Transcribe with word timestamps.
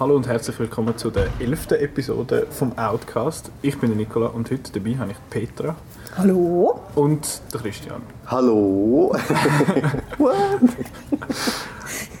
Hallo 0.00 0.14
und 0.14 0.28
herzlich 0.28 0.56
willkommen 0.60 0.96
zu 0.96 1.10
der 1.10 1.26
elften 1.40 1.74
Episode 1.74 2.46
vom 2.52 2.78
Outcast. 2.78 3.50
Ich 3.62 3.76
bin 3.80 3.90
der 3.90 3.96
Nicola 3.96 4.28
und 4.28 4.48
heute 4.48 4.70
dabei 4.70 4.96
habe 4.96 5.10
ich 5.10 5.16
Petra 5.28 5.74
Hallo. 6.16 6.78
und 6.94 7.42
der 7.52 7.60
Christian. 7.60 8.00
Hallo. 8.28 9.12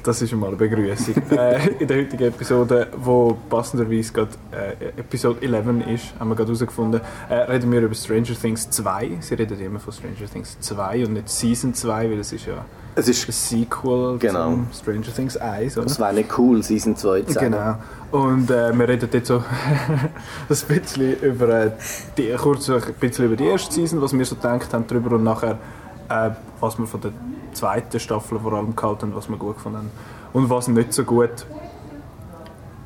Das 0.08 0.22
ist 0.22 0.32
einmal 0.32 0.48
eine 0.48 0.56
Begrüßung. 0.56 1.14
äh, 1.32 1.68
in 1.80 1.86
der 1.86 1.98
heutigen 1.98 2.28
Episode, 2.28 2.86
wo 2.96 3.36
passenderweise 3.50 4.10
gerade 4.10 4.30
äh, 4.52 4.98
Episode 4.98 5.42
11 5.42 5.86
ist, 5.86 6.14
haben 6.18 6.30
wir 6.30 6.34
gerade 6.34 6.46
herausgefunden, 6.46 7.02
äh, 7.28 7.34
reden 7.34 7.70
wir 7.70 7.82
über 7.82 7.94
Stranger 7.94 8.32
Things 8.40 8.70
2. 8.70 9.18
Sie 9.20 9.34
reden 9.34 9.60
immer 9.60 9.78
von 9.78 9.92
Stranger 9.92 10.26
Things 10.32 10.58
2 10.60 11.04
und 11.04 11.12
nicht 11.12 11.28
Season 11.28 11.74
2, 11.74 12.10
weil 12.10 12.20
es 12.20 12.32
ist 12.32 12.46
ja 12.46 12.64
Es 12.94 13.06
ein 13.06 13.10
ist, 13.10 13.50
Sequel 13.50 14.16
Genau. 14.18 14.44
zum 14.46 14.66
Stranger 14.72 15.14
Things 15.14 15.36
1. 15.36 15.76
Oder? 15.76 15.86
es 15.86 16.00
wäre 16.00 16.14
nicht 16.14 16.38
cool, 16.38 16.62
Season 16.62 16.96
2 16.96 17.22
zu 17.24 17.32
sagen. 17.34 17.52
Genau. 17.52 17.74
Und 18.10 18.50
äh, 18.50 18.72
wir 18.72 18.88
reden 18.88 19.10
jetzt 19.12 19.28
so 19.28 19.44
ein 20.48 20.56
bisschen 20.68 21.20
über 21.20 21.48
äh, 21.50 21.70
die, 22.16 22.34
kurz 22.38 22.70
ein 22.70 22.80
bisschen 22.98 23.26
über 23.26 23.36
die 23.36 23.44
erste 23.44 23.74
Season, 23.74 24.00
was 24.00 24.14
wir 24.14 24.24
so 24.24 24.36
gedacht 24.36 24.72
haben 24.72 24.86
darüber 24.88 25.16
und 25.16 25.24
nachher 25.24 25.58
äh, 26.08 26.30
was 26.60 26.78
wir 26.78 26.86
von 26.86 27.00
der 27.00 27.12
zweiten 27.52 28.00
Staffel 28.00 28.38
vor 28.38 28.52
allem 28.52 28.74
gehalten 28.74 29.02
haben, 29.02 29.14
was 29.14 29.28
wir 29.28 29.36
gut 29.36 29.56
gefunden 29.56 29.78
haben 29.78 29.90
und 30.32 30.50
was 30.50 30.68
nicht 30.68 30.92
so 30.92 31.04
gut. 31.04 31.46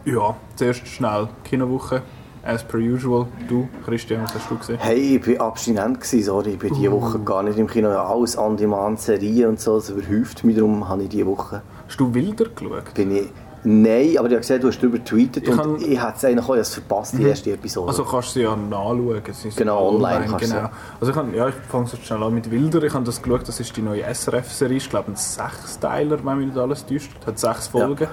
Ja, 0.04 0.34
zuerst 0.56 0.86
schnell 0.88 1.28
Kinowoche, 1.44 2.02
as 2.42 2.64
per 2.64 2.80
usual. 2.80 3.26
Du, 3.48 3.68
Christian, 3.84 4.24
was 4.24 4.34
hast 4.34 4.50
du 4.50 4.56
gesehen? 4.56 4.78
Hey, 4.80 5.16
ich 5.16 5.38
war 5.38 5.46
abstinent, 5.46 6.00
gewesen, 6.00 6.24
sorry, 6.24 6.50
ich 6.50 6.58
bin 6.58 6.74
diese 6.74 6.90
Woche 6.90 7.20
gar 7.20 7.42
nicht 7.42 7.58
im 7.58 7.68
Kino. 7.68 7.88
Alles 7.90 8.36
an 8.36 8.56
demand 8.56 9.00
Serien 9.00 9.50
und 9.50 9.60
so, 9.60 9.76
das 9.76 9.90
überhäuft 9.90 10.42
mich, 10.42 10.56
darum 10.56 10.88
habe 10.88 11.04
ich 11.04 11.08
diese 11.08 11.26
Woche... 11.26 11.62
Hast 11.86 12.00
du 12.00 12.12
Wilder 12.12 12.46
geschaut? 12.46 12.94
Bin 12.94 13.14
ich... 13.14 13.30
Nein, 13.64 14.16
aber 14.18 14.26
ich 14.26 14.32
habe 14.32 14.36
gesehen, 14.38 14.60
du 14.60 14.68
hast 14.68 14.78
darüber 14.78 14.98
getweetet 14.98 15.46
Ich 15.46 15.56
und 15.56 15.82
ich 15.82 16.02
hätte 16.02 16.14
es 16.16 16.24
eigentlich 16.24 16.44
auch 16.44 16.56
habe 16.56 16.64
verpasst, 16.64 17.16
die 17.16 17.22
erste 17.22 17.52
Episode. 17.52 17.88
Also 17.88 18.04
kannst 18.04 18.30
du 18.30 18.32
sie 18.32 18.42
ja 18.42 18.56
nachschauen. 18.56 19.22
Sie 19.30 19.50
Genau, 19.50 19.88
online 19.88 20.26
kannst 20.28 20.46
du 20.46 20.54
genau. 20.56 20.70
Also 21.00 21.12
ich, 21.12 21.16
kann, 21.16 21.34
ja, 21.34 21.48
ich 21.48 21.54
fange 21.54 21.86
so 21.86 21.96
schnell 21.96 22.22
an 22.24 22.34
mit 22.34 22.50
Wilder. 22.50 22.82
Ich 22.82 22.92
habe 22.92 23.04
das 23.04 23.22
geschaut, 23.22 23.46
das 23.46 23.60
ist 23.60 23.76
die 23.76 23.82
neue 23.82 24.02
SRF-Serie. 24.02 24.78
Ich 24.78 24.90
glaube 24.90 25.12
ein 25.12 25.16
Sechsteiler, 25.16 26.24
wenn 26.24 26.38
mich 26.38 26.46
nicht 26.48 26.58
alles 26.58 26.84
täuscht. 26.84 27.12
Hat 27.24 27.38
sechs 27.38 27.68
Folgen. 27.68 28.08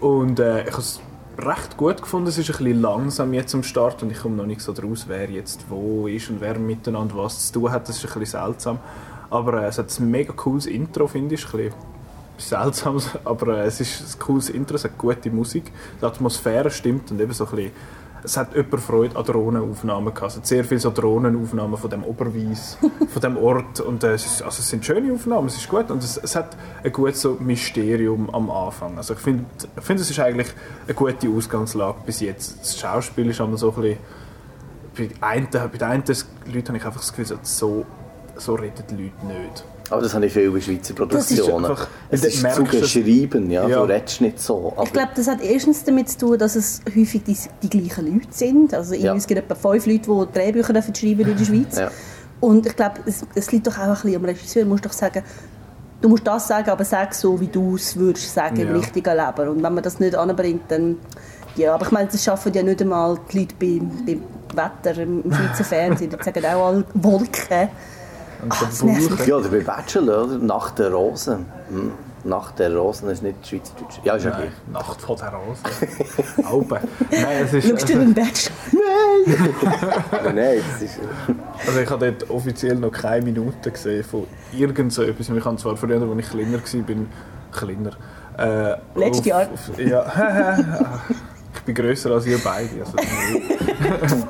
Und 0.00 0.38
äh, 0.38 0.62
ich 0.62 0.70
habe 0.70 0.80
es 0.80 1.00
recht 1.38 1.76
gut 1.76 2.00
gefunden. 2.00 2.28
Es 2.28 2.38
ist 2.38 2.50
ein 2.50 2.58
bisschen 2.58 2.80
langsam 2.80 3.34
jetzt 3.34 3.52
am 3.52 3.64
Start 3.64 4.00
und 4.04 4.12
ich 4.12 4.20
komme 4.20 4.36
noch 4.36 4.46
nicht 4.46 4.60
so 4.60 4.72
draus, 4.72 5.06
wer 5.08 5.28
jetzt 5.28 5.64
wo 5.68 6.06
ist 6.06 6.30
und 6.30 6.40
wer 6.40 6.56
miteinander 6.56 7.16
was 7.16 7.48
zu 7.48 7.60
tun 7.60 7.72
hat. 7.72 7.88
Das 7.88 7.96
ist 7.96 8.04
ein 8.04 8.20
bisschen 8.20 8.40
seltsam. 8.40 8.78
Aber 9.30 9.60
äh, 9.60 9.66
es 9.66 9.78
hat 9.78 9.98
ein 9.98 10.08
mega 10.08 10.32
cooles 10.32 10.66
Intro, 10.66 11.08
finde 11.08 11.34
ich. 11.34 11.44
Ein 11.46 11.50
bisschen 11.50 11.93
seltsam, 12.38 13.00
aber 13.24 13.58
äh, 13.58 13.66
es 13.66 13.80
ist 13.80 14.16
ein 14.16 14.18
cooles 14.18 14.50
Intro, 14.50 14.76
es 14.76 14.84
hat 14.84 14.98
gute 14.98 15.30
Musik, 15.30 15.72
die 16.00 16.04
Atmosphäre 16.04 16.70
stimmt 16.70 17.10
und 17.10 17.20
eben 17.20 17.32
so 17.32 17.44
ein 17.46 17.50
bisschen, 17.56 17.72
es 18.24 18.38
hat 18.38 18.56
jemand 18.56 18.80
Freude 18.80 19.16
an 19.16 19.24
Drohnenaufnahmen 19.24 20.14
gehabt. 20.14 20.32
Es 20.32 20.38
hat 20.38 20.46
sehr 20.46 20.64
viele 20.64 20.80
so 20.80 20.90
Drohnenaufnahmen 20.90 21.76
von 21.76 21.90
dem 21.90 22.04
Oberweis, 22.04 22.78
von 23.08 23.20
dem 23.20 23.36
Ort 23.36 23.80
und 23.80 24.02
äh, 24.02 24.14
es, 24.14 24.24
ist, 24.24 24.42
also 24.42 24.60
es 24.60 24.68
sind 24.70 24.84
schöne 24.84 25.12
Aufnahmen, 25.12 25.46
es 25.46 25.56
ist 25.56 25.68
gut 25.68 25.90
und 25.90 26.02
es, 26.02 26.16
es 26.16 26.34
hat 26.34 26.56
ein 26.82 26.90
gutes 26.90 27.20
so 27.20 27.36
Mysterium 27.38 28.30
am 28.30 28.50
Anfang. 28.50 28.96
Also 28.96 29.12
ich 29.12 29.20
finde, 29.20 29.44
ich 29.76 29.84
finde, 29.84 30.02
es 30.02 30.10
ist 30.10 30.18
eigentlich 30.18 30.48
eine 30.86 30.94
gute 30.94 31.28
Ausgangslage 31.28 31.98
bis 32.06 32.20
jetzt. 32.20 32.60
Das 32.60 32.78
Schauspiel 32.78 33.28
ist 33.28 33.40
einmal 33.42 33.58
so 33.58 33.74
ein 33.74 33.82
bisschen, 33.82 33.98
bei 34.96 35.06
den 35.06 35.22
einen, 35.22 35.48
bei 35.50 35.68
den 35.68 35.82
einen 35.82 36.04
Leuten 36.46 36.68
habe 36.68 36.78
ich 36.78 36.84
einfach 36.86 37.00
das 37.00 37.12
Gefühl, 37.12 37.38
so, 37.42 37.84
so 38.36 38.54
reden 38.54 38.84
die 38.88 38.94
Leute 38.94 39.26
nicht. 39.26 39.64
Aber 39.90 40.02
das 40.02 40.14
habe 40.14 40.26
ich 40.26 40.32
viel 40.32 40.50
bei 40.50 40.60
Schweizer 40.60 40.94
Produktionen. 40.94 41.66
einfach- 41.66 41.88
es 42.10 42.24
ist 42.24 42.40
zu 42.54 42.62
es- 42.64 42.70
geschrieben, 42.70 43.50
ja, 43.50 43.66
Ja. 43.68 43.78
du 43.84 43.92
redest 43.92 44.20
nicht 44.20 44.40
so. 44.40 44.72
Aber 44.76 44.84
Ich 44.84 44.92
glaube, 44.92 45.10
das 45.14 45.28
hat 45.28 45.40
erstens 45.42 45.84
damit 45.84 46.08
zu 46.08 46.18
tun, 46.18 46.38
dass 46.38 46.56
es 46.56 46.80
häufig 46.96 47.22
die, 47.24 47.36
die 47.62 47.68
gleichen 47.70 48.06
Leute 48.12 48.28
sind. 48.30 48.72
Also 48.74 48.94
Ja. 48.94 49.14
es 49.14 49.26
gibt 49.26 49.40
etwa 49.40 49.54
fünf 49.54 49.86
Leute, 49.86 50.00
die 50.10 50.32
Drehbücher 50.38 50.72
dafür 50.72 50.94
schreiben 50.94 51.20
in 51.28 51.36
der 51.36 51.44
Schweiz. 51.44 51.78
Ja. 51.78 51.90
Und 52.40 52.66
ich 52.66 52.76
glaube, 52.76 53.00
es, 53.06 53.22
es 53.34 53.50
liegt 53.52 53.66
doch 53.66 53.78
auch 53.78 53.82
ein 53.82 53.92
bisschen 53.94 54.16
am 54.16 54.24
Regisseur. 54.24 54.62
Du 54.64 54.68
musst 54.68 54.84
doch 54.84 54.92
sagen, 54.92 55.22
du 56.00 56.08
musst 56.08 56.26
das 56.26 56.48
sagen, 56.48 56.68
aber 56.70 56.84
sag 56.84 57.14
so, 57.14 57.40
wie 57.40 57.46
du 57.46 57.76
es 57.76 57.96
würdest 57.96 58.34
sagen 58.34 58.56
Ja. 58.56 58.66
im 58.66 58.76
richtigen 58.76 59.16
Leben. 59.16 59.48
Und 59.48 59.62
wenn 59.62 59.74
man 59.74 59.82
das 59.82 60.00
nicht 60.00 60.14
anbringt, 60.14 60.62
dann... 60.68 60.96
Ja, 61.56 61.74
aber 61.76 61.86
ich 61.86 61.92
meine, 61.92 62.08
das 62.10 62.22
schaffen 62.24 62.52
ja 62.52 62.62
nicht 62.64 62.82
einmal 62.82 63.16
die 63.32 63.38
Leute 63.38 63.54
beim, 63.60 63.88
beim 64.04 64.22
Wetter 64.54 65.00
im, 65.02 65.22
im 65.22 65.32
Schweizer 65.32 65.62
Fernsehen. 65.62 66.10
Die 66.10 66.22
sagen 66.24 66.44
auch 66.46 66.66
alle 66.66 66.84
Wolken. 66.94 67.68
Und 68.42 68.48
nervt 68.84 69.10
Wolken- 69.10 69.28
ja, 69.28 69.36
oder 69.36 69.48
bei 69.48 69.60
Bachelor, 69.60 70.24
oder? 70.24 70.38
Nach 70.38 70.70
der 70.72 70.92
Rosen. 70.92 71.46
Hm. 71.68 71.92
Nach 72.26 72.52
der 72.52 72.74
Rosen 72.74 73.10
ist 73.10 73.22
nicht 73.22 73.46
Schweizerdeutsch. 73.46 73.98
Ja, 74.02 74.14
ist 74.14 74.24
ja 74.24 74.30
gleich. 74.30 74.50
Nacht 74.72 75.00
von 75.02 75.16
der 75.16 75.28
Rose. 75.34 75.60
Alpen. 76.42 76.88
Nein, 77.10 77.44
es 77.44 77.52
ist, 77.52 77.68
Schaust 77.68 77.88
du 77.90 77.98
den 77.98 78.14
Bachelor? 78.14 78.54
Nein, 78.72 80.34
nein, 80.34 80.60
das 80.72 80.82
ist... 80.82 80.98
also 81.66 81.80
ich 81.80 81.90
habe 81.90 82.12
dort 82.12 82.30
offiziell 82.30 82.76
noch 82.76 82.92
keine 82.92 83.26
Minute 83.26 83.70
gesehen 83.70 84.02
von 84.04 84.26
irgend 84.52 84.90
so 84.92 85.02
etwas. 85.02 85.28
Ich 85.28 85.44
habe 85.44 85.56
zwar 85.56 85.76
früher, 85.76 86.00
als 86.00 86.18
ich 86.18 86.30
kleiner 86.30 86.52
war, 86.54 87.06
kleiner. 87.52 87.90
Äh, 88.38 88.76
Letztes 88.98 89.26
Jahr. 89.26 89.42
Auf, 89.42 89.78
ja, 89.78 90.04
bin 91.64 91.74
grösser 91.74 92.10
als 92.10 92.26
ihr 92.26 92.38
beide. 92.38 92.80
Also! 92.80 92.96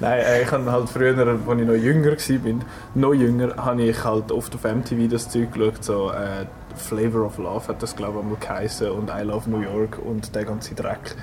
Nein, 0.00 0.20
äh, 0.20 0.42
ich 0.42 0.50
habe 0.50 0.70
halt 0.70 0.88
früher, 0.88 1.16
als 1.16 1.40
ich 1.40 1.66
noch 1.66 1.74
jünger 1.74 2.12
war, 2.12 2.54
noch 2.94 3.14
jünger, 3.14 3.56
habe 3.56 3.82
ich 3.82 4.04
halt 4.04 4.32
oft 4.32 4.54
auf 4.54 4.64
MTV 4.64 5.08
das 5.10 5.28
Zeug 5.28 5.52
geschaut, 5.52 5.84
so 5.84 6.10
äh, 6.10 6.46
Flavor 6.76 7.26
of 7.26 7.38
Love 7.38 7.68
hat 7.68 7.82
das 7.82 7.96
glaube 7.96 8.18
ich 8.18 8.24
einmal 8.24 8.38
geheißen 8.38 8.90
und 8.90 9.10
I 9.10 9.22
Love 9.22 9.50
New 9.50 9.60
York 9.60 9.98
und 9.98 10.34
der 10.34 10.44
ganze 10.44 10.74
Dreck. 10.74 11.16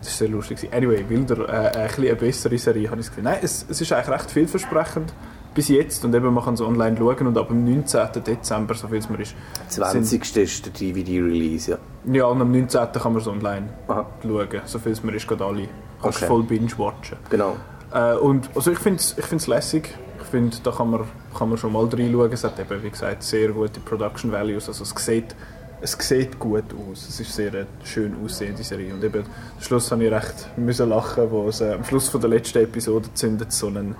Das 0.00 0.08
war 0.08 0.16
sehr 0.16 0.28
lustig. 0.28 0.68
Anyway, 0.72 1.04
Wilder, 1.08 1.48
äh, 1.48 1.76
ein 1.76 1.86
bisschen 1.86 2.04
eine 2.06 2.16
bessere 2.16 2.58
Serie, 2.58 2.90
habe 2.90 3.00
ich 3.00 3.06
das 3.06 3.14
Gefühl. 3.14 3.24
Nein, 3.24 3.38
es, 3.42 3.66
es 3.68 3.80
ist 3.80 3.92
eigentlich 3.92 4.08
recht 4.08 4.30
vielversprechend 4.30 5.12
bis 5.54 5.68
jetzt 5.68 6.04
und 6.04 6.14
eben 6.14 6.32
man 6.32 6.44
kann 6.44 6.54
es 6.54 6.60
online 6.60 6.96
schauen 6.96 7.26
und 7.26 7.38
ab 7.38 7.48
dem 7.48 7.64
19. 7.64 8.22
Dezember, 8.24 8.74
so 8.74 8.88
viel 8.88 8.98
es 8.98 9.08
mir 9.08 9.20
ist, 9.20 9.34
20. 9.68 10.36
ist 10.36 10.66
der 10.66 10.72
DVD-Release, 10.72 11.72
ja. 11.72 11.78
ja, 12.12 12.24
und 12.26 12.40
am 12.40 12.50
19. 12.50 12.92
kann 12.92 13.12
man 13.12 13.20
es 13.20 13.28
online 13.28 13.68
Aha. 13.88 14.06
schauen, 14.22 14.60
so 14.64 14.78
viel 14.78 14.92
es 14.92 15.02
mir 15.02 15.14
ist, 15.14 15.26
gerade 15.26 15.44
alle. 15.44 15.68
Kannst 16.02 16.18
Okay. 16.18 16.26
voll 16.28 16.42
binge-watchen. 16.44 17.18
Genau. 17.28 17.56
Äh, 17.92 18.14
und, 18.14 18.50
also 18.54 18.70
ich 18.70 18.78
finde 18.78 19.00
es 19.00 19.16
ich 19.18 19.24
find's 19.24 19.46
lässig. 19.46 19.94
Ich 20.20 20.26
finde, 20.26 20.56
da 20.62 20.70
kann 20.70 20.90
man, 20.90 21.02
kann 21.36 21.48
man 21.48 21.58
schon 21.58 21.72
mal 21.72 21.84
reinschauen. 21.86 22.32
Es 22.32 22.44
hat 22.44 22.58
eben, 22.58 22.82
wie 22.82 22.90
gesagt, 22.90 23.22
sehr 23.22 23.48
gute 23.48 23.80
Production 23.80 24.30
Values. 24.30 24.68
Also 24.68 24.84
es 24.84 24.94
sieht, 25.04 25.34
es 25.80 25.92
sieht 25.92 26.38
gut 26.38 26.64
aus. 26.72 27.08
Es 27.08 27.20
ist 27.20 27.34
sehr 27.34 27.52
eine 27.52 27.66
schön 27.84 28.14
aussehende 28.24 28.62
Serie. 28.62 28.94
Und 28.94 29.02
eben, 29.02 29.24
am 29.24 29.62
Schluss 29.62 29.90
habe 29.90 30.04
ich 30.04 30.12
recht 30.12 30.56
müssen 30.56 30.88
lachen, 30.88 31.30
wo 31.30 31.48
es, 31.48 31.60
äh, 31.60 31.72
am 31.72 31.84
Schluss 31.84 32.08
von 32.08 32.20
der 32.20 32.30
letzten 32.30 32.58
Episode 32.58 33.08
zündet 33.14 33.52
so 33.52 33.66
einen, 33.66 33.96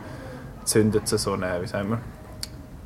zündet 0.70 1.08
sie 1.08 1.18
so 1.18 1.32
eine, 1.32 1.60
wie 1.60 1.66
sagen 1.66 1.90
wir, 1.90 1.98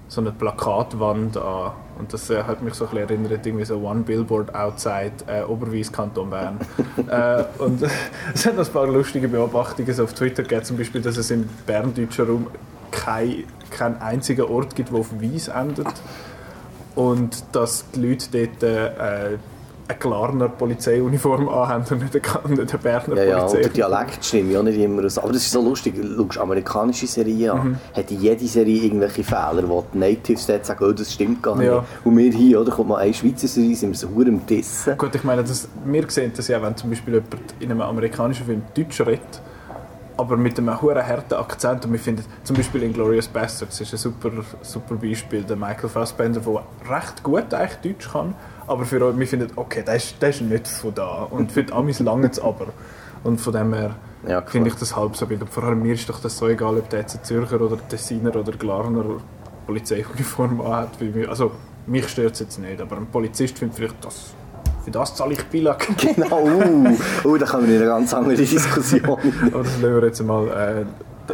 so 0.08 0.20
eine 0.20 0.32
Plakatwand 0.32 1.36
an. 1.36 1.72
Und 1.98 2.12
das 2.12 2.28
äh, 2.28 2.42
hat 2.42 2.62
mich 2.62 2.74
so 2.74 2.86
ein 2.86 2.90
bisschen 2.90 3.08
erinnert, 3.08 3.46
irgendwie 3.46 3.64
so 3.64 3.78
One 3.78 4.00
Billboard 4.00 4.54
Outside 4.54 5.12
äh, 5.26 5.42
Oberweiss, 5.42 5.92
Kanton 5.92 6.30
Bern. 6.30 6.58
äh, 7.08 7.44
und 7.62 7.82
es 8.34 8.46
hat 8.46 8.56
noch 8.56 8.66
ein 8.66 8.72
paar 8.72 8.86
lustige 8.86 9.28
Beobachtungen 9.28 9.92
so 9.92 10.04
auf 10.04 10.14
Twitter 10.14 10.42
gegeben, 10.42 10.64
zum 10.64 10.76
Beispiel, 10.76 11.02
dass 11.02 11.16
es 11.16 11.30
im 11.30 11.48
berndeutschen 11.66 12.26
Raum 12.26 12.46
kein, 12.90 13.44
keinen 13.70 14.00
einzigen 14.00 14.42
Ort 14.42 14.74
gibt, 14.74 14.90
der 14.90 14.98
auf 14.98 15.12
Weiss 15.20 15.48
endet. 15.48 15.92
Und 16.94 17.44
dass 17.52 17.90
die 17.90 18.08
Leute 18.08 18.46
dort 18.46 18.62
äh, 18.62 19.38
eine 19.86 19.98
Glarner 19.98 20.48
Polizeiuniform 20.48 21.48
anhaben 21.48 21.84
und 21.90 22.02
nicht 22.14 22.14
eine, 22.36 22.54
nicht 22.56 22.72
eine 22.74 22.82
Berner 22.82 23.16
Ja, 23.16 23.24
ja, 23.24 23.42
und 23.42 23.52
der 23.52 23.58
Polizei. 23.58 23.68
Dialekt 23.74 24.24
stimmt 24.24 24.52
ja 24.52 24.62
nicht 24.62 24.78
immer. 24.78 25.02
Aber 25.02 25.28
das 25.32 25.36
ist 25.42 25.50
so 25.50 25.62
lustig, 25.62 25.94
du 25.96 26.28
amerikanische 26.40 27.06
Serien 27.06 27.50
an, 27.50 27.68
Mhm. 27.68 27.76
hat 27.94 28.10
jede 28.10 28.46
Serie 28.46 28.82
irgendwelche 28.84 29.24
Fehler, 29.24 29.62
wo 29.68 29.84
die 29.92 29.98
Natives 29.98 30.46
dort 30.46 30.64
sagen, 30.66 30.84
oh, 30.84 30.92
das 30.92 31.12
stimmt 31.12 31.42
gar 31.42 31.56
nicht. 31.56 31.66
Ja. 31.66 31.84
Und 32.04 32.16
wir 32.16 32.32
hier, 32.32 32.60
oder, 32.60 32.72
kommt 32.72 32.88
mal 32.88 32.98
eine 32.98 33.12
Schweizer 33.14 33.46
Serie, 33.48 33.76
sind 33.76 33.90
wir 33.90 33.98
so 33.98 34.08
am 34.08 34.46
Dissen. 34.46 34.96
Gut, 34.96 35.14
ich 35.14 35.24
meine, 35.24 35.42
das, 35.44 35.68
wir 35.84 36.10
sehen 36.10 36.32
das 36.34 36.48
ja, 36.48 36.62
wenn 36.62 36.76
zum 36.76 36.90
Beispiel 36.90 37.14
jemand 37.14 37.54
in 37.60 37.70
einem 37.70 37.80
amerikanischen 37.82 38.46
Film 38.46 38.62
Deutsch 38.74 39.00
redet, 39.02 39.42
aber 40.16 40.36
mit 40.36 40.56
einem 40.58 40.80
hohen 40.80 40.96
harten 41.06 41.34
Akzent 41.34 41.84
und 41.84 41.92
wir 41.92 41.98
finden, 41.98 42.24
zum 42.44 42.56
Beispiel 42.56 42.84
in 42.84 42.92
Glorious 42.92 43.26
Bastards 43.28 43.80
ist 43.80 43.92
ein 43.92 43.98
super, 43.98 44.30
super 44.62 44.94
Beispiel, 44.94 45.42
der 45.42 45.56
Michael 45.56 45.88
Fassbender, 45.88 46.40
der 46.40 46.62
recht 46.96 47.22
gut 47.22 47.52
eigentlich 47.52 47.94
Deutsch 47.94 48.10
kann, 48.12 48.34
aber 48.66 48.84
für 48.84 49.04
uns, 49.04 49.18
wir 49.18 49.26
finden, 49.26 49.50
okay, 49.56 49.82
der 49.86 49.96
ist, 49.96 50.14
der 50.20 50.30
ist 50.30 50.40
nicht 50.40 50.66
von 50.68 50.94
da 50.94 51.22
und 51.30 51.52
für 51.52 51.62
die 51.64 51.72
Amis 51.72 52.00
lange 52.00 52.28
es 52.30 52.38
aber. 52.40 52.66
Und 53.22 53.40
von 53.40 53.52
dem 53.54 53.72
her 53.74 53.94
Ja, 54.28 54.42
finde 54.42 54.68
ich 54.68 54.74
das 54.76 54.94
halb 54.96 55.16
so 55.16 55.28
wild. 55.30 55.40
Und 55.42 55.50
vor 55.50 55.64
allem 55.64 55.82
mir 55.82 55.94
ist 55.94 56.08
doch 56.08 56.20
das 56.20 56.36
so 56.36 56.46
egal, 56.48 56.76
ob 56.76 56.88
der 56.90 57.00
jetzt 57.00 57.14
einen 57.16 57.24
Zürcher 57.24 57.60
oder 57.60 57.78
Tessiner 57.88 58.34
oder 58.36 58.52
Glarner 58.52 59.04
Polizeiuniform 59.66 60.60
anhat. 60.66 61.00
mir- 61.00 61.28
Also, 61.28 61.52
mich 61.86 62.08
stört 62.08 62.32
es 62.34 62.40
jetzt 62.40 62.58
nicht, 62.58 62.80
aber 62.80 62.96
ein 62.96 63.06
Polizist 63.06 63.58
findet 63.58 63.76
vielleicht, 63.76 64.04
das, 64.04 64.34
für 64.84 64.90
das 64.90 65.14
zahle 65.14 65.32
ich 65.34 65.44
Bilag. 65.46 65.86
Genau, 65.96 66.42
uh, 66.44 66.88
uh, 67.28 67.36
da 67.38 67.46
kommen 67.46 67.66
wir 67.68 67.76
in 67.76 67.82
eine 67.82 67.90
ganz 67.90 68.12
andere 68.14 68.34
Diskussion. 68.36 69.04
Aber 69.04 69.18
das 69.62 69.80
lassen 69.80 69.94
wir 69.94 70.04
jetzt 70.04 70.22
mal 70.22 70.48
äh, 70.48 70.84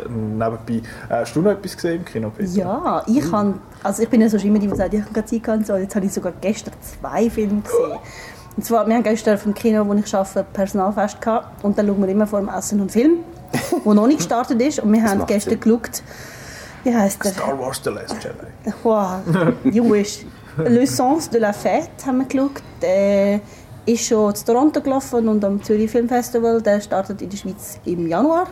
nebenbei. 0.08 0.82
Äh, 1.08 1.20
hast 1.20 1.34
du 1.34 1.40
noch 1.40 1.50
etwas 1.50 1.75
gesehen 1.75 1.96
im 1.96 2.04
Kino, 2.04 2.31
Peter? 2.31 2.50
Ja, 2.50 3.02
ich 3.06 3.31
habe, 3.31 3.54
also 3.82 4.02
ich 4.02 4.08
bin 4.08 4.20
ja 4.20 4.28
so 4.28 4.37
immer 4.38 4.58
die, 4.58 4.69
die 4.69 4.76
sagt, 4.76 4.94
ich 4.94 5.00
habe 5.00 5.12
keine 5.12 5.26
Zeit 5.26 5.42
gehabt 5.42 5.66
so. 5.66 5.76
Jetzt 5.76 5.94
habe 5.94 6.06
ich 6.06 6.12
sogar 6.12 6.32
gestern 6.40 6.75
zwei 6.81 7.31
Filme 7.31 7.62
gesehen. 7.62 7.98
Und 8.56 8.64
zwar, 8.64 8.87
wir 8.87 8.94
haben 8.94 9.02
gestern 9.02 9.38
vom 9.38 9.54
Kino, 9.54 9.87
wo 9.87 9.94
ich 9.94 10.14
arbeite, 10.14 10.44
Personalfest 10.52 11.20
gehabt. 11.20 11.64
Und 11.64 11.78
dann 11.78 11.87
schauen 11.87 12.02
wir 12.02 12.08
immer 12.08 12.26
vor 12.26 12.40
dem 12.40 12.48
Essen 12.48 12.81
einen 12.81 12.90
Film, 12.90 13.19
der 13.84 13.94
noch 13.94 14.06
nicht 14.06 14.19
gestartet 14.19 14.60
ist. 14.60 14.81
Und 14.81 14.92
wir 14.92 15.02
haben 15.02 15.25
gestern 15.26 15.52
Sinn. 15.52 15.60
geschaut, 15.60 16.02
wie 16.84 16.94
heißt 16.94 17.25
der? 17.25 17.32
Star 17.32 17.58
Wars 17.58 17.81
The 17.82 17.90
Last 17.90 18.16
Jedi. 18.22 18.72
Wow, 18.82 19.20
you 19.64 19.90
wish. 19.90 20.25
Le 20.56 20.87
Sens 20.87 21.31
de 21.31 21.40
la 21.40 21.52
Fête 21.52 22.04
haben 22.04 22.19
wir 22.19 22.26
geschaut. 22.26 22.62
Der 22.82 23.40
ist 23.87 24.06
schon 24.06 24.34
zu 24.34 24.44
Toronto 24.44 24.81
gelaufen 24.81 25.28
und 25.28 25.44
am 25.44 25.62
Zürich 25.62 25.90
Film 25.90 26.08
Festival. 26.08 26.60
Der 26.60 26.81
startet 26.81 27.22
in 27.22 27.31
der 27.31 27.37
Schweiz 27.37 27.78
im 27.84 28.06
Januar 28.06 28.46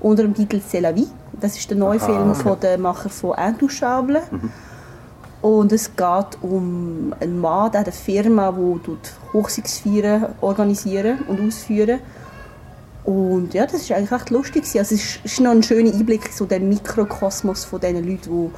unter 0.00 0.22
dem 0.22 0.34
Titel 0.34 0.60
C'est 0.60 0.80
la 0.80 0.94
vie. 0.94 1.08
Das 1.40 1.56
ist 1.56 1.70
der 1.70 1.76
neue 1.76 2.00
Film 2.00 2.34
von 2.34 2.58
dem 2.60 2.82
Macher 2.82 3.08
von 3.08 3.36
Intouchable. 3.36 4.22
Und 5.40 5.72
es 5.72 5.94
geht 5.94 6.42
um 6.42 7.14
einen 7.20 7.40
Mann, 7.40 7.70
der 7.70 7.82
eine 7.82 7.92
Firma, 7.92 8.52
die 8.52 8.96
Hochzeitsfeiern 9.32 10.34
organisieren 10.40 11.18
und 11.28 11.40
ausführen. 11.46 12.00
Und 13.04 13.54
ja, 13.54 13.64
das 13.64 13.82
ist 13.82 13.92
eigentlich 13.92 14.12
echt 14.12 14.30
lustig. 14.30 14.64
Also 14.76 14.94
es 14.94 15.18
ist, 15.24 15.40
noch 15.40 15.52
ein 15.52 15.62
schöner 15.62 15.92
Einblick 15.94 16.26
in 16.26 16.32
so 16.32 16.44
den 16.44 16.68
Mikrokosmos 16.68 17.64
von 17.64 17.80
diesen 17.80 18.04
Leuten, 18.04 18.50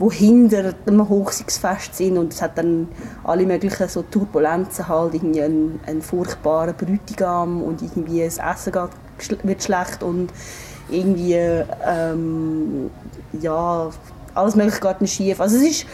die, 0.00 0.04
die 0.04 0.14
hinter 0.16 0.72
dem 0.72 1.08
Hochzeitsfest 1.08 1.94
sind. 1.94 2.16
Und 2.16 2.32
es 2.32 2.40
hat 2.40 2.56
dann 2.56 2.88
alle 3.22 3.44
möglichen 3.44 3.88
so 3.88 4.02
Turbulenzen 4.02 4.88
halt, 4.88 5.14
irgendwie 5.14 5.42
einen, 5.42 5.78
einen 5.86 6.00
furchtbaren 6.00 6.74
Bräutigam 6.74 7.62
und 7.62 7.82
irgendwie 7.82 8.24
das 8.24 8.38
Essen 8.38 8.72
geht, 8.72 9.44
wird 9.44 9.62
schlecht 9.62 10.02
und 10.02 10.30
irgendwie 10.90 11.34
ähm, 11.34 12.90
ja, 13.40 13.90
alles 14.34 14.56
mögliche 14.56 14.80
geht 14.80 14.96
dann 15.00 15.06
schief. 15.06 15.40
Also 15.40 15.56
es 15.56 15.62
ist 15.62 15.86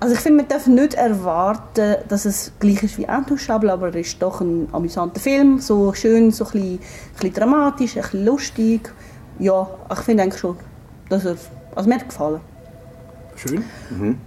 also 0.00 0.16
ich 0.16 0.20
finde, 0.20 0.42
man 0.42 0.48
darf 0.48 0.66
nicht 0.66 0.94
erwarten, 0.94 1.96
dass 2.08 2.26
es 2.26 2.52
gleich 2.58 2.82
ist 2.82 2.98
wie 2.98 3.04
Intouchable, 3.04 3.72
aber 3.72 3.88
es 3.88 4.08
ist 4.08 4.20
doch 4.22 4.42
ein 4.42 4.68
amüsanter 4.72 5.18
Film, 5.18 5.60
so 5.60 5.94
schön, 5.94 6.30
so 6.30 6.44
ein 6.44 6.50
bisschen, 6.50 6.72
ein 6.74 6.78
bisschen 7.14 7.32
dramatisch, 7.32 7.96
ein 7.96 8.02
bisschen 8.02 8.24
lustig. 8.26 8.92
Ja, 9.38 9.66
ich 9.90 10.00
finde 10.00 10.24
eigentlich 10.24 10.40
schon, 10.40 10.56
dass 11.08 11.24
er, 11.24 11.36
also 11.74 11.88
mir 11.88 11.94
hat 11.94 12.06
gefallen. 12.06 12.40
Schön. 13.36 13.64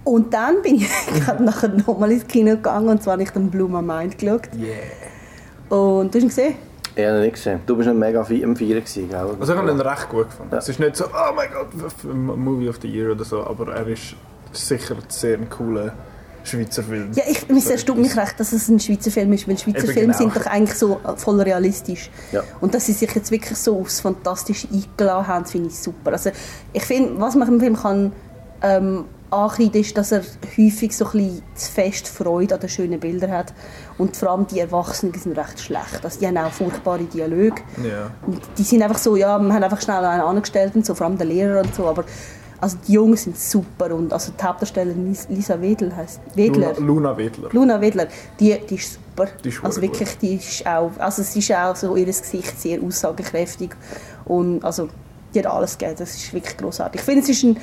Und 0.04 0.34
dann 0.34 0.62
bin 0.62 0.76
ich 0.76 0.88
gerade 1.24 1.44
nachher 1.44 1.68
nochmal 1.68 2.10
ins 2.10 2.26
Kino 2.26 2.50
gegangen 2.56 2.88
und 2.88 3.02
zwar 3.02 3.12
habe 3.12 3.22
ich 3.22 3.30
den 3.30 3.48
Blue 3.48 3.68
Mind 3.68 4.18
geschaut. 4.18 4.48
Yeah. 4.54 5.78
Und 5.78 6.12
du 6.12 6.18
hast 6.18 6.22
ihn 6.24 6.28
gesehen? 6.28 6.54
Ich 6.98 7.06
habe 7.06 7.18
ihn 7.18 7.22
nicht 7.22 7.34
gesehen. 7.34 7.60
Du 7.64 7.76
bist 7.76 7.88
nicht 7.88 7.96
mega 7.96 8.22
im 8.22 8.56
Feiern 8.56 8.70
gewesen, 8.70 9.08
gell? 9.08 9.36
Also 9.38 9.52
ich 9.52 9.58
habe 9.58 9.70
ihn 9.70 9.80
recht 9.80 10.08
gut 10.08 10.28
gefunden. 10.28 10.52
Ja. 10.52 10.58
Es 10.58 10.68
ist 10.68 10.80
nicht 10.80 10.96
so, 10.96 11.04
oh 11.04 11.32
mein 11.32 11.48
Gott, 11.52 11.68
Movie 12.04 12.68
of 12.68 12.80
the 12.82 12.88
Year 12.88 13.12
oder 13.12 13.24
so, 13.24 13.46
aber 13.46 13.72
er 13.72 13.86
ist 13.86 14.16
sicher 14.50 14.96
sehr 15.06 15.38
ein 15.38 15.48
cooler 15.48 15.92
Schweizer 16.42 16.82
Film. 16.82 17.12
Ja, 17.14 17.22
ich, 17.28 17.48
mich 17.48 17.70
erstaunt 17.70 18.00
mich 18.00 18.16
recht, 18.16 18.40
dass 18.40 18.52
es 18.52 18.68
ein 18.68 18.80
Schweizer 18.80 19.12
Film 19.12 19.32
ist, 19.32 19.46
weil 19.46 19.56
Schweizer 19.56 19.84
Eben 19.84 19.92
Filme 19.92 20.12
genau. 20.12 20.18
sind 20.18 20.36
doch 20.36 20.46
eigentlich 20.46 20.76
so 20.76 21.00
voll 21.14 21.40
realistisch. 21.40 22.10
Ja. 22.32 22.42
Und 22.60 22.74
dass 22.74 22.86
sie 22.86 22.92
sich 22.94 23.14
jetzt 23.14 23.30
wirklich 23.30 23.56
so 23.56 23.78
aufs 23.78 24.00
Fantastische 24.00 24.66
eingeladen 24.66 25.28
haben, 25.28 25.46
finde 25.46 25.68
ich 25.68 25.78
super. 25.78 26.10
Also 26.10 26.30
ich 26.72 26.82
finde, 26.82 27.20
was 27.20 27.36
man 27.36 27.46
im 27.46 27.60
Film 27.60 27.76
kann 27.76 28.12
ähm, 28.60 29.04
ankreiden, 29.30 29.80
ist, 29.80 29.96
dass 29.96 30.12
er 30.12 30.22
häufig 30.56 30.96
so 30.96 31.04
ein 31.06 31.12
bisschen 31.12 31.42
zu 31.54 31.72
fest 31.72 32.08
Freude 32.08 32.54
an 32.54 32.60
den 32.60 32.68
schönen 32.68 33.00
Bildern 33.00 33.30
hat. 33.30 33.52
Und 33.98 34.16
vor 34.16 34.30
allem 34.30 34.46
die 34.46 34.60
Erwachsenen 34.60 35.12
die 35.12 35.18
sind 35.18 35.36
recht 35.38 35.60
schlecht. 35.60 36.00
Also 36.02 36.20
die 36.20 36.26
haben 36.26 36.36
auch 36.38 36.50
furchtbare 36.50 37.04
Dialoge. 37.04 37.62
Ja. 37.82 38.10
Und 38.26 38.40
die 38.56 38.62
sind 38.62 38.82
einfach 38.82 38.98
so, 38.98 39.16
ja, 39.16 39.38
wir 39.38 39.52
haben 39.52 39.62
einfach 39.62 39.80
schnell 39.80 40.04
einen 40.04 40.22
angestellt 40.22 40.74
und 40.76 40.86
so, 40.86 40.94
vor 40.94 41.06
allem 41.06 41.18
der 41.18 41.26
Lehrer 41.26 41.60
und 41.60 41.74
so, 41.74 41.86
aber 41.86 42.04
also 42.60 42.76
die 42.88 42.94
Jungs 42.94 43.22
sind 43.22 43.38
super 43.38 43.94
und 43.94 44.12
also 44.12 44.32
die 44.32 44.42
Hauptdarstellerin 44.42 45.06
Lis- 45.06 45.28
Lisa 45.28 45.60
Wedel 45.60 45.94
heißt 45.94 46.20
Wedler. 46.34 46.74
Luna, 46.74 46.86
Luna 46.86 47.16
Wedler. 47.16 47.48
Luna 47.52 47.80
Wedler, 47.80 48.06
die, 48.40 48.58
die 48.68 48.74
ist 48.74 48.94
super. 48.94 49.28
Die 49.44 49.48
ist 49.50 49.64
also 49.64 49.80
wirklich, 49.80 50.18
die 50.18 50.34
ist 50.34 50.66
auch, 50.66 50.90
also 50.98 51.22
es 51.22 51.36
ist 51.36 51.52
auch 51.52 51.76
so 51.76 51.94
ihr 51.94 52.06
Gesicht 52.06 52.60
sehr 52.60 52.82
aussagekräftig 52.82 53.70
und 54.24 54.64
also 54.64 54.88
die 55.32 55.38
hat 55.38 55.46
alles 55.46 55.78
gegeben, 55.78 55.98
das 56.00 56.14
ist 56.16 56.32
wirklich 56.32 56.56
großartig. 56.56 57.00
Ich 57.00 57.04
finde, 57.04 57.20
es 57.20 57.28
ist 57.28 57.44
eine 57.44 57.56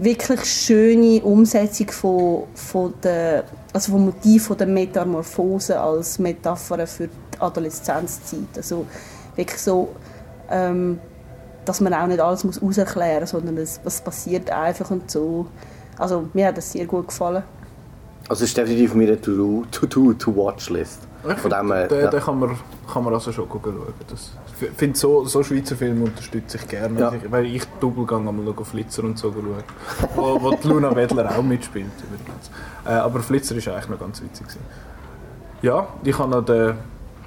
wirklich 0.00 0.44
schöne 0.44 1.20
Umsetzung 1.22 1.90
von, 1.90 2.44
von 2.54 2.94
der, 3.02 3.44
also 3.72 3.92
vom 3.92 4.06
Motiv 4.06 4.46
von 4.46 4.56
der 4.56 4.66
Metamorphose 4.66 5.78
als 5.78 6.18
Metapher 6.18 6.86
für 6.86 7.08
die 7.08 7.40
Adoleszenzzeit. 7.40 8.56
Also 8.56 8.86
wirklich 9.36 9.60
so, 9.60 9.88
ähm, 10.50 10.98
dass 11.64 11.80
man 11.80 11.92
auch 11.94 12.06
nicht 12.06 12.20
alles 12.20 12.44
muss 12.44 12.60
auserklären 12.60 13.20
muss, 13.20 13.30
sondern 13.30 13.58
es, 13.58 13.80
was 13.84 14.00
passiert 14.00 14.50
einfach 14.50 14.90
und 14.90 15.10
so. 15.10 15.46
Also 15.98 16.28
mir 16.32 16.46
hat 16.46 16.56
das 16.56 16.72
sehr 16.72 16.86
gut 16.86 17.08
gefallen. 17.08 17.42
Also 18.28 18.44
es 18.44 18.50
ist 18.50 18.56
definitiv 18.56 18.90
auf 18.90 18.96
meiner 18.96 19.20
To-Do-To-Watch-List. 19.20 21.00
Ich 21.28 21.38
Von 21.38 21.50
dem 21.50 21.58
finde, 21.58 21.74
her, 21.74 21.88
den, 21.88 22.00
ja. 22.00 22.10
den 22.10 22.20
kann, 22.20 22.38
man, 22.38 22.58
kann 22.90 23.04
man 23.04 23.12
also 23.12 23.32
schon 23.32 23.48
gucken 23.48 23.74
schauen. 23.76 23.94
Das, 24.08 24.30
finde, 24.68 24.98
so, 24.98 25.24
so 25.24 25.42
Schweizer 25.42 25.76
Filme 25.76 26.04
unterstütze 26.04 26.58
ich 26.58 26.68
gerne. 26.68 27.00
Ja. 27.00 27.12
Ich, 27.12 27.30
weil 27.30 27.46
ich 27.46 27.64
Doppelgang 27.80 28.28
einmal 28.28 28.44
noch 28.44 28.64
Flitzer 28.64 29.04
und 29.04 29.18
so 29.18 29.32
schaue. 29.32 29.64
wo, 30.14 30.42
wo 30.42 30.50
die 30.52 30.68
Luna 30.68 30.94
Wedler 30.94 31.30
auch 31.30 31.42
mitspielt 31.42 31.86
übrigens. 31.98 32.50
Äh, 32.84 32.90
aber 32.90 33.20
Flitzer 33.20 33.56
ist 33.56 33.68
eigentlich 33.68 33.88
noch 33.88 34.00
ganz 34.00 34.22
witzig. 34.22 34.46
Gewesen. 34.46 34.60
Ja, 35.62 35.88
ich 36.04 36.18
habe 36.18 36.30
noch 36.30 36.44
den... 36.44 36.74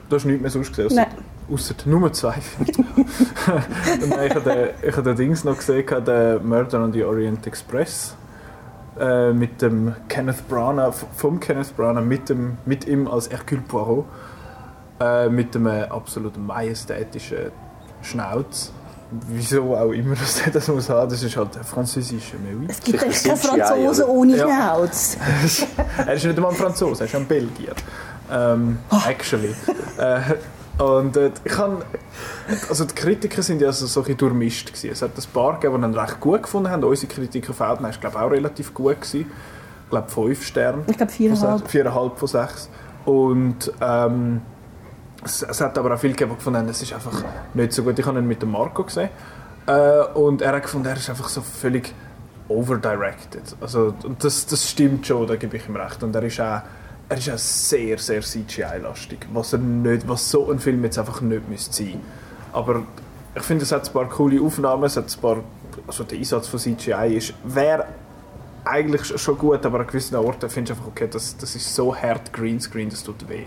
Du 0.10 0.16
hast 0.16 0.26
nichts 0.26 0.42
mehr 0.42 0.52
sonst 0.52 0.76
gesehen, 0.76 0.96
Nein. 0.96 1.08
außer 1.52 1.74
die 1.74 1.90
Nummer 1.90 2.12
zwei. 2.12 2.36
Und 2.60 4.12
dann, 4.12 4.26
ich 4.26 4.36
habe 4.36 4.42
den, 4.42 4.90
ich 4.90 4.96
habe 4.96 5.04
den 5.04 5.16
Dings 5.16 5.44
noch 5.44 5.58
gesehen, 5.58 5.86
den 6.06 6.48
Murder 6.48 6.84
on 6.84 6.94
the 6.94 7.04
Orient 7.04 7.48
Express 7.48 8.16
äh, 9.00 9.32
mit 9.32 9.62
dem 9.62 9.96
Kenneth 10.08 10.48
Branagh, 10.48 10.94
vom 11.16 11.40
Kenneth 11.40 11.76
Branagh, 11.76 12.06
mit, 12.06 12.30
dem, 12.30 12.58
mit 12.66 12.88
ihm 12.88 13.08
als 13.08 13.30
Hercule 13.30 13.62
Poirot, 13.62 14.06
äh, 15.04 15.30
mit 15.30 15.54
dem 15.56 15.68
äh, 15.68 15.84
absolut 15.84 16.38
majestätischen 16.38 17.52
Schnauz. 18.02 18.72
Wieso 19.28 19.76
auch 19.76 19.92
immer 19.92 20.16
das 20.16 20.42
der 20.42 20.54
das 20.54 20.68
muss 20.68 20.90
haben, 20.90 21.10
das 21.10 21.22
ist 21.22 21.38
halt 21.38 21.56
ein 21.56 21.64
französischer 21.64 22.38
Movie. 22.38 22.66
Es 22.68 22.82
gibt 22.82 23.04
echt 23.04 23.24
keinen 23.24 23.38
Franzosen 23.38 24.06
oder? 24.06 24.14
ohne 24.14 24.38
Ja. 24.38 24.48
Schnauz. 24.48 25.18
er 25.98 26.14
ist 26.14 26.26
nicht 26.26 26.36
einmal 26.36 26.52
ein 26.52 26.58
Franzose, 26.58 27.04
er 27.04 27.06
ist 27.08 27.16
ein 27.16 27.28
Belgier. 27.28 27.74
Ähm, 28.32 28.80
actually. 29.08 29.54
äh, 29.98 30.22
und 30.84 31.16
äh, 31.18 31.32
ich 31.44 31.52
kann, 31.52 31.84
also 32.68 32.86
die 32.86 32.96
Kritiker 32.96 33.44
sind 33.44 33.62
ja 33.62 33.72
so, 33.72 33.86
so 33.86 34.00
ein 34.00 34.04
bisschen 34.06 34.18
durchmischt 34.18 34.70
gewesen. 34.70 34.90
Es 34.92 35.02
hat 35.04 35.12
ein 35.16 35.24
paar 35.32 35.60
gegeben, 35.60 35.82
die 35.82 35.88
ihn 35.90 35.94
recht 35.94 36.20
gut 36.20 36.44
gefunden 36.44 36.72
haben. 36.72 36.84
Unsere 36.84 37.14
Kritiker 37.14 37.54
Outnow 37.70 37.90
ist 37.90 38.02
glaube 38.02 38.18
ich 38.18 38.24
auch 38.24 38.32
relativ 38.32 38.74
gut 38.74 39.00
gewesen. 39.02 39.32
Ich 39.84 39.90
glaube 39.92 40.10
fünf 40.10 40.44
Sterne. 40.44 40.84
Ich 40.88 40.98
glaube 40.98 41.12
viereinhalb. 41.12 41.68
viereinhalb 41.68 42.18
von 42.18 42.28
sechs. 42.28 42.70
Und 43.06 43.72
ähm, 43.80 44.42
es, 45.26 45.44
es 45.44 45.62
hat 45.62 45.78
aber 45.78 45.94
auch 45.94 46.00
viele 46.00 46.14
gegeben, 46.14 46.36
gefunden 46.36 46.68
es 46.70 46.82
ist 46.82 46.94
einfach 46.94 47.24
nicht 47.54 47.74
so 47.74 47.84
gut. 47.84 47.98
Ich 47.98 48.06
habe 48.06 48.20
ihn 48.20 48.28
mit 48.28 48.42
dem 48.42 48.52
Marco 48.52 48.84
gesehen. 48.84 49.10
Äh, 49.66 50.04
und 50.14 50.42
er 50.42 50.54
hat 50.54 50.64
gefunden, 50.64 50.88
er 50.88 50.98
ist 50.98 51.10
einfach 51.10 51.30
so 51.30 51.42
völlig 51.42 51.94
overdirected. 52.50 53.56
Also, 53.62 53.94
das, 54.20 54.46
das 54.46 54.70
stimmt 54.70 55.08
schon, 55.08 55.28
da 55.28 55.36
gebe 55.36 55.58
ich 55.58 55.68
ihm 55.68 55.76
recht. 55.76 56.04
Und 56.04 56.16
er 56.16 56.24
ist 56.24 56.40
auch, 56.40 56.62
er 57.10 57.18
ist 57.18 57.30
auch 57.30 57.38
sehr, 57.38 57.98
sehr 57.98 58.22
CGI-lastig, 58.22 59.28
was, 59.34 59.54
was 59.54 60.32
so 60.32 60.52
ein 60.52 60.60
Film 60.60 60.84
jetzt 60.84 60.98
einfach 61.00 61.22
nicht 61.22 61.48
müsste 61.48 61.74
sein 61.74 62.02
Aber 62.52 62.84
ich 63.36 63.44
finde, 63.44 63.64
es 63.64 63.72
hat 63.72 63.88
ein 63.88 63.94
paar 63.94 64.10
coole 64.10 64.42
Aufnahmen, 64.42 64.84
es 64.84 64.98
hat 64.98 65.16
ein 65.16 65.22
paar, 65.22 65.38
also 65.88 66.04
der 66.04 66.18
Einsatz 66.18 66.48
von 66.48 66.60
CGI 66.60 67.16
ist, 67.16 67.34
wäre 67.44 67.86
eigentlich 68.66 69.20
schon 69.20 69.38
gut, 69.38 69.66
aber 69.66 69.82
an 69.82 69.88
gewissen 69.88 70.16
Orten 70.16 70.50
findest 70.50 70.78
du 70.78 70.82
einfach, 70.82 70.88
okay, 70.88 71.08
das, 71.12 71.36
das 71.38 71.56
ist 71.56 71.74
so 71.74 71.96
hart 71.96 72.32
Greenscreen, 72.32 72.90
das 72.90 73.04
tut 73.04 73.28
weh. 73.28 73.46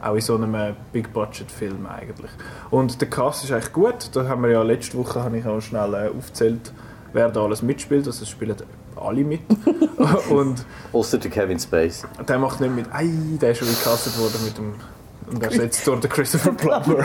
Auch 0.00 0.14
in 0.14 0.20
so 0.20 0.36
einem 0.36 0.76
Big-Budget-Film 0.92 1.86
eigentlich. 1.86 2.30
Und 2.70 3.00
der 3.00 3.10
Cast 3.10 3.44
ist 3.44 3.52
eigentlich 3.52 3.72
gut. 3.72 4.10
Da 4.12 4.28
haben 4.28 4.42
wir 4.42 4.50
ja 4.50 4.62
letzte 4.62 4.96
Woche 4.96 5.22
habe 5.22 5.38
ich 5.38 5.46
auch 5.46 5.60
schnell 5.60 5.92
äh, 5.94 6.08
aufgezählt, 6.16 6.72
wer 7.12 7.28
da 7.30 7.42
alles 7.42 7.62
mitspielt. 7.62 8.06
Also 8.06 8.22
es 8.22 8.28
spielen 8.28 8.56
alle 8.96 9.24
mit. 9.24 9.40
und 10.30 10.64
Außer 10.92 11.18
der 11.18 11.30
Kevin 11.30 11.58
Spacey. 11.58 12.08
der 12.26 12.38
macht 12.38 12.60
nicht 12.60 12.74
mit. 12.74 12.86
Ei, 12.92 13.08
der 13.40 13.52
ist 13.52 13.58
schon 13.58 13.68
gecastet 13.68 14.18
worden 14.18 14.44
mit 14.44 14.58
dem. 14.58 14.74
Und 15.30 15.42
ersetzt 15.42 15.86
durch 15.86 16.00
den 16.00 16.10
Christopher 16.10 16.52
Plummer. 16.56 17.04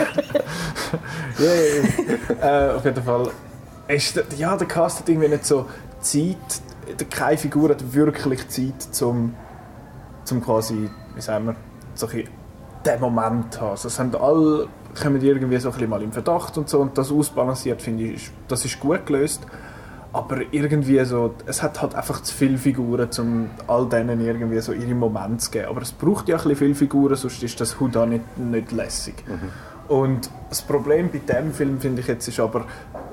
yeah. 1.38 2.70
äh, 2.70 2.74
auf 2.74 2.84
jeden 2.84 3.02
Fall. 3.02 3.30
Ist 3.88 4.22
ja, 4.38 4.56
der 4.56 4.66
Cast 4.66 5.00
hat 5.00 5.08
irgendwie 5.08 5.28
nicht 5.28 5.44
so 5.44 5.66
Zeit. 6.00 6.36
Keine 7.10 7.36
Figur 7.36 7.70
hat 7.70 7.92
wirklich 7.92 8.48
Zeit, 8.48 8.80
zum, 8.80 9.34
zum 10.24 10.42
quasi, 10.42 10.88
wie 11.14 11.20
sagen 11.20 11.46
wir, 11.46 11.56
so 11.94 12.06
ein 12.06 12.12
bisschen 12.12 12.43
den 12.86 13.00
Moment 13.00 13.60
haben. 13.60 13.70
Also 13.70 13.88
es 13.88 13.98
haben 13.98 14.14
alle 14.14 14.68
kommen 15.00 15.20
irgendwie 15.20 15.58
so 15.58 15.68
ein 15.68 15.72
bisschen 15.72 15.90
mal 15.90 16.02
im 16.02 16.12
Verdacht 16.12 16.56
und 16.56 16.68
so 16.68 16.80
und 16.80 16.96
das 16.96 17.10
ausbalanciert 17.10 17.82
finde 17.82 18.04
ich, 18.04 18.30
das 18.48 18.64
ist 18.64 18.78
gut 18.80 19.06
gelöst. 19.06 19.46
Aber 20.12 20.42
irgendwie 20.52 21.04
so, 21.04 21.34
es 21.46 21.60
hat 21.60 21.82
halt 21.82 21.96
einfach 21.96 22.22
zu 22.22 22.32
viele 22.32 22.56
Figuren, 22.56 23.08
um 23.18 23.50
all 23.66 23.88
denen 23.88 24.20
irgendwie 24.20 24.60
so 24.60 24.72
ihre 24.72 24.94
Momente 24.94 25.38
zu 25.38 25.50
geben. 25.50 25.66
Aber 25.66 25.82
es 25.82 25.90
braucht 25.90 26.28
ja 26.28 26.36
ein 26.36 26.42
bisschen 26.42 26.56
viele 26.56 26.74
Figuren, 26.76 27.16
sonst 27.16 27.42
ist 27.42 27.60
das 27.60 27.80
Huda 27.80 28.06
nicht, 28.06 28.38
nicht 28.38 28.70
lässig. 28.70 29.14
Und 29.88 30.30
das 30.48 30.62
Problem 30.62 31.10
bei 31.10 31.18
dem 31.18 31.52
Film 31.52 31.80
finde 31.80 32.00
ich 32.00 32.06
jetzt 32.06 32.28
ist 32.28 32.38
aber, 32.38 32.66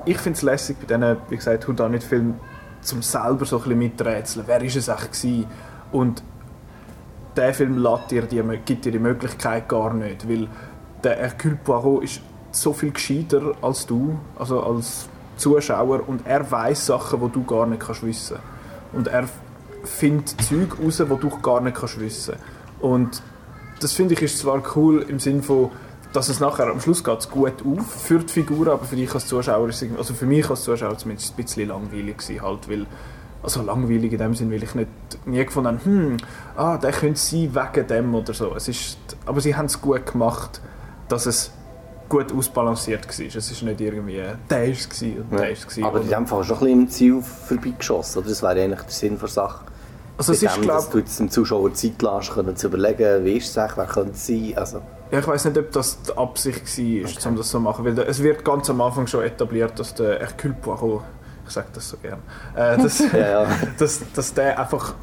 ich 0.05 0.17
finde 0.19 0.37
es 0.37 0.43
lässig 0.43 0.77
bei 0.79 0.95
diesen, 0.95 1.17
wie 1.29 1.35
gesagt, 1.37 1.67
Huda 1.67 1.89
nicht 1.89 2.03
Film, 2.03 2.35
zum 2.81 3.01
selber 3.01 3.45
so 3.45 3.57
ein 3.57 3.63
bisschen 3.63 3.79
miträtseln. 3.79 4.45
Wer 4.47 4.61
ist 4.61 4.75
es 4.75 4.87
echt 4.87 5.11
gewesen? 5.11 5.45
Und 5.91 6.23
der 7.35 7.53
Film 7.53 7.85
dir 8.09 8.23
die, 8.23 8.41
gibt 8.65 8.85
dir 8.85 8.91
die 8.91 8.99
Möglichkeit 8.99 9.67
gar 9.69 9.93
nicht, 9.93 10.27
weil 10.27 10.47
der 11.03 11.15
Hercule 11.17 11.57
Poirot 11.63 12.03
ist 12.03 12.21
so 12.51 12.73
viel 12.73 12.91
gescheiter 12.91 13.53
als 13.61 13.85
du, 13.85 14.19
also 14.37 14.61
als 14.61 15.07
Zuschauer, 15.37 16.07
und 16.07 16.27
er 16.27 16.49
weiß 16.49 16.87
Sachen, 16.87 17.21
die 17.21 17.31
du 17.31 17.43
gar 17.43 17.65
nicht 17.65 17.81
kannst 17.81 18.05
wissen. 18.05 18.37
Und 18.93 19.07
er 19.07 19.27
findet 19.83 20.29
Zeug 20.41 20.77
raus, 20.83 21.01
wo 21.07 21.15
du 21.15 21.29
gar 21.41 21.61
nicht 21.61 21.77
kannst 21.77 21.99
wissen. 21.99 22.35
Und 22.79 23.21
das 23.79 23.93
finde 23.93 24.13
ich 24.13 24.21
ist 24.21 24.37
zwar 24.39 24.61
cool 24.75 25.05
im 25.07 25.19
Sinne 25.19 25.41
von, 25.41 25.71
dass 26.13 26.29
es 26.29 26.39
nachher 26.39 26.67
am 26.67 26.81
Schluss 26.81 27.03
geht 27.03 27.31
gut 27.31 27.65
auf 27.65 27.85
für 27.85 28.19
die 28.19 28.31
Figur, 28.31 28.67
aber 28.67 28.83
für 28.83 28.97
dich 28.97 29.13
als 29.13 29.27
Zuschauer 29.27 29.69
ist 29.69 29.83
also 29.97 30.13
für 30.13 30.25
mich 30.25 30.49
als 30.49 30.63
Zuschauer 30.63 30.97
zumindest 30.97 31.33
ein 31.33 31.43
bisschen 31.43 31.69
langweilig 31.69 32.17
gewesen, 32.17 32.41
halt, 32.41 32.69
weil 32.69 32.85
also 33.43 33.61
langweilig 33.61 34.11
in 34.13 34.19
dem 34.19 34.35
Sinn, 34.35 34.51
weil 34.51 34.63
ich 34.63 34.75
nicht 34.75 34.89
nie 35.25 35.43
gefunden 35.43 35.79
habe, 35.79 35.85
hm, 35.85 36.17
ah, 36.55 36.77
der 36.77 36.91
könnte 36.91 37.19
sein 37.19 37.53
wegen 37.53 37.87
dem 37.87 38.15
oder 38.15 38.33
so. 38.33 38.55
Es 38.55 38.67
ist, 38.67 38.97
aber 39.25 39.41
sie 39.41 39.55
haben 39.55 39.65
es 39.65 39.81
gut 39.81 40.05
gemacht, 40.05 40.61
dass 41.07 41.25
es 41.25 41.51
gut 42.07 42.33
ausbalanciert 42.33 43.07
war. 43.07 43.25
Es 43.25 43.35
ist 43.35 43.63
nicht 43.63 43.81
irgendwie, 43.81 44.21
der 44.49 44.65
ist 44.65 45.01
und 45.01 45.31
ja. 45.31 45.37
der 45.37 45.51
ist 45.51 45.71
es. 45.71 45.83
Aber 45.83 46.01
in 46.01 46.09
dem 46.09 46.27
Fall 46.27 46.43
schon 46.43 46.57
ein 46.57 46.59
bisschen 46.59 46.81
im 46.81 46.89
Ziel 46.89 47.21
vorbeigeschossen, 47.21 48.19
oder? 48.19 48.29
Das 48.29 48.43
wäre 48.43 48.61
eigentlich 48.61 48.81
der 48.81 48.91
Sinn 48.91 49.17
der 49.17 49.27
Sache. 49.29 49.65
Also 50.17 50.33
es 50.33 50.43
ist, 50.43 50.55
dem, 50.55 50.61
glaub, 50.63 50.77
dass 50.77 50.89
du 50.89 50.97
jetzt 50.99 51.19
dem 51.19 51.31
Zuschauer 51.31 51.73
Zeit 51.73 52.01
lässt, 52.01 52.31
können 52.31 52.55
zu 52.55 52.67
überlegen, 52.67 53.25
wie 53.25 53.37
ist 53.37 53.57
es 53.57 53.75
wer 53.75 53.85
könnte 53.87 54.11
es 54.11 54.27
sein. 54.27 54.53
Also. 54.55 54.81
Ja, 55.11 55.19
ich 55.19 55.27
weiß 55.27 55.45
nicht, 55.45 55.57
ob 55.57 55.71
das 55.71 56.01
die 56.03 56.17
Absicht 56.17 56.61
war, 56.61 57.09
okay. 57.09 57.29
um 57.29 57.35
das 57.37 57.49
so 57.49 57.57
zu 57.57 57.59
machen, 57.59 57.85
weil 57.85 57.97
es 57.99 58.21
wird 58.21 58.45
ganz 58.45 58.69
am 58.69 58.81
Anfang 58.81 59.07
schon 59.07 59.23
etabliert, 59.23 59.79
dass 59.79 59.95
der 59.95 60.19
Hercule 60.19 60.55
Poirot 60.61 61.03
ich 61.45 61.51
sage 61.51 61.67
das 61.73 61.89
so 61.89 61.97
gerne, 61.97 62.21
äh, 62.55 62.77
dass, 62.77 62.99
ja, 63.13 63.43
ja. 63.43 63.47
dass, 63.77 64.01
dass 64.13 64.33
der 64.33 64.59
einfach 64.59 64.93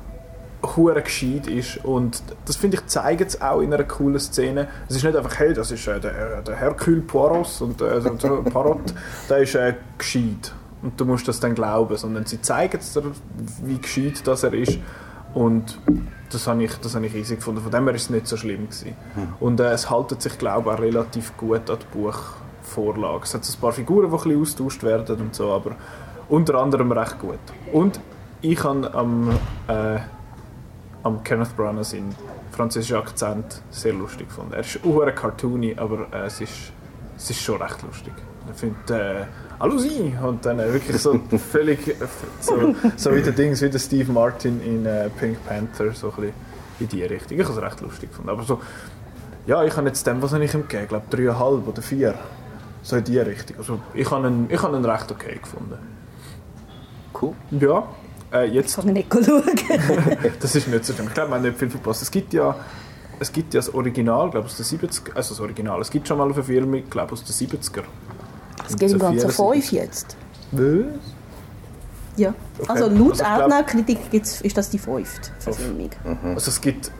hure 0.77 1.03
gescheit 1.03 1.47
ist 1.47 1.85
und 1.85 2.23
das 2.45 2.57
finde 2.57 2.79
ich 2.79 2.87
zeigt 2.87 3.29
es 3.29 3.41
auch 3.41 3.61
in 3.61 3.73
einer 3.73 3.85
coolen 3.85 4.19
Szene. 4.19 4.69
Es 4.89 4.97
ist 4.97 5.05
nicht 5.05 5.17
einfach 5.17 5.39
hey, 5.39 5.55
das 5.55 5.71
ist 5.71 5.87
äh, 5.87 6.01
der, 6.01 6.43
der 6.43 6.57
Hercule 6.57 7.01
Poirot 7.01 7.49
und 7.61 7.81
äh, 7.81 8.01
der 8.01 8.51
Parot, 8.51 8.93
der 9.29 9.39
ist 9.39 9.55
äh, 9.55 9.75
gescheit 9.97 10.53
und 10.83 11.01
du 11.01 11.05
musst 11.05 11.29
das 11.29 11.41
dann 11.41 11.55
glauben, 11.55 11.97
sondern 11.97 12.27
sie 12.27 12.41
zeigen 12.41 12.79
es 12.81 12.93
dir, 12.93 13.05
wie 13.63 13.79
gescheit 13.79 14.27
das 14.27 14.43
er 14.43 14.55
ist 14.55 14.79
und 15.35 15.79
das 16.31 16.47
habe 16.47 16.63
ich, 16.63 16.75
das 16.77 16.95
habe 16.95 17.07
ich 17.07 17.15
easy 17.15 17.37
gefunden. 17.37 17.63
Von 17.63 17.71
dem 17.71 17.85
her 17.85 17.95
ist 17.95 18.03
es 18.03 18.11
nicht 18.11 18.27
so 18.27 18.37
schlimm 18.37 18.69
gewesen. 18.69 18.97
Hm. 19.15 19.29
Und 19.41 19.61
äh, 19.61 19.73
es 19.73 19.89
haltet 19.89 20.23
sich 20.23 20.39
glaube 20.39 20.71
ich 20.71 20.77
auch 20.77 20.81
relativ 20.81 21.37
gut 21.37 21.71
an 21.71 21.79
die 21.81 21.99
Buchvorlage. 21.99 23.25
Es 23.25 23.35
hat 23.35 23.43
ein 23.49 23.61
paar 23.61 23.73
Figuren, 23.73 24.11
die 24.11 24.17
ein 24.17 24.23
bisschen 24.23 24.43
austauscht 24.43 24.83
werden 24.83 25.21
und 25.21 25.35
so, 25.35 25.53
aber 25.53 25.77
unter 26.29 26.55
anderem 26.57 26.93
recht 26.93 27.19
gut. 27.19 27.39
Und 27.73 28.01
ich 28.41 28.63
habe 28.63 28.93
am, 28.95 29.31
äh, 29.69 29.99
am 31.03 31.23
Kenneth 31.25 31.57
Branagh 31.57 31.85
seinen 31.85 32.15
französischen 32.53 32.97
Akzent 32.97 33.63
sehr 33.71 33.93
lustig 33.93 34.29
gefunden. 34.29 34.53
Er 34.53 34.61
ist 34.61 34.81
auch 34.85 35.15
cartoony, 35.15 35.75
aber 35.77 36.07
äh, 36.13 36.27
es, 36.27 36.41
ist, 36.41 36.73
es 37.17 37.31
ist 37.31 37.41
schon 37.41 37.61
recht 37.61 37.83
lustig. 37.83 38.13
Ich 38.51 38.59
finde, 38.59 38.77
äh, 38.89 39.25
«Hallo 39.61 39.77
Sie!» 39.79 40.15
und 40.23 40.45
dann 40.47 40.59
äh, 40.59 40.73
wirklich 40.73 41.01
so 41.01 41.21
völlig 41.51 41.97
so, 42.41 42.75
so 42.97 43.15
wie 43.15 43.23
der 43.23 43.33
Dings, 43.33 43.61
wie 43.61 43.69
der 43.69 43.79
Steve 43.79 44.11
Martin 44.11 44.61
in 44.63 44.87
äh, 44.87 45.11
Pink 45.11 45.45
Panther, 45.47 45.93
so 45.93 46.11
ein 46.11 46.17
bisschen 46.17 46.33
in 46.81 46.89
die 46.89 47.03
Richtung. 47.03 47.39
Ich 47.39 47.45
habe 47.45 47.59
es 47.59 47.63
recht 47.63 47.81
lustig 47.81 48.11
gefunden. 48.11 48.31
Aber 48.31 48.43
so, 48.45 48.61
ja, 49.47 49.65
ich 49.65 49.77
habe 49.77 49.89
jetzt 49.89 50.07
dem, 50.07 50.23
was 50.23 50.33
habe 50.33 50.45
ich 50.45 50.55
ihm 50.55 50.63
gegeben? 50.63 50.83
Ich 50.85 50.89
glaube, 50.89 51.07
dreieinhalb 51.11 51.67
oder 51.67 51.83
vier. 51.83 52.15
So 52.83 52.97
in 52.97 53.05
die 53.05 53.19
Richtung. 53.19 53.57
Also 53.59 53.81
ich 53.95 54.11
habe 54.11 54.29
ihn, 54.29 54.47
ich 54.49 54.63
habe 54.63 54.77
ihn 54.77 54.85
recht 54.85 55.11
okay 55.11 55.39
gefunden. 55.43 55.79
Cool. 57.21 57.35
Ja. 57.51 57.89
Äh, 58.33 58.45
jetzt. 58.47 58.77
Ich 58.77 58.85
kann 58.85 58.93
nicht 58.93 59.13
schauen. 59.13 59.43
das 60.41 60.55
ist 60.55 60.69
nicht 60.69 60.85
so 60.85 60.93
schlimm. 60.93 61.09
Ich 61.09 61.15
glaube, 61.15 61.31
man 61.31 61.41
hat 61.41 61.47
nicht 61.47 61.59
viel 61.59 61.71
verpasst. 61.71 62.03
Es 62.03 62.11
gibt 62.11 62.35
ja, 62.35 62.55
es 63.19 63.33
gibt 63.33 63.55
ja 63.55 63.61
das 63.61 63.73
Original, 63.73 64.31
glaube 64.31 64.47
aus 64.47 64.57
den 64.57 64.65
70 64.65 65.17
also 65.17 65.35
das 65.35 65.41
Original. 65.41 65.81
Es 65.81 65.91
gibt 65.91 66.07
schon 66.07 66.19
mal 66.19 66.25
eine 66.25 66.35
Verfilmung, 66.35 66.83
glaube 66.91 67.13
aus 67.13 67.25
den 67.25 67.35
70er. 67.35 67.85
Es 68.67 68.77
geht 68.77 68.93
im 68.93 68.99
Ganzen 68.99 69.31
5 69.31 69.73
jetzt. 69.73 70.17
Was? 70.53 70.85
Ja. 72.17 72.35
Okay. 72.59 72.69
Also 72.69 72.89
laut 72.89 73.23
also 73.23 73.25
Erdner-Kritik 73.25 73.99
ist 74.13 74.57
das 74.57 74.71
die 74.71 74.79
fünfte 74.79 75.31
Verfilmung. 75.39 75.91
Mhm. 76.05 76.35
Also 76.35 76.51
es 76.51 76.61
gibt, 76.61 76.91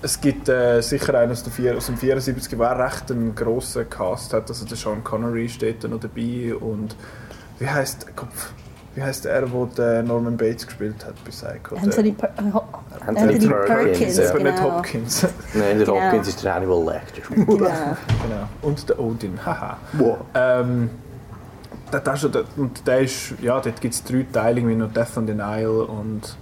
es 0.00 0.20
gibt 0.20 0.48
äh, 0.48 0.80
sicher 0.80 1.14
einen 1.18 1.32
aus, 1.32 1.44
der, 1.44 1.76
aus 1.76 1.86
dem 1.86 1.96
74, 1.96 2.58
der 2.58 2.78
recht 2.78 3.10
einen 3.10 3.34
grossen 3.34 3.88
Cast 3.88 4.32
hat. 4.32 4.48
Also 4.48 4.64
der 4.64 4.76
Sean 4.76 5.04
Connery 5.04 5.48
steht 5.48 5.84
da 5.84 5.88
noch 5.88 6.00
dabei 6.00 6.54
und 6.54 6.96
wie 7.58 7.68
heißt 7.68 8.16
Kopf? 8.16 8.52
Wie 8.94 9.02
heißt 9.02 9.24
der, 9.24 9.42
der 9.42 10.02
Norman 10.02 10.36
Bates 10.36 10.66
gespielt 10.66 11.04
hat 11.06 11.14
bei 11.24 11.30
Psycho? 11.30 11.76
Anthony, 11.76 12.12
per 12.12 12.30
Anthony, 12.36 13.20
Anthony 13.20 13.48
Perkins. 13.48 13.66
Perkins 13.66 14.16
genau. 14.16 14.30
Aber 14.30 14.42
nicht 14.42 14.62
Hopkins. 14.62 15.22
Nein, 15.54 15.78
der 15.78 15.86
genau. 15.86 16.00
Hopkins 16.00 16.28
ist 16.28 16.44
der 16.44 16.54
Hannibal 16.54 16.84
Lecter. 16.84 17.22
genau. 17.34 17.46
genau. 17.56 17.68
Und 18.60 18.88
der 18.88 18.98
Odin, 18.98 19.46
haha. 19.46 19.78
Wow. 19.94 20.18
Ähm, 20.34 20.90
der, 21.90 22.00
der, 22.00 22.14
der, 22.28 22.44
und 22.56 22.86
der 22.86 23.00
ist, 23.00 23.34
ja, 23.40 23.60
dort 23.60 23.80
gibt 23.80 23.94
es 23.94 24.04
drei 24.04 24.26
Teile, 24.30 24.66
wie 24.66 24.74
noch 24.74 24.92
Death 24.92 25.16
on 25.16 25.26
the 25.26 25.34
Nile 25.34 25.84
und 25.84 26.36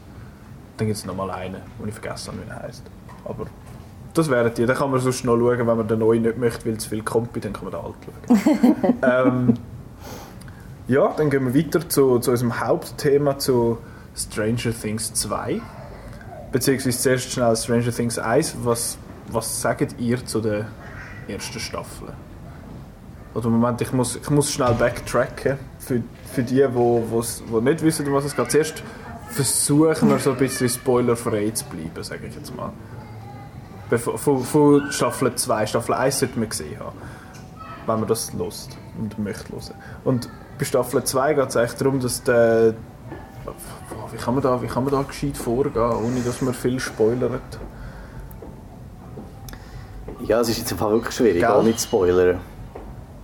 dann 0.77 0.87
gibt 0.87 0.99
es 0.99 1.05
nochmal 1.05 1.31
einen, 1.31 1.57
den 1.79 1.89
ich 1.89 1.95
vergessen 1.95 2.33
habe, 2.33 2.47
wie 2.47 2.51
er 2.51 2.63
heißt. 2.63 2.83
Aber 3.25 3.47
das 4.15 4.29
wären 4.29 4.53
die. 4.55 4.67
Dann 4.67 4.77
kann 4.77 4.91
man 4.91 4.99
sonst 4.99 5.25
noch 5.25 5.37
schauen, 5.37 5.59
wenn 5.59 5.67
man 5.67 5.87
den 5.87 5.99
neuen 6.01 6.23
nicht 6.23 6.39
möchte, 6.39 6.67
weil 6.67 6.79
zu 6.79 6.89
viel 6.89 7.03
kommt, 7.03 7.45
dann 7.45 7.53
kann 7.53 7.65
man 7.65 7.73
den 7.73 7.81
alten 7.81 8.75
schauen. 8.83 8.95
ähm, 9.49 9.55
ja, 10.91 11.15
dann 11.17 11.31
gehen 11.31 11.47
wir 11.47 11.55
weiter 11.55 11.89
zu, 11.89 12.19
zu 12.19 12.33
unserem 12.33 12.59
Hauptthema, 12.59 13.39
zu 13.39 13.79
Stranger 14.17 14.73
Things 14.73 15.15
2. 15.15 15.61
Beziehungsweise 16.51 16.99
zuerst 16.99 17.31
schnell 17.31 17.55
Stranger 17.55 17.93
Things 17.93 18.19
1. 18.19 18.57
Was, 18.65 18.99
was 19.29 19.63
sagt 19.63 20.01
ihr 20.01 20.27
zu 20.27 20.41
der 20.41 20.67
ersten 21.29 21.61
Staffel? 21.61 22.09
Oder 23.35 23.51
Moment, 23.51 23.81
ich 23.81 23.93
muss, 23.93 24.17
ich 24.17 24.31
muss 24.31 24.51
schnell 24.51 24.75
backtracken. 24.75 25.59
Für, 25.79 26.03
für 26.33 26.43
die, 26.43 26.57
die, 26.57 26.67
die 26.67 27.61
nicht 27.61 27.83
wissen, 27.83 28.09
um 28.09 28.15
was 28.15 28.25
es 28.25 28.35
geht. 28.35 28.51
Zuerst 28.51 28.83
versuchen 29.29 30.11
wir 30.11 30.19
so 30.19 30.33
ein 30.33 30.39
bisschen 30.39 30.69
spoilerfrei 30.69 31.51
zu 31.51 31.67
bleiben, 31.67 32.03
sage 32.03 32.27
ich 32.27 32.35
jetzt 32.35 32.53
mal. 32.57 32.73
Von, 33.97 34.43
von 34.43 34.91
Staffel 34.91 35.37
2. 35.37 35.67
Staffel 35.67 35.95
1 35.95 36.19
sollte 36.19 36.37
man 36.37 36.49
gesehen 36.49 36.81
haben. 36.81 36.99
Wenn 37.87 38.01
man 38.01 38.09
das 38.09 38.33
lust 38.33 38.77
und 38.99 39.17
möchte 39.21 39.53
hören. 39.53 39.75
Und 40.03 40.29
bei 40.61 40.67
Staffel 40.67 41.03
2 41.03 41.35
geht 41.35 41.49
es 41.49 41.57
eigentlich 41.57 41.79
darum, 41.79 42.01
dass 42.01 42.23
der 42.23 42.75
wie 44.13 44.17
kann, 44.17 44.35
man 44.35 44.43
da, 44.43 44.61
wie 44.61 44.67
kann 44.67 44.85
man 44.85 44.93
da 44.93 45.03
gescheit 45.03 45.37
vorgehen, 45.37 45.83
ohne 45.83 46.21
dass 46.21 46.43
man 46.43 46.53
viel 46.53 46.79
spoilert? 46.79 47.41
Ja, 50.23 50.41
es 50.41 50.51
ist 50.51 50.59
jetzt 50.59 50.73
einfach 50.73 50.91
wirklich 50.91 51.15
schwierig, 51.15 51.47
auch 51.47 51.63
nicht 51.63 51.81
zu 51.81 51.87
spoilern. 51.87 52.41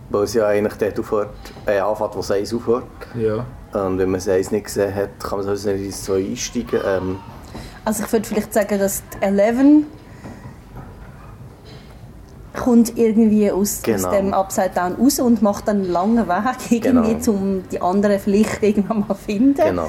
Weil 0.09 0.23
es 0.23 0.35
ja 0.35 0.47
eigentlich 0.47 0.75
dort 0.78 0.99
aufhört, 0.99 1.35
äh, 1.66 1.78
anfängt, 1.78 2.14
wo 2.14 2.21
es 2.21 2.31
eins 2.31 2.55
aufhört. 2.55 2.85
Ja. 3.14 3.45
Und 3.73 3.99
wenn 3.99 4.11
man 4.11 4.19
es 4.19 4.28
eins 4.28 4.50
nicht 4.50 4.64
gesehen 4.64 4.95
hat, 4.95 5.11
kann 5.21 5.45
man 5.45 5.57
so 5.57 5.71
nicht 5.71 5.95
so 5.95 6.14
einsteigen. 6.14 6.81
Ähm, 6.85 7.19
also 7.85 8.05
ich 8.05 8.12
würde 8.12 8.26
vielleicht 8.26 8.55
sagen, 8.55 8.78
dass 8.78 9.02
die 9.11 9.23
Eleven 9.23 9.87
kommt 12.66 12.99
irgendwie 12.99 13.49
aus, 13.52 13.80
genau. 13.82 14.08
aus 14.08 14.16
dem 14.16 14.35
Upside 14.35 14.73
Down 14.75 14.96
raus 14.96 15.20
und 15.20 15.40
macht 15.40 15.68
dann 15.68 15.82
einen 15.82 15.92
langen 15.92 16.26
Weg, 16.26 16.56
irgendwie, 16.70 17.14
genau. 17.14 17.30
um 17.30 17.62
die 17.70 17.80
anderen 17.80 18.18
vielleicht 18.18 18.61
irgendwann 18.61 19.00
mal 19.00 19.14
zu 19.14 19.25
finden. 19.25 19.54
Genau. 19.54 19.88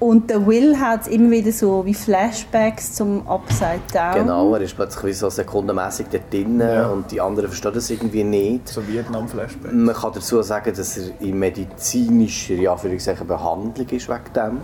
Und 0.00 0.28
der 0.28 0.46
Will 0.46 0.78
hat 0.78 1.08
immer 1.08 1.30
wieder 1.30 1.50
so 1.50 1.84
wie 1.86 1.94
Flashbacks 1.94 2.94
zum 2.94 3.26
Upside 3.26 3.80
Down. 3.92 4.14
Genau, 4.14 4.54
er 4.54 4.60
ist 4.60 4.74
plötzlich 4.74 5.04
wie 5.04 5.12
so 5.12 5.30
sekundenmässig 5.30 6.08
dort 6.10 6.30
drin 6.30 6.60
ja. 6.60 6.88
und 6.88 7.10
die 7.10 7.22
anderen 7.22 7.48
verstehen 7.48 7.72
das 7.74 7.88
irgendwie 7.88 8.24
nicht. 8.24 8.68
So 8.68 8.86
Vietnam-Flashbacks. 8.86 9.74
Man 9.74 9.94
kann 9.94 10.12
dazu 10.14 10.42
sagen, 10.42 10.74
dass 10.74 10.98
er 10.98 11.20
in 11.20 11.38
medizinischer 11.38 12.54
ja, 12.54 12.74
Behandlung 12.74 13.88
ist 13.88 14.08
wegen 14.08 14.32
dem. 14.34 14.60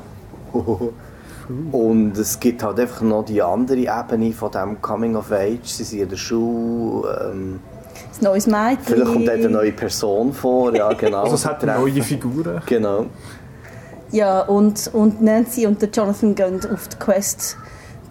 Und 1.72 2.16
es 2.18 2.40
gibt 2.40 2.62
halt 2.62 2.80
einfach 2.80 3.02
noch 3.02 3.24
die 3.24 3.40
andere 3.42 3.78
Ebene 3.78 4.32
von 4.32 4.50
dem 4.50 4.80
Coming 4.80 5.16
of 5.16 5.30
Age. 5.32 5.64
Sie 5.64 5.84
sind 5.84 6.00
in 6.00 6.08
der 6.08 6.16
Schule. 6.16 7.30
Ähm, 7.32 7.60
ein 8.18 8.24
neues 8.24 8.46
Mädchen. 8.46 8.78
Vielleicht 8.82 9.12
kommt 9.12 9.28
dort 9.28 9.36
eine 9.36 9.48
neue 9.48 9.72
Person 9.72 10.32
vor. 10.32 10.74
Ja, 10.74 10.92
genau. 10.94 11.22
also 11.22 11.34
es 11.34 11.46
hat 11.46 11.62
neue 11.62 12.02
Figuren. 12.02 12.62
Genau. 12.66 13.06
Ja, 14.12 14.42
und, 14.42 14.90
und 14.92 15.20
Nancy 15.20 15.66
und 15.66 15.82
der 15.82 15.90
Jonathan 15.90 16.34
gehen 16.34 16.60
auf 16.72 16.88
die 16.88 16.96
Quest 16.96 17.56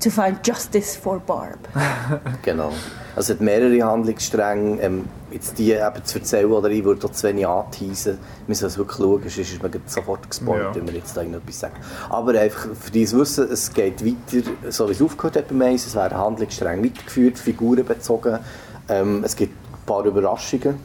to 0.04 0.10
find 0.10 0.46
justice 0.46 0.96
for 0.96 1.20
Barb. 1.20 1.58
genau. 2.42 2.72
Also 3.16 3.34
es 3.34 3.40
hat 3.40 3.42
mehrere 3.42 3.82
Handlungsstränge. 3.82 4.82
Ähm, 4.82 5.06
jetzt 5.36 5.58
die 5.58 5.74
eben 5.74 6.06
zu 6.06 6.20
erzählen 6.20 6.50
oder 6.50 6.70
ich 6.70 6.84
würde 6.84 7.12
zu 7.12 7.28
wenig 7.28 7.46
anteasen. 7.46 8.14
Wir 8.14 8.20
müssen 8.48 8.66
es 8.66 8.78
wirklich 8.78 8.98
schauen, 8.98 9.22
sonst 9.22 9.38
ist 9.38 9.62
man 9.62 9.72
sofort 9.86 10.30
gespoilt, 10.30 10.64
ja. 10.64 10.76
wenn 10.76 10.88
wir 10.88 10.96
jetzt 10.96 11.16
da 11.16 11.22
irgendetwas 11.22 11.60
sagen. 11.60 11.76
Aber 12.10 12.40
einfach 12.40 12.70
für 12.74 12.92
dieses 12.92 13.20
Wissen, 13.20 13.52
es 13.52 13.74
geht 13.74 14.04
weiter, 14.06 14.50
so 14.70 14.88
wie 14.88 14.94
es 14.94 15.02
aufgehört 15.02 15.36
hat 15.36 15.46
bei 15.50 15.72
uns. 15.72 15.86
Es 15.86 15.96
werden 15.96 16.18
Handlungsstränge 16.18 16.84
weitergeführt, 16.86 17.38
Figuren 17.38 17.86
bezogen. 17.86 18.40
Ähm, 18.88 19.24
es 19.24 19.36
gibt 19.36 19.54
ein 19.54 19.86
paar 19.86 20.06
Überraschungen. 20.06 20.76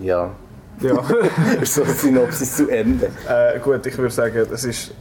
Ja. 0.00 0.30
Ja. 0.80 1.04
so 1.64 1.84
Synopsis 1.84 2.56
zu 2.56 2.70
Ende. 2.70 3.10
Äh, 3.28 3.58
gut, 3.60 3.84
ich 3.84 3.98
würde 3.98 4.14
sagen, 4.14 4.46
es 4.50 4.64
ist, 4.64 4.94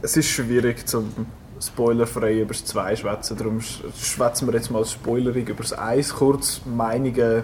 es 0.00 0.16
ist 0.16 0.26
schwierig 0.26 0.86
zum 0.86 1.12
spoilerfrei 1.60 2.40
über 2.40 2.52
das 2.54 2.64
2 2.64 2.96
schwätzen. 2.96 3.36
Darum 3.36 3.58
sch- 3.58 3.82
schwätzen 4.02 4.46
wir 4.48 4.54
jetzt 4.54 4.70
mal 4.70 4.84
spoilerig 4.84 5.48
über 5.48 5.62
das 5.62 5.72
1 5.72 6.14
kurz. 6.14 6.60
Meinungen. 6.64 7.42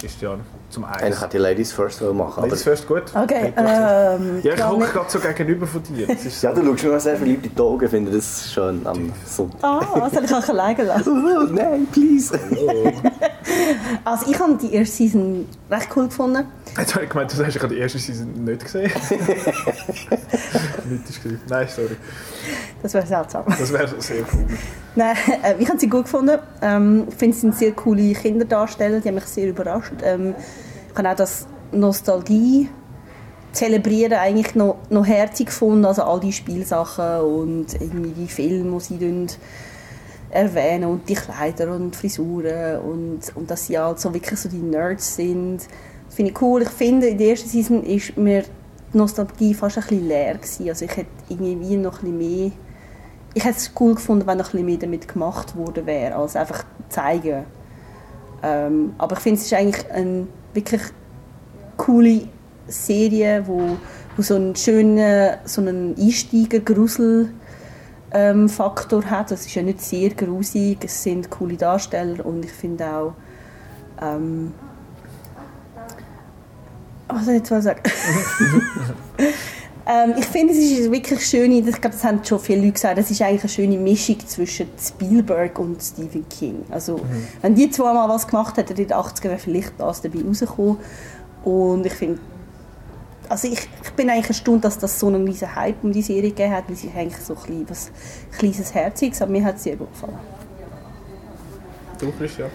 Christian, 0.00 0.40
zum 0.68 0.84
1. 0.84 1.02
Eigentlich 1.02 1.20
hätte 1.22 1.36
ich 1.38 1.42
Ladies 1.42 1.72
First 1.72 2.02
machen. 2.02 2.42
Ladies 2.42 2.62
first 2.62 2.86
gut? 2.86 3.04
Okay, 3.14 3.54
ähm, 3.56 4.40
ja, 4.42 4.52
ich 4.54 4.62
hocke 4.66 4.78
nicht- 4.80 4.92
gerade 4.92 5.10
so 5.10 5.18
gegenüber 5.18 5.66
von 5.66 5.82
dir. 5.82 6.06
So. 6.18 6.46
ja, 6.46 6.52
du 6.52 6.62
schaust 6.76 6.84
mir 6.84 7.00
sehr 7.00 7.16
verliebt 7.16 7.46
in 7.46 7.54
die 7.54 7.60
Augen, 7.62 7.88
finde 7.88 8.10
das 8.12 8.52
schön 8.52 8.86
am 8.86 9.10
Sonntag. 9.24 9.60
Ah, 9.62 10.10
soll 10.12 10.24
ich 10.24 10.34
euch 10.34 10.48
alleine 10.50 10.84
lassen? 10.84 11.24
Oh, 11.26 11.50
nein, 11.50 11.86
please. 11.90 12.38
Also 14.04 14.30
ich 14.30 14.38
habe 14.38 14.56
die 14.56 14.74
erste 14.74 14.96
Season 14.96 15.46
recht 15.70 15.88
cool 15.94 16.06
gefunden. 16.06 16.46
Jetzt 16.78 16.94
habe 16.94 17.04
ich 17.04 17.10
gemeint, 17.10 17.32
du 17.32 17.44
hast 17.44 17.70
die 17.70 17.78
erste 17.78 17.98
Season 17.98 18.44
nicht 18.44 18.64
gesehen. 18.64 18.90
nicht 20.88 21.22
gewesen. 21.22 21.40
Nein, 21.48 21.68
sorry. 21.68 21.96
Das 22.82 22.94
wäre 22.94 23.06
seltsam. 23.06 23.44
Das 23.46 23.72
wäre 23.72 24.00
sehr 24.00 24.22
cool. 24.32 24.46
Nein, 24.96 25.16
äh, 25.42 25.54
ich 25.58 25.68
habe 25.68 25.78
sie 25.78 25.88
gut 25.88 26.04
gefunden. 26.04 26.38
Ähm, 26.62 27.06
ich 27.08 27.14
finde, 27.14 27.34
es 27.34 27.40
sind 27.40 27.54
sehr 27.56 27.72
coole 27.72 28.12
Kinderdarsteller, 28.12 29.00
die 29.00 29.08
haben 29.08 29.16
mich 29.16 29.24
sehr 29.24 29.48
überrascht. 29.48 29.92
Ähm, 30.02 30.34
ich 30.90 30.98
habe 30.98 31.10
auch 31.10 31.16
das 31.16 31.46
Nostalgie 31.72 32.68
zelebrieren 33.52 34.14
eigentlich 34.14 34.54
noch, 34.54 34.76
noch 34.90 35.06
herzig 35.06 35.46
gefunden, 35.46 35.84
also 35.84 36.02
all 36.02 36.20
die 36.20 36.32
Spielsachen 36.32 37.20
und 37.20 37.74
irgendwie 37.74 38.10
die 38.10 38.28
Filme, 38.28 38.78
die 38.78 38.84
sie 38.84 38.98
erwähnen 40.34 40.90
und 40.90 41.08
die 41.08 41.14
Kleider 41.14 41.74
und 41.74 41.96
Frisuren 41.96 42.80
und, 42.80 43.20
und 43.34 43.50
dass 43.50 43.66
sie 43.66 43.78
halt 43.78 44.00
so 44.00 44.12
wirklich 44.12 44.38
so 44.38 44.48
die 44.48 44.56
Nerds 44.56 45.16
sind. 45.16 45.58
Das 46.06 46.14
finde 46.14 46.32
ich 46.32 46.42
cool. 46.42 46.62
Ich 46.62 46.70
finde, 46.70 47.06
in 47.06 47.18
der 47.18 47.28
ersten 47.28 47.48
Season 47.48 47.82
ist 47.84 48.16
mir 48.16 48.42
die 48.92 48.98
Nostalgie 48.98 49.54
fast 49.54 49.78
ein 49.78 49.84
bisschen 49.84 50.08
leer 50.08 50.34
gewesen. 50.34 50.68
Also 50.68 50.84
ich 50.84 50.96
hätte 50.96 51.10
irgendwie 51.28 51.76
noch 51.76 52.02
ein 52.02 52.18
bisschen 52.18 52.18
mehr 52.18 52.52
ich 53.34 53.44
hätte 53.44 53.58
es 53.58 53.72
cool 53.78 53.96
gefunden, 53.96 54.26
wenn 54.26 54.38
noch 54.38 54.46
ein 54.46 54.52
bisschen 54.52 54.66
mehr 54.66 54.78
damit 54.78 55.08
gemacht 55.08 55.56
worden 55.56 55.86
wäre, 55.86 56.14
als 56.14 56.36
einfach 56.36 56.64
zeigen. 56.88 57.44
Ähm, 58.42 58.94
aber 58.96 59.16
ich 59.16 59.22
finde, 59.22 59.40
es 59.40 59.46
ist 59.46 59.54
eigentlich 59.54 59.90
eine 59.90 60.28
wirklich 60.54 60.82
coole 61.76 62.28
Serie, 62.68 63.42
wo, 63.46 63.76
wo 64.16 64.22
so 64.22 64.36
einen 64.36 64.54
schönen 64.54 65.36
so 65.44 65.60
einen 65.60 65.96
Einsteiger-Grusel 65.98 67.30
ähm, 68.14 68.48
Faktor 68.48 69.04
hat. 69.04 69.30
Es 69.32 69.46
ist 69.46 69.54
ja 69.54 69.62
nicht 69.62 69.82
sehr 69.82 70.10
grusig, 70.10 70.78
es 70.84 71.02
sind 71.02 71.30
coole 71.30 71.56
Darsteller 71.56 72.24
und 72.24 72.44
ich 72.44 72.52
finde 72.52 72.86
auch 72.86 73.14
ähm, 74.00 74.52
was 77.08 77.26
soll 77.26 77.34
ich 77.34 77.40
jetzt 77.40 77.50
mal 77.50 77.62
sagen? 77.62 77.80
Ähm, 79.86 80.14
ich 80.16 80.24
finde, 80.24 80.54
es 80.54 80.58
ist 80.58 80.90
wirklich 80.90 81.26
schön, 81.26 81.52
ich 81.52 81.64
glaube, 81.66 81.90
das 81.90 82.02
haben 82.04 82.24
schon 82.24 82.40
viele 82.40 82.60
Leute 82.60 82.72
gesagt, 82.72 82.98
es 82.98 83.10
ist 83.10 83.20
eigentlich 83.20 83.42
eine 83.42 83.48
schöne 83.50 83.76
Mischung 83.76 84.18
zwischen 84.26 84.68
Spielberg 84.80 85.58
und 85.58 85.82
Stephen 85.82 86.26
King. 86.26 86.64
Also, 86.70 87.00
wenn 87.42 87.54
die 87.54 87.68
zwei 87.68 87.92
mal 87.92 88.08
was 88.08 88.26
gemacht 88.26 88.56
hätten 88.56 88.70
in 88.78 88.88
den 88.88 88.96
80ern, 88.96 89.24
wäre 89.24 89.38
vielleicht 89.38 89.72
das 89.76 90.00
dabei 90.00 90.20
rausgekommen. 90.26 90.78
Und 91.44 91.84
ich 91.84 91.92
finde, 91.92 92.18
also 93.28 93.48
ich, 93.48 93.68
ich 93.82 93.90
bin 93.92 94.10
eigentlich 94.10 94.28
erstaunt, 94.28 94.64
dass 94.64 94.78
das 94.78 94.98
so 94.98 95.08
einen 95.08 95.26
riesen 95.26 95.54
Hype 95.54 95.82
um 95.82 95.92
die 95.92 96.02
Serie 96.02 96.30
gegeben 96.30 96.52
hat, 96.52 96.68
weil 96.68 96.76
sie 96.76 96.90
eigentlich 96.94 97.18
so 97.18 97.34
ein 97.34 97.40
bisschen 97.40 97.70
was 97.70 97.90
kleines 98.36 98.74
Herziges, 98.74 99.22
aber 99.22 99.32
mir 99.32 99.44
hat 99.44 99.58
sie 99.58 99.70
sehr 99.70 99.76
gut 99.76 99.92
gefallen. 99.92 100.18
Du, 101.98 102.12
Christian? 102.12 102.50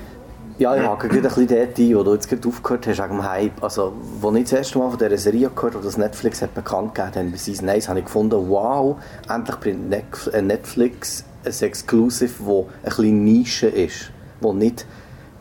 Ja, 0.60 0.76
ich 0.76 0.86
hake 0.86 1.08
gerade 1.08 1.30
ein 1.30 1.36
bisschen 1.36 1.48
dort 1.48 1.80
ein, 1.80 1.96
wo 1.96 2.04
du 2.04 2.14
jetzt 2.16 2.28
gerade 2.28 2.46
aufgehört 2.46 2.86
hast, 2.88 2.98
wegen 2.98 3.10
dem 3.10 3.24
Hype. 3.24 3.64
Also, 3.64 3.94
als 4.22 4.36
ich 4.36 4.44
das 4.44 4.52
erste 4.52 4.80
Mal 4.80 4.90
von 4.90 5.00
dieser 5.00 5.18
Serie 5.18 5.50
gehört 5.56 5.74
habe, 5.74 5.80
die 5.80 5.86
das 5.86 5.98
Netflix 5.98 6.42
hat 6.42 6.54
bekannt 6.54 6.96
gegeben 6.96 7.16
hat, 7.16 7.32
bei 7.32 7.38
Season 7.38 7.70
1, 7.70 7.88
habe 7.88 8.00
ich 8.00 8.06
gefunden, 8.06 8.50
wow, 8.50 8.98
endlich 9.30 9.56
bringt 9.56 9.94
äh, 10.34 10.42
Netflix 10.42 11.24
ein 11.46 11.54
Exclusive, 11.62 12.34
das 12.38 12.50
ein 12.50 12.66
bisschen 12.84 13.24
Nische 13.24 13.68
ist. 13.68 14.12
Wo 14.42 14.52
nicht 14.52 14.86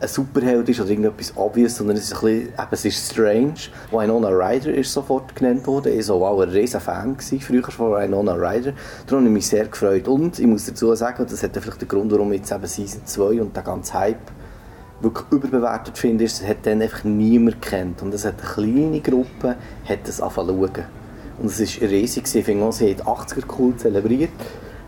ein 0.01 0.07
Superheld 0.07 0.69
ist 0.69 0.79
oder 0.79 0.89
irgendetwas 0.89 1.33
obvious, 1.35 1.75
sondern 1.75 1.97
es 1.97 2.05
ist 2.05 2.13
ein 2.13 2.21
bisschen, 2.21 2.47
eben, 2.47 2.67
es 2.71 2.85
ist 2.85 3.11
strange. 3.11 3.55
Winona 3.91 4.29
Ryder 4.29 4.73
ist 4.73 4.93
sofort 4.93 5.35
genannt 5.35 5.67
wurde. 5.67 5.89
Ich 5.89 6.07
war 6.07 6.19
wow, 6.21 6.41
ein 6.41 6.49
riesen 6.49 6.79
Fan 6.79 7.17
gewesen, 7.17 7.41
früher 7.41 7.63
von 7.63 7.91
Winona 7.91 8.33
Ryder. 8.33 8.73
Darum 9.05 9.25
habe 9.25 9.27
ich 9.27 9.33
mich 9.33 9.47
sehr 9.47 9.65
gefreut. 9.65 10.07
Und 10.07 10.39
ich 10.39 10.47
muss 10.47 10.65
dazu 10.65 10.93
sagen, 10.95 11.25
das 11.29 11.43
hat 11.43 11.57
vielleicht 11.57 11.81
den 11.81 11.87
Grund, 11.87 12.11
warum 12.11 12.31
jetzt 12.31 12.51
eben 12.51 12.65
Season 12.65 13.01
2 13.05 13.41
und 13.41 13.55
der 13.55 13.63
ganze 13.63 13.93
Hype 13.93 14.31
wirklich 15.01 15.25
überbewertet 15.31 15.97
finde, 15.97 16.23
ist, 16.23 16.41
es 16.41 16.47
hat 16.47 16.57
dann 16.63 16.81
einfach 16.81 17.03
niemand 17.03 17.61
kennt. 17.61 18.01
Und 18.01 18.13
es 18.13 18.23
hat 18.23 18.35
eine 18.41 18.49
kleine 18.53 19.01
Gruppe, 19.01 19.55
hat 19.87 19.99
das 20.05 20.21
angefangen 20.21 20.49
zu 20.49 20.67
schauen. 20.67 20.85
Und 21.39 21.45
es 21.47 21.59
ist 21.59 21.81
riesig. 21.81 22.23
Ich 22.33 22.45
finde 22.45 22.65
auch, 22.65 22.71
sie 22.71 22.93
hat 22.93 23.05
80er 23.05 23.43
cool 23.57 23.75
zelebriert. 23.75 24.31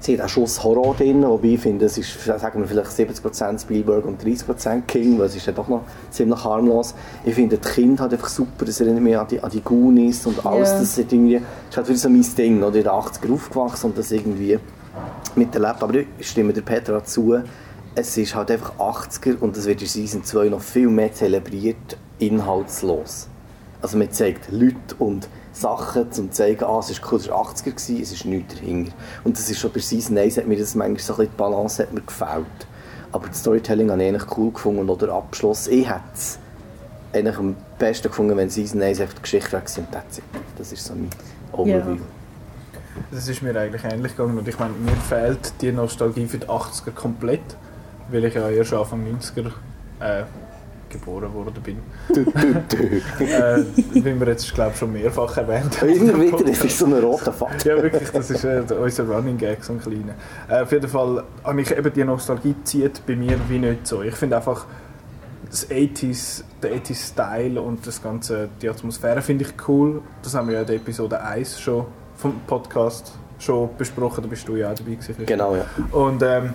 Sie 0.03 0.17
hat 0.17 0.25
auch 0.25 0.29
Schuss 0.29 0.63
Horror 0.63 0.95
drin, 0.95 1.21
wobei 1.21 1.49
ich 1.49 1.59
finde, 1.61 1.85
es 1.85 1.95
ist, 1.95 2.23
sagen 2.25 2.59
wir, 2.59 2.67
vielleicht 2.67 2.89
70% 2.89 3.61
Spielberg 3.61 4.03
und 4.05 4.19
30% 4.23 4.81
King, 4.87 5.19
weil 5.19 5.27
es 5.27 5.35
ist 5.35 5.45
ja 5.45 5.53
doch 5.53 5.67
noch 5.67 5.83
ziemlich 6.09 6.43
harmlos. 6.43 6.95
Ich 7.23 7.35
finde, 7.35 7.59
das 7.59 7.71
Kind 7.75 7.99
hat 7.99 8.11
einfach 8.11 8.27
super, 8.27 8.65
das 8.65 8.81
erinnert 8.81 9.03
mich 9.03 9.15
an 9.15 9.27
die, 9.27 9.39
an 9.39 9.51
die 9.51 9.61
Goonies 9.61 10.25
und 10.25 10.43
alles, 10.43 10.69
Ja. 10.69 10.79
das 10.79 10.97
ist 10.97 10.97
irgendwie, 10.97 11.35
das 11.35 11.43
ist 11.69 11.77
halt 11.77 11.87
wieder 11.89 11.97
so 11.99 12.09
mein 12.09 12.25
Ding, 12.35 12.57
oder 12.63 12.75
in 12.77 12.83
den 12.83 12.91
80er 12.91 13.31
aufgewachsen 13.31 13.85
und 13.91 13.97
das 13.99 14.11
irgendwie 14.11 14.57
miterlebt. 15.35 15.83
Aber 15.83 15.93
ich 15.93 16.27
stimme 16.27 16.51
der 16.51 16.61
Petra 16.61 17.03
zu, 17.03 17.37
es 17.93 18.17
ist 18.17 18.33
halt 18.33 18.49
einfach 18.49 18.73
80er 18.79 19.39
und 19.39 19.55
es 19.55 19.67
wird 19.67 19.83
in 19.83 19.87
Season 19.87 20.23
2 20.23 20.49
noch 20.49 20.61
viel 20.61 20.87
mehr 20.87 21.13
zelebriert, 21.13 21.97
inhaltslos. 22.17 23.27
Also 23.83 23.97
man 23.99 24.11
zeigt 24.11 24.51
Leute 24.51 24.95
und 24.97 25.27
Sachen, 25.53 26.03
um 26.03 26.11
zu 26.11 26.29
zeigen, 26.29 26.63
ah, 26.63 26.79
es 26.79 26.89
ist 26.89 27.01
cool, 27.11 27.19
es 27.19 27.29
war 27.29 27.45
80er, 27.45 27.63
gewesen, 27.63 28.01
es 28.01 28.11
ist 28.11 28.25
nichts 28.25 28.55
dahinter. 28.55 28.93
Und 29.23 29.37
das 29.37 29.49
ist 29.49 29.59
schon 29.59 29.71
bei 29.71 29.79
Season 29.79 30.17
1 30.17 30.37
hat 30.37 30.47
mir 30.47 30.57
das 30.57 30.75
manchmal 30.75 30.99
so 30.99 31.13
ein 31.13 31.17
bisschen 31.17 31.31
die 31.33 31.37
Balance 31.37 31.83
hat 31.83 31.93
mir 31.93 32.01
gefällt. 32.01 32.45
Aber 33.11 33.27
das 33.27 33.39
Storytelling 33.39 33.91
habe 33.91 34.01
ich 34.01 34.09
eigentlich 34.09 34.37
cool 34.37 34.51
gefunden 34.51 34.79
und 34.79 34.89
auch 34.89 34.97
der 34.97 35.09
Abschluss, 35.09 35.67
ich 35.67 35.89
hätte 35.89 36.01
es 36.13 36.39
eigentlich 37.13 37.37
am 37.37 37.55
besten 37.77 38.07
gefunden, 38.07 38.37
wenn 38.37 38.49
Season 38.49 38.81
1 38.81 39.01
einfach 39.01 39.15
die 39.15 39.21
Geschichte 39.21 39.51
weg 39.51 39.67
sind. 39.67 39.91
That's 39.91 40.19
it. 40.19 40.23
Das 40.57 40.71
ist 40.71 40.85
so 40.85 40.93
mein 40.93 41.09
Overview. 41.51 41.97
Das 43.11 43.27
ist 43.27 43.41
mir 43.41 43.57
eigentlich 43.57 43.83
ähnlich 43.83 44.15
gegangen 44.15 44.37
und 44.37 44.47
ich 44.47 44.59
meine, 44.59 44.73
mir 44.73 44.95
fehlt 44.95 45.53
die 45.61 45.71
Nostalgie 45.71 46.25
für 46.27 46.37
die 46.37 46.47
80er 46.47 46.91
komplett, 46.91 47.41
weil 48.09 48.25
ich 48.25 48.33
ja 48.33 48.49
erst 48.49 48.73
Anfang 48.73 49.05
90er 49.05 49.51
äh, 49.99 50.23
geboren 50.91 51.34
worden 51.34 51.62
bin. 51.63 51.77
äh, 53.19 53.63
wie 53.93 54.19
wir 54.19 54.27
jetzt, 54.27 54.54
glaube 54.54 54.71
ich, 54.73 54.80
schon 54.80 54.93
mehrfach 54.93 55.38
erwähnt 55.38 55.82
haben. 55.82 55.89
Immer 55.89 56.21
wieder, 56.21 56.43
das 56.43 56.63
ist 56.63 56.77
so 56.77 56.86
ein 56.86 56.93
roter 56.93 57.34
Faden. 57.34 57.58
Ja, 57.65 57.82
wirklich, 57.82 58.10
das 58.10 58.30
ist 58.30 58.43
äh, 58.43 58.63
unser 58.80 59.08
Running 59.08 59.38
Gag, 59.38 59.63
so 59.63 59.73
ein 59.73 59.80
kleiner. 59.80 60.15
Äh, 60.49 60.63
auf 60.63 60.71
jeden 60.71 60.88
Fall 60.88 61.23
habe 61.43 61.62
ich 61.62 61.71
eben 61.71 61.93
die 61.93 62.04
Nostalgie 62.04 62.56
zieht 62.63 63.06
bei 63.06 63.15
mir 63.15 63.38
wie 63.49 63.60
nicht 63.60 63.88
so. 63.88 64.01
Ich 64.01 64.15
finde 64.15 64.38
einfach 64.38 64.65
das 65.49 65.69
80s, 65.69 66.43
der 66.62 66.75
80s 66.75 67.12
Style 67.12 67.62
und 67.62 67.86
das 67.86 68.01
ganze, 68.01 68.49
die 68.62 68.69
Atmosphäre 68.69 69.21
finde 69.21 69.45
ich 69.45 69.67
cool. 69.67 70.01
Das 70.23 70.34
haben 70.34 70.47
wir 70.47 70.56
ja 70.56 70.62
in 70.62 70.67
der 70.67 70.75
Episode 70.77 71.21
1 71.21 71.60
schon 71.60 71.86
vom 72.15 72.39
Podcast 72.47 73.13
schon 73.39 73.69
besprochen, 73.77 74.21
da 74.23 74.30
bist 74.30 74.47
du 74.47 74.56
ja 74.56 74.71
auch 74.71 74.75
dabei 74.75 74.91
gewesen. 74.91 75.15
Genau, 75.25 75.56
ja. 75.56 75.65
Und 75.91 76.21
ähm, 76.23 76.54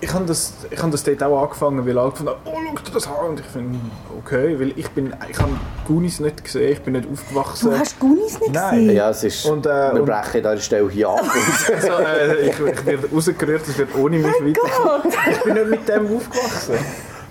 ich 0.00 0.12
habe 0.12 0.24
das, 0.26 0.52
ich 0.70 0.82
hab 0.82 0.90
das 0.90 1.02
dort 1.04 1.22
auch 1.22 1.42
angefangen, 1.44 1.86
weil 1.86 1.98
alle 1.98 2.10
gefunden 2.10 2.32
haben, 2.32 2.40
oh, 2.44 2.50
schau 2.76 2.84
dir 2.84 2.92
das 2.92 3.06
an. 3.06 3.14
Und 3.30 3.40
ich 3.40 3.46
finde, 3.46 3.78
okay, 4.18 4.58
weil 4.60 4.72
ich 4.76 4.88
bin, 4.90 5.14
ich 5.30 5.38
habe 5.38 5.52
Goonies 5.86 6.20
nicht 6.20 6.44
gesehen, 6.44 6.72
ich 6.72 6.82
bin 6.82 6.92
nicht 6.94 7.08
aufgewachsen. 7.10 7.70
Du 7.70 7.78
hast 7.78 7.98
Goonies 7.98 8.38
nicht 8.40 8.52
Nein. 8.52 8.78
gesehen? 8.80 8.96
Ja, 8.96 9.10
es 9.10 9.24
ist, 9.24 9.46
Und, 9.46 9.64
äh, 9.66 9.70
wir 9.70 10.00
und- 10.00 10.04
brechen 10.06 10.44
an 10.46 10.52
dieser 10.52 10.56
Stelle 10.58 10.90
hier 10.90 11.08
ab. 11.08 11.20
Also, 11.74 11.88
äh, 11.88 12.48
ich, 12.48 12.60
ich 12.60 12.86
werde 12.86 13.08
rausgerührt, 13.12 13.62
es 13.68 13.78
wird 13.78 13.94
ohne 13.96 14.18
mich 14.18 14.26
weiter. 14.26 14.60
Gott, 14.82 15.02
Ich 15.30 15.42
bin 15.42 15.54
nicht 15.54 15.66
mit 15.70 15.88
dem 15.88 16.16
aufgewachsen. 16.16 16.74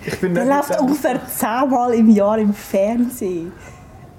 Ich 0.04 0.20
bin 0.20 0.34
der 0.34 0.44
nicht 0.44 0.54
läuft 0.68 0.80
ungefähr 0.80 1.20
zehnmal 1.28 1.94
im 1.94 2.10
Jahr 2.10 2.38
im 2.38 2.52
Fernsehen. 2.54 3.52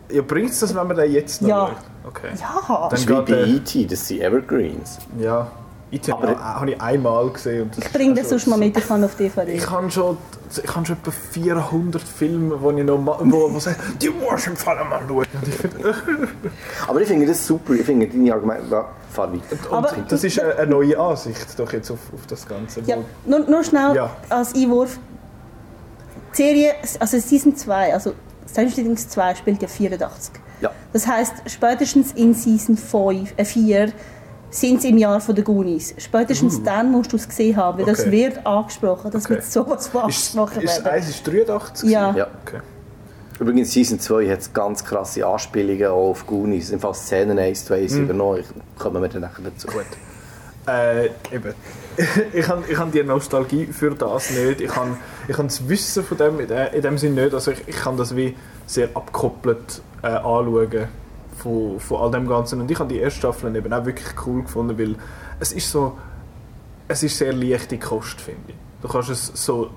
Ja, 0.10 0.22
bringt 0.22 0.52
es 0.52 0.60
das, 0.60 0.74
wenn 0.76 0.88
man 0.88 0.96
den 0.98 1.12
jetzt 1.12 1.42
noch 1.42 1.50
Ja. 1.50 1.70
Okay. 2.06 2.30
Ja. 2.40 2.88
Das 2.90 3.04
Dann 3.06 3.16
ist 3.16 3.28
wie 3.28 3.32
bei 3.34 3.38
der- 3.38 3.48
E.T., 3.48 3.86
das 3.86 4.08
sind 4.08 4.22
Evergreens. 4.22 4.98
Ja. 5.20 5.48
Ich 5.90 6.12
habe 6.12 6.28
Aber- 6.28 6.44
habe 6.44 6.72
ich 6.72 6.82
einmal 6.82 7.30
gesehen. 7.30 7.72
Ich 7.78 7.92
bringe 7.94 8.14
das 8.16 8.24
schon 8.24 8.40
sonst 8.40 8.48
mal 8.48 8.58
mit, 8.58 8.78
ich 8.78 8.86
kann 8.88 9.02
auf 9.04 9.16
DVD. 9.16 9.52
Ich 9.54 9.70
habe 9.70 9.90
schon, 9.90 10.18
ich 10.62 10.76
habe 10.76 10.86
schon 10.86 10.98
etwa 10.98 11.12
400 11.12 12.02
Filme, 12.02 12.62
wo 12.62 12.72
ich 12.72 12.84
noch 12.84 12.98
wo, 13.06 13.54
wo 13.54 13.60
sagen, 13.60 13.78
die 14.02 14.10
musst 14.10 14.48
du 14.48 14.50
im 14.52 14.58
Fall 14.58 14.84
mal 14.84 15.02
schauen. 15.08 15.26
Aber 16.88 17.02
ich 17.02 17.08
finde 17.08 17.26
das 17.26 17.46
super. 17.48 17.74
Ich 17.74 17.86
finde 17.86 18.08
deine 18.08 18.34
Argumente... 18.34 18.66
Ja, 18.70 18.90
fahr 19.12 19.32
weiter. 19.32 19.58
Aber- 19.72 19.94
und 19.96 20.12
das 20.12 20.24
ist 20.26 20.40
eine, 20.40 20.56
eine 20.58 20.72
neue 20.72 21.00
Ansicht 21.00 21.58
doch 21.58 21.72
jetzt 21.72 21.90
auf, 21.90 22.00
auf 22.14 22.28
das 22.28 22.46
Ganze. 22.46 22.82
Ja, 22.82 22.98
nur, 23.26 23.40
nur 23.40 23.64
schnell 23.64 23.96
Ja. 23.96 24.10
als 24.28 24.54
Einwurf. 24.56 25.00
Die 26.34 26.44
Serie, 26.44 26.74
also 27.00 27.18
Season 27.20 27.56
2, 27.56 27.94
also 27.94 28.14
Stranger 28.50 28.72
Things 28.74 29.08
2 29.08 29.36
spielt 29.36 29.62
ja 29.62 29.68
84. 29.70 30.34
Ja. 30.60 30.72
Das 30.92 31.08
heisst, 31.08 31.34
spätestens 31.46 32.12
in 32.12 32.34
Season 32.34 32.76
5, 32.78 33.34
äh 33.38 33.46
4 33.46 33.92
sind 34.50 34.82
sie 34.82 34.90
im 34.90 34.98
Jahr 34.98 35.20
von 35.20 35.36
der 35.36 35.44
Goonies. 35.44 35.94
Spätestens 35.98 36.64
dann 36.64 36.92
musst 36.92 37.12
du 37.12 37.18
es 37.18 37.28
gesehen 37.28 37.56
haben, 37.58 37.80
weil 37.80 37.86
das. 37.86 38.02
Okay. 38.02 38.12
wird 38.12 38.46
angesprochen, 38.46 39.12
das 39.12 39.26
Okay. 39.26 39.36
wird 39.36 39.44
sowas 39.46 39.88
von 39.88 40.10
Ist, 40.10 40.36
angesprochen 40.38 40.64
ist 40.64 40.84
werden. 40.86 40.94
1 40.96 41.10
ist 41.10 41.28
83? 41.28 41.90
Ja. 41.90 42.14
Ja. 42.16 42.28
Okay. 42.46 42.60
Übrigens, 43.40 43.72
Season 43.72 44.00
2 44.00 44.30
hat 44.32 44.54
ganz 44.54 44.84
krasse 44.84 45.26
Anspielungen 45.26 45.86
auch 45.88 46.10
auf 46.12 46.26
Goonies. 46.26 46.72
Im 46.72 46.80
Fall 46.80 46.96
Szenen 46.96 47.38
1, 47.38 47.66
2 47.66 47.80
ist 47.82 47.96
übernommen. 47.96 48.40
Ich- 48.40 48.80
Kommen 48.80 49.02
wir 49.02 49.10
dann 49.10 49.22
nachher 49.22 49.44
dazu. 49.44 49.68
Gut. 49.68 49.86
Äh, 50.68 51.06
eben. 51.32 51.54
ich 52.34 52.48
habe 52.48 52.64
ich 52.70 52.78
hab 52.78 52.92
die 52.92 53.04
Nostalgie 53.04 53.68
für 53.68 53.92
das 53.92 54.32
nicht. 54.32 54.62
Ich 54.62 54.76
habe 54.76 54.98
ich 55.28 55.38
hab 55.38 55.48
das 55.48 55.68
Wissen 55.70 56.04
von 56.04 56.18
dem 56.18 56.40
in, 56.40 56.48
de, 56.48 56.76
in 56.76 56.82
dem 56.82 56.98
Sinne 56.98 57.24
nicht. 57.24 57.34
Also 57.34 57.52
ich, 57.52 57.68
ich 57.68 57.76
kann 57.76 57.96
das 57.96 58.16
wie 58.16 58.36
sehr 58.66 58.90
abgekoppelt 58.94 59.82
äh, 60.04 60.08
anschauen 60.08 60.88
von, 61.38 61.80
von 61.80 62.02
all 62.02 62.12
dem 62.12 62.28
Ganzen. 62.28 62.62
Und 62.62 62.70
ich 62.72 62.80
habe 62.80 62.94
die 62.94 63.00
erste 63.00 63.20
Staffel 63.20 63.56
eben 63.56 63.72
auch 63.72 63.86
wirklich 63.86 64.08
cool 64.26 64.44
gefunden, 64.44 64.78
weil 64.78 64.96
es 65.40 65.52
ist 65.52 65.72
so, 65.72 65.98
es 66.88 67.04
ist 67.04 67.18
sehr 67.18 67.34
leichte 67.34 67.78
Kost, 67.78 68.20
finde 68.20 68.42
ich. 68.50 68.56
Du 68.82 68.88
kannst 68.88 69.10
es 69.10 69.32
so, 69.34 69.70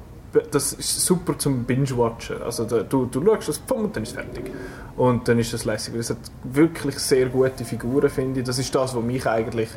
das 0.50 0.72
ist 0.72 1.04
super 1.04 1.36
zum 1.38 1.64
Binge-Watchen. 1.64 2.42
Also 2.42 2.64
du, 2.64 3.06
du 3.06 3.24
schaust 3.24 3.48
das, 3.48 3.58
pum, 3.58 3.84
und 3.84 3.96
dann 3.96 4.02
ist 4.02 4.10
es 4.10 4.14
fertig. 4.14 4.50
Und 4.96 5.26
dann 5.28 5.38
ist 5.38 5.52
das 5.52 5.64
lässig. 5.64 5.94
Es 5.94 6.10
hat 6.10 6.18
wirklich 6.44 6.98
sehr 6.98 7.26
gute 7.26 7.64
Figuren, 7.64 8.10
finde 8.10 8.40
ich. 8.40 8.46
Das 8.46 8.58
ist 8.58 8.74
das, 8.74 8.94
was 8.94 9.02
mich 9.02 9.26
eigentlich 9.26 9.68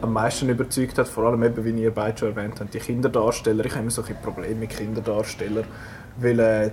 am 0.00 0.12
meisten 0.12 0.48
überzeugt 0.48 0.98
hat, 0.98 1.08
vor 1.08 1.24
allem 1.24 1.42
eben, 1.42 1.64
wie 1.64 1.82
ihr 1.82 1.92
beide 1.92 2.18
schon 2.18 2.28
erwähnt 2.28 2.60
habt, 2.60 2.74
die 2.74 2.78
Kinderdarsteller. 2.78 3.64
Ich 3.64 3.72
habe 3.72 3.82
immer 3.82 3.90
so 3.90 4.02
ein 4.02 4.16
Problem 4.22 4.58
mit 4.58 4.70
Kinderdarstellern, 4.70 5.64
weil 6.16 6.38
äh, 6.40 6.70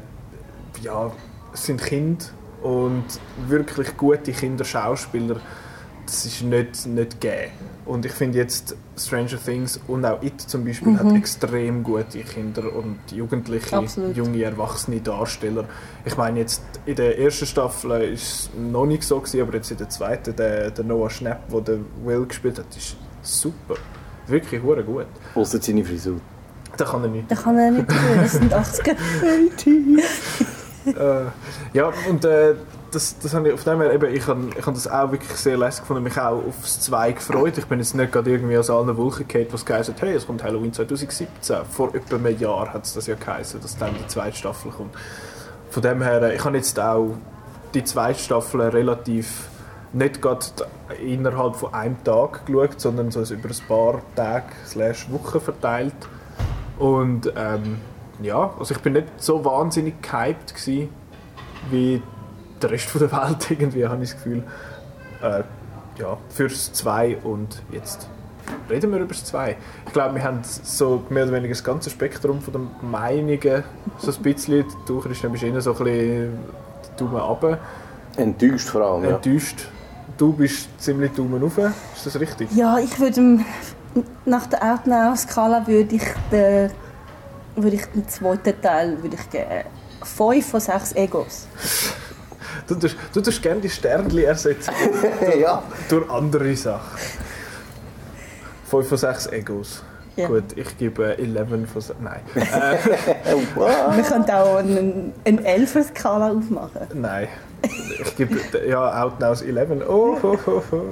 ja, 0.82 1.12
es 1.54 1.66
sind 1.66 1.82
Kinder 1.82 2.26
und 2.62 3.06
wirklich 3.48 3.96
gute 3.98 4.32
Kinderschauspieler, 4.32 5.40
das 6.06 6.26
ist 6.26 6.42
nicht, 6.42 6.86
nicht 6.88 7.22
gegeben. 7.22 7.52
Und 7.86 8.06
ich 8.06 8.12
finde 8.12 8.40
jetzt 8.40 8.76
Stranger 8.98 9.38
Things 9.44 9.80
und 9.88 10.06
auch 10.06 10.22
It 10.22 10.42
zum 10.42 10.66
Beispiel 10.66 10.94
mhm. 10.94 11.00
hat 11.00 11.16
extrem 11.16 11.84
gute 11.84 12.20
Kinder 12.20 12.76
und 12.76 13.00
jugendliche, 13.12 13.78
Absolut. 13.78 14.16
junge, 14.16 14.44
erwachsene 14.44 15.02
Darsteller. 15.02 15.66
Ich 16.06 16.18
meine 16.18 16.40
jetzt 16.40 16.64
in 16.86 16.96
der 16.96 17.20
ersten 17.20 17.46
Staffel 17.46 17.90
war 17.90 18.02
es 18.02 18.50
noch 18.58 18.86
nicht 18.86 19.04
so 19.04 19.20
gewesen, 19.20 19.42
aber 19.42 19.56
jetzt 19.56 19.72
in 19.72 19.78
der 19.78 19.90
zweiten, 19.90 20.36
der, 20.36 20.72
der 20.72 20.86
Noah 20.86 21.10
Schnapp, 21.10 21.50
der 21.50 21.62
den 21.62 21.86
Will 22.04 22.26
gespielt 22.26 22.60
hat, 22.60 22.76
ist 22.76 22.98
super. 23.22 23.76
Wirklich 24.28 24.62
hure 24.62 24.84
gut. 24.84 25.08
Außer 25.36 25.62
seine 25.62 25.84
Frisur. 25.84 26.20
Da 26.78 26.86
kann 26.86 27.04
er 27.04 27.10
nicht. 27.10 27.32
Da 27.32 27.36
kann 27.36 27.58
er 27.58 27.72
nicht 27.72 27.88
tun, 27.88 27.98
das 28.16 28.32
sind 28.34 28.54
80er. 28.54 28.96
äh, 30.98 31.26
ja, 31.74 31.92
und 32.10 32.26
äh, 32.26 32.56
das, 32.92 33.18
das 33.20 33.34
habe 33.34 33.50
ich, 33.50 33.54
auf 33.54 33.64
dem 33.64 33.82
her, 33.82 33.94
eben, 33.94 34.14
ich 34.14 34.28
habe 34.28 34.50
hab 34.66 34.74
das 34.74 34.88
auch 34.88 35.12
wirklich 35.12 35.32
sehr 35.32 35.58
lässig 35.58 35.82
gefunden, 35.82 36.04
mich 36.04 36.18
auch 36.18 36.44
aufs 36.48 36.82
2 36.82 37.12
gefreut. 37.14 37.58
Ich 37.58 37.66
bin 37.66 37.80
jetzt 37.80 37.96
nicht 37.96 38.12
gerade 38.12 38.32
irgendwie 38.32 38.58
aus 38.58 38.70
allen 38.70 38.96
Wolken 38.98 39.28
gefallen, 39.28 39.48
was 39.52 39.66
geheißen 39.66 39.94
hat, 39.94 40.02
hey, 40.02 40.14
es 40.14 40.26
kommt 40.26 40.44
Halloween 40.44 40.74
2017. 40.74 41.66
Vor 41.70 41.94
etwa 41.94 42.16
einem 42.16 42.40
Jahr 42.40 42.74
hat 42.74 42.86
es 42.86 42.94
das 42.94 43.08
ja 43.08 43.16
geheißen, 43.16 43.62
dass 43.62 43.78
dann 43.78 43.94
die 43.96 44.08
zweite 44.08 44.38
Staffel 44.38 44.72
kommt. 44.72 44.96
Von 45.70 45.84
dem 45.84 46.02
her, 46.02 46.22
äh, 46.24 46.36
ich 46.36 46.44
habe 46.44 46.58
jetzt 46.58 46.80
auch 46.80 47.16
die 47.74 47.84
zweite 47.84 48.20
Staffel 48.20 48.62
relativ 48.62 49.50
nicht 49.94 50.22
gerade 50.22 50.46
innerhalb 51.04 51.56
von 51.56 51.74
einem 51.74 52.04
Tag 52.04 52.46
geschaut, 52.46 52.80
sondern 52.80 53.12
so 53.12 53.22
über 53.22 53.50
ein 53.50 53.68
paar 53.68 54.02
Tage 54.16 54.46
slash 54.66 55.12
Wochen 55.12 55.40
verteilt. 55.40 55.94
Und 56.78 57.32
ähm, 57.36 57.78
ja, 58.22 58.54
also 58.58 58.74
ich 58.74 58.82
bin 58.82 58.94
nicht 58.94 59.08
so 59.18 59.44
wahnsinnig 59.44 60.02
gehypt 60.02 60.54
gewesen, 60.54 60.90
wie 61.70 62.02
der 62.62 62.72
Rest 62.72 62.94
der 62.96 63.12
Welt 63.12 63.50
irgendwie, 63.52 63.88
habe 63.88 64.04
ich 64.04 64.12
das 64.12 64.24
Gefühl. 64.24 64.44
Äh, 65.22 65.44
ja, 66.00 66.18
fürs 66.30 66.72
2 66.74 67.18
und 67.24 67.62
jetzt 67.72 68.08
reden 68.70 68.92
wir 68.92 69.00
über 69.00 69.10
das 69.10 69.26
2. 69.26 69.58
Ich 69.86 69.94
glaube, 69.94 70.16
wir 70.16 70.24
haben 70.24 70.40
so 70.44 71.04
mehr 71.10 71.24
oder 71.24 71.34
weniger 71.34 71.54
das 71.54 71.64
ganze 71.64 71.90
Spektrum 71.90 72.42
von 72.42 72.54
den 72.54 72.70
Meinungen 72.82 73.64
so 73.98 74.12
ein 74.12 74.24
bisschen. 74.24 74.66
Du, 74.88 75.02
bist 75.02 75.24
eher 75.24 75.62
so 75.62 75.72
ein 75.74 75.84
bisschen 75.84 76.40
Daumen 76.98 77.18
runter. 77.18 77.58
Enttäuscht 78.16 78.70
vor 78.70 78.82
allem, 78.82 79.04
Enttäuscht. 79.06 79.60
Ja. 79.60 79.68
Du 80.18 80.34
bist 80.34 80.68
ziemlich 80.82 81.12
Daumen 81.14 81.42
rauf, 81.42 81.58
ist 81.58 82.06
das 82.06 82.20
richtig? 82.20 82.52
Ja, 82.54 82.78
ich 82.78 83.00
würde 83.00 83.40
nach 84.26 84.48
der 84.48 84.62
Outnow-Skala 84.64 85.66
würde 85.68 85.96
ich 85.96 86.04
den, 86.32 86.72
würde 87.64 87.76
ich 87.76 87.86
den 87.86 88.08
zweiten 88.08 88.62
Teil 88.62 89.02
würde 89.02 89.16
ich 89.16 89.30
geben. 89.30 89.64
5 90.04 90.50
von 90.50 90.60
6 90.60 90.94
Egos. 90.94 91.48
Du 92.68 92.76
tust, 92.76 92.96
du 93.14 93.22
tust 93.22 93.42
gerne 93.42 93.62
die 93.62 93.70
Sternchen 93.70 94.20
ersetzen 94.20 94.74
ja. 95.40 95.64
durch 95.90 96.10
andere 96.10 96.56
Sachen. 96.56 97.00
5 98.70 98.88
von 98.88 98.98
6 98.98 99.28
Egos. 99.28 99.84
Ja. 100.16 100.28
Gut, 100.28 100.44
ich 100.56 100.78
gebe 100.78 101.18
11 101.18 101.48
von 101.72 101.82
6. 101.82 102.00
Nein. 102.02 102.22
Äh, 102.36 103.96
Wir 103.96 104.04
können 104.04 104.30
auch 104.30 104.58
eine, 104.58 105.12
eine 105.26 105.42
11er-Skala 105.42 106.32
aufmachen. 106.32 106.88
Nein. 106.94 107.28
Ich 108.02 108.16
gebe 108.16 108.40
ja 108.68 109.04
Outnows 109.04 109.42
11. 109.42 109.88
Oh, 109.88 110.18
oh, 110.22 110.38
oh, 110.46 110.62
oh. 110.72 110.84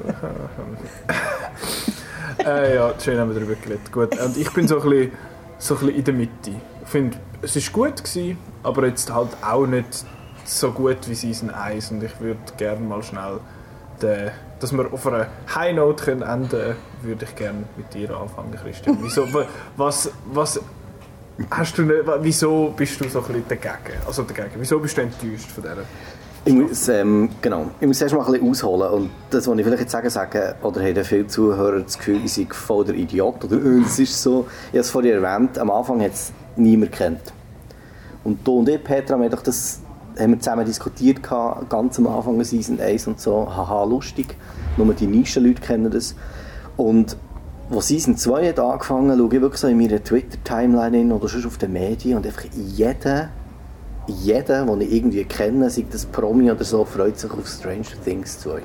äh, 2.44 2.76
ja, 2.76 2.94
schön 3.00 3.20
haben 3.20 3.30
wir 3.30 3.36
darüber 3.36 3.56
geredet. 3.56 3.92
Gut. 3.92 4.18
Und 4.20 4.38
ich 4.38 4.52
bin 4.52 4.68
so 4.68 4.82
ein 4.82 4.90
bisschen, 4.90 5.12
so 5.58 5.76
ein 5.76 5.80
bisschen 5.80 5.96
in 5.96 6.04
der 6.04 6.14
Mitte. 6.14 6.52
Ich 6.84 6.90
finde, 6.90 7.18
es 7.42 7.56
war 7.56 7.74
gut, 7.74 7.98
gewesen, 8.04 8.38
aber 8.64 8.88
jetzt 8.88 9.14
halt 9.14 9.30
auch 9.42 9.66
nicht 9.66 10.06
so 10.46 10.72
gut 10.72 10.98
wie 11.08 11.16
Season 11.16 11.50
1. 11.50 11.92
Und 11.92 12.04
ich 12.04 12.20
würde 12.20 12.40
gerne 12.58 12.80
mal 12.80 13.04
schnell, 13.04 13.40
den, 14.02 14.32
dass 14.60 14.72
wir 14.72 14.92
auf 14.92 15.06
einer 15.08 15.28
High 15.54 15.76
Note 15.76 16.04
können 16.04 16.22
enden 16.22 16.50
können, 16.50 16.76
würde 17.02 17.26
ich 17.26 17.36
gerne 17.36 17.64
mit 17.76 17.94
dir 17.94 18.16
anfangen, 18.16 18.52
Christian. 18.52 18.98
Wieso, 19.02 19.28
was, 19.76 20.12
was 20.26 20.60
hast 21.52 21.78
du 21.78 21.84
nicht, 21.84 22.04
wieso 22.22 22.74
bist 22.76 23.00
du 23.00 23.10
so 23.10 23.20
ein 23.20 23.26
bisschen 23.26 23.48
dagegen? 23.48 24.02
Also 24.06 24.24
dagegen. 24.24 24.56
Wieso 24.58 24.80
bist 24.80 24.98
du 24.98 25.02
enttäuscht 25.02 25.52
von 25.52 25.64
dieser? 25.64 25.84
Ich 26.48 26.54
muss, 26.54 26.88
ähm, 26.88 27.28
genau, 27.42 27.72
ich 27.78 27.88
muss 27.88 28.02
erst 28.02 28.16
mal 28.16 28.26
ein 28.26 28.32
bisschen 28.32 28.50
ausholen 28.50 28.90
und 28.94 29.10
das, 29.32 29.46
was 29.50 29.58
ich 29.58 29.66
vielleicht 29.66 29.82
jetzt 29.82 29.92
sagen 29.92 30.10
sage, 30.10 30.56
oder 30.64 30.80
haben 30.82 31.04
viele 31.04 31.28
Zuhörer 31.28 31.82
das 31.82 31.98
Gefühl, 31.98 32.22
ich 32.24 32.32
sei 32.32 32.48
voll 32.50 32.86
der 32.86 32.96
Idiot 32.96 33.44
oder 33.44 33.58
äh, 33.58 33.82
es 33.86 34.00
ist 34.00 34.22
so, 34.22 34.48
ich 34.68 34.70
habe 34.70 34.80
es 34.80 34.90
vorhin 34.90 35.22
erwähnt, 35.22 35.60
am 35.60 35.70
Anfang 35.70 36.02
hat 36.02 36.14
es 36.14 36.32
niemand 36.56 36.94
kennt. 36.94 37.20
Und 38.24 38.48
du 38.48 38.60
und 38.60 38.70
ich, 38.70 38.82
Petra, 38.82 39.16
haben, 39.16 39.30
doch 39.30 39.42
das, 39.42 39.82
haben 40.18 40.32
wir 40.32 40.40
zusammen 40.40 40.66
diskutiert, 40.66 41.20
ganz 41.22 42.00
am 42.00 42.08
Anfang 42.08 42.38
der 42.38 42.46
Season 42.46 42.80
1 42.80 43.08
und 43.08 43.20
so, 43.20 43.46
haha, 43.54 43.84
lustig, 43.84 44.34
nur 44.78 44.94
die 44.94 45.08
Nischenleute 45.08 45.62
kennen 45.62 45.92
das. 45.92 46.16
Und 46.78 47.18
als 47.70 47.90
Season 47.90 48.16
2 48.16 48.48
hat 48.48 48.60
angefangen, 48.60 49.18
schaue 49.18 49.36
ich 49.36 49.42
wirklich 49.42 49.60
so 49.60 49.68
in 49.68 49.78
meiner 49.78 50.02
Twitter-Timeline 50.02 51.14
oder 51.14 51.28
schon 51.28 51.46
auf 51.46 51.58
den 51.58 51.74
Medien 51.74 52.16
und 52.16 52.26
einfach 52.26 52.46
jeder 52.54 53.32
jeder, 54.08 54.66
den 54.66 54.82
ich 54.82 54.92
irgendwie 54.94 55.24
kenne, 55.26 55.70
sei 55.70 55.86
das 55.90 56.06
Promi 56.06 56.52
oder 56.52 56.64
so, 56.64 56.86
freut 56.86 57.20
sich 57.20 57.32
auf 57.32 57.48
Stranger 57.48 58.04
Things 58.04 58.40
2. 58.40 58.62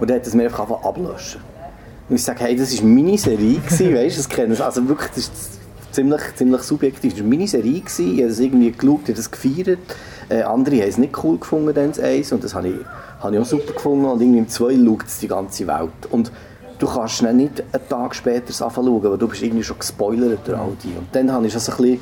Und 0.00 0.10
er 0.10 0.16
hat 0.16 0.26
es 0.26 0.34
mir 0.34 0.44
einfach 0.44 0.60
einfach 0.60 0.84
ablöschen. 0.84 1.40
Und 2.08 2.16
ich 2.16 2.24
sage, 2.24 2.40
hey, 2.40 2.56
das 2.56 2.76
war 2.76 2.88
meine 2.88 3.16
Serie, 3.16 3.58
gewesen, 3.60 3.94
weißt 3.94 4.16
du, 4.16 4.20
das 4.20 4.28
kennen 4.28 4.60
Also 4.60 4.88
wirklich, 4.88 5.10
das 5.10 5.18
ist 5.18 5.32
ziemlich, 5.92 6.20
ziemlich 6.34 6.62
subjektiv. 6.62 7.12
Das 7.12 7.22
war 7.22 7.28
meine 7.28 7.46
Serie, 7.46 7.80
gewesen. 7.80 8.14
ich 8.14 8.20
habe 8.22 8.30
es 8.30 8.40
irgendwie 8.40 8.72
geschaut, 8.72 9.00
ich 9.04 9.10
habe 9.10 9.20
es 9.20 9.30
gefeiert. 9.30 9.78
Äh, 10.28 10.42
andere 10.42 10.76
haben 10.80 10.88
es 10.88 10.98
nicht 10.98 11.24
cool 11.24 11.38
gefunden, 11.38 11.74
dann 11.74 11.92
eins, 12.02 12.32
und 12.32 12.42
das 12.42 12.54
habe 12.54 12.68
ich, 12.68 12.74
habe 13.20 13.36
ich 13.36 13.40
auch 13.40 13.46
super 13.46 13.72
gefunden. 13.72 14.06
Und 14.06 14.20
irgendwie 14.20 14.38
im 14.38 14.48
2 14.48 14.76
schaut 14.84 15.06
es 15.06 15.18
die 15.18 15.28
ganze 15.28 15.66
Welt. 15.66 16.06
Und 16.10 16.32
du 16.78 16.86
kannst 16.86 17.22
nicht 17.22 17.32
einen 17.32 17.88
Tag 17.88 18.14
später 18.14 18.64
anfangen 18.64 19.02
weil 19.02 19.18
du 19.18 19.28
bist 19.28 19.42
irgendwie 19.42 19.62
schon 19.62 19.78
gespoilert 19.78 20.40
durch 20.46 20.58
all 20.58 20.72
die. 20.82 20.88
Und 20.88 21.08
dann 21.12 21.30
habe 21.30 21.46
ich 21.46 21.52
das 21.52 21.68
ein 21.70 21.76
bisschen 21.76 22.00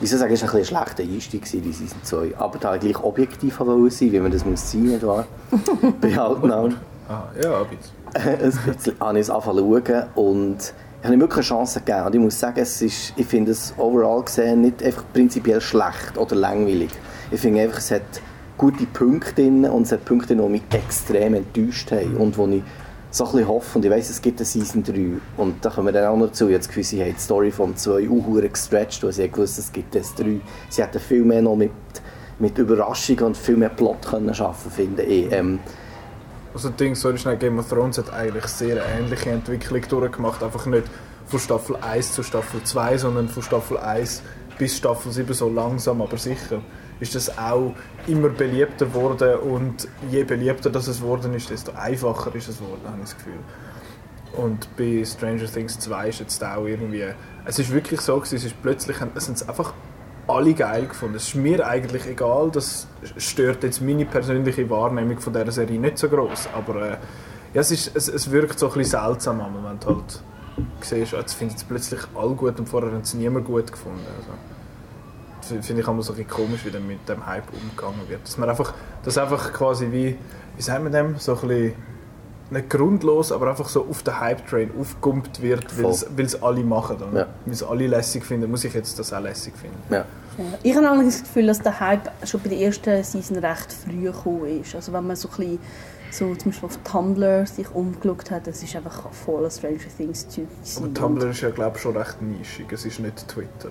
ich 0.00 0.10
würde 0.10 0.18
sagen, 0.18 0.34
es 0.34 0.42
war 0.42 0.50
ein, 0.50 0.58
ein 0.58 0.64
schlechter 0.64 1.02
Einstieg 1.02 1.54
in 1.54 1.72
Season 1.72 1.98
2. 2.02 2.34
Aber 2.36 2.58
da 2.58 2.74
ich 2.74 2.80
gleich 2.80 3.02
objektiv 3.02 3.58
sein 3.58 4.12
wie 4.12 4.20
man 4.20 4.30
das 4.30 4.44
muss 4.44 4.70
sein 4.70 4.82
nicht 4.82 5.06
wahr? 5.06 5.26
Outnow. 6.18 6.72
Ah, 7.08 7.24
ja, 7.40 7.60
ein 7.60 7.66
bisschen. 7.68 7.94
ein 8.14 8.74
bisschen 8.74 9.00
habe 9.00 9.18
ich 9.18 9.22
es 9.22 9.30
angefangen 9.30 9.84
zu 9.84 9.92
schauen 9.92 10.04
und 10.14 10.74
ich 11.04 11.06
habe 11.06 11.14
ihm 11.14 11.20
wirklich 11.20 11.36
eine 11.36 11.58
Chance 11.58 11.80
gegeben. 11.80 12.06
Und 12.06 12.14
ich 12.14 12.20
muss 12.20 12.40
sagen, 12.40 12.60
es 12.60 12.80
ist, 12.80 13.12
ich 13.16 13.26
finde 13.26 13.52
es 13.52 13.74
overall 13.76 14.22
gesehen 14.22 14.62
nicht 14.62 14.82
einfach 14.82 15.04
prinzipiell 15.12 15.60
schlecht 15.60 16.16
oder 16.16 16.34
langweilig. 16.34 16.90
Ich 17.30 17.40
finde 17.40 17.60
einfach, 17.60 17.78
es 17.78 17.90
hat 17.90 18.02
gute 18.56 18.86
Punkte 18.86 19.34
drin 19.34 19.64
und 19.66 19.82
es 19.82 19.92
hat 19.92 20.04
Punkte, 20.04 20.34
die 20.34 20.42
mich 20.42 20.62
extrem 20.72 21.34
enttäuscht 21.34 21.90
haben 21.92 22.16
und 22.16 22.38
wo 22.38 22.46
ich 22.46 22.62
so 23.14 23.24
ein 23.26 23.46
hoffe 23.46 23.78
und 23.78 23.84
ich 23.84 23.90
weiss, 23.92 24.10
es 24.10 24.20
gibt 24.20 24.40
eine 24.40 24.44
Season 24.44 24.82
3 24.82 25.20
und 25.36 25.64
da 25.64 25.70
kommen 25.70 25.86
wir 25.86 25.92
dann 25.92 26.06
auch 26.06 26.16
noch 26.16 26.26
dazu. 26.26 26.48
Jetzt 26.48 26.68
gewusst, 26.68 26.90
sie 26.90 27.00
haben 27.00 27.14
die 27.14 27.20
Story 27.20 27.52
von 27.52 27.76
zwei 27.76 28.08
Uhuren 28.08 28.52
gestretched, 28.52 29.04
weil 29.04 29.12
sie 29.12 29.28
gewusst 29.28 29.56
es 29.56 29.72
gibt 29.72 29.94
es 29.94 30.16
3. 30.16 30.40
Sie 30.68 30.82
hätten 30.82 30.98
viel 30.98 31.24
mehr 31.24 31.40
noch 31.40 31.54
mit, 31.54 31.70
mit 32.40 32.58
Überraschungen 32.58 33.26
und 33.26 33.36
viel 33.36 33.56
mehr 33.56 33.68
Plot 33.68 34.04
können 34.04 34.34
schaffen, 34.34 34.68
finde 34.68 35.04
ich. 35.04 35.30
Ähm, 35.30 35.60
also 36.52 36.70
Ding, 36.70 36.96
so 36.96 37.16
schnell, 37.16 37.36
Game 37.36 37.56
of 37.60 37.68
Thrones 37.68 37.98
hat 37.98 38.12
eigentlich 38.12 38.46
sehr 38.46 38.82
ähnliche 38.84 39.30
Entwicklung 39.30 39.82
durchgemacht, 39.88 40.42
einfach 40.42 40.66
nicht 40.66 40.84
von 41.26 41.38
Staffel 41.38 41.76
1 41.76 42.14
zu 42.14 42.24
Staffel 42.24 42.64
2, 42.64 42.98
sondern 42.98 43.28
von 43.28 43.44
Staffel 43.44 43.78
1 43.78 44.22
bis 44.58 44.76
Staffel 44.76 45.12
7 45.12 45.32
so 45.34 45.48
langsam, 45.48 46.02
aber 46.02 46.18
sicher 46.18 46.62
ist 47.04 47.14
das 47.14 47.38
auch 47.38 47.74
immer 48.06 48.28
beliebter 48.28 48.86
geworden 48.86 49.38
und 49.38 49.88
je 50.10 50.24
beliebter 50.24 50.70
das 50.70 50.88
es 50.88 51.00
geworden 51.00 51.32
ist, 51.34 51.50
desto 51.50 51.72
einfacher 51.72 52.34
ist 52.34 52.48
es 52.48 52.58
geworden, 52.58 52.80
habe 52.84 52.96
ich 52.96 53.10
das 53.10 53.16
Gefühl. 53.16 53.38
Und 54.36 54.68
bei 54.76 55.04
Stranger 55.04 55.46
Things 55.46 55.78
2 55.78 56.08
ist 56.08 56.20
jetzt 56.20 56.42
auch 56.42 56.66
irgendwie, 56.66 57.04
es 57.44 57.58
ist 57.58 57.72
wirklich 57.72 58.00
so 58.00 58.16
gewesen, 58.16 58.36
es 58.36 58.44
ist 58.44 58.60
plötzlich, 58.62 58.96
es 59.14 59.26
sind 59.26 59.48
einfach 59.48 59.72
alle 60.26 60.54
geil 60.54 60.86
gefunden. 60.86 61.16
Es 61.16 61.28
ist 61.28 61.34
mir 61.36 61.64
eigentlich 61.64 62.06
egal, 62.06 62.50
das 62.50 62.88
stört 63.16 63.62
jetzt 63.62 63.80
meine 63.80 64.06
persönliche 64.06 64.68
Wahrnehmung 64.70 65.20
von 65.20 65.32
dieser 65.32 65.52
Serie 65.52 65.78
nicht 65.78 65.98
so 65.98 66.08
groß, 66.08 66.48
aber 66.54 66.92
äh, 66.92 66.96
Ja, 67.54 67.60
es, 67.60 67.70
ist, 67.70 67.94
es, 67.94 68.08
es 68.08 68.32
wirkt 68.32 68.58
so 68.58 68.66
ein 68.66 68.74
bisschen 68.74 69.00
seltsam, 69.00 69.38
wenn 69.38 69.78
du 69.78 69.86
halt 69.86 70.20
siehst, 70.80 71.12
jetzt 71.12 71.34
finden 71.34 71.54
es 71.54 71.62
plötzlich 71.62 72.00
alle 72.16 72.34
gut 72.34 72.58
und 72.58 72.68
vorher 72.68 72.90
haben 72.90 73.02
es 73.02 73.14
niemand 73.14 73.46
gut 73.46 73.70
gefunden. 73.70 74.04
Also, 74.18 74.32
finde 75.44 75.82
ich 75.82 75.88
immer 75.88 76.02
so 76.02 76.12
ein 76.12 76.16
bisschen 76.16 76.30
komisch, 76.30 76.64
wie 76.64 76.70
dann 76.70 76.86
mit 76.86 77.08
dem 77.08 77.26
Hype 77.26 77.44
umgegangen 77.52 78.08
wird. 78.08 78.24
Dass 78.24 78.38
man 78.38 78.48
einfach, 78.48 78.74
dass 79.04 79.18
einfach 79.18 79.52
quasi 79.52 79.90
wie, 79.90 80.16
wie 80.56 80.62
sagt 80.62 80.82
man 80.82 80.92
dem, 80.92 81.18
so 81.18 81.34
ein 81.34 81.48
bisschen, 81.48 81.72
nicht 82.50 82.70
grundlos, 82.70 83.32
aber 83.32 83.48
einfach 83.48 83.68
so 83.68 83.86
auf 83.88 84.02
den 84.02 84.20
Hype-Train 84.20 84.70
aufgepumpt 84.78 85.40
wird, 85.40 85.64
weil 85.82 86.24
es 86.24 86.42
alle 86.42 86.62
machen. 86.62 86.96
Und 86.96 87.16
ja. 87.16 87.26
Weil 87.44 87.54
es 87.54 87.62
alle 87.62 87.86
lässig 87.86 88.24
finden, 88.24 88.50
muss 88.50 88.64
ich 88.64 88.74
jetzt 88.74 88.98
das 88.98 89.12
auch 89.12 89.20
lässig 89.20 89.54
finden. 89.56 89.82
Ja. 89.90 90.04
Ja. 90.36 90.44
Ich 90.62 90.76
habe 90.76 90.88
allerdings 90.88 91.20
das 91.20 91.28
Gefühl, 91.28 91.46
dass 91.46 91.60
der 91.60 91.78
Hype 91.78 92.10
schon 92.24 92.40
bei 92.40 92.48
der 92.48 92.58
ersten 92.58 93.02
Season 93.04 93.38
recht 93.38 93.72
früh 93.72 94.02
gekommen 94.02 94.60
ist. 94.60 94.74
Also 94.74 94.92
wenn 94.92 95.06
man 95.06 95.16
so 95.16 95.28
ein 95.28 95.36
bisschen 95.36 95.58
so 96.10 96.34
zum 96.34 96.50
Beispiel 96.50 96.68
auf 96.68 96.78
Tumblr 96.84 97.46
sich 97.46 97.70
umgeschaut 97.74 98.30
hat, 98.30 98.46
das 98.46 98.62
ist 98.62 98.74
einfach 98.76 99.10
voll 99.12 99.48
Stranger 99.50 99.78
Things 99.96 100.28
Zeug. 100.28 100.46
Aber 100.76 100.94
Tumblr 100.94 101.30
ist 101.30 101.40
ja 101.40 101.50
glaube 101.50 101.76
ich 101.76 101.82
schon 101.82 101.96
recht 101.96 102.20
nischig, 102.22 102.72
es 102.72 102.84
ist 102.84 103.00
nicht 103.00 103.26
Twitter. 103.28 103.70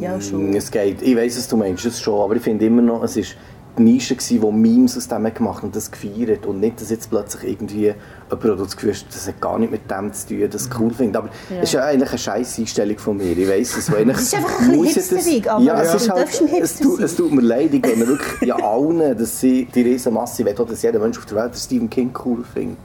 Ja, 0.00 0.20
schon. 0.20 0.54
Es 0.54 0.70
geht, 0.70 1.02
ich 1.02 1.16
weiß, 1.16 1.38
was 1.38 1.48
du 1.48 1.56
meinst, 1.56 1.84
das 1.84 2.00
schon, 2.00 2.20
aber 2.20 2.36
ich 2.36 2.42
finde 2.42 2.66
immer 2.66 2.82
noch, 2.82 3.02
es 3.04 3.16
ist 3.16 3.36
die 3.76 3.82
Nische, 3.82 4.14
die 4.14 4.38
Memes 4.38 4.96
aus 4.96 5.08
dem 5.08 5.32
gemacht 5.34 5.64
und 5.64 5.74
das 5.74 5.90
gefeiert 5.90 6.46
und 6.46 6.60
nicht, 6.60 6.80
dass 6.80 6.90
jetzt 6.90 7.10
plötzlich 7.10 7.52
irgendwie 7.52 7.92
jemand 8.30 8.60
das 8.60 8.76
Gefühl 8.76 8.94
hat, 8.94 9.06
das 9.08 9.26
hat 9.26 9.40
gar 9.40 9.58
nicht 9.58 9.72
mit 9.72 9.90
dem 9.90 10.12
zu 10.12 10.28
tun, 10.28 10.48
das 10.50 10.68
cool 10.78 10.92
findet. 10.92 11.16
Aber 11.16 11.28
es 11.28 11.56
ja. 11.56 11.62
ist 11.62 11.72
ja 11.72 11.84
eigentlich 11.84 12.10
eine 12.10 12.18
scheiß 12.18 12.58
Einstellung 12.58 12.98
von 12.98 13.16
mir, 13.16 13.36
ich 13.36 13.48
weiss 13.48 13.76
es. 13.76 13.88
Es 13.94 14.20
ist 14.20 14.34
einfach 14.34 14.60
ein 14.60 14.84
hipsterig, 14.84 15.50
aber 15.50 15.64
ja, 15.64 15.82
es, 15.82 15.94
ist 15.94 16.10
halt, 16.10 16.28
es, 16.60 16.78
tut, 16.78 17.00
es 17.00 17.16
tut 17.16 17.32
mir 17.32 17.42
leid, 17.42 17.72
ich 17.72 17.82
gönne 17.82 18.06
wirklich 18.06 18.42
ja 18.48 18.56
allen, 18.56 19.16
dass 19.16 19.40
sie 19.40 19.66
die 19.74 19.82
Riesenmasse 19.82 20.44
will, 20.44 20.54
dass 20.54 20.82
jeder 20.82 21.00
Mensch 21.00 21.18
auf 21.18 21.26
der 21.26 21.38
Welt 21.38 21.56
Stephen 21.56 21.90
King 21.90 22.10
cool 22.24 22.44
findet. 22.52 22.78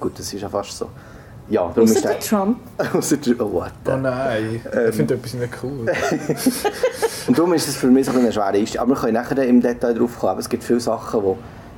Gut, 0.00 0.18
das 0.18 0.32
ist 0.32 0.40
ja 0.40 0.48
fast 0.48 0.78
so. 0.78 0.88
Ja, 1.52 1.70
darum 1.74 1.84
ist 1.84 2.02
der 2.02 2.18
Trump. 2.18 2.56
Außer 2.94 3.16
oh, 3.38 3.52
what 3.52 3.72
oh 3.86 3.96
nein, 3.96 4.62
ähm, 4.72 4.88
ich 4.88 4.94
finde 4.94 5.14
etwas 5.14 5.34
nicht 5.34 5.52
cool. 5.62 5.84
und 7.26 7.38
darum 7.38 7.52
ist 7.52 7.68
es 7.68 7.76
für 7.76 7.88
mich 7.88 8.06
so 8.06 8.12
eine 8.12 8.32
schwere 8.32 8.56
Einstellung. 8.56 8.86
Aber 8.86 8.96
wir 8.96 9.00
können 9.02 9.12
nachher 9.12 9.46
im 9.46 9.60
Detail 9.60 9.92
drauf 9.92 10.18
kommen. 10.18 10.38
Es 10.38 10.48
gibt 10.48 10.64
viele 10.64 10.80
Sachen, 10.80 11.20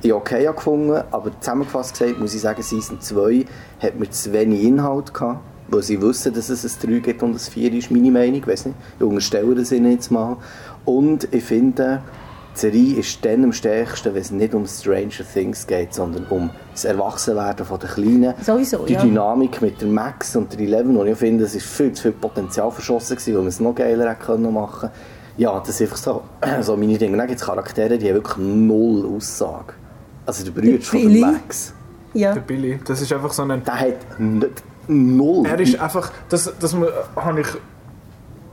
die 0.01 0.07
ich 0.07 0.13
okay 0.13 0.45
gefunden 0.45 1.03
aber 1.11 1.31
zusammengefasst 1.41 1.99
gesagt 1.99 2.19
muss 2.21 2.33
ich 2.33 2.39
sagen, 2.39 2.61
Season 2.61 3.01
2 3.01 3.45
hat 3.81 3.99
mir 3.99 4.09
zu 4.09 4.31
wenig 4.31 4.63
Inhalt 4.63 5.13
gehabt, 5.13 5.41
weil 5.67 5.83
sie 5.83 6.01
wissen, 6.01 6.33
dass 6.33 6.47
es 6.47 6.63
ein 6.63 6.89
3 6.89 6.99
gibt 6.99 7.21
und 7.21 7.33
ein 7.33 7.39
4 7.39 7.73
ist, 7.73 7.91
meine 7.91 8.11
Meinung, 8.11 8.35
ich 8.35 8.47
weiß 8.47 8.67
nicht, 8.67 8.77
ich 8.97 9.05
unterstelle 9.05 9.55
das 9.55 9.73
ihnen 9.73 9.91
jetzt 9.91 10.09
mal. 10.09 10.37
Und 10.85 11.27
ich 11.33 11.43
finde, 11.43 12.01
die 12.55 12.59
Serie 12.61 12.95
ist 12.99 13.23
dann 13.23 13.43
am 13.43 13.53
stärksten, 13.53 14.13
wenn 14.13 14.21
es 14.21 14.31
nicht 14.31 14.53
um 14.53 14.65
Stranger 14.65 15.25
Things 15.33 15.67
geht, 15.67 15.93
sondern 15.93 16.25
um 16.29 16.49
das 16.71 16.85
Erwachsenwerden 16.85 17.65
der 17.67 17.89
Kleinen. 17.89 18.33
Sowieso, 18.41 18.85
Die 18.85 18.93
ja. 18.93 19.01
Dynamik 19.01 19.61
mit 19.61 19.81
der 19.81 19.87
Max 19.87 20.35
und 20.35 20.53
der 20.53 20.59
Eleven, 20.61 20.95
und 20.95 21.07
ich 21.07 21.17
finde, 21.17 21.43
es 21.43 21.55
ist 21.55 21.65
viel 21.65 21.91
zu 21.91 22.03
viel 22.03 22.11
Potenzial 22.13 22.71
verschossen 22.71 23.17
gewesen, 23.17 23.33
weil 23.33 23.41
man 23.41 23.49
es 23.49 23.59
noch 23.59 23.75
geiler 23.75 24.09
hätte 24.09 24.37
machen 24.37 24.79
können. 24.79 24.93
Ja, 25.37 25.59
das 25.59 25.69
ist 25.69 25.81
einfach 25.81 25.97
so, 25.97 26.23
so 26.61 26.77
meine 26.77 26.97
Dinge. 26.97 27.17
Dann 27.17 27.27
gibt 27.27 27.39
es 27.39 27.45
Charaktere, 27.45 27.97
die 27.97 28.07
haben 28.07 28.15
wirklich 28.15 28.37
null 28.37 29.05
Aussage. 29.15 29.73
Also 30.25 30.45
der 30.45 30.51
Bruder 30.51 30.81
von 30.81 31.13
der 31.13 31.21
Max. 31.21 31.73
Ja. 32.13 32.33
Der 32.33 32.41
Billy, 32.41 32.79
das 32.85 33.01
ist 33.01 33.11
einfach 33.11 33.33
so 33.33 33.43
ein... 33.43 33.61
Der 33.63 33.79
hat 33.79 33.97
null. 34.87 35.45
Er 35.45 35.59
ist 35.59 35.79
einfach, 35.79 36.11
das, 36.29 36.51
das 36.59 36.75
habe 37.15 37.41
ich 37.41 37.47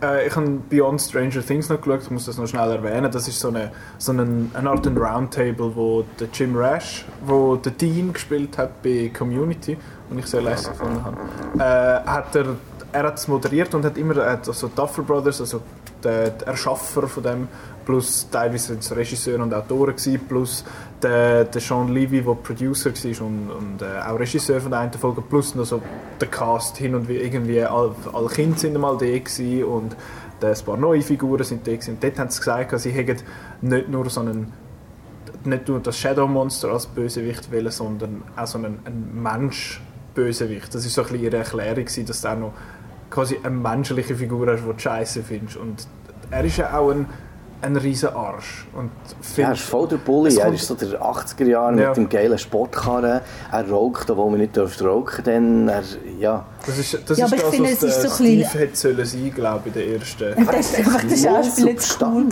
äh, 0.03 0.27
ich 0.27 0.37
habe 0.37 0.61
Beyond 0.69 1.01
Stranger 1.01 1.45
Things 1.45 1.69
noch 1.69 1.81
geschaut, 1.81 2.03
ich 2.03 2.11
muss 2.11 2.27
das 2.27 2.38
noch 2.38 2.47
schnell 2.47 2.71
erwähnen. 2.71 3.11
Das 3.11 3.29
ist 3.29 3.38
so 3.38 3.49
eine, 3.49 3.71
so 3.99 4.12
eine, 4.12 4.51
eine 4.55 4.71
Art 4.71 4.87
Roundtable, 4.87 5.75
wo 5.75 6.05
der 6.19 6.29
Jim 6.33 6.57
Rash, 6.57 7.05
wo 7.25 7.57
der 7.57 7.73
Dean 7.73 8.12
gespielt 8.12 8.59
hat 8.59 8.83
bei 8.83 9.11
Community, 9.17 9.77
und 10.11 10.19
ich 10.19 10.27
sehr 10.27 10.43
lässig 10.43 10.73
gefunden 10.73 11.05
habe, 11.05 11.17
äh, 11.59 12.09
hat 12.09 12.35
er, 12.35 12.57
er 12.93 13.03
hat 13.05 13.19
es 13.19 13.29
moderiert 13.29 13.75
und 13.75 13.85
hat 13.85 13.97
immer 13.97 14.17
also 14.19 14.69
Duffer 14.69 15.03
Brothers, 15.03 15.41
also 15.41 15.62
der, 16.03 16.31
der 16.31 16.49
Erschaffer 16.49 17.07
von 17.07 17.23
dem, 17.23 17.49
plus 17.85 18.29
teilweise 18.31 18.77
Regisseur 18.95 19.40
und 19.40 19.53
Autoren 19.53 19.97
gewesen, 19.97 20.21
plus 20.29 20.64
der, 21.03 21.45
der 21.45 21.61
Sean 21.61 21.88
Levy, 21.88 22.23
der 22.23 22.35
Producer 22.35 22.90
war 22.90 23.27
und, 23.27 23.51
und 23.51 23.83
äh, 23.83 24.01
auch 24.01 24.18
Regisseur 24.18 24.61
von 24.61 24.71
der 24.71 24.81
einen 24.81 24.92
Folge, 24.92 25.23
plus 25.23 25.55
noch 25.55 25.64
so 25.64 25.83
der 26.21 26.29
Cast 26.29 26.77
hin 26.77 26.95
und 26.95 27.09
wie 27.09 27.16
irgendwie 27.16 27.62
alle, 27.62 27.95
alle 28.12 28.29
Kinder 28.29 28.59
sind 28.59 28.79
mal 28.79 28.97
da 28.97 29.07
gewesen 29.07 29.64
und 29.64 29.97
ein 30.42 30.55
paar 30.64 30.77
neue 30.77 31.03
Figuren 31.03 31.45
sind 31.45 31.66
da 31.66 31.73
gewesen. 31.73 31.95
Und 31.95 32.03
dort 32.03 32.18
haben 32.18 32.31
sie 32.31 32.38
gesagt, 32.38 32.81
sie 32.81 32.90
hätten 32.90 33.23
nicht 33.61 33.88
nur 33.88 34.09
so 34.11 34.21
einen 34.21 34.53
nicht 35.45 35.68
nur 35.68 35.81
das 35.81 35.99
Shadow 35.99 36.29
Monster 36.29 36.71
als 36.71 36.87
Bösewicht 36.87 37.51
wählen, 37.51 37.73
sondern 37.73 38.23
auch 38.37 38.47
so 38.47 38.59
einen, 38.59 38.79
einen 38.85 39.23
Mensch 39.23 39.81
Bösewicht. 40.14 40.75
Das 40.75 40.85
ist 40.85 40.95
so 40.95 41.03
ein 41.03 41.09
bisschen 41.09 41.25
ihre 41.25 41.38
Erklärung 41.38 41.87
dass 42.07 42.21
du 42.21 42.29
auch 42.29 42.38
noch 42.38 42.53
quasi 43.11 43.38
eine 43.42 43.57
menschliche 43.57 44.14
Figur 44.14 44.47
hast, 44.47 44.62
die 44.62 44.73
du 44.73 44.79
scheiße 44.79 45.23
findest. 45.23 45.57
Und 45.57 45.87
er 46.31 46.45
ist 46.45 46.57
ja 46.57 46.77
auch 46.77 46.90
ein 46.90 47.07
ein 47.62 47.77
riesen 47.77 48.09
Arsch. 48.11 48.66
Und 48.75 48.90
ja, 49.37 49.48
er 49.48 49.53
ist 49.53 49.62
voll 49.62 49.87
der 49.87 49.96
Bulli. 49.96 50.37
Er 50.37 50.53
ist 50.53 50.66
so 50.66 50.75
der 50.75 51.01
80er 51.01 51.44
Jahre 51.44 51.81
ja. 51.81 51.88
mit 51.88 51.96
dem 51.96 52.09
geilen 52.09 52.37
Sportkarren. 52.37 53.20
Er 53.53 53.70
raucht, 53.70 54.11
obwohl 54.11 54.31
man 54.33 54.40
nicht 54.40 54.59
rauchen 54.59 54.85
darf. 54.85 55.22
Dann, 55.25 55.68
er, 55.68 55.83
ja. 56.18 56.44
Das 56.66 56.79
ist 56.79 56.98
das, 57.07 57.18
ja, 57.18 57.27
ist 57.27 57.35
das 57.35 57.42
finde, 57.44 57.70
was 57.70 57.79
der 57.79 57.90
so 57.90 58.09
Steve 58.11 58.44
hätte 58.44 58.77
sollen 58.77 59.05
sein, 59.05 59.33
glaube 59.35 59.62
ich, 59.66 59.72
der 59.72 59.87
erste. 59.87 60.35
Ja, 60.37 60.44
das 60.44 60.70
ist 60.70 60.79
einfach 60.79 61.05
der 61.05 61.16
Schauspieler 61.16 61.70
jetzt 61.70 61.98
cool 62.03 62.29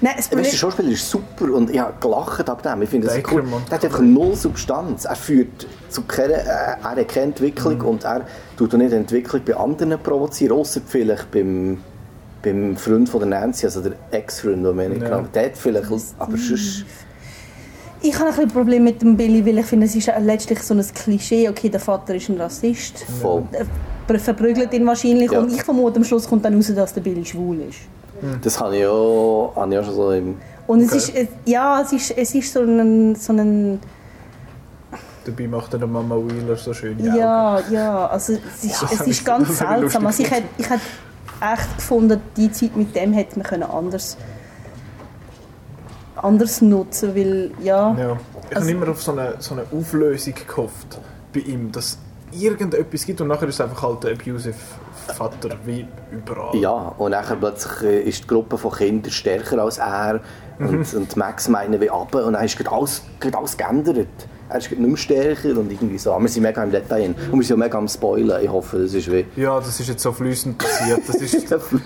Nein, 0.00 0.14
der 0.32 0.44
Schauspieler 0.44 0.90
ist 0.90 1.08
super 1.08 1.52
und 1.52 1.70
ich 1.70 1.78
habe 1.78 1.94
gelacht 2.00 2.48
ab 2.48 2.62
dem. 2.62 2.82
Ich 2.82 2.90
finde 2.90 3.06
das 3.06 3.18
cool. 3.32 3.44
Der 3.70 3.78
hat 3.78 3.84
einfach 3.84 4.00
null 4.00 4.34
Substanz. 4.34 5.04
Er 5.04 5.16
führt 5.16 5.66
zu 5.88 6.02
keiner, 6.02 6.34
äh, 6.34 6.76
er 6.82 6.82
hat 6.82 7.08
keine 7.08 7.26
Entwicklung 7.26 7.78
mhm. 7.78 7.86
und 7.86 8.04
er 8.04 8.26
tut 8.56 8.74
auch 8.74 8.78
nicht 8.78 8.92
Entwicklung 8.92 9.42
bei 9.44 9.56
anderen 9.56 9.98
provozieren, 10.02 10.58
außer 10.58 10.80
vielleicht 10.84 11.30
beim 11.30 11.78
beim 12.44 12.76
Freund 12.76 13.08
von 13.08 13.20
der 13.20 13.28
Nancy, 13.28 13.66
also 13.66 13.80
der 13.80 13.92
Ex-Freund, 14.10 14.64
den 14.64 14.76
wir 14.76 14.88
nicht 14.88 15.02
ja. 15.02 15.22
der 15.22 15.46
hat 15.46 15.56
vielleicht, 15.56 15.86
aber 16.18 16.36
sonst... 16.36 16.84
Ich 18.02 18.18
habe 18.18 18.38
ein 18.38 18.48
Problem 18.48 18.84
mit 18.84 19.00
dem 19.00 19.16
Billy, 19.16 19.44
weil 19.46 19.58
ich 19.58 19.66
finde, 19.66 19.86
es 19.86 19.96
ist 19.96 20.10
letztlich 20.20 20.60
so 20.60 20.74
ein 20.74 20.84
Klischee, 20.94 21.48
okay, 21.48 21.70
der 21.70 21.80
Vater 21.80 22.14
ist 22.14 22.28
ein 22.28 22.38
Rassist. 22.38 22.98
Voll. 23.20 23.44
Er 24.06 24.18
verprügelt 24.18 24.74
ihn 24.74 24.86
wahrscheinlich 24.86 25.32
ja. 25.32 25.38
und 25.38 25.50
ich 25.50 25.62
vermute, 25.62 25.96
am 25.96 26.04
Schluss 26.04 26.28
kommt 26.28 26.44
dann 26.44 26.54
raus, 26.54 26.70
dass 26.74 26.92
der 26.92 27.00
Billy 27.00 27.24
schwul 27.24 27.60
ist. 27.60 27.78
Das 28.42 28.60
habe 28.60 28.76
ich 28.76 28.86
auch, 28.86 29.54
habe 29.56 29.72
ich 29.72 29.80
auch 29.80 29.84
schon 29.84 29.94
so 29.94 30.10
im... 30.10 30.36
Und 30.66 30.82
es 30.82 30.92
ist, 30.92 31.12
ja, 31.46 31.80
es 31.80 31.92
ist, 31.92 32.10
es 32.10 32.34
ist 32.34 32.52
so 32.52 32.60
ein... 32.60 33.14
So 33.14 33.32
ein 33.32 33.80
Dabei 35.24 35.48
macht 35.48 35.72
der 35.72 35.86
Mama 35.86 36.16
Wheeler 36.16 36.56
so 36.56 36.74
schön 36.74 37.02
Ja, 37.02 37.58
ja, 37.70 38.06
also 38.08 38.34
es 38.34 38.64
ist, 38.64 38.82
es 38.92 39.06
ist 39.06 39.24
ganz 39.24 39.58
seltsam. 39.58 40.06
Also 40.06 40.22
ich 40.22 40.30
hätte, 40.30 40.48
ich 40.58 40.68
hätte 40.68 40.82
echt 41.40 41.76
gefunden, 41.76 42.20
die 42.36 42.50
Zeit 42.52 42.76
mit 42.76 42.94
dem 42.94 43.12
hätte 43.12 43.38
man 43.38 43.46
können 43.46 43.64
anders 43.64 44.16
anders 46.16 46.62
nutzen 46.62 47.14
weil 47.14 47.50
ja... 47.62 47.94
ja. 47.98 48.18
Ich 48.50 48.56
also, 48.56 48.68
habe 48.68 48.78
immer 48.78 48.90
auf 48.90 49.02
so 49.02 49.12
eine, 49.12 49.34
so 49.38 49.54
eine 49.54 49.64
Auflösung 49.72 50.34
gehofft 50.34 50.98
bei 51.32 51.40
ihm, 51.40 51.72
dass 51.72 51.98
irgendetwas 52.30 53.06
gibt 53.06 53.20
und 53.20 53.28
nachher 53.28 53.48
ist 53.48 53.54
es 53.54 53.60
einfach 53.60 53.82
halt 53.82 54.04
ein 54.06 54.18
abusive 54.18 54.54
Vater 55.14 55.50
wie 55.64 55.86
überall. 56.10 56.56
Ja, 56.56 56.94
und 56.98 57.12
nachher 57.12 57.36
plötzlich 57.36 57.82
äh, 57.82 58.00
ist 58.02 58.24
die 58.24 58.26
Gruppe 58.26 58.58
von 58.58 58.72
Kindern 58.72 59.12
stärker 59.12 59.58
als 59.58 59.78
er 59.78 60.20
und, 60.58 60.92
mhm. 60.92 60.98
und 60.98 61.16
Max 61.16 61.48
meinen 61.48 61.80
wie 61.80 61.90
ab 61.90 62.14
und 62.14 62.32
dann 62.32 62.44
ist 62.44 62.66
alles, 62.66 63.02
alles 63.32 63.56
geändert 63.56 64.08
er 64.48 64.58
ist 64.58 64.70
nicht 64.70 64.80
mehr 64.80 64.96
stärker 64.96 65.58
und 65.58 65.70
irgendwie 65.70 65.98
so. 65.98 66.16
wir 66.18 66.28
sind 66.28 66.42
mega 66.42 66.62
im 66.62 66.70
Detail 66.70 67.14
und 67.30 67.38
wir 67.38 67.46
sind 67.46 67.58
mega 67.58 67.78
am 67.78 67.88
Spoilen. 67.88 68.42
Ich 68.42 68.50
hoffe, 68.50 68.78
das 68.78 68.94
ist 68.94 69.10
wie... 69.10 69.24
Ja, 69.36 69.58
das 69.58 69.80
ist 69.80 69.88
jetzt 69.88 70.02
so 70.02 70.12
flüssend 70.12 70.58
passiert. 70.58 71.00
Das 71.06 71.16
ist, 71.16 71.34
ich 71.34 71.46
glaube, 71.46 71.80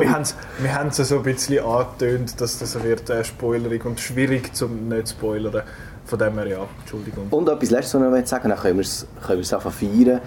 wir 0.00 0.12
haben 0.12 0.22
es 0.22 0.98
wir 0.98 1.04
so 1.04 1.16
ein 1.16 1.22
bisschen 1.22 1.64
angetönt, 1.64 2.40
dass 2.40 2.58
das 2.58 2.82
wird 2.82 3.08
äh, 3.10 3.24
spoilerig 3.24 3.84
und 3.84 4.00
schwierig 4.00 4.54
zum 4.54 4.88
nicht 4.88 5.10
spoilern. 5.10 5.62
Von 6.04 6.18
dem 6.18 6.34
her, 6.34 6.46
ja, 6.46 6.66
Entschuldigung. 6.80 7.28
Und 7.30 7.48
etwas 7.48 7.70
Letztes, 7.70 7.94
was 7.94 8.02
ich 8.02 8.20
noch 8.20 8.26
sagen 8.26 8.48
dann 8.48 8.58
können 8.58 8.76
wir 8.78 8.82
es, 8.82 9.06
können 9.24 9.40
einfach 9.40 9.72
feiern. 9.72 10.20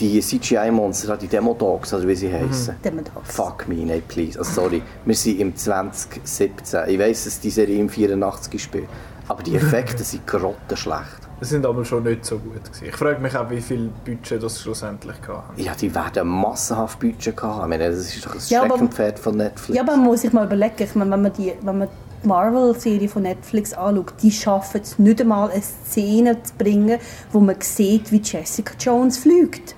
Die 0.00 0.20
CGI-Monster, 0.20 1.16
die 1.16 1.26
Demo-Dogs, 1.26 1.92
oder 1.92 2.06
wie 2.06 2.14
sie 2.14 2.32
heißen. 2.32 2.76
Mhm. 2.76 2.82
Demo-Dogs. 2.82 3.34
Fuck 3.34 3.68
me, 3.68 3.74
nein, 3.84 4.02
please. 4.06 4.38
Also, 4.38 4.62
sorry, 4.62 4.80
wir 5.04 5.14
sind 5.14 5.40
im 5.40 5.56
2017. 5.56 6.88
Ich 6.88 6.98
weiss, 6.98 7.24
dass 7.24 7.40
die 7.40 7.50
Serie 7.50 7.78
im 7.78 7.88
84 7.88 8.62
spielt. 8.62 8.88
Aber 9.28 9.42
die 9.42 9.54
Effekte 9.54 10.02
sind 10.02 10.26
grottenschlecht. 10.26 11.28
Die 11.40 11.44
sind 11.44 11.64
aber 11.64 11.84
schon 11.84 12.02
nicht 12.02 12.24
so 12.24 12.38
gut 12.38 12.64
gewesen. 12.64 12.86
Ich 12.86 12.96
frage 12.96 13.20
mich 13.20 13.36
auch, 13.36 13.48
wie 13.48 13.60
viel 13.60 13.90
Budget 14.04 14.42
das 14.42 14.60
schlussendlich 14.60 15.16
hatten. 15.28 15.62
Ja, 15.62 15.72
die 15.72 15.94
werden 15.94 16.26
massenhaft 16.26 16.98
Budget 16.98 17.40
haben. 17.40 17.62
Ich 17.62 17.78
meine, 17.78 17.90
das 17.90 18.12
ist 18.12 18.26
doch 18.26 18.34
ein 18.34 18.40
ja, 18.48 18.64
Streckenpferd 18.64 19.20
von 19.20 19.36
Netflix. 19.36 19.76
Ja, 19.76 19.82
aber 19.82 19.96
man 19.96 20.06
muss 20.06 20.22
sich 20.22 20.32
mal 20.32 20.46
überlegen, 20.46 20.74
ich 20.82 20.94
meine, 20.96 21.12
wenn 21.12 21.22
man 21.22 21.32
die, 21.32 21.52
wenn 21.60 21.78
man 21.78 21.88
die 21.88 22.26
Marvel-Serie 22.26 23.08
von 23.08 23.22
Netflix 23.22 23.72
anschaut, 23.72 24.14
die 24.20 24.32
schaffen 24.32 24.80
es 24.82 24.98
nicht 24.98 25.20
einmal, 25.20 25.50
eine 25.50 25.62
Szene 25.62 26.42
zu 26.42 26.54
bringen, 26.58 26.98
wo 27.30 27.38
man 27.38 27.60
sieht, 27.60 28.10
wie 28.10 28.20
Jessica 28.20 28.74
Jones 28.78 29.18
fliegt. 29.18 29.76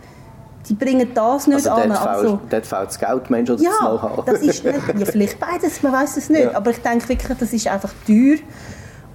Die 0.69 0.75
bringen 0.75 1.11
das 1.15 1.47
nicht 1.47 1.69
also 1.69 1.71
an. 1.71 1.93
Also, 1.93 2.41
dort 2.49 2.65
fehlt 2.65 2.87
das 2.87 2.99
Geld, 2.99 3.29
Mensch, 3.29 3.51
oder 3.51 3.61
ja, 3.61 3.71
das 3.71 3.81
Know-how. 3.81 4.25
das 4.25 4.41
ist 4.41 4.65
nicht, 4.65 4.77
ja, 4.99 5.05
vielleicht 5.05 5.39
beides, 5.39 5.83
man 5.83 5.93
weiß 5.93 6.17
es 6.17 6.31
nicht. 6.31 6.45
Ja. 6.45 6.55
Aber 6.55 6.71
ich 6.71 6.79
denke 6.79 7.09
wirklich, 7.09 7.37
das 7.37 7.53
ist 7.53 7.67
einfach 7.67 7.93
teuer. 8.07 8.39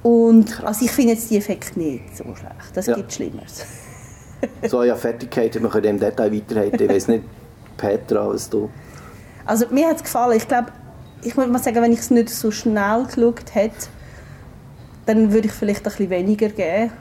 Und 0.06 0.64
also 0.64 0.86
ich 0.86 0.92
finde 0.92 1.14
jetzt 1.14 1.32
die 1.32 1.38
Effekte 1.38 1.80
nicht 1.80 2.16
so 2.16 2.26
schlecht. 2.26 2.76
Das 2.76 2.86
ja. 2.86 2.96
gibt 2.96 3.12
Schlimmeres. 3.12 3.66
so, 4.70 4.84
ja, 4.84 4.96
Fertigkeit, 4.96 5.60
wir 5.60 5.68
können 5.68 5.86
im 5.86 6.00
Detail 6.00 6.32
weiterhalten. 6.32 6.84
Ich 6.84 6.90
weiß 6.90 7.08
nicht, 7.08 7.24
Petra, 7.76 8.30
was 8.30 8.48
du... 8.48 8.70
Also 9.46 9.66
mir 9.72 9.88
hat 9.88 9.96
es 9.96 10.04
gefallen. 10.04 10.38
Ich 10.38 10.48
glaube, 10.48 10.68
ich 11.24 11.36
muss 11.36 11.48
mal 11.48 11.58
sagen, 11.58 11.82
wenn 11.82 11.92
ich 11.92 12.02
es 12.02 12.12
nicht 12.12 12.30
so 12.30 12.52
schnell 12.52 13.06
geschaut 13.06 13.56
hätte, 13.56 13.88
dann 15.08 15.34
würde 15.34 15.48
ich 15.48 15.54
vielleicht 15.54 15.80
ein 15.80 15.86
bisschen 15.86 16.12
weniger 16.12 16.50
geben. 16.50 16.92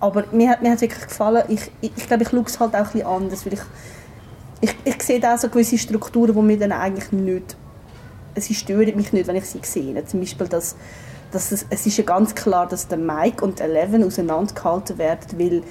Aber 0.00 0.24
mir 0.32 0.50
hat 0.50 0.60
mir 0.60 0.72
hat 0.72 0.80
wirklich 0.80 1.06
gefallen. 1.06 1.44
Ich, 1.46 1.70
ich, 1.82 1.92
ich 1.96 2.08
glaube, 2.08 2.24
ich 2.24 2.30
schaue 2.30 2.42
es 2.46 2.58
halt 2.58 2.74
auch 2.74 2.78
ein 2.78 2.84
bisschen 2.86 3.06
anders, 3.06 3.46
weil 3.46 3.52
ich, 3.52 3.60
ich, 4.60 4.74
ich 4.82 5.02
sehe 5.04 5.20
da 5.20 5.38
so 5.38 5.48
gewisse 5.48 5.78
Strukturen, 5.78 6.34
die 6.34 6.42
mir 6.42 6.58
dann 6.58 6.72
eigentlich 6.72 7.12
nicht... 7.12 7.56
Sie 8.34 8.54
stören 8.54 8.96
mich 8.96 9.12
nicht, 9.12 9.28
wenn 9.28 9.36
ich 9.36 9.44
sie 9.44 9.60
sehe. 9.62 10.04
Zum 10.04 10.18
Beispiel, 10.18 10.48
dass, 10.48 10.74
dass 11.32 11.52
es, 11.52 11.66
es 11.70 11.86
ist 11.86 11.96
ja 11.96 12.04
ganz 12.04 12.34
klar, 12.34 12.68
dass 12.68 12.88
der 12.88 12.98
Mike 12.98 13.44
und 13.44 13.60
Eleven 13.60 14.04
auseinandergehalten 14.04 14.98
werden, 14.98 15.38
weil, 15.38 15.62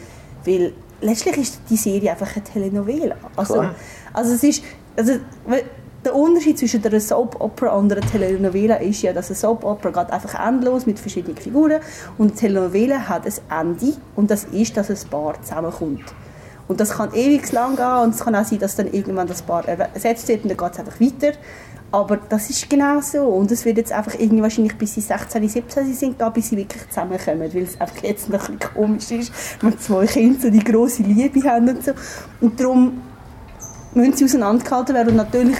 weil 0.46 0.74
letztlich 1.02 1.38
ist 1.38 1.62
die 1.70 1.78
Serie 1.78 2.12
einfach 2.12 2.36
eine 2.36 2.44
Telenovela. 2.44 3.16
Also, 3.36 3.54
Klar. 3.54 3.76
also 4.14 4.34
es 4.34 4.44
ist... 4.44 4.64
Also, 4.98 5.14
der 6.04 6.16
Unterschied 6.16 6.58
zwischen 6.58 6.84
einer 6.84 7.00
Soap 7.00 7.40
Opera 7.40 7.76
und 7.76 7.92
einer 7.92 8.02
Telenovela 8.02 8.76
ist 8.76 9.02
ja, 9.04 9.14
dass 9.14 9.28
eine 9.28 9.36
Soap 9.36 9.64
Opera 9.64 10.04
geht 10.04 10.12
einfach 10.12 10.48
endlos 10.48 10.86
mit 10.86 11.00
verschiedenen 11.00 11.38
Figuren 11.38 11.80
und 12.18 12.32
eine 12.32 12.36
Telenovela 12.36 13.08
hat 13.08 13.26
ein 13.26 13.68
Ende 13.78 13.94
und 14.16 14.32
das 14.32 14.46
ist, 14.46 14.76
dass 14.78 14.90
ein 14.90 15.10
Paar 15.10 15.42
zusammenkommt. 15.42 16.04
Und 16.68 16.80
das 16.80 16.92
kann 16.92 17.14
ewig 17.14 17.52
lang 17.52 17.76
gehen 17.76 18.04
und 18.04 18.16
es 18.16 18.22
kann 18.22 18.34
auch 18.36 18.46
sein, 18.46 18.60
dass 18.60 18.76
dann 18.76 18.92
irgendwann 18.92 19.28
das 19.28 19.42
Paar 19.42 19.68
ersetzt 19.68 20.28
wird 20.28 20.44
und 20.44 20.50
dann 20.50 20.58
geht 20.58 20.72
es 20.72 20.80
einfach 20.80 21.00
weiter. 21.00 21.38
Aber 21.94 22.18
das 22.18 22.50
ist 22.50 22.70
genau 22.70 23.02
so 23.02 23.20
und 23.24 23.52
es 23.52 23.66
wird 23.66 23.78
jetzt 23.78 23.92
einfach 23.92 24.14
irgendwie 24.18 24.42
wahrscheinlich 24.42 24.78
bis 24.78 24.94
sie 24.96 25.02
16, 25.02 25.48
17 25.50 25.94
sind, 25.94 26.18
gehen, 26.18 26.34
bis 26.34 26.50
sie 26.50 26.58
wirklich 26.58 26.88
zusammenkommen, 26.88 27.54
weil 27.54 27.64
es 27.64 27.80
einfach 27.82 28.02
jetzt 28.04 28.30
noch 28.30 28.48
ein 28.48 28.58
bisschen 28.58 28.74
komisch 28.74 29.12
ist, 29.12 29.34
wenn 29.62 29.78
zwei 29.78 30.06
Kinder 30.06 30.40
so 30.40 30.50
die 30.50 30.64
grosse 30.64 31.04
Liebe 31.04 31.44
haben 31.50 31.68
und 31.68 31.84
so. 31.84 31.92
Und 32.40 32.58
darum 32.60 33.02
müssen 33.94 34.14
sie 34.14 34.24
auseinandergehalten 34.26 34.96
werden 34.96 35.10
und 35.10 35.16
natürlich 35.18 35.58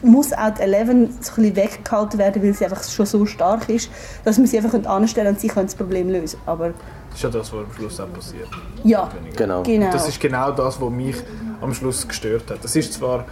muss 0.00 0.32
auch 0.32 0.50
die 0.50 0.62
Eleven 0.62 1.10
so 1.20 1.32
ein 1.32 1.42
bisschen 1.50 1.56
weggehalten 1.56 2.18
werden, 2.20 2.40
weil 2.40 2.54
sie 2.54 2.64
einfach 2.64 2.84
schon 2.84 3.04
so 3.06 3.26
stark 3.26 3.68
ist, 3.68 3.90
dass 4.24 4.38
man 4.38 4.46
sie 4.46 4.58
einfach 4.58 4.72
anstellen 4.84 5.28
und 5.34 5.40
sie 5.40 5.48
können 5.48 5.66
das 5.66 5.74
Problem 5.74 6.08
lösen. 6.08 6.38
Aber 6.46 6.68
Das 7.10 7.16
ist 7.16 7.22
ja 7.24 7.30
das, 7.30 7.52
was 7.52 7.64
am 7.64 7.72
Schluss 7.74 7.98
auch 8.00 8.12
passiert. 8.12 8.48
ja, 8.84 9.10
Genau. 9.36 9.64
genau. 9.64 9.90
Das 9.90 10.06
ist 10.06 10.20
genau 10.20 10.52
das, 10.52 10.80
was 10.80 10.90
mich 10.90 11.16
am 11.60 11.74
Schluss 11.74 12.06
gestört 12.06 12.48
hat. 12.48 12.62
Das 12.62 12.76
ist 12.76 12.92
zwar 12.92 13.24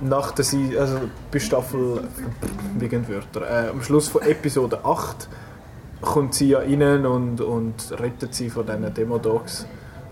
nach 0.00 0.32
der 0.32 0.44
Sie 0.44 0.78
also 0.78 1.00
bei 1.30 1.38
Staffel 1.38 2.04
Wörter, 2.78 3.42
äh, 3.42 3.68
am 3.70 3.82
Schluss 3.82 4.08
von 4.08 4.22
Episode 4.22 4.84
8 4.84 5.28
kommt 6.00 6.34
sie 6.34 6.50
ja 6.50 6.60
rein 6.60 7.06
und, 7.06 7.40
und 7.40 7.92
rettet 7.98 8.34
sie 8.34 8.50
von 8.50 8.66
diesen 8.66 8.94
Demo-Dogs. 8.94 9.66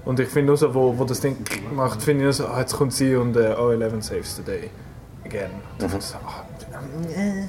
Und 0.04 0.20
ich 0.20 0.28
finde 0.28 0.48
nur 0.48 0.56
so, 0.56 0.74
wo, 0.74 0.98
wo 0.98 1.04
das 1.04 1.20
Ding 1.20 1.36
macht, 1.74 2.02
finde 2.02 2.20
ich 2.20 2.24
nur 2.24 2.32
so, 2.32 2.46
ah, 2.46 2.60
jetzt 2.60 2.76
kommt 2.76 2.92
sie 2.92 3.16
und 3.16 3.36
äh, 3.36 3.54
oh, 3.58 3.70
Eleven 3.70 4.00
saves 4.02 4.36
the 4.36 4.42
day. 4.42 4.70
Again. 5.24 5.50
Mhm. 5.80 6.00
So, 6.00 6.16
ah, 6.16 6.44
äh, 7.16 7.46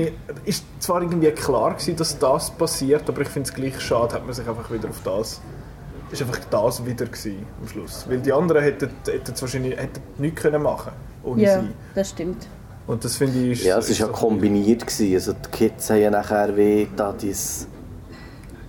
äh. 0.00 0.12
Ist 0.44 0.64
zwar 0.80 1.02
irgendwie 1.02 1.30
klar 1.30 1.74
gewesen, 1.74 1.96
dass 1.96 2.18
das 2.18 2.50
passiert, 2.50 3.08
aber 3.08 3.22
ich 3.22 3.28
finde 3.28 3.48
es 3.48 3.54
gleich 3.54 3.80
schade, 3.80 4.14
hat 4.14 4.24
man 4.24 4.34
sich 4.34 4.48
einfach 4.48 4.70
wieder 4.70 4.88
auf 4.88 5.00
das 5.04 5.40
ist 6.10 6.22
einfach 6.22 6.38
das 6.50 6.84
wieder 6.86 7.06
gewesen, 7.06 7.46
am 7.60 7.68
Schluss. 7.68 8.04
Weil 8.08 8.18
die 8.18 8.32
anderen 8.32 8.62
hätten, 8.62 8.90
hätten 9.06 9.32
es 9.34 9.40
wahrscheinlich 9.42 9.76
hätten 9.76 10.00
nichts 10.18 10.40
können 10.42 10.62
machen 10.62 10.92
ohne 11.22 11.42
ja, 11.42 11.60
sie. 11.60 11.68
das 11.94 12.10
stimmt. 12.10 12.46
Und 12.86 13.02
das 13.04 13.16
finde 13.16 13.38
ich... 13.38 13.60
ist- 13.60 13.64
Ja, 13.64 13.78
es 13.78 13.88
war 13.88 13.96
ja 13.96 14.06
so- 14.06 14.12
kombiniert. 14.12 14.86
Gewesen. 14.86 15.14
Also 15.14 15.32
die 15.32 15.48
Kids 15.50 15.88
haben 15.90 16.00
ja 16.00 16.10
nachher 16.10 16.54
wie 16.56 16.86
da 16.94 17.12
dieses... 17.12 17.66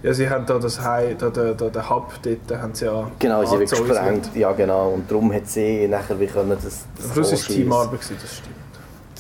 Ja, 0.04 0.14
sie 0.14 0.30
haben 0.30 0.46
da 0.46 0.58
das 0.60 0.80
High, 0.82 1.18
da, 1.18 1.30
da, 1.30 1.54
da, 1.54 1.70
den 1.70 1.90
Hub 1.90 2.14
dort, 2.22 2.62
haben 2.62 2.74
sie 2.76 2.86
ja... 2.86 3.12
Genau, 3.20 3.44
sie 3.44 3.54
angezogen. 3.56 3.90
gesprengt. 3.90 4.30
Ja, 4.36 4.52
genau. 4.54 4.90
Und 4.92 5.10
darum 5.12 5.34
hat 5.34 5.48
sie 5.48 5.88
nachher 5.88 6.18
wie 6.20 6.28
können 6.28 6.52
das, 6.52 6.64
das 6.96 7.06
Am 7.08 7.14
Schluss 7.14 7.32
war 7.32 7.34
es. 7.40 7.48
Teamarbeit, 7.48 8.00
das 8.00 8.36
stimmt. 8.38 8.55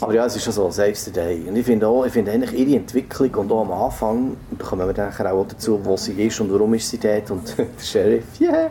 Aber 0.02 0.14
ja, 0.14 0.26
es 0.26 0.36
ist 0.36 0.44
schon 0.44 0.52
so, 0.54 0.70
Saves 0.72 1.06
the 1.06 1.12
Day. 1.12 1.46
Und 1.48 1.56
ich 1.56 1.66
finde 1.66 1.88
auch, 1.88 2.06
ich 2.06 2.12
finde 2.12 2.32
eigentlich 2.32 2.54
ihre 2.54 2.78
Entwicklung 2.80 3.34
und 3.36 3.52
auch 3.52 3.62
am 3.62 3.72
Anfang, 3.72 4.36
da 4.58 4.66
kommen 4.66 4.86
wir 4.88 4.94
dann 4.94 5.08
nachher 5.10 5.34
auch 5.34 5.46
dazu, 5.48 5.80
wo 5.84 5.96
sie 5.96 6.12
ist 6.26 6.40
und 6.42 6.52
warum 6.52 6.74
ist 6.74 6.90
sie 6.90 6.98
dort 6.98 7.32
und 7.32 7.58
der 7.58 7.66
Sheriff, 7.82 8.26
yeah. 8.42 8.70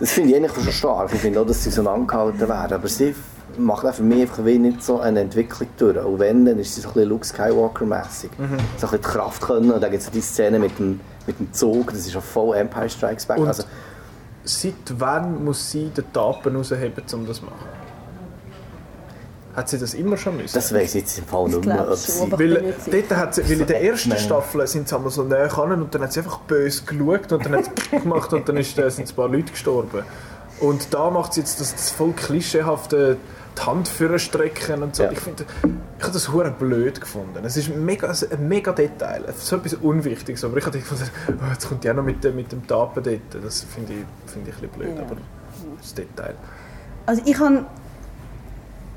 Das 0.00 0.12
finde 0.12 0.30
ich 0.30 0.36
eigentlich 0.36 0.52
schon 0.64 0.72
stark. 0.72 1.10
Ich 1.12 1.20
finde 1.20 1.40
auch, 1.40 1.46
dass 1.46 1.62
sie 1.62 1.68
auseinandergehalten 1.70 2.48
werden. 2.48 2.72
Aber 2.72 2.88
sie 2.88 3.14
macht 3.58 3.84
auch 3.86 3.92
für 3.94 4.02
mich 4.02 4.22
einfach 4.22 4.44
wie 4.46 4.58
nicht 4.58 4.82
so 4.82 4.98
eine 5.00 5.20
Entwicklung 5.20 5.68
durch. 5.76 5.98
Und 6.04 6.18
wenn, 6.20 6.44
dann 6.46 6.58
ist 6.58 6.74
sie 6.74 6.80
so 6.80 6.88
ein 6.88 6.94
bisschen 6.94 7.08
Luke 7.10 7.26
Skywalker-mässig. 7.26 8.30
So 8.38 8.42
ein 8.44 8.56
bisschen 8.56 8.90
die 8.92 8.98
Kraft 8.98 9.42
können. 9.42 9.70
Und 9.70 9.82
dann 9.82 9.90
gibt 9.90 10.02
es 10.02 10.10
die 10.10 10.20
Szene 10.22 10.58
mit 10.58 10.78
dem, 10.78 11.00
mit 11.26 11.38
dem 11.38 11.52
Zug, 11.52 11.88
das 11.90 12.00
ist 12.06 12.14
ja 12.14 12.20
voll 12.22 12.56
Empire 12.56 12.88
Strikes 12.88 13.26
Back. 13.26 13.38
Und- 13.38 13.48
Also, 13.48 13.64
Seit 14.48 14.74
wann 14.98 15.44
muss 15.44 15.72
sie 15.72 15.88
den 15.88 16.04
Tapen 16.12 16.54
rausheben, 16.56 17.02
um 17.14 17.26
das 17.26 17.38
zu 17.38 17.44
machen? 17.46 17.56
Hat 19.56 19.68
sie 19.70 19.78
das 19.78 19.94
immer 19.94 20.16
schon 20.18 20.36
müssen? 20.36 20.54
das 20.54 20.72
weiss 20.74 20.94
ich 20.94 21.00
jetzt 21.02 21.18
im 21.18 21.24
Fall 21.24 21.48
Ich 21.48 21.56
nicht 21.56 21.64
mehr, 21.66 21.88
ob 21.90 21.96
sie... 21.96 22.30
Weil, 22.30 22.74
dort 22.90 23.18
hat 23.18 23.34
sie, 23.34 23.44
weil 23.48 23.60
in 23.62 23.66
der 23.66 23.82
ersten. 23.82 24.16
Staffel 24.18 24.66
sind 24.66 24.86
sie 24.88 24.94
einmal 24.94 25.10
so 25.10 25.22
näher 25.24 25.46
ran 25.46 25.72
und 25.72 25.94
dann 25.94 26.02
hat 26.02 26.12
sie 26.12 26.20
einfach 26.20 26.40
böse 26.40 26.82
geschaut 26.84 27.32
und 27.32 27.44
dann 27.46 27.56
hat 27.56 27.64
sie 27.64 27.98
gemacht 28.00 28.32
und 28.34 28.46
dann 28.48 28.58
ist, 28.58 28.78
äh, 28.78 28.90
sind 28.90 29.08
ein 29.10 29.16
paar 29.16 29.28
Leute 29.28 29.52
gestorben. 29.52 30.02
Und 30.60 30.92
da 30.92 31.10
macht 31.10 31.32
sie 31.34 31.40
jetzt 31.40 31.58
das, 31.60 31.72
das 31.74 31.90
voll 31.90 32.12
klischeehafte 32.12 33.16
die 33.58 33.62
Hand 33.62 33.88
für 33.88 34.18
strecken 34.18 34.82
und 34.82 34.94
so. 34.94 35.04
Ja. 35.04 35.12
Ich 35.12 35.20
finde, 35.20 35.46
ich 35.98 36.02
habe 36.02 36.12
das 36.12 36.30
hure 36.30 36.50
blöd 36.50 37.00
gefunden. 37.00 37.42
Es 37.42 37.56
ist 37.56 37.74
mega, 37.74 38.08
ein 38.10 38.48
mega 38.48 38.72
Detail, 38.72 39.24
so 39.38 39.56
etwas 39.56 39.72
Unwichtiges. 39.74 40.44
Aber 40.44 40.58
ich 40.58 40.66
habe 40.66 40.78
gefunden, 40.78 41.04
oh, 41.28 41.50
jetzt 41.50 41.66
kommt 41.66 41.82
die 41.82 41.90
auch 41.90 41.94
noch 41.94 42.02
mit, 42.04 42.22
dem- 42.22 42.36
mit 42.36 42.52
dem 42.52 42.66
Tapen 42.66 43.02
dort. 43.02 43.42
Das 43.44 43.64
finde 43.74 43.94
ich, 43.94 44.30
finde 44.30 44.50
ich 44.50 44.56
ein 44.56 44.68
bisschen 44.68 44.78
blöd, 44.78 44.96
Ja. 44.96 45.02
aber 45.04 45.16
das 45.80 45.94
Detail. 45.94 46.34
Also 47.06 47.22
ich 47.24 47.38
habe... 47.40 47.64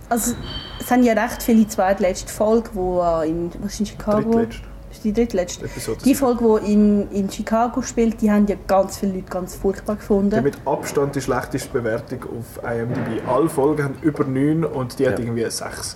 Also 0.10 0.34
es 0.80 0.90
haben 0.92 1.04
ja 1.04 1.14
recht 1.14 1.44
viele 1.44 1.68
zweitletzte 1.68 2.32
Folge, 2.32 2.70
wo 2.74 3.02
äh, 3.02 3.30
in, 3.30 3.52
was 3.62 3.80
in 3.80 3.86
Chicago... 3.86 4.32
Drittletzt. 4.32 4.62
Ist 4.92 5.04
die 5.04 5.14
drittletzte? 5.14 5.66
Episode 5.66 6.00
Die 6.04 6.16
Folge, 6.16 6.62
die 6.66 6.74
in, 6.74 7.12
in 7.12 7.30
Chicago 7.30 7.84
spielt, 7.84 8.20
die 8.22 8.32
haben 8.32 8.48
ja 8.48 8.56
ganz 8.66 8.98
viele 8.98 9.14
Leute 9.14 9.30
ganz 9.30 9.54
furchtbar 9.54 9.94
Die 9.94 10.00
gefunden. 10.00 10.44
mit 10.44 10.58
Abstand 10.66 11.16
die 11.16 11.22
schlechteste 11.22 11.70
Bewertung 11.70 12.24
auf 12.24 12.64
IMDb. 12.64 13.22
Alle 13.28 13.50
Folgen 13.50 13.84
haben 13.84 13.96
über 14.02 14.24
9 14.24 14.66
und 14.66 14.98
die 14.98 15.08
hat 15.08 15.20
Ja. 15.20 15.26
irgendwie 15.26 15.48
6. 15.48 15.96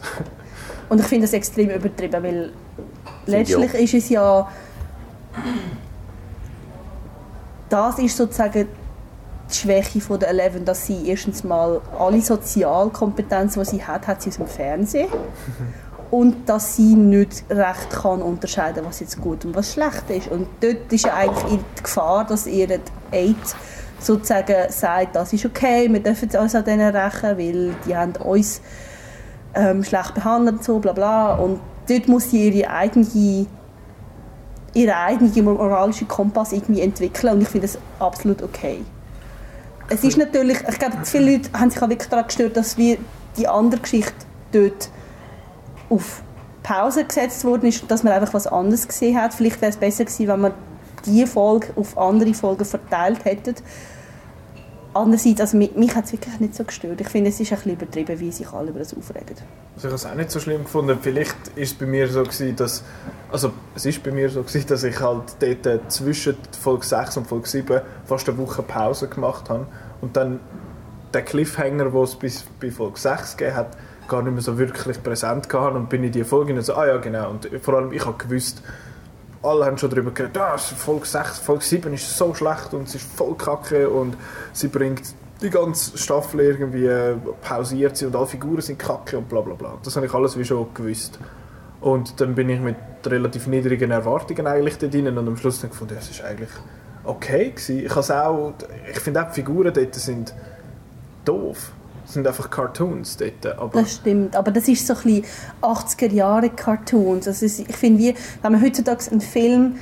Und 0.89 0.99
ich 1.01 1.07
finde 1.07 1.25
das 1.25 1.33
extrem 1.33 1.71
übertrieben, 1.71 2.21
weil 2.23 2.51
letztlich 3.25 3.73
ich 3.73 3.93
ist 3.95 4.03
es 4.03 4.09
ja... 4.09 4.47
Das 7.69 7.97
ist 7.97 8.15
sozusagen 8.15 8.67
die 9.49 9.55
Schwäche 9.55 10.01
von 10.01 10.19
der 10.19 10.29
Eleven, 10.29 10.65
dass 10.65 10.85
sie 10.85 11.07
erstens 11.07 11.43
mal 11.43 11.81
alle 11.97 12.21
Sozialkompetenzen, 12.21 13.61
die 13.63 13.69
sie 13.69 13.83
hat, 13.83 14.07
hat 14.07 14.21
sie 14.21 14.29
aus 14.29 14.37
dem 14.37 14.47
Fernsehen. 14.47 15.09
Und 16.11 16.47
dass 16.47 16.75
sie 16.75 16.95
nicht 16.95 17.43
recht 17.49 17.89
kann 17.89 18.21
unterscheiden, 18.21 18.85
was 18.85 18.99
jetzt 18.99 19.19
gut 19.19 19.45
und 19.45 19.55
was 19.55 19.73
schlecht 19.73 20.09
ist. 20.09 20.27
Und 20.27 20.47
dort 20.61 20.91
ist 20.93 21.05
ja 21.05 21.15
eigentlich 21.15 21.59
die 21.77 21.83
Gefahr, 21.83 22.25
dass 22.25 22.45
ihr 22.45 22.79
Aid 23.11 23.35
sozusagen 23.99 24.69
sagt, 24.69 25.15
das 25.15 25.33
ist 25.33 25.45
okay, 25.45 25.91
wir 25.91 25.99
dürfen 26.01 26.29
uns 26.37 26.53
an 26.53 26.65
denen 26.65 26.95
rächen, 26.95 27.37
weil 27.37 27.75
die 27.87 27.95
haben 27.95 28.15
uns 28.17 28.61
ähm, 29.55 29.83
schlecht 29.83 30.13
behandelt 30.13 30.57
und 30.57 30.63
so, 30.63 30.79
bla 30.79 30.93
bla. 30.93 31.35
Und 31.35 31.59
dort 31.89 32.07
muss 32.07 32.29
sie 32.29 32.49
ihre 32.49 32.69
eigene, 32.69 33.47
ihren 34.73 34.93
eigenen 34.93 35.45
moralischen 35.45 36.07
Kompass 36.07 36.51
irgendwie 36.51 36.81
entwickeln 36.81 37.35
und 37.35 37.41
ich 37.41 37.47
finde 37.47 37.67
das 37.67 37.77
absolut 37.99 38.41
okay. 38.43 38.81
Es 39.89 40.03
ist 40.03 40.17
natürlich, 40.17 40.59
ich 40.67 40.79
glaube, 40.79 40.97
viele 41.03 41.33
Leute 41.33 41.49
haben 41.53 41.69
sich 41.69 41.81
auch 41.81 41.89
wirklich 41.89 42.09
daran 42.09 42.25
gestört, 42.25 42.57
dass 42.57 42.77
wir 42.77 42.97
die 43.37 43.47
andere 43.47 43.81
Geschichte 43.81 44.13
dort 44.51 44.89
auf 45.89 46.23
Pause 46.63 47.03
gesetzt 47.03 47.43
worden 47.43 47.67
ist 47.67 47.83
dass 47.91 48.03
man 48.03 48.13
einfach 48.13 48.33
was 48.33 48.47
anderes 48.47 48.87
gesehen 48.87 49.21
hat. 49.21 49.33
Vielleicht 49.33 49.61
wäre 49.61 49.71
es 49.71 49.77
besser 49.77 50.05
gewesen, 50.05 50.27
wenn 50.27 50.39
man 50.39 50.53
diese 51.05 51.27
Folge 51.27 51.67
auf 51.75 51.97
andere 51.97 52.33
Folgen 52.33 52.63
verteilt 52.63 53.25
hätte. 53.25 53.55
Andererseits, 54.93 55.41
also 55.41 55.57
mich, 55.57 55.75
mich 55.75 55.95
hat 55.95 56.05
es 56.05 56.13
wirklich 56.13 56.39
nicht 56.39 56.55
so 56.55 56.63
gestört. 56.63 57.01
Ich 57.01 57.09
finde, 57.09 57.29
es 57.29 57.39
ist 57.39 57.51
ein 57.51 57.57
bisschen 57.57 57.73
übertrieben, 57.73 58.19
wie 58.19 58.31
sich 58.31 58.47
alle 58.51 58.69
über 58.69 58.79
das 58.79 58.95
aufregen. 58.95 59.35
Also 59.75 59.79
ich 59.79 59.83
habe 59.85 59.95
es 59.95 60.05
auch 60.05 60.15
nicht 60.15 60.31
so 60.31 60.39
schlimm 60.39 60.63
gefunden. 60.63 60.97
Vielleicht 61.01 61.35
ist 61.55 61.71
es 61.71 61.73
bei 61.73 61.85
mir 61.85 62.07
so 62.07 62.21
gewesen, 62.23 62.55
dass 62.55 62.83
also 63.33 63.51
es 63.73 63.87
ist 63.87 64.03
bei 64.03 64.11
mir 64.11 64.29
so 64.29 64.43
gewesen, 64.43 64.67
dass 64.67 64.83
ich 64.83 64.99
halt 64.99 65.23
dort 65.39 65.65
äh, 65.65 65.79
zwischen 65.87 66.37
Folge 66.61 66.85
6 66.85 67.17
und 67.17 67.27
Folge 67.27 67.47
7 67.47 67.81
fast 68.05 68.29
eine 68.29 68.37
Woche 68.37 68.61
Pause 68.61 69.07
gemacht 69.07 69.49
habe 69.49 69.65
und 70.01 70.15
dann 70.15 70.39
der 71.15 71.23
Cliffhanger, 71.23 71.89
den 71.89 72.03
es 72.03 72.15
bis 72.15 72.45
bei 72.61 72.69
Folge 72.69 72.99
6 72.99 73.35
gegeben 73.35 73.55
hat, 73.57 73.77
gar 74.07 74.21
nicht 74.21 74.33
mehr 74.33 74.43
so 74.43 74.59
wirklich 74.59 75.01
präsent 75.01 75.49
gehabt 75.49 75.75
und 75.75 75.89
bin 75.89 76.03
in 76.03 76.11
die 76.11 76.23
Folge 76.23 76.53
und 76.53 76.61
so, 76.61 76.75
ah 76.75 76.85
ja 76.85 76.97
genau 76.97 77.31
und 77.31 77.49
vor 77.59 77.73
allem 77.73 77.91
ich 77.91 78.05
habe 78.05 78.17
gewusst, 78.19 78.61
alle 79.43 79.65
haben 79.65 79.77
schon 79.77 79.89
darüber 79.89 80.11
geredet, 80.11 80.37
ja, 80.37 80.57
Folge 80.57 81.05
6, 81.05 81.39
Folge 81.39 81.63
7 81.63 81.93
ist 81.93 82.17
so 82.17 82.33
schlecht 82.33 82.73
und 82.73 82.87
es 82.87 82.95
ist 82.95 83.11
voll 83.11 83.35
kacke 83.35 83.89
und 83.89 84.15
sie 84.53 84.69
bringt 84.69 85.13
die 85.41 85.49
ganze 85.49 85.97
Staffel 85.97 86.39
irgendwie 86.39 86.85
äh, 86.85 87.15
pausiert 87.41 87.97
sie 87.97 88.05
und 88.05 88.15
alle 88.15 88.27
Figuren 88.27 88.61
sind 88.61 88.79
kacke 88.79 89.17
und 89.17 89.27
bla 89.27 89.41
bla 89.41 89.55
bla. 89.55 89.77
Das 89.83 89.95
habe 89.95 90.05
ich 90.05 90.13
alles 90.13 90.37
wie 90.37 90.45
schon 90.45 90.73
gewusst. 90.73 91.19
Und 91.81 92.21
dann 92.21 92.33
bin 92.33 92.47
ich 92.49 92.61
mit 92.61 92.77
relativ 93.05 93.47
niedrigen 93.47 93.91
Erwartungen 93.91 94.47
eigentlich 94.47 94.77
dort 94.77 94.95
rein 94.95 95.17
und 95.17 95.27
am 95.27 95.35
Schluss 95.35 95.59
dann 95.59 95.69
gefunden, 95.69 95.95
ja, 95.95 95.99
es 95.99 96.09
ist 96.09 96.23
eigentlich 96.23 96.49
okay 97.03 97.49
gewesen. 97.49 97.85
Ich, 97.85 98.09
auch, 98.09 98.53
ich 98.89 98.99
finde 99.01 99.21
auch 99.21 99.27
die 99.27 99.33
Figuren 99.33 99.73
dort 99.73 99.95
sind 99.95 100.33
doof. 101.25 101.73
Das 102.13 102.15
sind 102.15 102.27
einfach 102.27 102.51
Cartoons 102.51 103.17
dort. 103.17 103.57
Aber 103.57 103.81
das 103.81 103.95
stimmt, 103.95 104.35
aber 104.35 104.51
das 104.51 104.67
ist 104.67 104.85
so 104.85 104.93
ein 104.93 105.01
bisschen 105.01 105.25
80er 105.63 106.11
Jahre 106.11 106.49
Cartoons. 106.51 107.27
Also 107.27 107.47
ich 107.47 107.75
finde, 107.75 108.03
wie, 108.03 108.15
wenn 108.43 108.51
man 108.51 108.61
heutzutage 108.61 109.09
einen 109.09 109.19
Film 109.19 109.77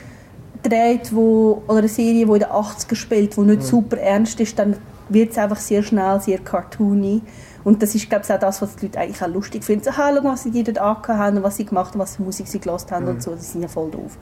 dreht 0.64 1.14
wo, 1.14 1.62
oder 1.68 1.80
eine 1.80 1.90
Serie, 1.90 2.26
die 2.26 2.32
in 2.32 2.40
den 2.40 2.48
80er 2.48 2.96
spielt, 2.96 3.36
die 3.36 3.42
nicht 3.42 3.64
mhm. 3.64 3.66
super 3.66 3.98
ernst 3.98 4.40
ist, 4.40 4.58
dann 4.58 4.78
wird 5.10 5.32
es 5.32 5.38
einfach 5.38 5.58
sehr 5.58 5.84
schnell 5.84 6.22
sehr 6.22 6.38
cartoony. 6.38 7.22
Und 7.66 7.84
das 7.84 7.96
ist, 7.96 8.08
glaube 8.08 8.24
ich, 8.24 8.34
auch 8.34 8.40
das, 8.40 8.62
was 8.62 8.78
die 8.78 8.86
Leute 8.86 9.00
eigentlich 9.00 9.22
auch 9.22 9.28
lustig 9.28 9.66
finden. 9.66 9.84
So, 9.84 9.92
schau, 9.92 10.24
was 10.24 10.44
sie 10.44 10.64
dort 10.64 10.78
angehört 10.78 11.20
haben 11.20 11.38
und 11.38 11.44
was 11.44 11.58
sie 11.58 11.66
gemacht 11.66 11.92
haben, 11.92 12.00
was 12.00 12.16
für 12.16 12.24
Musik 12.24 12.48
sie 12.48 12.62
gelassen 12.62 12.92
haben 12.92 13.04
mhm. 13.04 13.12
und 13.12 13.24
so. 13.24 13.36
Die 13.36 13.42
sind 13.44 13.62
ja 13.62 13.68
voll 13.68 13.92
doof. 13.92 14.18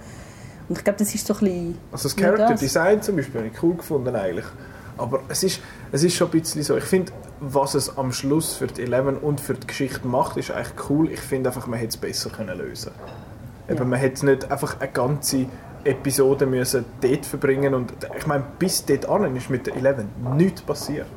Und 0.68 0.80
ich 0.80 0.84
glaube, 0.84 0.97
das 0.97 1.14
ist 1.14 1.28
so 1.28 1.36
ein 1.36 1.39
bisschen... 1.41 1.78
Also 1.91 2.10
das 2.10 2.16
Character 2.16 2.55
Design 2.55 3.03
zum 3.03 3.18
Beispiel 3.18 3.41
habe 3.41 3.51
ich 3.53 3.62
cool 3.62 3.76
gefunden 3.76 4.16
eigentlich. 4.16 4.45
Aber 4.97 5.22
es 5.30 5.43
ist, 5.43 5.62
es 5.91 6.03
ist 6.03 6.16
schon 6.16 6.28
ein 6.28 6.39
bisschen 6.39 6.64
so, 6.64 6.76
ich 6.76 6.84
finde, 6.84 7.12
was 7.39 7.73
es 7.73 7.97
am 7.97 8.11
Schluss 8.11 8.53
für 8.53 8.67
die 8.67 8.81
Eleven 8.81 9.17
und 9.17 9.39
für 9.39 9.53
die 9.53 9.67
Geschichte 9.67 10.07
macht, 10.07 10.37
ist 10.37 10.51
eigentlich 10.51 10.89
cool. 10.89 11.11
Ich 11.11 11.21
finde 11.21 11.49
einfach, 11.49 11.67
man 11.67 11.79
hätte 11.79 11.89
es 11.89 11.97
besser 11.97 12.29
können 12.29 12.57
lösen 12.57 12.91
können. 13.67 13.79
Ja. 13.79 13.85
Man 13.85 13.99
hätte 13.99 14.25
nicht 14.25 14.51
einfach 14.51 14.79
eine 14.79 14.91
ganze 14.91 15.45
Episode 15.83 16.45
müssen 16.45 16.85
dort 17.01 17.25
verbringen 17.25 17.73
und 17.73 17.93
ich 18.17 18.27
meine, 18.27 18.43
bis 18.59 18.83
dort 18.85 19.07
an 19.07 19.35
ist 19.35 19.49
mit 19.49 19.65
der 19.67 19.75
Eleven 19.77 20.09
nichts 20.35 20.61
passiert. 20.61 21.07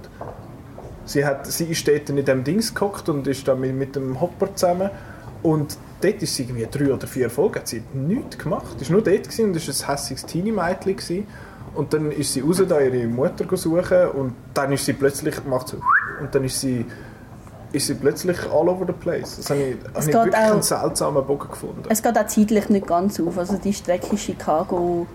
Sie, 1.05 1.25
hat, 1.25 1.47
sie 1.47 1.65
ist 1.65 1.87
dort 1.89 2.09
in 2.11 2.25
dem 2.25 2.45
Dings 2.45 2.73
gehockt 2.73 3.09
und 3.09 3.27
ist 3.27 3.47
dann 3.49 3.61
mit, 3.61 3.75
mit 3.75 3.97
dem 3.97 4.21
Hopper 4.21 4.55
zusammen 4.55 4.91
und 5.43 5.77
dort 6.01 6.23
ist 6.23 6.37
sie 6.37 6.45
irgendwie 6.45 6.67
drei 6.71 6.93
oder 6.93 7.07
vier 7.09 7.29
Folgen, 7.29 7.57
hat 7.57 7.69
sie 7.69 7.83
nichts 7.93 8.39
gemacht. 8.39 8.79
Sie 8.79 8.87
war 8.87 8.93
nur 8.93 9.03
dort 9.03 9.27
und 9.27 9.39
war 9.39 9.47
ein 9.47 9.97
hässiges 9.97 10.27
Teenie-Mädchen. 10.27 11.27
Und 11.75 11.95
dann 11.95 12.13
ist 12.13 12.35
sie 12.35 12.41
raus, 12.41 12.63
da 12.69 12.81
ihre 12.81 13.07
Mutter 13.07 13.57
suchen 13.57 14.09
und 14.09 14.35
dann 14.53 14.73
ist 14.73 14.85
sie 14.85 14.93
plötzlich, 14.93 15.43
macht 15.47 15.69
so, 15.69 15.79
und 16.23 16.35
dann 16.35 16.45
ist 16.45 16.61
sie, 16.61 16.87
ist 17.73 17.87
sie 17.87 17.95
plötzlich 17.95 18.39
all 18.51 18.69
over 18.69 18.87
the 18.87 18.93
place. 18.93 19.37
Das 19.37 19.51
habe 19.51 19.61
ich, 19.61 19.77
habe 19.95 20.01
ich 20.01 20.15
wirklich 20.15 20.35
auch, 20.35 20.53
einen 20.53 20.63
seltsamen 20.63 21.27
Bogen 21.27 21.49
gefunden. 21.49 21.83
Es 21.89 22.03
geht 22.03 22.19
auch 22.19 22.27
zeitlich 22.27 22.69
nicht 22.69 22.87
ganz 22.87 23.21
auf. 23.21 23.39
Also 23.39 23.57
die 23.57 23.73
Strecke 23.73 24.17
Chicago 24.17 25.07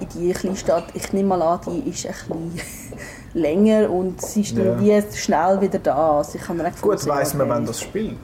in 0.00 0.08
die 0.14 0.32
kleine 0.32 0.56
Stadt, 0.56 0.84
ich 0.94 1.12
nehme 1.12 1.30
mal 1.30 1.42
an, 1.42 1.60
die 1.66 1.90
ist 1.90 2.06
ein 2.06 2.12
bisschen 2.12 2.60
länger 3.34 3.90
und 3.90 4.20
sie 4.20 4.42
ist 4.42 4.56
dann 4.56 4.84
ja. 4.84 5.02
schnell 5.14 5.60
wieder 5.60 5.78
da. 5.78 6.18
Also 6.18 6.38
ich 6.38 6.48
habe 6.48 6.72
Gut, 6.80 7.06
weiss 7.06 7.34
man, 7.34 7.48
wenn 7.48 7.66
das 7.66 7.80
spielt 7.80 8.18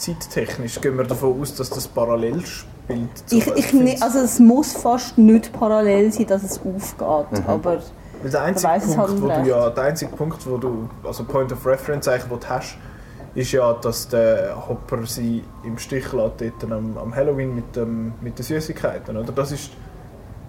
zeittechnisch 0.00 0.80
gehen 0.80 0.96
wir 0.96 1.04
davon 1.04 1.40
aus, 1.40 1.54
dass 1.54 1.70
das 1.70 1.86
parallel 1.86 2.44
spielt? 2.44 3.08
Ich, 3.30 3.46
ich 3.46 3.72
ne, 3.72 3.96
also 4.00 4.18
es 4.20 4.38
muss 4.38 4.72
fast 4.72 5.16
nicht 5.18 5.52
parallel 5.52 6.12
sein, 6.12 6.26
dass 6.26 6.42
es 6.42 6.58
aufgeht, 6.58 7.40
mhm. 7.40 7.46
aber 7.46 7.82
der 8.24 8.42
einzige, 8.42 8.72
Punkt, 8.72 8.98
halt 8.98 9.22
wo 9.22 9.28
du 9.28 9.48
ja, 9.48 9.70
der 9.70 9.84
einzige 9.84 10.14
Punkt, 10.14 10.46
wo 10.46 10.56
du, 10.56 10.88
also 11.04 11.24
Point 11.24 11.52
of 11.52 11.64
Reference 11.66 12.08
eigentlich, 12.08 12.30
wo 12.30 12.36
du 12.36 12.48
hast, 12.48 12.76
ist 13.34 13.52
ja, 13.52 13.72
dass 13.74 14.08
der 14.08 14.68
Hopper 14.68 15.06
sie 15.06 15.44
im 15.64 15.78
Stich 15.78 16.12
lässt 16.12 16.40
dort 16.40 16.72
am, 16.72 16.98
am 16.98 17.14
Halloween 17.14 17.54
mit, 17.54 17.76
dem, 17.76 18.12
mit 18.20 18.38
den 18.38 18.44
Süßigkeiten, 18.44 19.16
oder? 19.16 19.32
Das 19.32 19.52
ist, 19.52 19.70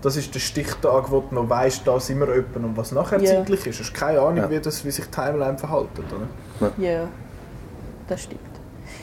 das 0.01 0.17
ist 0.17 0.33
der 0.33 0.39
Stichtag, 0.39 1.11
wo 1.11 1.21
du 1.21 1.35
noch 1.35 1.49
weißt, 1.49 1.85
da 1.85 1.99
sind 1.99 2.19
wir 2.19 2.27
öppen 2.27 2.65
und 2.65 2.75
was 2.75 2.91
nachher 2.91 3.21
yeah. 3.21 3.35
zeitlich 3.35 3.67
ist. 3.67 3.79
Du 3.79 3.83
hast 3.83 3.93
keine 3.93 4.19
Ahnung, 4.19 4.37
ja. 4.37 4.49
wie, 4.49 4.59
das, 4.59 4.83
wie 4.83 4.91
sich 4.91 5.05
die 5.05 5.11
Timeline 5.11 5.57
verhalten, 5.57 6.03
oder? 6.59 6.71
Ja, 6.77 6.89
yeah. 6.89 7.07
das 8.07 8.23
stimmt. 8.23 8.41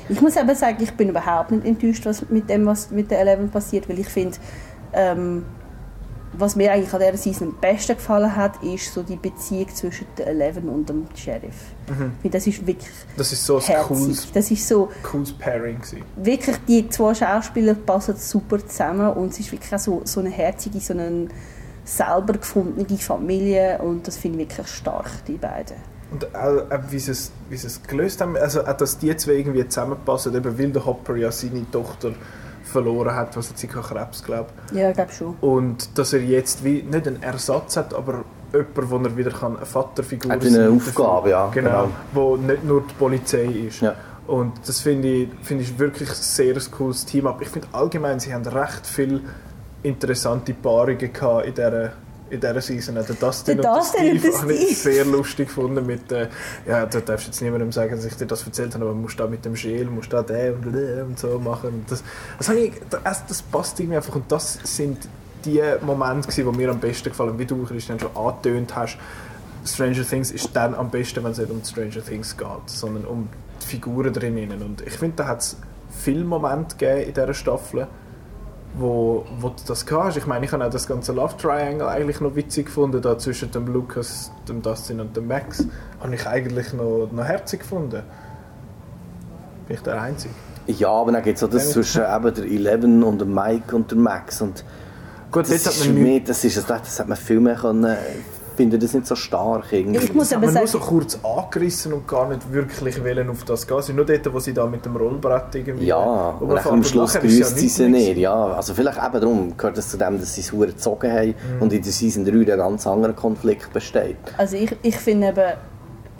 Ich 0.08 0.20
muss 0.20 0.36
aber 0.36 0.54
sagen, 0.54 0.78
ich 0.80 0.92
bin 0.92 1.10
überhaupt 1.10 1.50
nicht 1.50 1.64
enttäuscht 1.64 2.04
was 2.06 2.28
mit 2.28 2.48
dem, 2.50 2.66
was 2.66 2.90
mit 2.90 3.10
der 3.10 3.20
Eleven 3.20 3.50
passiert, 3.50 3.88
weil 3.88 3.98
ich 3.98 4.08
finde, 4.08 4.38
ähm, 4.92 5.44
was 6.32 6.56
mir 6.56 6.72
eigentlich 6.72 6.92
an 6.92 7.00
dieser 7.00 7.16
Season 7.16 7.48
am 7.48 7.54
besten 7.60 7.96
gefallen 7.96 8.34
hat, 8.34 8.62
ist 8.62 8.92
so 8.92 9.02
die 9.02 9.16
Beziehung 9.16 9.68
zwischen 9.74 10.06
der 10.16 10.28
Eleven 10.28 10.68
und 10.68 10.88
dem 10.88 11.06
Sheriff. 11.14 11.56
Mhm. 11.88 12.30
Das 12.30 12.46
ist 12.46 12.66
wirklich 12.66 12.90
Das 13.16 13.32
ist 13.32 13.44
so 13.44 13.58
ein 13.58 13.82
cooles, 13.82 14.30
das 14.32 14.50
ist 14.50 14.68
so 14.68 14.90
cooles 15.02 15.32
Pairing 15.32 15.76
gewesen. 15.76 16.02
Wirklich, 16.16 16.56
die 16.66 16.88
zwei 16.88 17.14
Schauspieler 17.14 17.74
passen 17.74 18.16
super 18.16 18.58
zusammen 18.66 19.12
und 19.14 19.32
es 19.32 19.40
ist 19.40 19.52
wirklich 19.52 19.74
auch 19.74 19.78
so, 19.78 20.02
so 20.04 20.20
eine 20.20 20.30
herzige, 20.30 20.80
so 20.80 20.92
eine 20.92 21.28
selber 21.84 22.34
gefundene 22.34 22.98
Familie 22.98 23.78
und 23.78 24.06
das 24.06 24.18
finde 24.18 24.42
ich 24.42 24.50
wirklich 24.50 24.68
stark, 24.68 25.24
die 25.26 25.36
beiden. 25.36 25.76
Und 26.10 26.34
auch, 26.34 26.70
auch 26.70 26.90
wie, 26.90 26.98
sie 26.98 27.12
es, 27.12 27.32
wie 27.50 27.56
sie 27.56 27.66
es 27.66 27.82
gelöst 27.82 28.20
haben, 28.20 28.36
also 28.36 28.64
auch, 28.64 28.76
dass 28.76 28.98
die 28.98 29.14
zwei 29.16 29.32
irgendwie 29.32 29.66
zusammenpassen, 29.66 30.34
eben 30.34 30.58
weil 30.58 30.70
der 30.70 30.84
Hopper 30.84 31.16
ja 31.16 31.30
seine 31.30 31.70
Tochter 31.70 32.12
verloren 32.68 33.14
hat, 33.14 33.36
was 33.36 33.50
hat 33.50 33.58
sie 33.58 33.66
Krebs, 33.66 34.22
glaube 34.22 34.50
ich. 34.70 34.78
Ja, 34.78 34.92
glaube 34.92 35.12
schon. 35.12 35.34
Und 35.40 35.98
dass 35.98 36.12
er 36.12 36.20
jetzt 36.20 36.64
wie, 36.64 36.82
nicht 36.82 37.06
einen 37.06 37.22
Ersatz 37.22 37.76
hat, 37.76 37.94
aber 37.94 38.24
jemand, 38.52 38.90
wo 38.90 38.96
er 38.96 39.16
wieder 39.16 39.30
kann, 39.30 39.56
eine 39.56 39.66
Vaterfigur 39.66 40.32
hat 40.32 40.44
eine 40.44 40.70
Aufgabe, 40.70 41.30
ja. 41.30 41.48
Genau, 41.48 41.70
genau, 41.70 41.88
wo 42.12 42.36
nicht 42.36 42.64
nur 42.64 42.82
die 42.82 42.94
Polizei 42.94 43.44
ist. 43.44 43.80
Ja. 43.80 43.94
Und 44.26 44.52
das 44.66 44.80
finde 44.80 45.08
ich, 45.08 45.28
find 45.42 45.62
ich 45.62 45.78
wirklich 45.78 46.10
ein 46.10 46.14
sehr 46.14 46.54
cooles 46.70 47.06
Team. 47.06 47.26
Aber 47.26 47.40
ich 47.40 47.48
finde 47.48 47.68
allgemein, 47.72 48.20
sie 48.20 48.34
haben 48.34 48.46
recht 48.46 48.86
viele 48.86 49.20
interessante 49.82 50.52
Paarungen 50.52 51.12
gehabt 51.12 51.46
in 51.46 51.54
dieser 51.54 51.92
in 52.30 52.40
dieser 52.40 52.60
Season. 52.60 52.94
Der 52.94 53.04
Dustin, 53.04 53.60
der 53.60 53.74
Dustin 53.74 54.12
und 54.12 54.22
der 54.22 54.30
Steve 54.30 54.38
habe 54.38 54.52
ich 54.54 54.78
sehr 54.78 55.04
lustig 55.04 55.48
gefunden. 55.48 55.86
Mit, 55.86 56.10
äh, 56.12 56.28
ja, 56.66 56.86
du 56.86 57.00
darfst 57.00 57.26
jetzt 57.26 57.40
niemandem 57.42 57.72
sagen, 57.72 57.90
dass 57.90 58.04
ich 58.04 58.14
dir 58.14 58.26
das 58.26 58.44
erzählt 58.44 58.74
habe, 58.74 58.84
aber 58.84 58.94
du 58.94 59.00
musst 59.00 59.18
da 59.18 59.26
mit 59.26 59.44
dem 59.44 59.56
Schäl, 59.56 59.86
musst 59.86 60.12
da 60.12 60.22
den 60.22 60.54
und, 60.54 60.66
und 60.74 61.18
so 61.18 61.38
machen. 61.38 61.84
Das, 61.88 62.02
das, 62.38 62.48
ich, 62.50 62.72
das, 62.90 63.26
das 63.26 63.42
passt 63.42 63.78
irgendwie 63.80 63.96
einfach 63.96 64.14
und 64.14 64.30
das 64.30 64.58
sind 64.64 65.08
die 65.44 65.62
Momente, 65.82 66.28
die 66.30 66.42
mir 66.44 66.70
am 66.70 66.80
besten 66.80 67.10
gefallen, 67.10 67.38
wie 67.38 67.46
du, 67.46 67.64
Christian, 67.64 67.98
schon 67.98 68.16
angetönt 68.16 68.74
hast. 68.74 68.98
Stranger 69.64 70.04
Things 70.04 70.30
ist 70.30 70.50
dann 70.54 70.74
am 70.74 70.90
besten, 70.90 71.22
wenn 71.24 71.32
es 71.32 71.38
nicht 71.38 71.50
um 71.50 71.62
Stranger 71.62 72.04
Things 72.04 72.36
geht, 72.36 72.46
sondern 72.66 73.04
um 73.04 73.28
die 73.62 73.66
Figuren 73.66 74.12
drinnen. 74.12 74.62
Und 74.62 74.80
ich 74.82 74.94
finde, 74.94 75.16
da 75.16 75.26
hat 75.26 75.40
es 75.40 75.56
viele 75.90 76.24
Momente 76.24 76.76
gegeben 76.76 77.08
in 77.08 77.14
dieser 77.14 77.34
Staffel, 77.34 77.86
wo, 78.78 79.24
wo 79.40 79.48
du 79.48 79.62
das 79.66 79.84
hast. 79.90 80.16
Ich 80.16 80.26
meine, 80.26 80.44
ich 80.46 80.52
habe 80.52 80.64
auch 80.64 80.70
das 80.70 80.86
ganze 80.86 81.12
Love 81.12 81.36
Triangle 81.36 81.88
eigentlich 81.88 82.20
noch 82.20 82.34
witzig 82.34 82.66
gefunden, 82.66 83.02
da 83.02 83.18
zwischen 83.18 83.50
dem 83.50 83.66
Lucas, 83.66 84.30
dem 84.48 84.62
Dustin 84.62 85.00
und 85.00 85.16
dem 85.16 85.26
Max. 85.26 85.64
Habe 86.00 86.14
ich 86.14 86.26
eigentlich 86.26 86.72
noch, 86.72 87.08
noch 87.10 87.24
herzig 87.24 87.60
gefunden. 87.60 88.02
Bin 89.66 89.76
ich 89.76 89.82
der 89.82 90.00
Einzige? 90.00 90.34
Ja, 90.66 90.90
aber 90.90 91.12
dann 91.12 91.22
gibt 91.22 91.38
es 91.38 91.44
auch 91.44 91.50
das 91.50 91.72
zwischen 91.72 92.02
eben 92.02 92.34
der 92.34 92.44
Eleven 92.44 93.02
und 93.02 93.20
dem 93.20 93.34
Mike 93.34 93.74
und 93.74 93.90
dem 93.90 94.02
Max. 94.02 94.40
Und 94.42 94.64
Gut, 95.30 95.44
das, 95.44 95.66
ist 95.66 95.88
mehr, 95.88 96.20
das, 96.20 96.44
ist, 96.44 96.56
das 96.68 97.00
hat 97.00 97.08
man 97.08 97.16
viel 97.16 97.40
mehr 97.40 97.56
können 97.56 97.96
finde 98.58 98.78
das 98.78 98.92
nicht 98.92 99.06
so 99.06 99.14
stark. 99.14 99.72
Irgendwie. 99.72 100.04
Ich 100.04 100.14
muss 100.14 100.32
aber 100.32 100.46
sagen, 100.48 100.58
nur 100.58 100.66
so 100.66 100.78
kurz 100.80 101.18
angerissen 101.22 101.92
und 101.92 102.08
gar 102.08 102.28
nicht 102.28 102.52
wirklich 102.52 103.02
wollen 103.04 103.30
auf 103.30 103.44
das 103.44 103.66
gehen. 103.66 103.82
Sie 103.82 103.92
nur 103.92 104.04
dort, 104.04 104.34
wo 104.34 104.40
sie 104.40 104.52
da 104.52 104.66
mit 104.66 104.84
dem 104.84 104.96
Rollbrett 104.96 105.54
irgendwie... 105.54 105.86
Ja, 105.86 106.30
und 106.40 106.66
am 106.66 106.82
Schluss 106.82 107.14
grüßt 107.14 107.56
sie 107.56 107.68
sie 107.68 107.88
nicht. 107.88 108.18
Ja, 108.18 108.34
also 108.48 108.74
vielleicht 108.74 108.98
eben 108.98 109.20
darum 109.20 109.56
gehört 109.56 109.78
es 109.78 109.88
zu 109.88 109.96
dem, 109.96 110.18
dass 110.18 110.34
sie 110.34 110.40
es 110.40 110.50
gezogen 110.50 111.10
haben 111.10 111.28
mhm. 111.28 111.62
und 111.62 111.72
in 111.72 111.82
der 111.82 111.92
Season 111.92 112.24
3 112.24 112.32
ein 112.32 112.44
ganz 112.58 112.86
anderer 112.86 113.12
Konflikt 113.12 113.72
besteht. 113.72 114.16
Also 114.36 114.56
ich, 114.56 114.74
ich 114.82 114.96
finde 114.96 115.28
eben, 115.28 115.52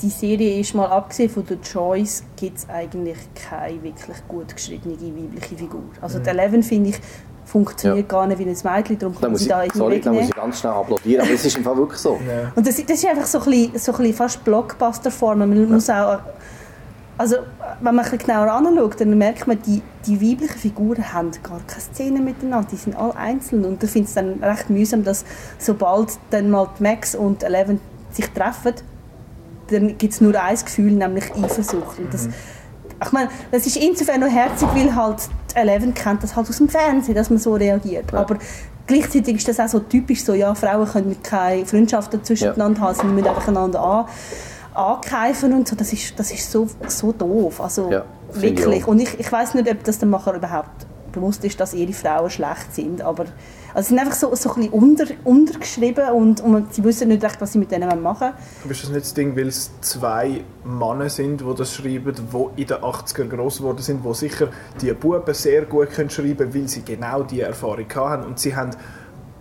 die 0.00 0.10
Serie 0.10 0.60
ist 0.60 0.74
mal 0.74 0.86
abgesehen 0.86 1.28
von 1.28 1.44
der 1.44 1.60
Choice, 1.60 2.22
gibt 2.36 2.58
es 2.58 2.68
eigentlich 2.68 3.18
keine 3.34 3.82
wirklich 3.82 4.16
gut 4.28 4.54
geschriebene 4.54 4.94
weibliche 4.94 5.56
Figur. 5.56 5.82
Also 6.00 6.20
mhm. 6.20 6.22
die 6.22 6.28
Eleven 6.30 6.62
finde 6.62 6.90
ich 6.90 7.00
funktioniert 7.48 8.10
ja. 8.10 8.18
gar 8.18 8.26
nicht 8.26 8.38
wie 8.38 8.44
ein 8.44 8.76
Mädchen, 8.76 8.98
darum 8.98 9.18
kann 9.18 9.34
sie 9.34 9.48
da 9.48 9.64
ich, 9.64 9.72
Sorry, 9.72 10.00
da 10.00 10.12
muss 10.12 10.28
ich 10.28 10.34
ganz 10.34 10.60
schnell 10.60 10.72
applaudieren, 10.72 11.24
aber 11.24 11.34
es 11.34 11.44
ist 11.44 11.56
einfach 11.56 11.76
wirklich 11.76 12.00
so. 12.00 12.20
Ja. 12.28 12.52
Und 12.54 12.66
das, 12.66 12.76
das, 12.76 12.98
ist 12.98 13.06
einfach 13.06 13.26
so 13.26 13.38
ein 13.38 13.44
bisschen, 13.44 13.78
so 13.78 13.92
ein 13.92 13.98
bisschen 13.98 14.14
fast 14.14 14.44
Blockbuster-Form. 14.44 15.38
Man 15.38 15.56
ja. 15.56 15.66
muss 15.66 15.88
auch, 15.88 16.18
also 17.16 17.36
wenn 17.80 17.94
man 17.94 18.04
ein 18.04 18.18
genauer 18.18 18.52
anschaut, 18.52 19.00
dann 19.00 19.16
merkt 19.16 19.46
man, 19.46 19.58
die, 19.62 19.80
die 20.04 20.20
weiblichen 20.20 20.58
Figuren 20.58 21.12
haben 21.12 21.30
gar 21.42 21.60
keine 21.66 21.80
Szene 21.80 22.20
miteinander, 22.20 22.68
die 22.70 22.76
sind 22.76 22.96
alle 22.96 23.16
einzeln 23.16 23.64
und 23.64 23.82
ich 23.82 23.90
finde 23.90 24.08
es 24.08 24.14
dann 24.14 24.42
recht 24.42 24.68
mühsam, 24.68 25.04
dass 25.04 25.24
sobald 25.58 26.18
dann 26.30 26.50
mal 26.50 26.68
Max 26.80 27.14
und 27.14 27.42
Eleven 27.42 27.80
sich 28.10 28.28
treffen, 28.28 28.74
dann 29.70 29.96
gibt 29.96 30.12
es 30.12 30.20
nur 30.20 30.38
ein 30.38 30.56
Gefühl, 30.56 30.92
nämlich 30.92 31.32
Eifersucht. 31.34 31.98
Und 31.98 32.12
das, 32.12 32.26
mhm 32.26 32.34
ich 33.04 33.12
meine, 33.12 33.30
das 33.50 33.66
ist 33.66 33.76
insofern 33.76 34.20
noch 34.20 34.30
herzig, 34.30 34.68
weil 34.74 34.94
halt 34.94 35.28
Eleven 35.54 35.94
kennt 35.94 36.22
das 36.22 36.36
halt 36.36 36.48
aus 36.48 36.58
dem 36.58 36.68
Fernsehen, 36.68 37.14
dass 37.14 37.30
man 37.30 37.38
so 37.38 37.54
reagiert. 37.54 38.12
Ja. 38.12 38.20
Aber 38.20 38.38
gleichzeitig 38.86 39.36
ist 39.36 39.48
das 39.48 39.60
auch 39.60 39.68
so 39.68 39.80
typisch 39.80 40.24
so, 40.24 40.34
ja, 40.34 40.54
Frauen 40.54 40.88
können 40.88 41.16
keine 41.22 41.64
Freundschaften 41.64 42.22
zwischeneinander 42.24 42.80
ja. 42.80 42.86
haben, 42.86 42.94
sie 42.94 43.06
müssen 43.06 43.28
einfach 43.28 43.48
einander 43.48 43.80
an, 43.80 44.06
angreifen 44.74 45.52
und 45.52 45.68
so. 45.68 45.76
Das 45.76 45.92
ist, 45.92 46.18
das 46.18 46.32
ist 46.32 46.50
so, 46.50 46.68
so 46.86 47.12
doof. 47.12 47.60
Also 47.60 47.90
ja, 47.90 48.04
wirklich. 48.32 48.80
Ich 48.80 48.86
und 48.86 49.00
ich, 49.00 49.18
ich 49.18 49.30
weiß 49.30 49.54
nicht, 49.54 49.70
ob 49.70 49.84
das 49.84 49.98
dem 49.98 50.10
Macher 50.10 50.34
überhaupt 50.34 50.86
bewusst 51.12 51.44
ist, 51.44 51.58
dass 51.60 51.74
ihre 51.74 51.92
Frauen 51.92 52.30
schlecht 52.30 52.74
sind, 52.74 53.00
aber 53.02 53.26
also 53.78 53.90
sie 53.90 53.94
sind 53.94 54.00
einfach 54.00 54.16
so, 54.18 54.34
so 54.34 54.52
ein 54.54 54.70
unter, 54.70 55.04
untergeschrieben 55.22 56.08
und, 56.08 56.40
und 56.40 56.74
sie 56.74 56.82
wissen 56.82 57.06
nicht 57.06 57.22
recht, 57.22 57.40
was 57.40 57.52
sie 57.52 57.60
mit 57.60 57.70
denen 57.70 58.02
machen. 58.02 58.32
Aber 58.64 58.70
ist 58.72 58.82
das 58.82 58.90
nicht 58.90 59.02
das 59.02 59.14
Ding, 59.14 59.36
weil 59.36 59.46
es 59.46 59.70
zwei 59.80 60.40
Männer 60.64 61.08
sind, 61.08 61.42
die 61.42 61.54
das 61.56 61.76
schreiben, 61.76 62.12
die 62.12 62.60
in 62.62 62.66
den 62.66 62.78
80er 62.78 63.28
groß 63.28 63.58
geworden 63.58 63.80
sind, 63.80 64.04
die 64.04 64.14
sicher 64.14 64.48
die 64.80 64.92
Buben 64.94 65.32
sehr 65.32 65.62
gut 65.66 65.90
können 65.90 66.10
schreiben 66.10 66.38
können, 66.38 66.54
weil 66.54 66.68
sie 66.68 66.82
genau 66.82 67.22
diese 67.22 67.42
Erfahrung 67.42 67.86
haben 67.94 68.24
und 68.24 68.40
sie 68.40 68.56
haben 68.56 68.72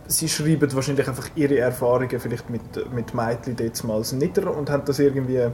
sie 0.06 0.30
schreiben 0.30 0.72
wahrscheinlich 0.72 1.08
einfach 1.08 1.30
ihre 1.34 1.58
Erfahrungen 1.58 2.20
vielleicht 2.20 2.52
mit, 2.52 2.62
mit 2.94 3.16
Mädchen 3.16 3.56
damals 3.56 4.12
nieder 4.12 4.56
und 4.56 4.70
haben 4.70 4.84
das 4.86 5.00
irgendwie 5.00 5.48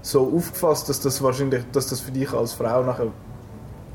so 0.00 0.32
aufgefasst, 0.34 0.88
dass 0.88 1.00
das 1.00 1.22
wahrscheinlich, 1.22 1.64
dass 1.72 1.88
das 1.88 2.00
für 2.00 2.10
dich 2.10 2.32
als 2.32 2.54
Frau 2.54 2.82
nachher 2.84 3.08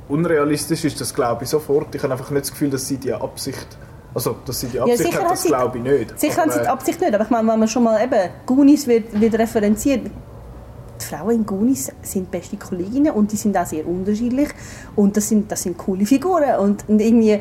unrealistisch 0.08 0.86
ist, 0.86 1.02
das 1.02 1.16
glaube 1.16 1.46
ich 1.46 1.50
sofort. 1.50 1.96
Ich 1.96 2.04
habe 2.04 2.14
einfach 2.14 2.30
nicht 2.30 2.44
das 2.44 2.52
Gefühl, 2.52 2.70
dass 2.70 2.88
sie 2.88 2.98
die 2.98 3.12
Absicht, 3.12 3.76
also 4.16 4.38
dass 4.46 4.60
sie 4.62 4.68
die 4.68 4.80
Absicht 4.80 5.04
sicher 5.04 5.24
hat, 5.24 5.32
das 5.32 5.42
sie- 5.44 5.48
glaube 5.50 5.78
ich 5.78 5.84
nicht. 5.84 6.20
Sicher 6.20 6.42
haben 6.42 6.50
sie 6.50 6.56
Aber, 6.56 6.64
die 6.64 6.70
Absicht 6.70 7.02
nicht, 7.02 7.14
aber 7.14 7.24
ich 7.26 7.30
meine, 7.30 7.48
wenn 7.48 7.60
man 7.60 7.68
schon 7.68 7.84
mal 7.84 8.02
eben 8.04 8.30
Goonies 8.48 8.88
wird, 8.88 9.20
wird 9.20 9.38
referenziert, 9.38 10.08
die 10.08 11.06
Frauen 11.06 11.32
in 11.36 11.46
Goonies 11.46 11.92
sind 12.02 12.32
beste 12.32 12.56
Kolleginnen 12.58 13.12
und 13.12 13.32
die 13.32 13.36
sind 13.36 13.56
auch 13.58 13.66
sehr 13.66 13.86
unterschiedlich 13.86 14.50
und 14.96 15.16
das 15.18 15.28
sind, 15.30 15.52
das 15.52 15.62
sind 15.62 15.78
coole 15.78 16.06
Figuren 16.06 16.58
und, 16.60 16.88
und 16.88 17.00
irgendwie, 17.02 17.38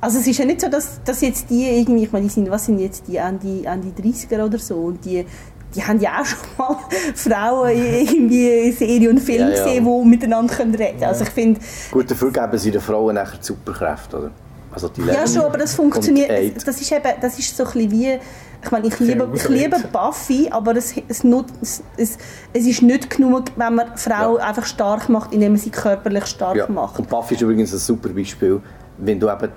also 0.00 0.18
es 0.20 0.26
ist 0.28 0.38
ja 0.38 0.44
nicht 0.44 0.60
so, 0.60 0.68
dass, 0.68 1.00
dass 1.04 1.20
jetzt 1.20 1.50
die 1.50 1.64
irgendwie, 1.80 2.04
ich 2.04 2.12
meine, 2.12 2.26
die 2.26 2.30
sind, 2.32 2.48
was 2.50 2.64
sind 2.66 2.78
jetzt 2.78 3.08
die, 3.08 3.18
an 3.18 3.38
die, 3.40 3.66
an 3.66 3.80
die 3.82 3.90
30er 4.12 4.44
oder 4.44 4.58
so 4.58 4.76
und 4.76 5.04
die 5.04 5.26
die 5.74 5.82
haben 5.82 6.00
ja 6.00 6.20
auch 6.20 6.24
schon 6.24 6.38
mal 6.56 6.76
Frauen 7.14 7.70
in 7.70 8.06
irgendwie 8.06 8.48
in 8.68 8.72
Serie 8.72 9.10
und 9.10 9.18
Film 9.20 9.40
Ja, 9.40 9.48
ja. 9.50 9.64
gesehen, 9.64 9.84
die 9.84 10.08
miteinander 10.08 10.54
können 10.54 10.74
reden 10.74 10.92
können. 11.00 11.08
Also 11.10 11.24
ich 11.24 11.30
finde, 11.30 11.60
Gut, 11.90 12.08
dafür 12.10 12.30
geben 12.30 12.56
sie 12.56 12.70
den 12.70 12.80
Frauen 12.80 13.16
nachher 13.16 13.36
die 13.38 13.44
Superkräfte, 13.44 14.16
oder? 14.16 14.30
Also 14.76 14.88
die 14.88 15.00
Ja, 15.06 15.26
schon, 15.26 15.42
aber 15.42 15.56
das 15.56 15.74
funktioniert. 15.74 16.30
Das 16.66 16.78
ist 16.80 16.92
eben, 16.92 17.02
das 17.20 17.38
ist 17.38 17.56
so 17.56 17.64
ein 17.64 17.72
bisschen 17.72 17.90
wie. 17.90 18.18
Ich 18.62 18.70
meine, 18.70 18.86
ich 18.88 18.98
liebe, 18.98 19.28
ich 19.34 19.48
liebe 19.48 19.76
Buffy, 19.92 20.48
aber 20.50 20.76
es, 20.76 20.92
es, 21.08 21.24
nut, 21.24 21.46
es, 21.62 21.82
es, 21.96 22.18
es 22.52 22.66
ist 22.66 22.82
nicht 22.82 23.08
genug, 23.08 23.44
wenn 23.56 23.74
man 23.76 23.96
Frau 23.96 24.36
Ja. 24.38 24.44
einfach 24.44 24.66
stark 24.66 25.08
macht, 25.08 25.32
indem 25.32 25.52
man 25.52 25.60
sie 25.60 25.70
körperlich 25.70 26.26
stark 26.26 26.56
Ja. 26.56 26.68
macht. 26.68 26.98
Und 26.98 27.08
Buffy 27.08 27.34
ist 27.36 27.40
übrigens 27.42 27.72
ein 27.72 27.78
super 27.78 28.10
Beispiel, 28.10 28.60
wenn 28.98 29.18
du 29.18 29.30
eben 29.30 29.48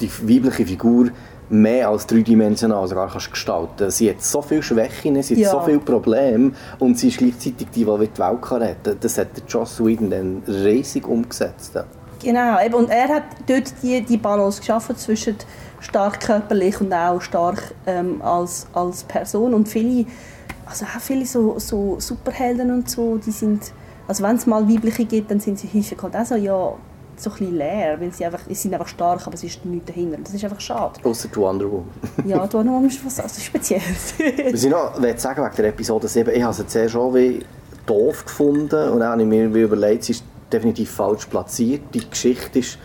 die 0.00 0.10
weibliche 0.28 0.64
Figur 0.66 1.08
mehr 1.48 1.88
als 1.88 2.06
dreidimensional 2.06 2.86
sogar 2.86 3.10
kannst 3.10 3.30
gestalten. 3.32 3.90
Sie 3.90 4.08
hat 4.10 4.22
so 4.22 4.42
viele 4.42 4.62
Schwächen, 4.62 5.20
sie 5.22 5.34
hat 5.34 5.40
Ja. 5.40 5.50
so 5.50 5.60
viele 5.62 5.78
Probleme 5.80 6.52
und 6.78 6.98
sie 6.98 7.08
ist 7.08 7.18
gleichzeitig 7.18 7.68
die, 7.74 7.84
die 7.84 8.08
die 8.08 8.18
Welt 8.18 8.42
kann 8.42 8.62
retten 8.62 8.96
Das 9.00 9.18
hat 9.18 9.28
Joss 9.48 9.82
Whedon 9.84 10.10
dann 10.10 10.42
riesig 10.46 11.06
umgesetzt. 11.08 11.72
Genau, 12.22 12.60
eben. 12.64 12.74
und 12.74 12.90
er 12.90 13.08
hat 13.08 13.24
dort 13.46 13.72
die, 13.82 14.02
die 14.02 14.16
Balance 14.16 14.60
geschaffen 14.60 14.96
zwischen 14.96 15.36
stark 15.80 16.20
körperlich 16.20 16.80
und 16.80 16.92
auch 16.92 17.20
stark 17.20 17.74
ähm, 17.86 18.22
als, 18.22 18.66
als 18.72 19.04
Person. 19.04 19.54
Und 19.54 19.68
viele, 19.68 20.06
also 20.66 20.84
auch 20.84 21.00
viele 21.00 21.26
so, 21.26 21.58
so 21.58 21.96
Superhelden 21.98 22.70
und 22.70 22.88
so, 22.88 23.18
die 23.18 23.32
sind, 23.32 23.72
also 24.06 24.22
wenn 24.22 24.36
es 24.36 24.46
mal 24.46 24.68
weibliche 24.68 25.04
gibt, 25.04 25.30
dann 25.30 25.40
sind 25.40 25.58
sie 25.58 25.68
häufig 25.68 26.00
halt 26.00 26.16
auch 26.16 26.24
so, 26.24 26.36
ja, 26.36 26.72
so 27.16 27.30
ein 27.30 27.36
bisschen 27.36 27.56
leer, 27.56 28.00
weil 28.00 28.12
sie 28.12 28.24
einfach, 28.24 28.40
sie 28.48 28.54
sind 28.54 28.74
einfach 28.74 28.88
stark, 28.88 29.26
aber 29.26 29.34
es 29.34 29.44
ist 29.44 29.64
nichts 29.64 29.86
dahinter. 29.86 30.18
Das 30.22 30.34
ist 30.34 30.44
einfach 30.44 30.60
schade. 30.60 31.00
Ausser 31.04 31.28
die 31.34 31.36
Wonder 31.36 31.70
Woman. 31.70 31.84
Ja, 32.24 32.46
da 32.46 32.64
noch 32.64 32.82
ist 32.82 33.04
was 33.04 33.20
also 33.20 33.40
Spezielles. 33.40 34.14
Was 34.52 34.64
ich 34.64 34.70
noch 34.70 35.00
will 35.00 35.18
sagen 35.18 35.44
wegen 35.44 35.56
der 35.56 35.66
Episode 35.66 36.08
7, 36.08 36.34
ich 36.34 36.42
habe 36.42 36.54
sie 36.54 36.66
zuerst 36.66 36.92
schon 36.92 37.14
wie 37.14 37.44
doof 37.86 38.24
gefunden 38.24 38.90
und 38.90 39.00
dann 39.00 39.10
habe 39.10 39.22
ich 39.22 39.28
mir 39.28 39.44
überlegt, 39.44 40.04
sie 40.04 40.12
ist 40.12 40.24
definitiv 40.52 40.90
falsch 40.90 41.26
platziert. 41.26 41.82
Die 41.94 42.08
Geschichte 42.08 42.58
ist 42.58 42.78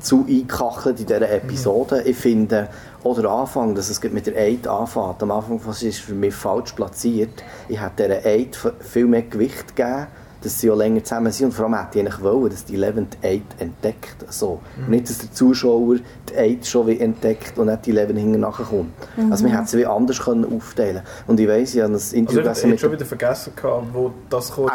zu 0.00 0.26
eingekachelt 0.28 1.00
in 1.00 1.06
dieser 1.06 1.30
Episode. 1.30 2.02
Ich 2.02 2.16
finde, 2.16 2.68
auch 3.04 3.14
der 3.18 3.30
Anfang, 3.30 3.74
dass 3.74 3.88
es 3.88 4.02
mit 4.02 4.26
der 4.26 4.36
Eid 4.36 4.66
anfängt, 4.66 5.22
am 5.22 5.30
Anfang 5.30 5.60
was 5.64 5.82
ist 5.82 6.00
für 6.00 6.14
mich 6.14 6.34
falsch 6.34 6.72
platziert. 6.72 7.42
Ich 7.68 7.80
hätte 7.80 8.04
dieser 8.08 8.26
Eid 8.26 8.58
viel 8.80 9.06
mehr 9.06 9.22
Gewicht 9.22 9.76
gegeben, 9.76 10.08
dass 10.42 10.58
sie 10.60 10.70
auch 10.70 10.76
länger 10.76 11.02
zusammen 11.04 11.30
sind 11.32 11.46
und 11.46 11.52
vor 11.52 11.64
allem 11.66 11.74
hätte 11.74 11.98
ich 11.98 12.04
eigentlich 12.06 12.22
wollen, 12.22 12.50
dass 12.50 12.64
die 12.64 12.74
Eleven 12.74 13.06
die 13.22 13.26
Eid 13.26 13.42
entdeckt. 13.58 14.16
So. 14.28 14.60
Und 14.76 14.88
nicht, 14.90 15.08
dass 15.08 15.18
der 15.18 15.32
Zuschauer 15.32 15.96
die 16.30 16.36
Eid 16.36 16.66
schon 16.66 16.86
wie 16.86 16.98
entdeckt 17.00 17.58
und 17.58 17.66
nicht 17.66 17.86
die 17.86 17.90
Eleven 17.90 18.16
hinten 18.16 18.40
nachkommt. 18.40 18.92
Also 19.30 19.44
wir 19.44 19.52
hätten 19.52 19.66
sie 19.66 19.78
wie 19.78 19.86
anders 19.86 20.20
können 20.20 20.44
aufteilen 20.56 21.02
Und 21.26 21.38
ich 21.40 21.48
weiss, 21.48 21.74
ich 21.74 21.80
habe 21.82 21.92
das 21.92 22.04
Also 22.04 22.16
Interview 22.16 22.38
ich 22.40 22.44
gelesen 22.44 22.60
hätte 22.60 22.68
mit 22.70 22.80
schon 22.80 22.90
der- 22.90 22.98
wieder 22.98 23.06
vergessen, 23.06 23.52
gehabt, 23.56 23.86
wo 23.92 24.10
das 24.30 24.50
kommt. 24.52 24.72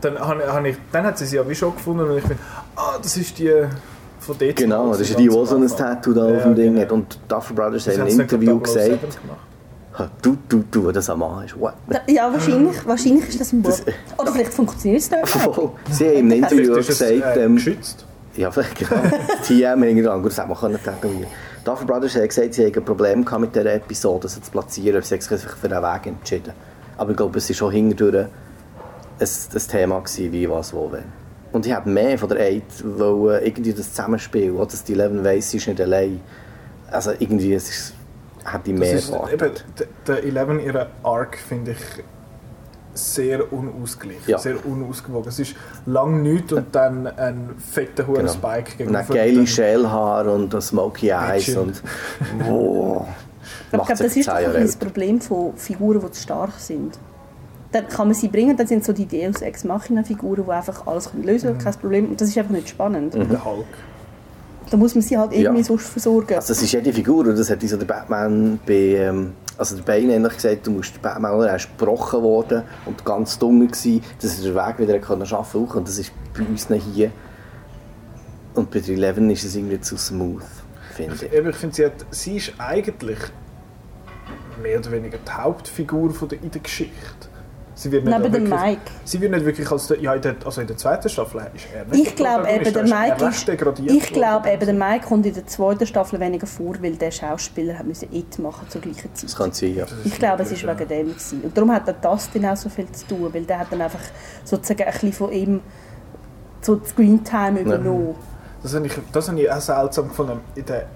Dann, 0.00 0.18
habe, 0.18 0.52
habe 0.52 0.68
ich, 0.68 0.76
dann 0.92 1.04
hat 1.04 1.18
sie 1.18 1.26
sie 1.26 1.36
ja 1.36 1.48
wie 1.48 1.54
schon 1.54 1.74
gefunden 1.74 2.08
und 2.10 2.18
ich 2.18 2.24
bin, 2.24 2.38
ah, 2.76 2.98
das 3.02 3.16
ist 3.16 3.38
die. 3.38 3.52
Genau, 4.54 4.90
das 4.90 5.00
ist 5.00 5.18
die, 5.18 5.28
die 5.28 5.30
so 5.46 5.56
ein 5.56 5.66
Tattoo 5.68 6.12
da 6.12 6.26
auf 6.36 6.42
dem 6.42 6.54
Ding 6.54 6.78
hat. 6.78 6.92
Und 6.92 7.14
die 7.14 7.28
Duffer 7.28 7.54
Brothers 7.54 7.84
Das 7.84 7.98
haben 7.98 8.08
im 8.08 8.20
Interview 8.20 8.56
mit 8.56 8.66
007 8.66 8.90
gesagt, 9.00 9.22
gemacht. 9.22 9.38
«Ha, 9.40 9.47
du, 10.22 10.36
du, 10.48 10.64
du, 10.70 10.92
das 10.92 11.10
am 11.10 11.20
Mann 11.20 11.44
ist. 11.44 11.58
What? 11.58 11.74
Ja, 12.06 12.32
wahrscheinlich, 12.32 12.86
wahrscheinlich 12.86 13.28
ist 13.28 13.40
das 13.40 13.52
ein 13.52 13.62
Buch. 13.62 13.78
Oder 14.16 14.32
vielleicht 14.32 14.54
funktioniert 14.54 15.02
es 15.02 15.10
nicht. 15.10 15.26
Sie 15.90 16.06
haben 16.06 16.16
im 16.16 16.30
Interview 16.32 16.74
ist 16.76 16.90
es 16.90 16.98
gesagt, 16.98 17.36
äh, 17.36 17.44
ähm, 17.44 17.56
geschützt. 17.56 18.06
ja, 18.36 18.50
vielleicht 18.50 18.78
genau, 18.78 19.02
TM 19.44 20.04
dran, 20.04 20.22
gut, 20.22 20.30
das 20.30 20.38
hätte 20.38 20.48
man 20.48 20.56
können 20.56 20.78
tätowieren. 20.82 21.26
Duffer 21.64 21.84
Brothers 21.84 22.14
haben 22.16 22.28
gesagt, 22.28 22.54
sie 22.54 22.64
haben 22.64 22.74
ein 22.74 22.84
Problem 22.84 23.24
gehabt 23.24 23.40
mit 23.40 23.54
dieser 23.54 23.74
Episode, 23.74 24.28
sie 24.28 24.40
zu 24.40 24.50
platzieren. 24.50 25.02
Sie 25.02 25.14
haben 25.14 25.20
sich 25.20 25.40
für 25.40 25.68
den 25.68 25.82
Weg 25.82 26.06
entschieden. 26.06 26.52
Aber 26.96 27.10
ich 27.10 27.16
glaube, 27.16 27.38
es 27.38 27.48
war 27.48 27.56
schon 27.56 27.72
hintendurch 27.72 28.26
ein, 29.20 29.28
ein 29.28 29.68
Thema, 29.68 30.00
gewesen, 30.00 30.32
wie, 30.32 30.48
was, 30.48 30.72
wo, 30.72 30.90
wenn. 30.90 31.04
Und 31.52 31.66
ich 31.66 31.74
hätte 31.74 31.88
mehr 31.88 32.18
von 32.18 32.28
der 32.28 32.40
Eid 32.40 32.62
wollen, 32.84 33.44
irgendwie 33.44 33.72
das 33.72 33.90
Zusammenspiel, 33.90 34.56
auch 34.58 34.66
dass 34.66 34.84
die 34.84 34.92
Eleven 34.92 35.24
weiss, 35.24 35.50
sie 35.50 35.56
ist 35.56 35.66
nicht 35.66 35.80
allein. 35.80 36.20
Also 36.90 37.12
irgendwie, 37.18 37.54
es 37.54 37.68
ist, 37.68 37.94
hätte 38.52 38.70
ich 38.72 38.78
mehr 38.78 38.92
Das 38.94 39.02
ist, 39.04 39.08
eben, 39.10 39.16
erwartet. 39.18 39.64
der- 39.78 39.86
der 40.16 40.24
Eleven, 40.24 40.60
ihre 40.60 40.88
Arc, 41.02 41.36
finde 41.38 41.72
ich 41.72 41.78
sehr 42.94 43.52
unausgeglichen, 43.52 44.22
Ja. 44.28 44.38
sehr 44.38 44.64
unausgewogen. 44.66 45.28
Es 45.28 45.38
ist 45.38 45.54
lang 45.86 46.22
nichts 46.22 46.52
und 46.52 46.74
dann 46.74 47.06
ein 47.06 47.50
fetter 47.58 48.06
hoher 48.06 48.18
Genau. 48.18 48.32
Spike 48.32 48.76
gegenüber. 48.76 49.02
dann 49.04 49.14
geile 49.16 49.46
Schälhaar 49.46 50.26
und 50.26 50.52
ein 50.54 50.60
Smoky 50.60 51.10
Eyes 51.10 51.56
und 51.56 51.80
wow. 52.40 53.06
Ich 53.66 53.70
glaube, 53.70 53.86
das 53.88 54.16
ist 54.16 54.28
doch 54.28 54.34
ein 54.34 54.42
Jahre 54.42 54.54
bisschen 54.60 54.66
das. 54.66 54.76
Problem 54.76 55.20
von 55.20 55.56
Figuren, 55.56 56.00
die 56.00 56.10
zu 56.10 56.22
stark 56.22 56.52
sind. 56.58 56.98
Dann 57.70 57.86
kann 57.86 58.08
man 58.08 58.14
sie 58.14 58.28
bringen, 58.28 58.56
dann 58.56 58.66
sind 58.66 58.82
so 58.84 58.92
die 58.92 59.06
Deus 59.06 59.42
Ex 59.42 59.62
Machina 59.62 60.02
Figuren, 60.02 60.42
die 60.44 60.50
einfach 60.50 60.86
alles 60.86 61.10
lösen 61.22 61.48
können, 61.50 61.58
kein 61.58 61.74
Problem. 61.74 62.06
Und 62.08 62.20
das 62.20 62.28
ist 62.30 62.38
einfach 62.38 62.50
nicht 62.52 62.70
spannend. 62.70 63.14
Der 63.14 63.44
Hulk. 63.44 63.66
Da 64.70 64.76
muss 64.76 64.94
man 64.94 65.02
sie 65.02 65.16
halt 65.16 65.32
irgendwie 65.32 65.58
Ja. 65.60 65.64
so 65.64 65.76
versorgen. 65.78 66.34
Also 66.34 66.48
das 66.52 66.62
ist 66.62 66.72
jede 66.72 66.92
Figur, 66.92 67.26
und 67.26 67.38
das 67.38 67.50
hat 67.50 67.62
ja 67.62 67.76
der 67.76 67.86
Batman 67.86 68.58
bei, 68.66 68.72
ähm, 68.96 69.32
also 69.56 69.76
der 69.76 69.82
Bane 69.82 70.14
ähnlich 70.14 70.34
gesagt, 70.34 70.66
du 70.66 70.70
musst 70.70 70.94
den 70.94 71.02
Batman, 71.02 71.34
oder? 71.34 71.48
er 71.48 71.56
ist 71.56 71.68
gebrochen 71.76 72.22
worden 72.22 72.62
und 72.86 73.04
ganz 73.04 73.38
dumm 73.38 73.66
gewesen, 73.66 74.02
dass 74.20 74.38
er 74.38 74.44
den 74.44 74.54
Weg 74.54 74.78
wieder 74.78 74.98
können 74.98 75.26
schaffen 75.26 75.62
konnte. 75.66 75.78
Und 75.78 75.88
das 75.88 75.98
ist 75.98 76.12
bei 76.36 76.44
uns 76.44 76.68
nicht 76.70 76.86
hier. 76.94 77.10
Und 78.54 78.70
bei 78.70 78.80
der 78.80 78.94
Eleven 78.94 79.30
ist 79.30 79.44
es 79.44 79.54
irgendwie 79.54 79.80
zu 79.80 79.96
smooth, 79.96 80.42
finde 80.94 81.14
ich. 81.14 81.32
Eben, 81.32 81.50
ich 81.50 81.56
finde, 81.56 81.76
sie, 81.76 81.84
hat, 81.86 81.92
sie 82.10 82.36
ist 82.36 82.52
eigentlich 82.58 83.18
mehr 84.62 84.78
oder 84.80 84.90
weniger 84.90 85.18
die 85.18 85.30
Hauptfigur 85.30 86.10
von 86.12 86.28
der, 86.28 86.42
in 86.42 86.50
der 86.50 86.60
Geschichte. 86.60 87.27
Sie 87.78 87.92
wird 87.92 88.04
nicht 88.04 88.18
Neben 88.18 88.32
dem 88.32 88.50
wirklich, 88.50 88.60
Mike. 88.60 88.80
Sie 89.04 89.20
wird 89.20 89.30
nicht 89.30 89.44
wirklich 89.44 89.70
als 89.70 89.86
der, 89.86 90.00
ja, 90.00 90.12
in 90.12 90.20
der, 90.20 90.34
also 90.44 90.60
in 90.60 90.66
der 90.66 90.76
zweiten 90.76 91.08
Staffel 91.08 91.42
ist 91.54 91.68
er 91.72 91.84
nicht 91.84 92.08
Ich 92.08 92.16
glaube 92.16 92.50
eben, 92.50 92.72
der 92.72 92.82
Mike 92.82 93.24
ist, 93.24 93.48
ich 93.48 94.12
glaube 94.12 94.50
eben, 94.50 94.66
der 94.66 94.74
Mike 94.74 95.06
kommt 95.06 95.24
in 95.26 95.32
der 95.32 95.46
zweiten 95.46 95.86
Staffel 95.86 96.18
weniger 96.18 96.48
vor, 96.48 96.74
weil 96.82 96.96
der 96.96 97.12
Schauspieler 97.12 97.78
hat 97.78 97.86
müssen 97.86 98.12
It 98.12 98.36
machen 98.40 98.68
zur 98.68 98.80
gleichen 98.80 99.14
Zeit. 99.14 99.22
Das 99.22 99.36
kann 99.36 99.52
sein, 99.52 99.76
ja. 99.76 99.86
Ich 100.04 100.18
glaube, 100.18 100.42
es 100.42 100.64
war 100.64 100.76
wegen 100.76 100.88
dem. 100.88 101.08
Gewesen. 101.10 101.40
Und 101.42 101.56
darum 101.56 101.70
hat 101.70 101.86
der 101.86 101.94
Dustin 101.94 102.44
auch 102.46 102.56
so 102.56 102.68
viel 102.68 102.90
zu 102.90 103.06
tun, 103.06 103.32
weil 103.32 103.44
der 103.44 103.60
hat 103.60 103.68
dann 103.70 103.80
einfach 103.80 104.02
sozusagen 104.42 104.82
ein 104.82 104.92
bisschen 104.92 105.12
von 105.12 105.30
ihm 105.30 105.60
so 106.60 106.74
die 106.74 106.88
Screentime 106.88 107.60
übernommen. 107.60 108.16
Das 108.60 108.74
habe 108.74 108.86
ich, 108.88 108.92
das 109.12 109.28
habe 109.28 109.40
ich 109.40 109.48
auch 109.48 109.60
seltsam 109.60 110.08
gefunden. 110.08 110.40
In 110.56 110.64
der 110.64 110.86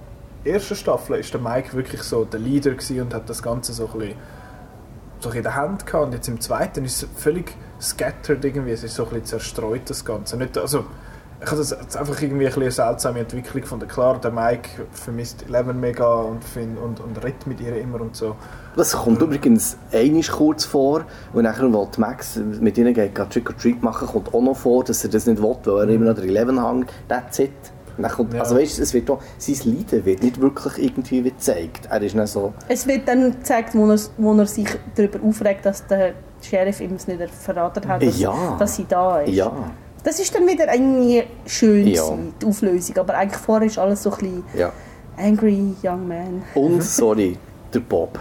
ersten 0.45 0.75
Staffel 0.75 1.21
ist 1.21 1.33
der 1.33 1.41
Mike 1.41 1.77
wirklich 1.77 2.03
so 2.03 2.25
der 2.25 2.41
Leader 2.41 2.73
gewesen 2.73 3.03
und 3.03 3.15
hat 3.15 3.31
das 3.31 3.41
Ganze 3.41 3.73
so 3.73 3.87
ein 3.87 3.99
bisschen, 4.01 4.17
bisschen 5.31 5.39
in 5.39 5.43
der 5.45 5.57
Hand 5.57 5.87
gehabt. 5.87 6.07
Und 6.07 6.13
jetzt 6.13 6.29
im 6.29 6.41
zweiten 6.41 6.85
ist 6.85 7.03
es 7.03 7.09
völlig 7.17 7.55
scattered 7.81 8.45
irgendwie. 8.45 8.73
Es 8.73 8.85
ist 8.85 8.95
so 8.95 9.05
ein 9.05 9.11
bisschen 9.11 9.27
zerstreut, 9.27 9.83
das 9.87 10.05
Ganze. 10.05 10.37
Nicht, 10.37 10.57
also, 10.59 10.85
ich 11.41 11.47
habe 11.49 11.57
das 11.57 11.71
jetzt 11.71 11.97
einfach 11.97 12.23
irgendwie 12.23 12.47
ein 12.47 12.55
eine 12.55 12.71
seltsame 12.71 13.19
Entwicklung 13.19 13.63
gefunden. 13.63 13.89
Klar, 13.89 14.21
der 14.21 14.31
Mike 14.31 14.87
vermisst 14.93 15.45
Eleven 15.49 15.81
mega 15.81 16.07
und, 16.07 16.45
find, 16.45 16.79
und, 16.79 17.01
und 17.01 17.17
redet 17.25 17.49
mit 17.49 17.61
ihr 17.61 17.77
immer 17.77 18.01
und 18.01 18.15
so. 18.15 18.37
Das 18.77 18.93
kommt 18.93 19.21
übrigens 19.21 19.77
einisch 19.93 20.31
kurz 20.31 20.65
vor, 20.65 21.05
und 21.33 21.43
nachher, 21.43 21.69
die 21.69 22.01
Max 22.01 22.37
mit 22.37 22.79
ihnen 22.79 22.95
geht, 22.95 23.17
Trick 23.17 23.51
or 23.51 23.57
Treat 23.57 23.83
machen, 23.83 24.07
kommt 24.07 24.33
auch 24.33 24.41
noch 24.41 24.57
vor, 24.57 24.85
dass 24.85 25.03
er 25.03 25.11
das 25.11 25.27
nicht 25.27 25.43
will, 25.43 25.57
weil 25.65 25.89
er 25.89 25.95
immer 25.95 26.07
noch 26.07 26.15
der 26.15 26.25
Eleven 26.25 26.65
hängt. 26.65 26.93
That's 27.09 27.41
it. 27.41 27.51
Kommt, 28.15 28.35
Ja. 28.35 28.41
Also 28.41 28.57
weißt, 28.57 28.79
es 28.79 28.95
wird 28.95 29.11
auch, 29.11 29.21
sein 29.39 29.57
Leiden 29.65 30.05
wird 30.05 30.23
nicht 30.23 30.41
wirklich 30.41 30.79
irgendwie 30.79 31.23
gezeigt. 31.23 31.87
Er 31.91 32.01
ist 32.03 32.17
so... 32.33 32.53
Es 32.69 32.87
wird 32.87 33.07
dann 33.09 33.33
gezeigt, 33.33 33.75
wo 33.75 33.91
er, 33.91 33.99
wo 34.19 34.35
er 34.35 34.47
sich 34.47 34.69
darüber 34.95 35.19
aufregt, 35.27 35.67
dass 35.67 35.87
der 35.87 36.13
Sheriff 36.41 36.81
ihm 36.81 36.95
es 36.95 37.07
nicht 37.07 37.23
verraten 37.31 37.87
hat, 37.89 38.03
dass, 38.03 38.19
Ja. 38.19 38.57
dass 38.59 38.77
sie 38.77 38.87
da 38.89 39.21
ist. 39.21 39.35
Ja, 39.35 39.53
Das 40.05 40.19
ist 40.19 40.35
dann 40.35 40.47
wieder 40.47 40.73
irgendwie 40.73 41.23
schön, 41.47 41.87
Ja. 41.87 42.03
gewesen, 42.03 42.35
die 42.41 42.47
Auflösung. 42.47 42.99
Aber 42.99 43.15
eigentlich 43.15 43.41
vorher 43.41 43.67
ist 43.69 43.79
alles 43.79 44.03
so 44.03 44.11
ein 44.11 44.19
bisschen 44.19 44.45
ja. 44.59 44.73
angry 45.17 45.75
young 45.83 46.09
man. 46.09 46.43
Und, 46.55 46.83
sorry, 46.99 47.39
der 47.73 47.81
Bob. 47.81 48.19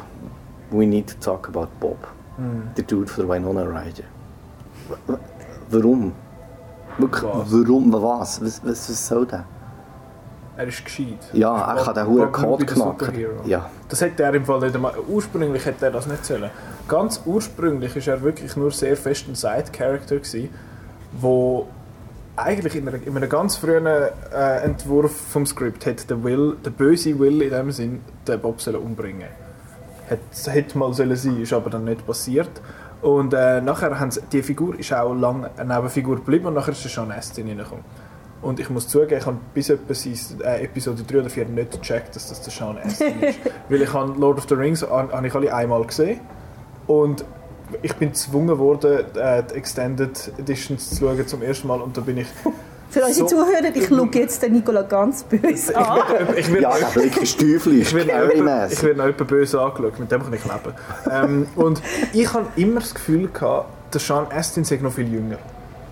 We 0.69 0.85
need 0.85 1.07
to 1.07 1.15
talk 1.19 1.47
about 1.49 1.67
Bob. 1.79 1.97
Hm. 2.37 2.69
Der 2.77 2.83
Dude 2.83 3.07
von 3.07 3.27
der 3.27 3.35
Winona 3.35 3.63
Ryder. 3.63 4.03
Warum? 5.69 6.11
Wirklich, 6.97 7.23
Was? 7.23 7.51
warum? 7.51 7.93
Was? 7.93 8.41
Was, 8.41 8.61
was, 8.63 8.89
was 8.89 9.07
soll 9.07 9.25
der? 9.25 9.45
Er 10.61 10.67
ist 10.67 10.85
gescheit. 10.85 11.17
Ja, 11.33 11.73
er 11.73 11.83
kann 11.83 11.95
den 11.95 12.05
hohen 12.05 12.31
Code 12.31 12.65
der 12.65 12.75
knacken. 12.75 13.25
Ja. 13.45 13.67
Das 13.89 13.99
hätte 13.99 14.21
er 14.21 14.35
im 14.35 14.45
Fall 14.45 14.59
nicht 14.59 14.75
einmal, 14.75 14.93
ursprünglich 15.09 15.65
hätte 15.65 15.85
er 15.85 15.91
das 15.91 16.05
nicht 16.05 16.23
sollen. 16.23 16.51
Ganz 16.87 17.19
ursprünglich 17.25 17.95
ist 17.95 18.07
er 18.07 18.21
wirklich 18.21 18.55
nur 18.55 18.69
sehr 18.69 18.95
fest 18.95 19.25
ein 19.27 19.33
Side-Character 19.33 20.17
wo 21.13 21.67
eigentlich 22.35 22.75
in, 22.75 22.87
einer, 22.87 23.01
in 23.03 23.17
einem 23.17 23.27
ganz 23.27 23.55
frühen 23.55 23.87
äh, 23.87 24.09
Entwurf 24.63 25.11
vom 25.31 25.47
Skript 25.47 25.83
hätte 25.87 26.05
der 26.05 26.23
Will, 26.23 26.55
der 26.63 26.69
böse 26.69 27.17
Will 27.17 27.41
in 27.41 27.49
dem 27.49 27.71
Sinn, 27.71 28.01
den 28.27 28.39
Bob 28.39 28.61
sollen 28.61 28.77
umbringen. 28.77 29.29
Hätte, 30.05 30.51
hätte 30.51 30.77
mal 30.77 30.93
sollen 30.93 31.15
sein, 31.15 31.41
ist 31.41 31.53
aber 31.53 31.71
dann 31.71 31.85
nicht 31.85 32.05
passiert. 32.05 32.51
Und 33.01 33.33
äh, 33.33 33.61
nachher 33.61 33.99
haben 33.99 34.11
sie, 34.11 34.21
die 34.31 34.43
Figur 34.43 34.77
ist 34.77 34.93
auch 34.93 35.15
lange 35.15 35.49
eine 35.57 35.73
Nebenfigur 35.73 36.17
geblieben 36.17 36.45
und 36.45 36.53
nachher 36.53 36.73
ist 36.73 36.83
der 36.83 36.91
Sean 36.91 37.11
Astin 37.11 37.47
reingekommen. 37.47 37.83
Und 38.41 38.59
ich 38.59 38.69
muss 38.71 38.87
zugeben, 38.87 39.17
ich 39.19 39.25
habe 39.25 39.37
bis 39.53 39.69
äh, 39.69 40.63
Episode 40.63 41.03
3 41.03 41.19
oder 41.19 41.29
4 41.29 41.45
nicht 41.45 41.71
gecheckt, 41.73 42.15
dass 42.15 42.29
das 42.29 42.41
der 42.41 42.51
Sean 42.51 42.77
Astin 42.79 43.21
ist. 43.21 43.39
Weil 43.69 43.81
ich 43.83 43.93
habe 43.93 44.13
Lord 44.19 44.39
of 44.39 44.45
the 44.49 44.55
Rings 44.55 44.83
an- 44.83 45.11
habe 45.11 45.27
ich 45.27 45.35
alle 45.35 45.53
einmal 45.53 45.83
gesehen 45.85 46.19
und 46.87 47.23
ich 47.83 47.95
bin 47.95 48.09
gezwungen 48.09 48.57
worden, 48.57 49.05
äh, 49.15 49.43
die 49.43 49.53
Extended 49.55 50.31
Editions 50.39 50.89
zu 50.89 50.95
schauen 51.05 51.27
zum 51.27 51.41
ersten 51.43 51.67
Mal 51.67 51.81
und 51.81 51.95
da 51.95 52.01
bin 52.01 52.17
ich... 52.17 52.27
Für 52.89 53.05
unsere 53.05 53.29
So- 53.29 53.37
Zuhörer, 53.37 53.73
ich 53.73 53.87
schaue 53.87 54.09
jetzt 54.15 54.41
den 54.43 54.51
Nicola 54.53 54.81
ganz 54.81 55.23
böse 55.23 55.77
an. 55.77 55.99
ich 56.35 56.51
werde 56.51 56.61
Ja, 56.63 56.77
der 56.77 56.87
Blick 56.99 57.21
ist 57.21 57.39
teuflisch, 57.39 57.93
ich 57.93 57.93
werde 57.93 58.43
noch 58.43 58.69
ich 58.69 58.83
etwa 58.83 59.23
böse 59.23 59.61
angeschaut, 59.61 59.97
mit 59.99 60.11
dem 60.11 60.21
kann 60.23 60.33
ich 60.33 60.43
leben. 60.43 60.75
ähm, 61.09 61.47
und 61.55 61.81
ich 62.11 62.33
habe 62.33 62.47
immer 62.57 62.81
das 62.81 62.93
Gefühl 62.93 63.29
gehabt, 63.29 63.69
der 63.93 64.01
Sean 64.01 64.25
Astin 64.35 64.65
sei 64.65 64.77
noch 64.81 64.91
viel 64.91 65.07
jünger. 65.13 65.37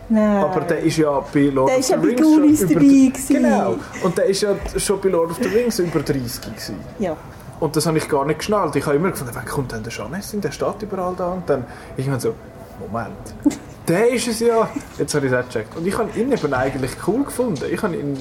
Nein. 0.10 0.44
Aber 0.44 0.62
der 0.62 0.80
ist 0.80 0.98
ja 0.98 1.20
bei 1.34 1.42
Lord 1.42 1.70
Der 1.70 1.76
of 1.76 1.80
ist 1.82 1.88
the 1.88 1.94
ja 1.94 2.00
bei 2.00 2.08
Rings 2.08 2.22
Goonies 2.22 2.60
schon 2.60 2.70
über- 2.70 2.80
dabei 2.80 2.86
gewesen. 2.88 3.28
Genau. 3.36 3.76
Und 4.04 4.18
der 4.18 4.26
ist 4.26 4.42
ja 4.42 4.50
schon 4.78 5.02
bei 5.02 5.10
Lord 5.10 5.32
of 5.32 5.38
the 5.42 5.48
Rings 5.50 5.80
über 5.80 6.00
30 6.00 6.42
gewesen. 6.42 6.76
ja. 7.00 7.16
Und 7.60 7.76
das 7.76 7.86
habe 7.86 7.98
ich 7.98 8.08
gar 8.08 8.24
nicht 8.26 8.38
geschnallt. 8.40 8.74
Ich 8.78 8.86
habe 8.86 8.96
immer 8.96 9.12
gefunden, 9.12 9.34
wann 9.36 9.44
kommt 9.46 9.74
denn 9.74 9.84
der 9.84 9.92
Sean 9.92 10.14
Astin? 10.16 10.40
Der 10.40 10.50
steht 10.52 10.82
überall 10.82 11.14
da. 11.18 11.34
Und 11.34 11.50
dann 11.50 11.66
irgendwann 11.98 12.22
so, 12.22 12.34
Moment, 12.80 13.18
der 13.88 14.10
ist 14.12 14.30
es 14.30 14.40
ja. 14.40 14.70
Jetzt 14.98 15.14
habe 15.14 15.26
ich 15.26 15.32
es 15.34 15.38
auch 15.38 15.44
gecheckt. 15.46 15.76
Und 15.76 15.86
ich 15.86 15.98
habe 15.98 16.10
ihn 16.18 16.32
eben 16.32 16.54
eigentlich 16.54 16.92
cool 17.06 17.26
gefunden. 17.26 17.66
Ich 17.70 17.84
habe 17.84 17.98
ihn, 17.98 18.18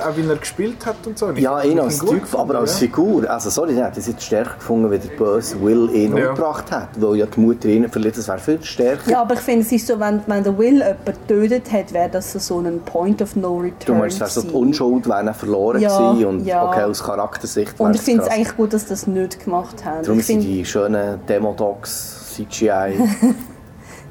auch 0.00 0.16
wie 0.16 0.28
er 0.28 0.36
gespielt 0.36 0.84
hat 0.86 0.96
und 1.06 1.18
so. 1.18 1.30
Ich 1.30 1.38
Ja, 1.40 1.62
ihn 1.62 1.78
als 1.80 1.98
Typ, 1.98 2.22
gefunden, 2.22 2.36
aber 2.50 2.58
als 2.60 2.72
ja. 2.80 2.86
Figur. 2.86 3.28
Also 3.30 3.50
sorry, 3.50 3.72
ich 3.72 3.78
hätte 3.80 4.00
es 4.00 4.06
jetzt 4.06 4.22
stärker 4.24 4.54
gefunden, 4.54 4.90
wenn 4.90 5.00
der 5.00 5.08
böse 5.16 5.60
Will 5.62 5.90
ihn 5.92 6.16
Ja. 6.16 6.28
umgebracht 6.30 6.70
hat. 6.70 6.88
Weil 6.96 7.16
ja 7.16 7.26
die 7.26 7.40
Mutter 7.40 7.68
ihn 7.68 7.88
verletzt, 7.88 8.18
das 8.18 8.28
wäre 8.28 8.38
viel 8.38 8.62
stärker. 8.62 9.10
ja, 9.10 9.20
aber 9.22 9.34
ich 9.34 9.40
finde, 9.40 9.60
es 9.66 9.72
ist 9.72 9.86
so, 9.86 9.98
wenn, 10.00 10.20
wenn 10.26 10.42
der 10.44 10.56
Will 10.58 10.74
jemanden 10.78 11.04
getötet 11.04 11.72
hat, 11.72 11.92
wäre 11.92 12.08
das 12.10 12.32
so 12.32 12.58
ein 12.60 12.80
Point 12.84 13.20
of 13.22 13.36
No 13.36 13.56
Return 13.58 13.74
Du 13.86 13.94
meinst, 13.94 14.16
es 14.16 14.20
wäre 14.20 14.30
so 14.30 14.42
die. 14.42 14.50
Unschuld 14.54 15.08
wäre 15.08 15.24
dann 15.24 15.34
verloren 15.34 15.80
Ja, 15.80 15.96
gewesen 16.12 16.26
und 16.26 16.46
ja. 16.46 16.68
okay, 16.68 16.82
aus 16.84 17.02
Charaktersicht 17.02 17.74
Und 17.78 17.94
ich 17.94 18.02
finde 18.02 18.22
es 18.24 18.28
eigentlich 18.30 18.56
gut, 18.56 18.72
dass 18.72 18.82
sie 18.82 18.88
das 18.88 19.06
nicht 19.06 19.44
gemacht 19.44 19.84
haben. 19.84 20.02
Darum 20.02 20.18
ich 20.20 20.26
sind 20.26 20.40
die 20.40 20.64
schönen 20.64 21.20
Demodocs, 21.26 22.34
CGI. 22.34 22.98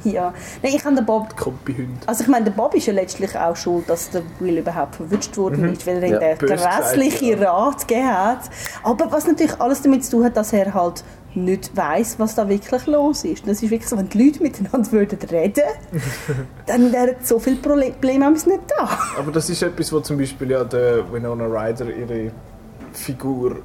ja. 0.04 0.34
Nein, 0.62 0.74
ich 0.76 0.86
habe 0.86 0.96
den 0.96 1.06
Bob 1.06 1.36
Kompi-Hund. 1.36 2.08
Also 2.08 2.24
ich 2.24 2.30
meine, 2.30 2.46
der 2.46 2.52
Bob 2.52 2.74
ist 2.76 2.86
ja 2.86 2.94
letztlich 2.94 3.38
auch 3.38 3.56
schuld, 3.56 3.90
dass 3.90 4.10
der 4.10 4.24
Will 4.40 4.58
überhaupt 4.58 4.96
verwünscht 4.96 5.38
worden 5.38 5.74
ist, 5.74 5.86
weil 5.88 5.98
er 5.98 6.04
ihm 6.04 6.14
Ja, 6.14 6.20
den 6.20 6.38
böse 6.38 6.56
grässlichen 6.56 7.42
ja. 7.42 7.52
Rat 7.52 7.88
gegeben 7.88 8.10
hat. 8.10 8.50
Aber 8.84 9.12
was 9.12 9.28
natürlich 9.28 9.60
alles 9.60 9.82
damit 9.82 10.06
zu 10.06 10.12
tun 10.12 10.26
hat, 10.26 10.38
dass 10.38 10.54
er 10.54 10.74
halt 10.74 11.04
nicht 11.36 11.76
weiß, 11.76 12.20
was 12.20 12.36
da 12.36 12.48
wirklich 12.48 12.86
los 12.86 13.24
ist. 13.24 13.48
Das 13.48 13.64
ist 13.64 13.72
wirklich 13.72 13.90
so, 13.90 13.98
wenn 13.98 14.10
die 14.10 14.24
Leute 14.24 14.44
miteinander 14.44 14.92
würden 14.92 15.18
reden, 15.30 15.64
dann 16.66 16.94
wären 16.94 17.16
so 17.24 17.40
viele 17.40 17.56
Probleme 17.58 18.32
nicht 18.32 18.60
da. 18.78 18.98
Aber 19.18 19.32
das 19.32 19.50
ist 19.50 19.62
etwas, 19.64 19.92
wo 19.92 20.00
zum 20.00 20.18
Beispiel 20.18 20.52
ja 20.52 20.64
der 20.64 21.12
Winona 21.12 21.46
Ryder 21.46 21.90
ihre 21.90 22.32
Figur 22.94 23.64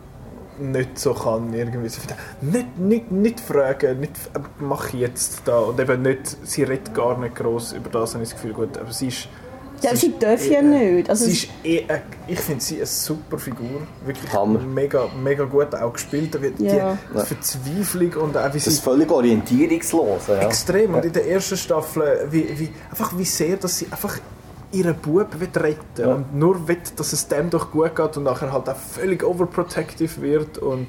nicht 0.61 0.98
so 0.98 1.14
kann. 1.14 1.52
Irgendwie. 1.52 1.88
Sie 1.88 2.00
findet, 2.00 2.18
nicht, 2.40 2.78
nicht, 2.78 3.11
nicht 3.11 3.40
fragen, 3.40 4.00
nicht 4.00 4.12
äh, 4.34 4.40
mach 4.61 4.92
jetzt 4.92 5.42
da. 5.44 5.59
Und 5.59 5.80
eben 5.80 6.02
nicht, 6.02 6.36
sie 6.44 6.62
redet 6.64 6.94
gar 6.94 7.18
nicht 7.18 7.34
groß 7.36 7.72
über 7.72 7.90
das, 7.90 8.14
habe 8.14 8.24
ich 8.24 8.30
das 8.30 8.40
Gefühl. 8.40 8.54
Gut, 8.54 8.76
aber 8.78 8.92
sie 8.92 9.09
ist... 9.09 9.28
Ja, 9.80 9.94
sie 9.94 10.09
ist 10.09 10.20
darf 10.22 10.44
ja 10.44 10.59
eh- 10.59 10.62
nicht. 10.62 11.09
Also 11.09 11.26
sie 11.26 11.30
ist 11.32 11.48
eh, 11.62 11.84
ich 12.26 12.40
finde 12.40 12.64
sie 12.64 12.76
eine 12.78 12.86
super 12.86 13.38
Figur. 13.38 13.86
Wirklich 14.04 14.32
Hammer. 14.32 14.59
mega, 14.59 15.09
mega 15.22 15.44
gut 15.44 15.72
auch 15.74 15.92
gespielt. 15.92 16.34
Da 16.34 16.42
wird 16.42 16.59
Ja. 16.59 16.98
Die 17.14 17.20
Verzweiflung 17.20 18.12
und 18.24 18.36
auch 18.36 18.48
wie 18.48 18.54
Das 18.54 18.64
sie 18.64 18.70
ist 18.70 18.80
völlig 18.82 19.09
orientierungslos. 19.11 20.26
Ja. 20.26 20.40
Extrem. 20.40 20.94
Und 20.94 21.04
in 21.04 21.12
der 21.12 21.28
ersten 21.28 21.56
Staffel, 21.56 22.26
wie, 22.28 22.59
wie, 22.59 22.70
einfach 22.90 23.16
wie 23.16 23.24
sehr, 23.24 23.56
dass 23.56 23.78
sie 23.78 23.86
einfach 23.90 24.18
ihren 24.73 24.97
Bub 24.97 25.41
will 25.41 25.49
retten 25.55 26.07
und 26.07 26.35
nur 26.35 26.69
will, 26.69 26.79
dass 26.97 27.12
es 27.12 27.29
dem 27.29 27.51
doch 27.51 27.71
gut 27.71 27.97
geht 27.97 28.16
und 28.16 28.25
nachher 28.25 28.53
halt 28.53 28.69
auch 28.69 28.77
völlig 28.77 29.25
overprotective 29.25 30.21
wird 30.21 30.59
und 30.59 30.89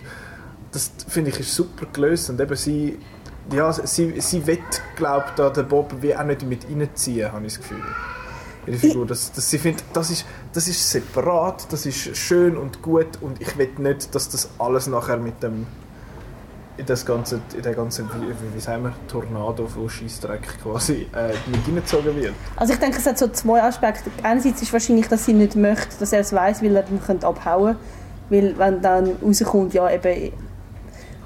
das 0.72 0.92
finde 1.08 1.32
ich 1.32 1.40
ist 1.40 1.56
super 1.56 1.86
gelöst 1.92 2.30
und 2.30 2.40
eben 2.40 2.56
sie 2.56 3.00
ja, 3.54 3.72
sie, 3.72 4.20
sie 4.22 4.46
will, 4.46 4.60
glaubt 4.96 5.40
da 5.40 5.50
den 5.50 5.68
Bob 5.68 5.96
wie 6.02 6.16
auch 6.16 6.24
nicht 6.24 6.44
mit 6.44 6.66
reinziehen, 6.70 7.32
habe 7.32 7.46
ich 7.46 7.54
das 7.54 7.62
Gefühl. 7.62 7.82
Ihre 8.68 8.78
Figur, 8.78 9.06
dass, 9.08 9.32
dass 9.32 9.50
sie 9.50 9.58
findet, 9.58 9.86
das 9.94 10.12
ist, 10.12 10.26
das 10.54 10.68
ist 10.68 10.90
separat, 10.90 11.72
das 11.72 11.86
ist 11.86 12.16
schön 12.16 12.58
und 12.58 12.82
gut 12.82 13.08
und 13.22 13.42
ich 13.42 13.58
will 13.58 13.72
nicht, 13.78 14.14
dass 14.14 14.30
das 14.30 14.50
alles 14.60 14.88
nachher 14.88 15.18
mit 15.18 15.42
dem 15.42 15.66
in 16.80 16.86
das 16.86 17.06
ganze, 17.06 17.42
in 17.56 17.62
der 17.62 17.74
ganzen, 17.74 18.10
wie, 18.10 18.56
wie, 18.56 18.60
sagen 18.60 18.84
wir, 18.84 18.94
Tornado 19.08 19.68
von 19.68 19.90
Scheissdreck 19.90 20.48
quasi 20.64 21.08
äh, 21.14 21.34
mit 21.52 21.68
reingezogen 21.68 22.16
wird. 22.16 22.34
Also 22.56 22.74
ich 22.74 22.80
denke, 22.80 22.98
es 22.98 23.06
hat 23.06 23.18
so 23.18 23.28
zwei 23.28 23.62
Aspekte. 23.62 24.10
Einerseits 24.24 24.62
ist 24.62 24.72
wahrscheinlich, 24.72 25.08
dass 25.08 25.26
sie 25.26 25.34
nicht 25.34 25.56
möchte, 25.56 26.00
dass 26.00 26.14
er 26.14 26.22
es 26.22 26.32
weiß, 26.32 26.64
weil 26.64 26.76
er 26.76 26.84
dann 26.84 27.02
könnte 27.02 27.28
abhauen 27.28 27.76
könnte. 28.30 28.56
Weil 28.58 28.58
wenn 28.58 28.82
dann 28.82 29.18
rauskommt, 29.22 29.74
ja 29.74 29.90
eben, 29.92 30.32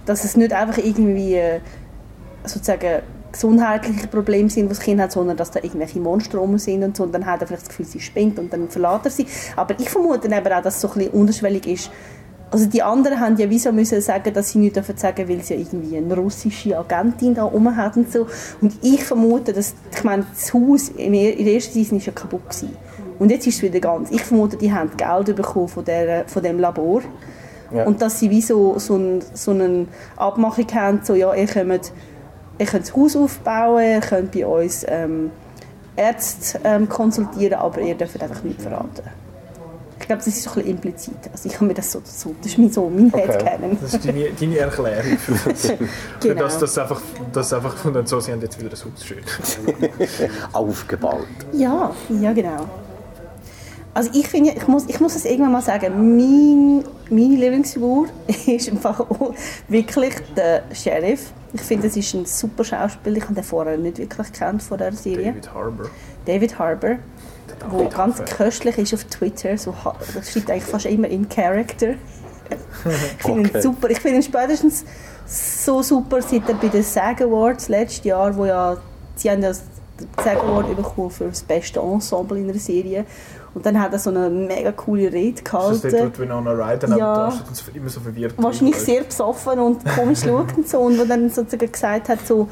dass 0.06 0.24
es 0.24 0.36
nicht 0.36 0.54
einfach 0.54 0.78
irgendwie 0.78 1.36
äh, 1.36 1.60
sozusagen 2.46 3.04
gesundheitliche 3.32 4.08
Probleme 4.08 4.50
sind, 4.50 4.66
die 4.66 4.70
das 4.70 4.80
Kind 4.80 5.02
hat, 5.02 5.12
sondern 5.12 5.38
dass 5.38 5.52
da 5.52 5.60
irgendwelche 5.60 6.00
Monster 6.00 6.38
rum 6.38 6.58
sind 6.58 6.84
und 6.84 6.98
so. 6.98 7.04
Und 7.04 7.14
dann 7.14 7.26
hat 7.26 7.42
er 7.42 7.48
vielleicht 7.48 7.64
das 7.64 7.70
Gefühl, 7.70 7.86
sie 7.86 8.00
spinnt 8.00 8.40
und 8.40 8.52
dann 8.54 8.70
verlässt 8.70 9.06
er 9.06 9.12
sie. 9.12 9.28
Aber 9.56 9.80
ich 9.80 9.90
vermute 9.90 10.28
eben 10.28 10.54
auch, 10.54 10.62
dass 10.62 10.76
es 10.76 10.82
so 10.82 10.88
ein 10.90 10.94
bisschen 10.96 11.12
unterschwellig 11.12 11.68
ist. 11.68 11.92
Also 12.54 12.68
die 12.68 12.84
anderen 12.84 13.20
haben 13.20 13.36
ja 13.38 13.50
wieso 13.50 13.72
müssen 13.72 14.00
sagen, 14.00 14.32
dass 14.32 14.52
sie 14.52 14.60
nicht 14.60 14.76
dürfen 14.76 14.96
sagen, 14.96 15.28
weil 15.28 15.42
sie 15.42 15.56
ja 15.56 15.60
irgendwie 15.60 15.98
eine 15.98 16.16
russische 16.16 16.78
Agentin 16.78 17.34
da 17.34 17.46
oben 17.46 17.76
hat 17.76 17.98
und 17.98 18.14
so. 18.14 18.28
Und 18.62 18.74
ich 18.84 19.04
vermute, 19.04 19.54
dass, 19.54 19.74
ich 19.92 20.04
meine, 20.04 20.24
das 20.32 20.54
Haus 20.54 20.90
in 20.90 21.14
der 21.14 21.48
ersten 21.52 21.74
Season 21.74 21.98
ist 21.98 22.06
ja 22.06 22.14
kaputt 22.14 22.48
gewesen. 22.48 22.78
Und 23.18 23.32
jetzt 23.32 23.48
ist 23.48 23.56
es 23.56 23.64
wieder 23.64 23.80
ganz. 23.80 24.12
Ich 24.12 24.22
vermute, 24.22 24.58
die 24.58 24.72
haben 24.72 24.92
Geld 24.96 25.36
bekommen 25.36 25.68
von, 25.68 25.84
der, 25.84 26.28
von 26.28 26.44
dem 26.44 26.60
Labor. 26.60 27.02
Ja. 27.74 27.86
Und 27.86 28.04
dass 28.04 28.20
sie 28.20 28.30
wie 28.30 28.42
so, 28.42 28.78
so, 28.78 28.98
ein, 28.98 29.24
so 29.34 29.50
eine 29.50 29.88
Abmachung 30.16 30.68
haben, 30.76 31.00
so, 31.02 31.16
ja, 31.16 31.34
ihr 31.34 31.48
könnt, 31.48 31.92
ihr 32.60 32.66
könnt 32.68 32.84
das 32.84 32.96
Haus 32.96 33.16
aufbauen, 33.16 33.84
ihr 33.84 34.00
könnt 34.00 34.32
bei 34.32 34.46
uns 34.46 34.86
ähm, 34.88 35.32
Ärzte 35.96 36.60
ähm, 36.64 36.88
konsultieren, 36.88 37.58
aber 37.58 37.82
ihr 37.82 37.96
dürft 37.96 38.22
einfach 38.22 38.44
nicht 38.44 38.62
verraten. 38.62 39.10
Ich 40.04 40.08
glaube, 40.08 40.22
das 40.22 40.28
ist 40.28 40.44
so 40.44 40.50
ein 40.50 40.56
bisschen 40.56 40.72
implizit. 40.72 41.14
Also 41.32 41.48
ich 41.48 41.56
habe 41.56 41.66
mir 41.66 41.74
das 41.76 41.90
so, 41.90 42.02
so 42.04 42.36
das 42.42 42.52
ist 42.52 42.58
mein, 42.58 42.70
so 42.70 42.90
mein 42.90 43.08
Okay. 43.08 43.22
Headcanon. 43.26 43.78
Das 43.82 43.94
ist 43.94 44.06
deine, 44.06 44.32
deine 44.32 44.58
Erklärung 44.58 45.18
für 45.18 45.50
das. 45.50 45.62
Für 45.72 45.78
Genau. 46.20 46.42
das, 46.42 46.60
dass 46.60 46.78
einfach, 46.78 47.02
dass 47.32 47.54
einfach 47.54 47.78
von 47.78 47.94
den 47.94 48.06
so, 48.06 48.20
sie 48.20 48.34
haben 48.34 48.42
jetzt 48.42 48.60
wieder 48.60 48.70
das 48.70 48.84
Haus 48.84 49.06
schön. 49.06 49.20
Aufgebaut. 50.52 51.26
Ja, 51.54 51.96
ja 52.22 52.34
genau. 52.34 52.66
Also 53.94 54.10
ich 54.14 54.28
finde, 54.28 54.52
ich 54.52 54.68
muss, 54.68 54.84
ich 54.90 55.00
muss 55.00 55.16
es 55.16 55.24
irgendwann 55.24 55.54
mal 55.54 55.62
sagen, 55.62 55.94
mein, 55.96 56.84
meine 57.10 57.36
Lieblingsfigur 57.38 58.08
ist 58.46 58.70
einfach 58.70 59.00
auch 59.00 59.34
wirklich 59.70 60.16
der 60.36 60.64
Sheriff. 60.74 61.32
Ich 61.54 61.62
finde, 61.62 61.88
das 61.88 61.96
ist 61.96 62.14
ein 62.14 62.26
super 62.26 62.66
Schauspieler. 62.66 63.16
Ich 63.18 63.24
habe 63.24 63.36
den 63.36 63.44
vorher 63.46 63.78
nicht 63.78 64.00
wirklich 64.00 64.34
gekannt 64.34 64.62
von 64.64 64.78
dieser 64.80 64.92
Serie. 64.92 65.28
David 65.32 65.54
Harbour. 65.54 65.90
David 66.26 66.60
Harbour, 66.60 66.96
wo 67.70 67.88
ganz 67.90 68.24
köstlich 68.26 68.78
ist 68.78 68.94
auf 68.94 69.04
Twitter. 69.06 69.58
So, 69.58 69.74
das 70.16 70.32
schreibt 70.32 70.52
eigentlich 70.52 70.64
fast 70.64 70.86
immer 70.86 71.08
in 71.08 71.28
Character. 71.30 71.96
ich 72.50 73.24
finde 73.24 73.50
Okay. 73.50 73.58
ihn 73.58 73.62
super. 73.62 73.90
Ich 73.90 74.00
finde 74.00 74.18
ihn 74.18 74.24
spätestens 74.24 74.86
so 75.26 75.82
super, 75.82 76.22
seit 76.22 76.48
er 76.50 76.56
bei 76.56 76.68
den 76.68 76.84
SAG 76.84 77.22
Awards 77.22 77.70
letztes 77.70 78.04
Jahr, 78.04 78.36
wo 78.36 78.46
ja, 78.46 78.78
sie 79.16 79.32
haben 79.32 79.42
das 79.42 79.64
SAG 80.22 80.38
Award 80.38 80.76
bekommen 80.76 81.10
für 81.10 81.26
das 81.26 81.42
beste 81.44 81.80
Ensemble 81.80 82.38
in 82.40 82.50
einer 82.50 82.60
Serie. 82.60 83.06
Und 83.56 83.66
dann 83.68 83.80
hat 83.80 83.94
er 83.94 84.00
so 84.00 84.10
eine 84.10 84.30
mega 84.32 84.72
coole 84.72 85.14
Rede 85.14 85.40
Ist 85.40 85.54
das 85.54 85.82
dort, 85.82 85.82
gehalten. 85.84 86.14
wo 86.18 86.22
Winona 86.24 86.52
Ryder 86.52 86.98
Ja. 86.98 87.16
da 87.28 87.32
steht 87.32 87.56
so- 87.56 87.72
immer 87.72 87.90
so 87.90 88.00
verwirrt 88.00 88.34
wahrscheinlich 88.38 88.76
sehr 88.78 89.04
besoffen 89.04 89.60
und 89.60 89.86
komisch 89.96 90.22
schaut 90.24 90.58
und 90.58 90.68
so. 90.68 90.80
Und 90.80 91.00
wo 91.00 91.06
dann 91.06 91.30
sozusagen 91.30 91.72
gesagt 91.72 92.10
hat, 92.10 92.26
so, 92.28 92.48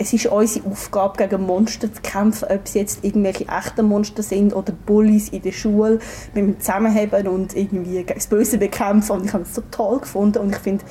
es 0.00 0.14
ist 0.14 0.26
unsere 0.26 0.66
Aufgabe, 0.66 1.18
gegen 1.18 1.44
Monster 1.44 1.92
zu 1.92 2.00
kämpfen, 2.00 2.48
ob 2.50 2.64
es 2.64 2.72
jetzt 2.72 3.04
irgendwelche 3.04 3.46
echten 3.46 3.86
Monster 3.86 4.22
sind 4.22 4.54
oder 4.54 4.72
Bullies 4.72 5.28
in 5.28 5.42
der 5.42 5.52
Schule. 5.52 5.98
Wir 6.32 6.42
müssen 6.42 6.60
zusammenheben 6.60 7.28
und 7.28 7.54
irgendwie 7.54 8.02
das 8.02 8.26
Böse 8.26 8.56
bekämpfen. 8.56 9.12
Und 9.12 9.26
ich 9.26 9.32
habe 9.34 9.42
es 9.42 9.54
so 9.54 9.62
toll 9.70 10.00
gefunden. 10.00 10.38
Und 10.38 10.52
ich 10.52 10.58
finde, 10.58 10.84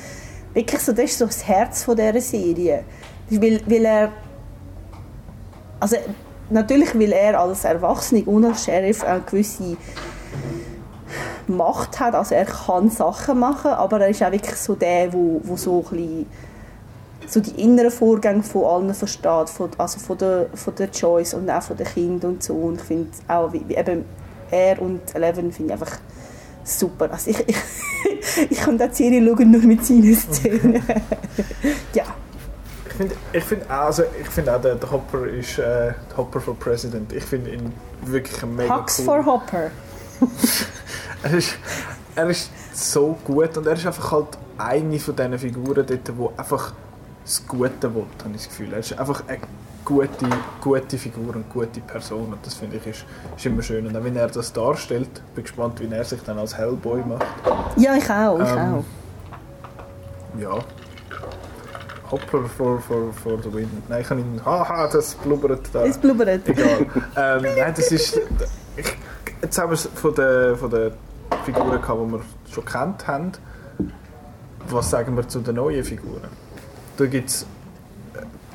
wirklich 0.53 0.79
so, 0.81 0.91
das 0.91 1.05
ist 1.05 1.17
so 1.17 1.25
das 1.25 1.47
Herz 1.47 1.83
von 1.85 1.95
dieser 1.95 2.21
Serie. 2.21 2.83
Weil, 3.31 3.61
weil 3.65 3.85
er 3.85 4.11
also 5.79 5.95
natürlich 6.49 6.93
will 6.97 7.11
er 7.11 7.39
als 7.39 7.63
Erwachsener 7.63 8.27
und 8.27 8.45
als 8.45 8.65
Sheriff 8.65 9.03
auch 9.03 9.25
gewisse 9.25 9.77
Macht 11.47 11.99
hat, 11.99 12.13
also 12.13 12.35
er 12.35 12.45
kann 12.45 12.91
Sachen 12.91 13.39
machen, 13.39 13.71
aber 13.71 14.01
er 14.01 14.09
ist 14.09 14.21
auch 14.21 14.31
wirklich 14.31 14.55
so 14.55 14.75
der, 14.75 15.11
wo, 15.11 15.41
wo 15.43 15.57
so 15.57 15.79
ein 15.79 15.97
bisschen 15.97 16.25
so 17.29 17.39
die 17.39 17.61
inneren 17.61 17.91
Vorgänge 17.91 18.41
von 18.41 18.65
allen 18.65 18.93
versteht, 18.93 19.49
von, 19.49 19.69
also 19.77 19.99
von 19.99 20.17
der, 20.17 20.47
von 20.55 20.73
der 20.75 20.91
Choice 20.91 21.35
und 21.35 21.49
auch 21.49 21.61
von 21.61 21.77
den 21.77 21.85
Kindern 21.85 22.31
und 22.31 22.43
so. 22.43 22.55
Und 22.55 22.75
ich 22.75 22.81
finde 22.81 23.11
auch, 23.27 23.53
wie, 23.53 23.63
wie 23.67 23.75
eben 23.75 24.05
er 24.49 24.81
und 24.81 25.01
Eleven 25.13 25.51
finde 25.51 25.73
ich 25.73 25.79
einfach 25.79 25.97
super. 26.63 27.09
Also 27.11 27.29
ich, 27.29 27.47
ich, 27.47 27.57
ich 28.49 28.59
kann 28.59 28.77
die 28.79 28.87
Serie 28.91 29.23
schauen, 29.23 29.51
nur 29.51 29.61
mit 29.61 29.85
seinen 29.85 30.15
Szenen. 30.15 30.81
ja. 31.93 32.05
Ich 32.87 32.93
finde 32.93 33.15
ich 33.31 33.43
find 33.43 33.63
auch, 33.69 33.85
also 33.85 34.03
ich 34.19 34.27
find 34.27 34.49
auch 34.49 34.59
der, 34.59 34.75
der 34.75 34.91
Hopper 34.91 35.27
ist 35.27 35.59
äh, 35.59 35.61
der 35.61 36.17
Hopper 36.17 36.41
for 36.41 36.55
President. 36.57 37.13
Ich 37.13 37.23
finde 37.23 37.51
ihn 37.51 37.71
wirklich 38.05 38.41
ein 38.41 38.55
mega 38.55 38.75
Hux 38.75 38.99
cool. 38.99 39.05
for 39.05 39.25
Hopper. 39.25 39.71
er, 41.23 41.33
ist, 41.33 41.53
er 42.15 42.29
ist 42.29 42.49
so 42.73 43.15
gut 43.23 43.55
und 43.55 43.67
er 43.67 43.73
ist 43.73 43.85
einfach 43.85 44.11
halt 44.11 44.37
eine 44.57 44.99
von 44.99 45.15
diesen 45.15 45.39
Figuren 45.39 45.85
dort, 45.85 46.07
die 46.07 46.39
einfach 46.39 46.73
das 47.29 47.47
Gute 47.47 47.93
will, 47.93 48.05
habe 48.23 48.29
ich 48.31 48.37
das 48.37 48.47
Gefühl. 48.49 48.73
Er 48.73 48.79
ist 48.79 48.97
einfach 48.97 49.23
eine 49.27 49.39
gute, 49.85 50.25
gute 50.61 50.97
Figur 50.97 51.35
und 51.35 51.47
gute 51.49 51.79
Person 51.81 52.33
und 52.33 52.43
das 52.43 52.55
finde 52.55 52.77
ich 52.77 52.87
ist, 52.87 53.05
ist 53.37 53.45
immer 53.45 53.61
schön. 53.61 53.85
Und 53.85 53.95
auch 53.95 54.03
wenn 54.03 54.15
er 54.15 54.27
das 54.27 54.51
darstellt, 54.51 55.13
bin 55.35 55.43
ich 55.43 55.43
gespannt, 55.43 55.79
wie 55.79 55.93
er 55.93 56.03
sich 56.03 56.21
dann 56.23 56.39
als 56.39 56.57
Hellboy 56.57 57.03
macht. 57.05 57.25
Ja, 57.77 57.95
ich 57.95 58.09
auch, 58.09 58.39
ich 58.39 58.49
Ähm, 58.49 58.75
auch. 58.75 58.83
Ja. 60.39 60.59
Hopper 62.09 62.45
for, 62.45 62.81
for, 62.81 63.13
for 63.13 63.37
the 63.43 63.53
win. 63.53 63.69
Nein, 63.87 64.01
ich 64.01 64.07
kann 64.07 64.17
ihn... 64.17 64.41
Haha, 64.43 64.87
das 64.87 65.13
blubbert 65.13 65.69
da. 65.71 65.85
Es 65.85 65.99
blubbert. 65.99 66.47
Egal. 66.47 66.87
ähm, 67.15 67.41
nein, 67.43 67.73
das 67.75 67.91
ist... 67.91 68.19
Ich, 68.75 68.97
jetzt 69.43 69.57
haben 69.59 69.69
wir 69.69 69.75
es 69.75 69.87
von 69.93 70.15
den, 70.15 70.57
von 70.57 70.71
den 70.71 70.93
Figuren 71.45 71.79
gehabt, 71.79 71.99
die 72.03 72.11
wir 72.11 72.21
schon 72.51 72.65
kennt 72.65 73.07
haben. 73.07 73.31
Was 74.67 74.89
sagen 74.89 75.15
wir 75.15 75.27
zu 75.27 75.39
den 75.41 75.55
neuen 75.55 75.83
Figuren? 75.83 76.48
Da 76.99 77.05
gibt 77.05 77.29
es... 77.29 77.45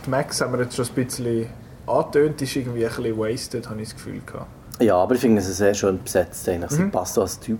Die 0.04 0.10
Max 0.10 0.40
haben 0.40 0.52
wir 0.52 0.60
jetzt 0.60 0.76
schon 0.76 0.84
ein 0.86 0.94
bisschen 1.06 1.46
angetönt, 1.86 2.42
ist 2.42 2.56
irgendwie 2.56 2.84
ein 2.86 2.94
bisschen 2.94 3.18
wasted, 3.18 3.68
habe 3.70 3.80
ich 3.80 3.88
das 3.88 3.96
Gefühl 3.96 4.20
gehabt. 4.26 4.46
Ja, 4.80 4.96
aber 4.96 5.14
ich 5.14 5.20
finde 5.20 5.40
sie 5.40 5.52
sehr 5.52 5.72
schön 5.72 6.02
besetzt. 6.02 6.48
Eigentlich. 6.48 6.70
Sie 6.72 6.84
passt 6.84 7.18
auch 7.18 7.22
als 7.22 7.40
Typ. 7.40 7.58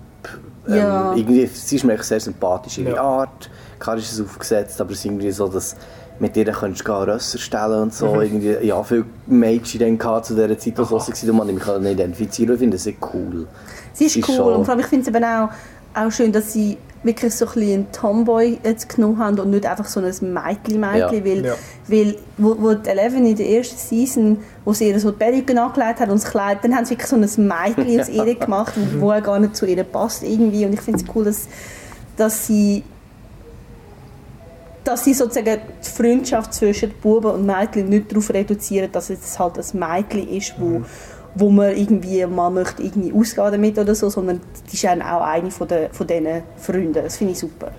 Ähm, 0.67 0.75
Ja. 0.75 1.13
irgendwie, 1.15 1.47
sie 1.47 1.77
ist 1.77 1.83
mir 1.85 1.93
echt 1.93 2.03
sehr 2.03 2.19
sympathisch. 2.19 2.77
Ihre 2.77 2.95
Ja. 2.95 3.01
Art, 3.01 3.49
klar 3.79 3.97
ist 3.97 4.11
es 4.11 4.21
aufgesetzt, 4.21 4.79
aber 4.79 4.91
es 4.91 4.99
ist 4.99 5.05
irgendwie 5.05 5.31
so, 5.31 5.47
dass 5.47 5.75
mit 6.19 6.37
ihr 6.37 6.45
könntest 6.45 6.81
du 6.81 6.85
gar 6.85 7.07
Rösser 7.07 7.37
stellen 7.37 7.83
und 7.83 7.93
so. 7.93 8.21
Irgendwie, 8.21 8.57
ja, 8.65 8.81
viele 8.83 9.05
Mädchen 9.27 9.79
dann 9.79 9.97
gehabt 9.97 10.25
zu 10.27 10.33
dieser 10.35 10.49
Zeit, 10.49 10.63
sie 10.63 10.77
waren, 10.77 11.29
und 11.29 11.37
man 11.37 11.47
mich 11.47 11.65
nicht 11.65 11.91
identifizieren. 11.91 12.53
Ich 12.53 12.59
finde 12.59 12.77
das 12.77 12.83
sehr 12.83 12.93
cool. 13.13 13.47
Sie 13.93 14.05
ist 14.05 14.15
ist 14.17 14.29
cool 14.29 14.35
schon- 14.35 14.53
und 14.53 14.65
vor 14.65 14.73
allem 14.73 14.81
ich 14.81 14.87
finde 14.87 15.09
es 15.09 15.15
eben 15.15 15.23
auch, 15.23 15.49
auch 15.95 16.11
schön, 16.11 16.31
dass 16.31 16.53
sie 16.53 16.77
wirklich 17.05 17.33
so 17.35 17.45
ein 17.45 17.53
bisschen 17.53 17.73
einen 17.73 17.91
Tomboy 17.91 18.59
jetzt 18.63 18.89
genommen 18.95 19.19
haben 19.19 19.39
und 19.39 19.51
nicht 19.51 19.65
einfach 19.65 19.85
so 19.85 19.99
ein 19.99 20.05
Mädchen-Mädchen, 20.05 20.97
Ja. 20.97 21.11
weil, 21.25 21.45
Ja. 21.45 21.53
weil 21.87 22.17
wo, 22.37 22.55
wo 22.59 22.73
die 22.73 22.89
Eleven 22.89 23.25
in 23.25 23.35
der 23.35 23.47
ersten 23.47 23.77
Season, 23.77 24.39
wo 24.65 24.73
sie 24.73 24.89
ihr 24.89 24.99
so 24.99 25.11
die 25.11 25.17
Perücke 25.17 25.61
angelegt 25.61 25.99
hat 25.99 26.09
und 26.09 26.21
das 26.21 26.25
Kleid, 26.29 26.59
dann 26.63 26.75
haben 26.75 26.85
sie 26.85 26.91
wirklich 26.91 27.07
so 27.09 27.15
ein 27.15 27.21
Mädchen 27.21 27.99
aus 27.99 28.09
ihr 28.09 28.35
gemacht, 28.35 28.73
wo 28.99 29.11
auch 29.11 29.21
gar 29.23 29.39
nicht 29.39 29.55
zu 29.55 29.65
ihr 29.65 29.83
passt 29.83 30.23
irgendwie 30.23 30.65
und 30.65 30.73
ich 30.73 30.81
finde 30.81 30.99
es 30.99 31.15
cool, 31.15 31.25
dass, 31.25 31.47
dass 32.17 32.47
sie 32.47 32.83
dass 34.83 35.03
sie 35.03 35.15
sozusagen 35.15 35.61
die 35.83 35.89
Freundschaft 35.89 36.53
zwischen 36.53 36.91
Buben 37.01 37.31
und 37.31 37.45
Mädchen 37.45 37.89
nicht 37.89 38.11
darauf 38.11 38.31
reduzieren, 38.31 38.91
dass 38.91 39.09
es 39.09 39.39
halt 39.39 39.57
ein 39.57 39.79
Mädchen 39.79 40.29
ist, 40.29 40.53
wo, 40.59 40.83
wo 41.35 41.49
man 41.49 41.75
irgendwie 41.75 42.25
mal 42.25 42.49
möchte 42.49 42.81
irgendwie 42.81 43.13
ausgehen 43.13 43.51
damit 43.51 43.77
oder 43.77 43.93
so, 43.93 44.09
sondern 44.09 44.41
die 44.71 44.75
ist 44.75 44.85
auch 44.85 45.21
eine 45.21 45.51
von, 45.51 45.67
der, 45.67 45.89
von 45.91 46.07
diesen 46.07 46.43
Freunden. 46.57 46.93
Das 46.93 47.17
finde 47.17 47.33
ich 47.33 47.39
super. 47.39 47.71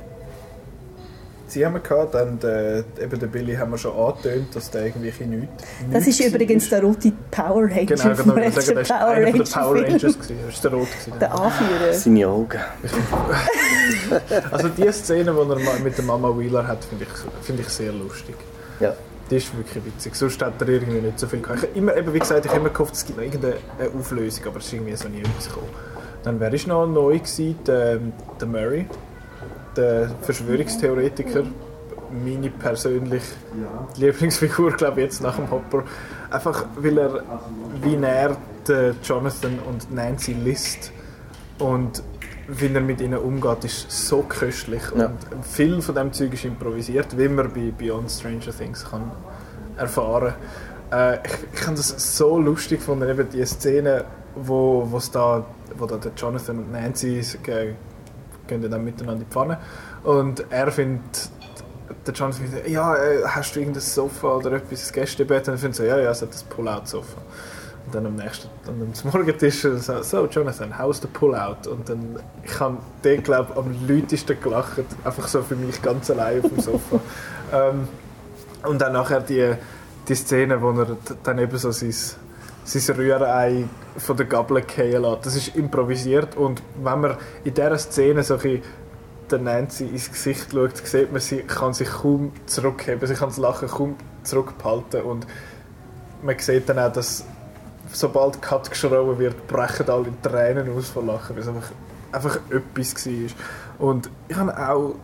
Sie 1.49 1.65
haben 1.65 1.75
wir 1.75 1.81
gehabt, 1.81 2.15
dann 2.15 2.39
der, 2.41 2.85
eben 3.01 3.19
den 3.21 3.31
Billy 3.31 3.55
haben 3.55 3.71
wir 3.71 3.79
schon 3.79 3.97
angetönt, 3.97 4.55
dass 4.55 4.69
der 4.71 4.87
irgendwie 4.87 5.13
nichts 5.25 5.65
Das 5.93 6.07
ist 6.07 6.19
nichts 6.19 6.35
übrigens 6.35 6.71
war. 6.73 6.81
der 6.81 6.89
rote 6.89 7.13
Power 7.31 7.63
Ranger 7.63 7.85
Genau, 7.87 8.15
genau. 8.15 8.37
Ich 8.37 8.55
sagen, 8.55 8.75
das 8.75 8.91
war 8.91 8.99
Power 8.99 9.09
einer 9.09 9.27
von 9.29 9.33
den 9.33 9.41
Ranger 9.41 9.63
Power. 9.63 9.75
Rangers. 9.77 10.19
gewesen. 10.19 10.37
Das 10.47 10.65
war 10.65 10.71
der 10.71 10.79
Rot. 10.81 10.89
gewesen. 10.91 11.19
Der 11.21 11.33
Anführer. 11.33 11.93
Seine 11.93 12.29
Augen. 12.29 12.61
Also 14.51 14.69
die 14.69 14.91
Szene, 14.93 15.33
die 15.33 15.39
er 15.39 15.81
mit 15.81 15.97
der 15.97 16.05
Mama 16.05 16.37
Wheeler 16.37 16.67
hat, 16.67 16.85
finde 16.85 17.05
ich, 17.05 17.45
finde 17.45 17.63
ich 17.63 17.69
sehr 17.69 17.93
lustig. 17.93 18.35
Ja. 18.81 18.95
Die 19.31 19.37
ist 19.37 19.57
wirklich 19.57 19.85
witzig. 19.85 20.15
Sonst 20.15 20.41
hat 20.41 20.61
er 20.61 20.69
irgendwie 20.69 21.01
nicht 21.01 21.19
so 21.19 21.27
viel 21.27 21.41
gehabt. 21.41 21.65
Ich, 21.65 21.77
immer, 21.77 21.97
eben, 21.97 22.13
wie 22.15 22.19
gesagt, 22.19 22.45
ich 22.45 22.51
habe 22.51 22.61
immer 22.61 22.71
gehofft, 22.71 22.95
es 22.95 23.05
gibt 23.05 23.19
noch 23.19 23.25
irgendeine 23.25 23.57
eine 23.79 23.91
Auflösung, 23.91 24.47
aber 24.47 24.59
es 24.59 24.67
ist 24.67 24.73
irgendwie 24.75 24.95
so 24.95 25.09
nie 25.09 25.21
etwas 25.21 25.49
gekommen. 25.49 25.69
Dann 26.23 26.41
wer 26.41 26.53
ist 26.53 26.67
noch 26.67 26.87
neu 26.87 27.19
gewesen? 27.19 27.59
Der, 27.67 27.99
der 28.41 28.49
Murray, 28.49 28.87
der 29.77 30.11
Verschwörungstheoretiker. 30.23 31.45
Meine 32.25 32.51
persönliche 32.51 33.35
Lieblingsfigur, 33.97 34.73
glaube 34.73 35.01
ich, 35.01 35.07
jetzt 35.07 35.23
nach 35.23 35.37
dem 35.37 35.51
Hopper. 35.51 35.83
Einfach, 36.31 36.67
weil 36.77 36.99
er, 36.99 37.23
wie 37.83 37.97
er 37.97 38.37
den 38.69 38.95
Jonathan 39.03 39.59
und 39.69 39.93
Nancy 39.93 40.33
liest 40.33 40.93
und 41.59 42.03
wie 42.49 42.73
er 42.73 42.81
mit 42.81 43.01
ihnen 43.01 43.19
umgeht, 43.19 43.65
ist 43.65 43.91
so 43.91 44.23
köstlich. 44.23 44.83
Ja. 44.97 45.07
Und 45.07 45.45
viel 45.45 45.83
von 45.83 45.95
dem 45.95 46.13
Zeug 46.13 46.33
ist 46.35 46.45
improvisiert, 46.45 47.17
wie 47.19 47.29
man 47.29 47.53
bei 47.53 47.73
Beyond 47.77 48.11
Stranger 48.11 48.57
Things 48.57 48.85
kann 48.89 49.11
erfahren 49.77 50.35
äh, 50.91 51.17
ich, 51.17 51.33
ich 51.53 51.67
habe 51.67 51.77
das 51.77 52.17
so 52.17 52.39
lustig 52.39 52.79
gefunden, 52.79 53.09
eben 53.09 53.29
die 53.29 53.45
Szene, 53.45 54.05
wo, 54.37 54.87
wo's 54.91 55.11
da, 55.11 55.45
wo 55.77 55.87
da 55.87 55.97
der 55.97 56.13
Jonathan 56.17 56.59
und 56.59 56.73
Nancy 56.73 57.23
ge- 57.43 57.75
gehen 58.47 58.71
dann 58.71 58.85
miteinander 58.85 59.15
in 59.15 59.19
die 59.29 59.33
Pfanne 59.33 59.59
und 60.05 60.45
er 60.51 60.71
findet 60.71 61.31
der 62.07 62.15
Jonathan 62.15 62.49
findet, 62.49 62.69
ja, 62.69 62.95
äh, 62.97 63.25
hast 63.27 63.55
du 63.55 63.61
irgendein 63.61 63.83
Sofa 63.83 64.37
oder 64.37 64.53
etwas, 64.53 64.89
ein 64.89 64.93
Gästebett? 64.95 65.49
Und 65.49 65.55
er 65.55 65.59
findet 65.59 65.77
so, 65.77 65.83
ja, 65.83 65.99
ja, 65.99 66.11
es 66.11 66.23
hat 66.23 66.31
ein 66.31 66.49
Pull-Out-Sofa. 66.49 67.21
Und 67.87 67.95
dann 67.95 68.07
am 68.07 68.17
nächsten, 68.17 68.49
dann 68.65 68.83
am 68.83 69.11
Morgentisch 69.13 69.63
so, 69.63 70.03
so 70.03 70.27
Jonathan, 70.27 70.77
how's 70.77 71.01
the 71.01 71.07
Pull-Out? 71.07 71.69
Und 71.69 71.89
dann, 71.89 72.19
ich 72.43 72.59
habe 72.59 72.79
den, 73.05 73.23
glaube 73.23 73.53
ich, 73.53 73.57
am 73.57 73.89
lautesten 73.89 74.41
gelacht, 74.41 74.85
einfach 75.05 75.29
so 75.29 75.43
für 75.43 75.55
mich 75.55 75.81
ganz 75.83 76.11
allein 76.11 76.43
auf 76.43 76.51
dem 76.51 76.61
Sofa. 76.61 77.01
ähm, 77.53 77.89
und 78.65 78.81
dann 78.81 78.93
nachher 78.93 79.21
die, 79.21 79.55
die 80.09 80.15
Szene, 80.17 80.61
wo 80.61 80.71
er 80.73 80.97
dann 81.23 81.39
eben 81.39 81.57
so 81.57 81.71
sein, 81.71 81.95
sein 82.65 82.97
Rührei 82.97 83.65
von 83.97 84.17
der 84.17 84.27
Gabel 84.27 84.63
fallen 84.63 85.03
lässt. 85.03 85.27
Das 85.27 85.37
ist 85.37 85.55
improvisiert 85.55 86.37
und 86.37 86.63
wenn 86.83 87.01
man 87.01 87.17
in 87.45 87.55
dieser 87.55 87.79
Szene 87.79 88.25
so 88.25 88.37
ein 88.37 88.63
der 89.31 89.39
Nancy 89.41 89.87
ins 89.87 90.11
Gesicht 90.11 90.53
schaut, 90.53 90.77
sieht 90.77 91.11
man, 91.11 91.21
sie 91.21 91.39
kann 91.39 91.75
sich 91.75 91.89
kaum 91.89 92.33
zurückheben, 92.47 93.07
sie 93.07 93.15
kann 93.15 93.29
das 93.29 93.39
Lachen 93.39 93.69
kaum 93.69 93.97
zurückhalten 94.23 95.03
und 95.03 95.27
man 96.23 96.39
sieht 96.39 96.69
dann 96.69 96.79
auch, 96.79 96.93
dass 96.93 97.25
sobald 97.93 98.41
Cut 98.43 98.71
geschrien 98.71 99.19
wird, 99.19 99.47
brechen 99.47 99.89
alle 99.89 100.09
in 100.09 100.23
Tränen 100.23 100.77
aus 100.77 100.89
vor 100.89 101.05
Lachen, 101.05 101.37
weil 101.37 101.43
es 101.43 101.49
einfach, 101.49 101.71
einfach 102.13 102.39
etwas 102.51 103.07
war. 103.07 103.87
Und 103.87 104.11
ich 104.29 104.37
habe 104.37 104.69
auch 104.69 104.95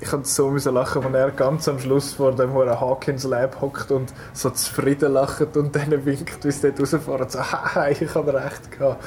ich 0.00 0.12
habe 0.12 0.24
so 0.24 0.50
müssen 0.50 0.74
lachen, 0.74 1.02
als 1.02 1.14
er 1.14 1.30
ganz 1.30 1.68
am 1.68 1.78
Schluss 1.78 2.12
vor 2.12 2.32
dem 2.32 2.52
hohen 2.52 2.68
Hawkins 2.68 3.24
Lab 3.24 3.60
hockt 3.60 3.90
und 3.90 4.12
so 4.32 4.50
zufrieden 4.50 5.12
lacht 5.12 5.56
und 5.56 5.74
dann 5.74 6.04
winkt, 6.04 6.44
wie 6.44 6.50
sie 6.50 6.72
dort 6.72 6.80
rausfahren 6.80 7.28
so, 7.28 7.40
haha, 7.52 7.88
ich 7.88 8.14
habe 8.14 8.34
recht 8.34 8.70
gehabt. 8.70 9.02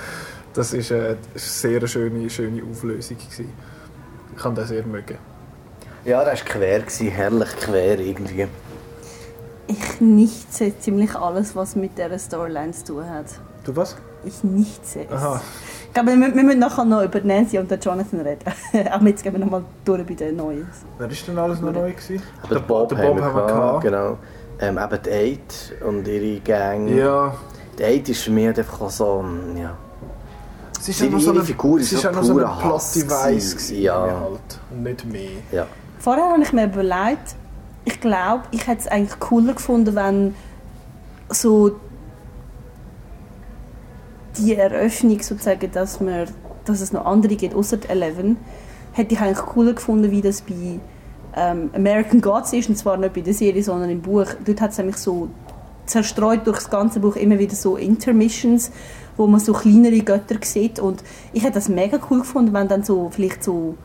Das 0.53 0.73
ist 0.73 0.91
äh, 0.91 0.95
eine 0.95 1.17
sehr 1.35 1.85
schöne, 1.87 2.29
schöne 2.29 2.63
Auflösung 2.63 3.17
gewesen. 3.17 3.53
Ich 4.35 4.41
kann 4.41 4.55
das 4.55 4.69
sehr 4.69 4.85
mögen. 4.85 5.17
Ja, 6.05 6.23
das 6.23 6.39
war 6.39 6.47
quer, 6.47 6.81
herrlich 6.81 7.55
quer 7.57 7.99
irgendwie. 7.99 8.47
Ich 9.67 9.99
nichte 10.01 10.77
ziemlich 10.79 11.15
alles, 11.15 11.55
was 11.55 11.75
mit 11.75 11.97
dieser 11.97 12.19
Storyline 12.19 12.71
zu 12.71 12.85
tun 12.85 13.09
hat. 13.09 13.25
Du 13.63 13.75
was? 13.75 13.95
Ich 14.23 14.43
nichte 14.43 15.01
es. 15.07 15.11
Aha. 15.11 15.41
Ich 15.87 15.93
glaube, 15.93 16.11
wir, 16.19 16.35
wir 16.35 16.43
müssen 16.43 16.59
nachher 16.59 16.85
noch 16.85 17.03
über 17.03 17.19
Nancy 17.21 17.57
und 17.57 17.69
den 17.71 17.79
Jonathan 17.79 18.19
reden. 18.21 18.43
Aber 18.91 19.07
jetzt 19.07 19.23
gehen 19.23 19.33
wir 19.33 19.39
nochmal 19.39 19.63
durch 19.83 20.05
bei 20.05 20.13
den 20.13 20.35
Neuen. 20.35 20.67
Wer 20.97 21.09
ist 21.09 21.27
denn 21.27 21.37
alles 21.37 21.61
noch 21.61 21.71
neu 21.71 21.91
gewesen? 21.91 22.21
Aber 22.43 22.55
den 22.55 22.63
Bob, 22.67 22.89
den 22.89 22.97
haben 22.99 23.17
wir, 23.17 23.23
haben 23.23 23.35
wir 23.35 23.45
gehabt, 23.47 23.81
gehabt. 23.81 23.83
Genau. 23.83 24.17
Ähm, 24.59 24.77
eben 24.77 25.01
die 25.03 25.11
Eight 25.11 25.75
und 25.85 26.07
ihre 26.07 26.39
Gang. 26.41 26.87
Ja. 26.89 27.33
Die 27.77 27.83
Eight 27.83 28.07
ist 28.09 28.21
für 28.23 28.31
mich 28.31 28.45
halt 28.47 28.59
einfach 28.59 28.89
so, 28.89 29.23
ja. 29.57 29.75
Es 30.79 30.89
ist 30.89 31.01
Ihre- 31.01 31.19
so 31.19 31.27
ihre 31.31 31.39
eine, 31.39 31.43
Figur 31.45 31.79
ist 31.79 31.91
ist 31.91 32.01
so 32.01 32.09
auch 32.09 32.13
noch 32.13 32.23
so 32.23 32.47
Hass 32.47 32.93
Plot-Device 32.99 33.71
Ja. 33.71 34.01
halt. 34.01 34.59
Und 34.71 34.83
nicht 34.83 35.05
mehr. 35.05 35.29
ja. 35.51 35.65
Vorher 35.99 36.25
habe 36.31 36.43
ich 36.43 36.53
mir 36.53 36.65
überlegt, 36.65 37.35
ich 37.85 38.01
glaube, 38.01 38.43
ich 38.51 38.67
hätte 38.67 38.81
es 38.81 38.87
eigentlich 38.87 39.19
cooler 39.19 39.53
gefunden, 39.53 39.95
wenn 39.95 40.35
so 41.29 41.79
die 44.37 44.55
Eröffnung 44.55 45.21
sozusagen, 45.21 45.71
dass, 45.71 46.01
man, 46.01 46.27
dass 46.65 46.81
es 46.81 46.91
noch 46.91 47.05
andere 47.05 47.35
gibt, 47.35 47.55
außer 47.55 47.77
Eleven, 47.87 48.37
hätte 48.91 49.13
ich 49.13 49.21
eigentlich 49.21 49.45
cooler 49.45 49.73
gefunden, 49.73 50.11
wie 50.11 50.21
das 50.21 50.41
bei 50.41 50.79
ähm, 51.35 51.69
American 51.73 52.21
Gods 52.21 52.53
ist, 52.53 52.69
und 52.69 52.75
zwar 52.75 52.97
nicht 52.97 53.13
bei 53.13 53.21
der 53.21 53.33
Serie, 53.33 53.63
sondern 53.63 53.89
im 53.89 54.01
Buch. 54.01 54.27
Dort 54.45 54.61
hat 54.61 54.71
es 54.71 54.77
nämlich 54.77 54.97
so 54.97 55.29
zerstreut 55.85 56.47
durch 56.47 56.57
das 56.57 56.69
ganze 56.69 56.99
Buch 56.99 57.15
immer 57.15 57.37
wieder 57.37 57.55
so 57.55 57.77
Intermissions, 57.77 58.71
wo 59.17 59.27
man 59.27 59.39
so 59.39 59.53
kleinere 59.53 59.99
Götter 59.99 60.37
sieht 60.41 60.79
und 60.79 61.03
ich 61.31 61.43
hätte 61.43 61.55
das 61.55 61.69
mega 61.69 61.99
cool 62.09 62.19
gefunden, 62.19 62.53
wenn 62.53 62.67
dann 62.67 62.83
so 62.83 63.09
vielleicht 63.11 63.43
so 63.43 63.75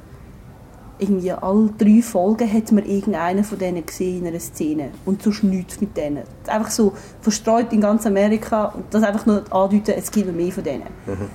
irgendwie 1.00 1.32
alle 1.32 1.70
drei 1.78 2.02
Folgen 2.02 2.52
hat 2.52 2.70
man 2.72 2.84
irgendeinen 2.84 3.42
von 3.44 3.58
denen 3.58 3.84
gesehen 3.84 4.20
in 4.20 4.26
einer 4.28 4.40
Szene 4.40 4.90
und 5.04 5.22
sonst 5.22 5.42
nichts 5.42 5.80
mit 5.80 5.96
denen. 5.96 6.22
Einfach 6.46 6.70
so 6.70 6.92
verstreut 7.22 7.72
in 7.72 7.80
ganz 7.80 8.06
Amerika 8.06 8.66
und 8.66 8.84
das 8.90 9.02
einfach 9.02 9.26
nur 9.26 9.42
andeuten, 9.50 9.94
es 9.96 10.10
gibt 10.10 10.26
noch 10.26 10.34
mehr 10.34 10.52
von 10.52 10.62
denen. 10.64 10.84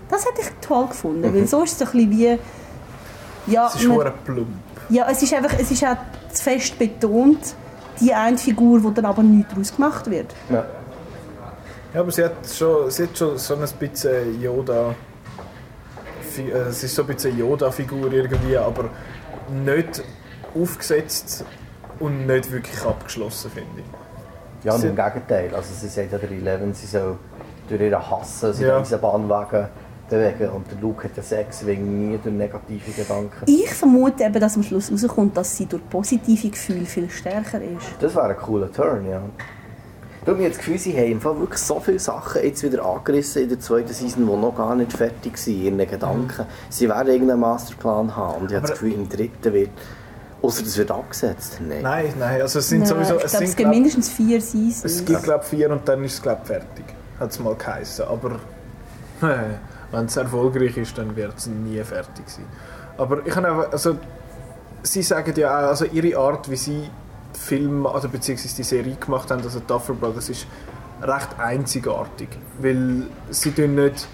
Das 0.09 0.25
hätte 0.25 0.41
ich 0.41 0.47
toll 0.65 0.87
gefunden, 0.87 1.33
weil 1.33 1.47
so 1.47 1.63
ist 1.63 1.73
es 1.73 1.79
so 1.79 1.85
ein 1.85 2.09
bisschen 2.09 2.37
wie... 3.47 3.51
Ja, 3.51 3.67
Es 3.67 3.75
ist 3.81 3.87
man- 3.87 4.11
plump. 4.25 4.47
ja, 4.89 5.07
es 5.09 5.21
ist 5.21 5.33
einfach, 5.33 5.53
es 5.59 5.69
ist 5.69 5.83
auch 5.83 5.97
zu 6.31 6.43
fest 6.43 6.79
betont, 6.79 7.39
die 7.99 8.13
eine 8.13 8.37
Figur, 8.37 8.83
wo 8.83 8.89
dann 8.89 9.05
aber 9.05 9.21
nichts 9.23 9.51
daraus 9.51 9.75
gemacht 9.75 10.09
wird. 10.09 10.33
Ja. 10.49 10.65
Ja, 11.93 12.01
aber 12.01 12.11
sie 12.11 12.23
hat 12.25 12.33
schon, 12.53 12.89
sie 12.91 13.03
hat 13.03 13.17
schon 13.17 13.37
so 13.37 13.55
ein 13.55 13.61
bisschen 13.79 14.41
Yoda... 14.41 14.93
Äh, 16.37 16.51
Es 16.69 16.83
ist 16.83 16.93
so 16.93 17.03
ein 17.03 17.07
bisschen 17.07 17.37
Yoda-Figur 17.37 18.11
irgendwie, 18.11 18.57
aber 18.57 18.89
nicht 19.49 20.03
aufgesetzt 20.59 21.45
und 21.99 22.27
nicht 22.27 22.51
wirklich 22.51 22.81
abgeschlossen, 22.83 23.51
finde 23.51 23.81
ich. 23.81 24.65
Ja, 24.65 24.73
und 24.73 24.81
Sie- 24.81 24.87
im 24.87 24.95
Gegenteil. 24.95 25.53
Also 25.55 25.73
sie 25.73 25.87
sagt 25.87 26.11
ja 26.11 26.17
der 26.17 26.31
Eleven, 26.31 26.73
sie 26.73 26.87
soll 26.87 27.17
durch 27.69 27.81
ihren 27.81 28.09
Hassen 28.11 28.53
sich 28.53 28.63
Ja. 28.65 28.75
ja. 28.75 28.79
diesen 28.79 28.99
Bahnwagen 28.99 29.67
bewegen. 30.09 30.49
Und 30.49 30.69
der 30.71 30.77
Luke 30.81 31.03
hat 31.05 31.17
ja 31.17 31.23
Sex 31.23 31.65
wegen 31.65 32.09
nie 32.11 32.17
durch 32.21 32.33
negative 32.35 32.91
Gedanken. 32.91 33.43
Ich 33.45 33.73
vermute 33.73 34.23
eben, 34.23 34.39
dass 34.39 34.55
am 34.55 34.63
Schluss 34.63 34.91
rauskommt, 34.91 35.35
dass 35.37 35.55
sie 35.57 35.65
durch 35.65 35.87
positive 35.89 36.49
Gefühle 36.49 36.85
viel 36.85 37.09
stärker 37.09 37.61
ist. 37.61 37.87
Das 37.99 38.15
wäre 38.15 38.29
ein 38.29 38.37
cooler 38.37 38.71
Turn, 38.71 39.07
ja. 39.09 39.21
Du 40.25 40.31
hast 40.31 40.39
mir 40.39 40.49
das 40.49 40.57
Gefühl, 40.57 40.79
sie 40.79 40.93
haben 40.97 41.11
im 41.11 41.21
Fall 41.21 41.39
wirklich 41.39 41.59
so 41.61 41.79
viele 41.79 41.99
Sachen 41.99 42.43
jetzt 42.43 42.63
wieder 42.63 42.83
angerissen 42.83 43.43
in 43.43 43.49
der 43.49 43.59
zweiten 43.59 43.93
Season, 43.93 44.25
die 44.25 44.33
noch 44.35 44.55
gar 44.55 44.75
nicht 44.75 44.91
fertig 44.91 45.37
sind, 45.37 45.63
in 45.65 45.79
ihren 45.79 45.89
Gedanken. 45.89 46.47
Sie 46.69 46.89
werden 46.89 47.09
irgendeinen 47.13 47.41
Masterplan 47.41 48.15
haben 48.15 48.41
und 48.41 48.49
ich 48.51 48.55
habe 48.57 48.67
das 48.67 48.71
Aber- 48.71 48.79
Gefühl, 48.87 48.93
im 48.93 49.07
dritten 49.09 49.53
wird... 49.53 49.69
Außer 50.41 50.63
das 50.63 50.77
wird 50.77 50.91
abgesetzt. 50.91 51.59
Nein. 51.67 51.81
Nein, 51.81 52.13
nein, 52.19 52.41
also 52.41 52.59
es 52.59 52.69
sind 52.69 52.79
Nein, 52.81 52.87
sowieso... 52.89 53.15
ich 53.17 53.23
Es, 53.23 53.31
glaube, 53.31 53.45
es 53.45 53.49
sind, 53.51 53.57
gibt 53.57 53.57
glaub, 53.57 53.73
mindestens 53.73 54.09
vier 54.09 54.41
Seasons. 54.41 54.83
es 54.85 55.05
gibt 55.05 55.23
glaube 55.23 55.43
vier 55.43 55.69
und 55.71 55.87
dann 55.87 56.03
ist 56.03 56.13
es 56.15 56.21
glaube 56.21 56.45
fertig. 56.45 56.85
Hat 57.19 57.31
es 57.31 57.39
mal 57.39 57.55
geheißen, 57.55 58.05
aber... 58.05 58.39
Wenn 59.91 60.05
es 60.05 60.17
erfolgreich 60.17 60.75
ist, 60.77 60.97
dann 60.97 61.15
wird 61.15 61.37
es 61.37 61.47
nie 61.47 61.81
fertig 61.83 62.27
sein. 62.27 62.45
Aber 62.97 63.25
ich 63.25 63.35
habe 63.35 63.47
einfach... 63.47 63.71
Also, 63.71 63.97
sie 64.83 65.01
sagen 65.03 65.33
ja 65.37 65.49
auch, 65.49 65.69
also 65.69 65.85
ihre 65.85 66.17
Art, 66.19 66.49
wie 66.49 66.55
sie 66.57 66.89
Film, 67.35 67.85
also 67.85 68.09
beziehungsweise 68.09 68.55
die 68.55 68.63
Serie 68.63 68.95
gemacht 68.95 69.31
haben, 69.31 69.41
also 69.41 69.59
Duffer 69.59 69.93
Brothers, 69.93 70.29
ist 70.29 70.47
recht 71.01 71.39
einzigartig. 71.39 72.29
Weil 72.59 73.03
sie 73.29 73.51
tun 73.51 73.75
nicht... 73.75 74.07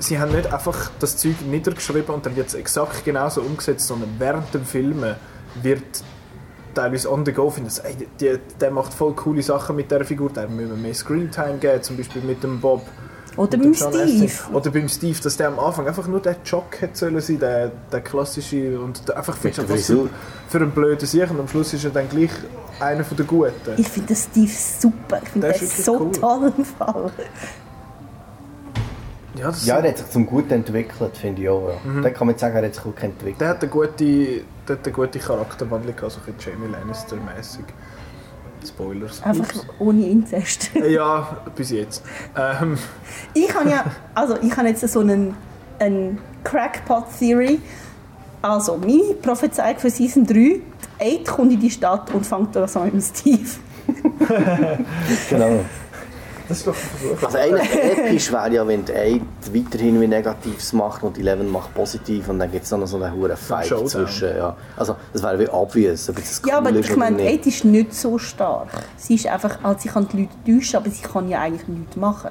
Sie 0.00 0.18
haben 0.18 0.32
nicht 0.32 0.52
einfach 0.52 0.90
das 0.98 1.16
Zeug 1.16 1.40
niedergeschrieben 1.48 2.14
und 2.14 2.26
dann 2.26 2.36
es 2.36 2.54
exakt 2.54 3.04
genauso 3.04 3.40
umgesetzt, 3.40 3.86
sondern 3.86 4.10
während 4.18 4.52
dem 4.52 4.64
Filmen 4.64 5.14
wird 5.62 5.82
teilweise 6.74 7.10
on 7.10 7.24
the 7.24 7.32
go 7.32 7.48
finden, 7.48 7.70
ey, 7.84 7.96
die, 8.20 8.38
der 8.60 8.70
macht 8.70 8.92
voll 8.92 9.14
coole 9.14 9.42
Sachen 9.42 9.76
mit 9.76 9.90
der 9.90 10.04
Figur, 10.04 10.30
der 10.30 10.48
müssen 10.48 10.70
wir 10.70 10.76
mehr 10.76 10.94
Screentime 10.94 11.58
geben, 11.58 11.82
zum 11.82 11.96
Beispiel 11.96 12.22
mit 12.22 12.42
dem 12.42 12.60
Bob. 12.60 12.82
Oder 13.36 13.58
beim 13.58 13.74
Steve. 13.74 14.32
Oder 14.52 14.70
beim 14.70 14.88
Steve, 14.88 15.18
dass 15.20 15.36
der 15.36 15.48
am 15.48 15.58
Anfang 15.58 15.86
einfach 15.86 16.06
nur 16.06 16.20
der 16.20 16.36
Jock 16.44 16.80
hätte 16.80 16.96
sollen 16.96 17.20
sein, 17.20 17.38
der, 17.38 17.72
der 17.90 18.00
klassische 18.00 18.78
und 18.78 19.08
der 19.08 19.16
einfach 19.16 19.36
der 19.38 19.58
einfach 19.58 19.76
so 19.76 20.08
für 20.48 20.58
einen 20.58 20.70
blöden 20.70 21.06
Sieg 21.06 21.30
und 21.30 21.40
am 21.40 21.48
Schluss 21.48 21.72
ist 21.72 21.84
er 21.84 21.90
dann 21.90 22.08
gleich 22.08 22.30
einer 22.80 23.04
von 23.04 23.16
den 23.16 23.26
Guten. 23.26 23.52
Ich 23.76 23.88
finde 23.88 24.14
Steve 24.14 24.50
super. 24.50 25.20
Ich 25.22 25.28
finde 25.30 25.52
den 25.52 25.68
so 25.68 26.00
cool. 26.00 26.12
toll 26.12 26.52
im 26.56 26.64
Fall. 26.64 27.12
Ja, 29.36 29.46
das 29.46 29.66
Ja, 29.66 29.78
er 29.78 29.88
hat 29.90 29.98
sich 29.98 30.10
zum 30.10 30.26
Guten 30.26 30.52
entwickelt, 30.52 31.16
finde 31.16 31.42
ich 31.42 31.48
auch. 31.48 31.68
Ja. 31.68 32.00
Dann 32.02 32.14
kann 32.14 32.26
man 32.28 32.38
sagen, 32.38 32.56
er 32.56 32.64
hat 32.64 32.74
sich 32.74 32.84
gut 32.84 33.02
entwickelt. 33.02 33.40
der 33.40 33.48
hat 33.48 33.62
eine 33.62 33.70
gute, 33.70 34.04
der 34.68 34.76
hat 34.76 34.84
eine 34.84 34.92
gute 34.92 35.18
Charakterwandlung, 35.18 35.94
also 36.02 36.20
ein 36.24 36.32
bisschen 36.34 36.52
Jamie 36.60 36.72
Lannister-mäßig. 36.72 37.64
Spoilers. 38.74 39.22
Einfach 39.22 39.54
Ups. 39.54 39.66
ohne 39.78 40.06
Inzest. 40.06 40.70
Ja, 40.74 41.36
bis 41.54 41.70
jetzt. 41.70 42.02
Ähm, 42.36 42.76
Ich 43.34 43.54
habe 43.54 43.70
ja, 43.70 43.84
also 44.14 44.36
ich 44.42 44.56
habe 44.56 44.68
jetzt 44.68 44.86
so 44.88 45.00
einen, 45.00 45.34
einen 45.78 46.18
Crackpot-Theory. 46.42 47.60
Also, 48.42 48.76
meine 48.76 49.14
Prophezeiung 49.22 49.78
für 49.78 49.90
Season 49.90 50.26
3, 50.26 50.60
Aid 50.98 51.26
kommt 51.26 51.52
in 51.52 51.60
die 51.60 51.70
Stadt 51.70 52.12
und 52.12 52.26
fängt 52.26 52.54
da 52.54 52.66
so 52.68 52.80
mit 52.80 52.92
dem 52.92 53.00
Steve. 53.00 53.48
Genau. 55.30 55.60
Das 56.48 56.58
ist 56.58 56.66
doch 56.66 56.74
ein 56.74 56.78
Versuch. 56.98 57.22
Also 57.26 57.38
eigentlich 57.38 57.74
episch 57.74 58.32
wäre 58.32 58.52
ja, 58.52 58.66
wenn 58.66 58.84
die 58.84 58.92
Aid 58.92 59.22
weiterhin 59.52 60.00
wie 60.00 60.06
Negatives 60.06 60.72
macht 60.72 61.02
und 61.02 61.16
die 61.16 61.20
Eleven 61.22 61.50
macht 61.50 61.74
positiv 61.74 62.28
und 62.28 62.38
dann 62.38 62.50
gibt 62.50 62.64
es 62.64 62.70
noch 62.70 62.86
so 62.86 62.96
einen 63.02 63.12
hohen 63.14 63.36
Fight 63.36 63.66
Showdown. 63.66 63.88
zwischen. 63.88 64.36
Ja. 64.36 64.56
Also 64.76 64.96
das 65.12 65.22
wäre 65.22 65.38
wie 65.38 65.48
obvious, 65.48 66.08
ob 66.08 66.16
das 66.16 66.42
Ja, 66.46 66.58
cool 66.60 66.66
aber 66.68 66.70
ist 66.78 66.90
ich 66.90 66.96
meine. 66.96 67.22
Aid 67.22 67.46
ist 67.46 67.64
nicht 67.64 67.94
so 67.94 68.18
stark. 68.18 68.68
Sie 68.96 69.14
ist 69.14 69.26
einfach, 69.26 69.58
also 69.62 69.80
sie 69.80 69.88
kann 69.88 70.06
die 70.08 70.22
Leute 70.22 70.34
täuschen, 70.58 70.76
aber 70.76 70.90
sie 70.90 71.02
kann 71.02 71.28
ja 71.28 71.40
eigentlich 71.40 71.66
nichts 71.68 71.96
machen. 71.96 72.30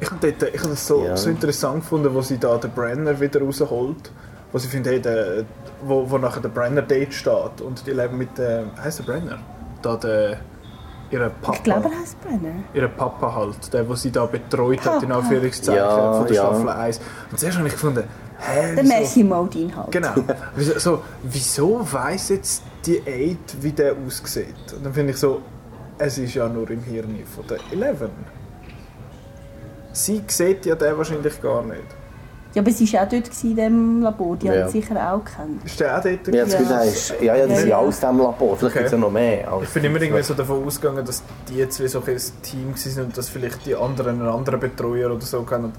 Ich 0.00 0.10
habe 0.10 0.18
dort- 0.32 0.52
ich 0.54 0.60
habe 0.60 0.70
das 0.70 0.86
so, 0.86 1.04
Ja. 1.04 1.16
so 1.16 1.30
interessant 1.30 1.80
gefunden, 1.82 2.12
wo 2.12 2.20
sie 2.22 2.36
da 2.38 2.56
den 2.58 2.72
Brenner 2.72 3.18
wieder 3.20 3.40
rausholt. 3.40 4.10
Wo 4.50 4.58
sie 4.58 4.68
findet, 4.68 4.92
hey, 4.92 5.00
der, 5.00 5.44
wo, 5.84 6.10
wo 6.10 6.18
nachher 6.18 6.40
der 6.42 6.50
Brenner 6.50 6.82
Date 6.82 7.14
steht. 7.14 7.60
Und 7.64 7.86
die 7.86 7.92
leben 7.92 8.18
mit 8.18 8.36
dem. 8.36 8.70
heißt 8.82 8.98
der 8.98 9.04
Brenner? 9.04 9.38
Da 9.80 9.96
der. 9.96 10.38
Ihre 11.12 11.30
Papa. 11.30 11.56
Ich 11.58 11.62
glaube, 11.62 11.90
er 11.90 12.00
heißt 12.00 12.20
Brenner. 12.22 12.54
Ihre 12.72 12.88
Papa 12.88 13.34
halt. 13.34 13.72
Der, 13.72 13.84
der 13.84 13.96
sie 13.96 14.10
da 14.10 14.24
betreut 14.24 14.80
hat, 14.84 15.02
in 15.02 15.10
Papa. 15.10 15.20
Anführungszeichen, 15.20 15.76
Ja, 15.76 16.12
von 16.14 16.26
der 16.26 16.36
ja. 16.36 16.46
Staffel 16.46 16.68
1. 16.68 17.00
Und 17.30 17.38
zuerst 17.38 17.58
habe 17.58 17.68
ich 17.68 17.74
gefunden, 17.74 18.04
hä, 18.38 18.74
Der 18.74 19.24
Modine 19.24 19.76
halt. 19.76 19.90
Genau. 19.92 20.14
Wieso, 20.56 20.78
so, 20.78 21.02
wieso 21.22 21.86
weiss 21.92 22.30
jetzt 22.30 22.62
die 22.86 23.02
Aid, 23.06 23.38
wie 23.60 23.72
der 23.72 23.94
aussieht? 24.06 24.72
Und 24.74 24.86
dann 24.86 24.94
finde 24.94 25.12
ich 25.12 25.18
so, 25.18 25.42
es 25.98 26.16
ist 26.16 26.34
ja 26.34 26.48
nur 26.48 26.68
im 26.70 26.82
Hirn 26.82 27.14
von 27.36 27.46
der 27.46 27.58
Eleven. 27.70 28.10
Sie 29.92 30.22
sieht 30.26 30.64
ja 30.64 30.74
den 30.74 30.96
wahrscheinlich 30.96 31.40
gar 31.42 31.62
nicht. 31.62 31.84
Ja, 32.54 32.60
aber 32.60 32.70
sie 32.70 32.92
war 32.92 33.04
auch 33.04 33.08
dort 33.08 33.28
in 33.42 33.56
diesem 33.56 34.02
Labor. 34.02 34.36
Die 34.36 34.46
Ja. 34.46 34.52
haben 34.62 34.68
sie 34.70 34.80
sicher 34.80 35.12
auch 35.14 35.24
gekannt. 35.24 35.64
Ist 35.64 35.80
der 35.80 35.98
auch 35.98 36.02
dort? 36.02 36.28
Ja, 36.28 36.44
das 36.44 36.52
Ja. 36.52 36.80
Ist, 36.82 37.14
ja, 37.20 37.34
ja, 37.36 37.46
die 37.46 37.52
Ja, 37.52 37.58
sind 37.58 37.68
ja. 37.68 37.76
aus 37.78 38.00
dem 38.00 38.18
Labor. 38.18 38.56
Vielleicht 38.56 38.62
Okay. 38.64 38.72
gibt 38.74 38.86
es 38.86 38.92
ja 38.92 38.98
noch 38.98 39.10
mehr. 39.10 39.60
Ich 39.62 39.68
bin 39.70 39.84
immer 39.84 40.00
irgendwie 40.02 40.22
so 40.22 40.34
davon 40.34 40.66
ausgegangen, 40.66 41.04
dass 41.04 41.22
die 41.48 41.66
zwei 41.70 41.86
so 41.86 42.00
ein 42.00 42.16
Team 42.42 42.74
waren 42.74 43.04
und 43.06 43.16
dass 43.16 43.28
vielleicht 43.30 43.64
die 43.64 43.74
anderen 43.74 44.20
einen 44.20 44.28
anderen 44.28 44.60
Betreuer 44.60 45.10
oder 45.10 45.24
so 45.24 45.42
kennen. 45.42 45.72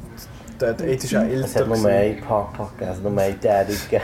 Der, 0.59 0.73
der 0.73 0.87
Aid 0.87 1.03
ist 1.03 1.15
auch 1.15 1.21
Es 1.21 1.31
älter. 1.31 1.59
hat 1.59 1.67
nur 1.67 1.77
gewesen. 1.77 1.87
einen 1.87 2.21
Papa 2.21 2.69
gegeben, 2.77 2.91
es 2.91 2.97
hat 2.97 3.03
nur 3.11 3.21
einen 3.21 3.39
Daddy 3.39 3.73
gegeben. 3.73 4.03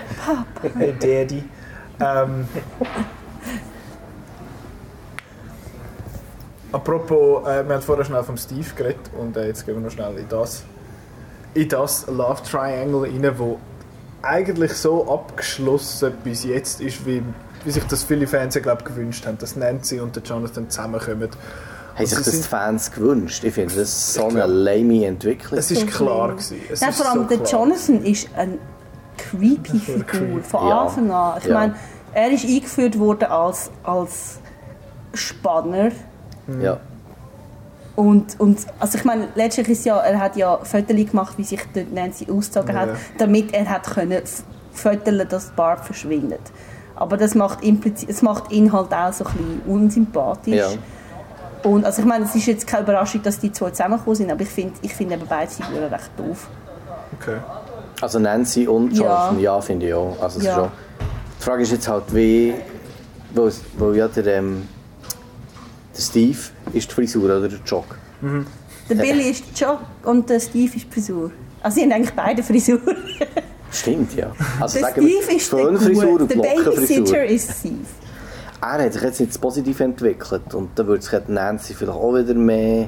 Hey 0.78 0.94
Daddy. 1.00 1.44
Ähm, 2.02 2.48
apropos, 6.72 7.48
äh, 7.48 7.68
wir 7.68 7.76
haben 7.76 7.82
vorher 7.82 8.06
schnell 8.06 8.24
vom 8.24 8.38
Steve 8.38 8.66
geredet 8.76 9.10
und 9.18 9.36
äh, 9.38 9.48
jetzt 9.48 9.66
gehen 9.66 9.76
wir 9.76 9.82
noch 9.82 9.92
schnell 9.92 10.18
in 10.18 10.28
das, 10.30 10.64
in 11.54 11.68
das 11.70 12.08
Love 12.08 12.42
Triangle 12.50 13.02
rein, 13.04 13.34
wo 13.38 13.58
eigentlich 14.22 14.74
so 14.74 15.10
abgeschlossen 15.12 16.14
bis 16.24 16.44
jetzt 16.44 16.82
ist, 16.82 17.06
wie, 17.06 17.24
wie 17.64 17.72
sich 17.72 17.84
das 17.86 18.04
viele 18.04 18.28
Fans 18.28 18.56
glaub, 18.62 18.84
gewünscht 18.86 19.26
haben, 19.26 19.38
dass 19.38 19.56
Nancy 19.56 20.00
und 20.00 20.16
der 20.16 20.24
Jonathan 20.24 20.70
zusammenkommen. 20.70 21.30
Haben 21.96 22.06
sich 22.06 22.08
Und 22.08 22.08
sie 22.08 22.16
das 22.16 22.24
die 22.26 22.30
sind- 22.32 22.46
Fans 22.46 22.92
gewünscht? 22.92 23.44
Ich 23.44 23.54
finde, 23.54 23.76
das 23.76 23.90
ist 23.90 24.14
so 24.14 24.28
eine 24.28 24.46
lame 24.46 25.06
Entwicklung. 25.06 25.58
Es 25.60 25.72
ist 25.72 25.82
So 25.82 25.86
klar 25.88 26.30
gewesen. 26.30 26.58
Es 26.72 26.82
Nein, 26.82 26.90
ist 26.92 27.02
vor 27.02 27.12
allem 27.12 27.28
so 27.30 27.36
der. 27.38 27.46
Jonathan 27.48 28.04
ist 28.06 28.30
eine 28.36 28.58
creepy 29.18 29.80
Figur, 30.06 30.42
von. 30.44 30.72
Anfang 30.72 31.12
an. 31.12 31.38
Ich 31.42 31.46
Ja. 31.48 31.54
meine, 31.54 31.76
er 32.14 32.32
ist 32.32 32.46
eingeführt 32.46 32.98
worden 33.00 33.26
als, 33.26 33.70
als 33.84 34.40
Spanner. 35.14 35.92
Ja. 36.62 36.80
Und, 38.00 38.40
und 38.40 38.60
also 38.80 38.98
ich 38.98 39.04
meine, 39.04 39.28
letztlich 39.36 39.68
ist 39.68 39.84
ja, 39.86 39.98
er 39.98 40.20
hat 40.20 40.38
ja 40.38 40.58
Fotos 40.64 40.96
gemacht, 40.96 41.34
wie 41.38 41.44
sich 41.44 41.60
dort 41.74 41.92
Nancy 41.92 42.28
ausgezogen 42.32 42.74
Ja. 42.74 42.82
hat, 42.82 42.90
damit 43.18 43.54
er 43.54 43.70
hat 43.70 43.84
können 43.84 44.14
f- 44.24 44.44
fotografieren, 44.72 45.28
dass 45.28 45.50
Barb 45.52 45.84
verschwindet. 45.84 46.40
Aber 46.96 47.18
das 47.18 47.36
macht, 47.36 47.62
implizit, 47.62 48.10
es 48.10 48.22
macht 48.22 48.54
ihn 48.54 48.72
halt 48.72 48.94
auch 48.94 49.12
so 49.12 49.26
ein 49.26 49.32
bisschen 49.34 49.62
unsympathisch. 49.68 50.56
Ja. 50.56 51.70
Und 51.70 51.84
also 51.84 52.02
ich 52.02 52.08
meine, 52.08 52.24
es 52.24 52.34
ist 52.36 52.46
jetzt 52.46 52.66
keine 52.66 52.84
Überraschung, 52.84 53.22
dass 53.22 53.38
die 53.38 53.52
zwei 53.52 53.72
zusammengekommen 53.72 54.16
sind, 54.16 54.32
aber 54.32 54.44
ich 54.44 54.50
finde 54.50 54.74
ich 54.82 54.94
find 54.96 55.12
eben 55.12 55.24
beide 55.28 55.52
Figuren 55.52 55.84
recht 55.94 56.10
doof. 56.16 56.48
Okay. 57.20 57.36
Also 58.00 58.18
Nancy 58.20 58.66
und 58.66 58.94
Ja. 58.94 59.04
Jonathan, 59.04 59.40
ja, 59.42 59.60
finde 59.60 59.88
ich 59.88 59.94
auch. 59.94 60.16
Also 60.22 60.40
Ja. 60.40 60.52
ist 60.52 60.56
schon. 60.56 60.72
Die 61.38 61.44
Frage 61.44 61.64
ist 61.64 61.72
jetzt 61.74 61.88
halt, 61.90 62.04
wie. 62.16 62.54
Wo, 63.36 63.50
wo 63.78 63.92
ja 63.92 64.08
der, 64.08 64.26
ähm, 64.38 64.68
der 66.00 66.06
Steve 66.06 66.38
ist 66.74 66.90
die 66.90 66.94
Frisur 66.96 67.26
oder 67.26 67.48
der 67.48 67.60
Jock. 67.66 67.98
Der 68.90 68.96
Billy 68.96 69.30
ist 69.30 69.44
der 69.60 69.68
Jock 69.68 69.82
und 70.04 70.30
der 70.30 70.40
Steve 70.40 70.76
ist 70.76 70.86
die 70.86 70.94
Frisur. 70.94 71.32
Also 71.62 71.76
sie 71.76 71.84
haben 71.84 71.92
eigentlich 71.92 72.16
beide 72.16 72.42
Frisur. 72.42 72.80
Stimmt, 73.72 74.16
ja. 74.16 74.32
Also 74.60 74.80
Der 74.80 74.88
sagen 74.88 75.06
wir, 75.06 75.22
Steve 75.22 75.36
ist 75.38 75.52
der 75.52 75.60
Föhnfrisur 75.60 76.22
und 76.22 76.32
Der 76.32 76.36
Babysitter 76.38 77.26
ist 77.26 77.60
Steve. 77.60 77.76
er 78.62 78.86
hat 78.86 78.94
sich 78.94 79.02
jetzt 79.02 79.20
nicht 79.20 79.42
positiv 79.42 79.80
entwickelt 79.82 80.54
und 80.54 80.70
dann 80.76 80.88
würde 80.88 81.04
sich 81.04 81.20
Nancy 81.28 81.74
vielleicht 81.74 81.98
auch 81.98 82.16
wieder 82.16 82.34
mehr 82.34 82.88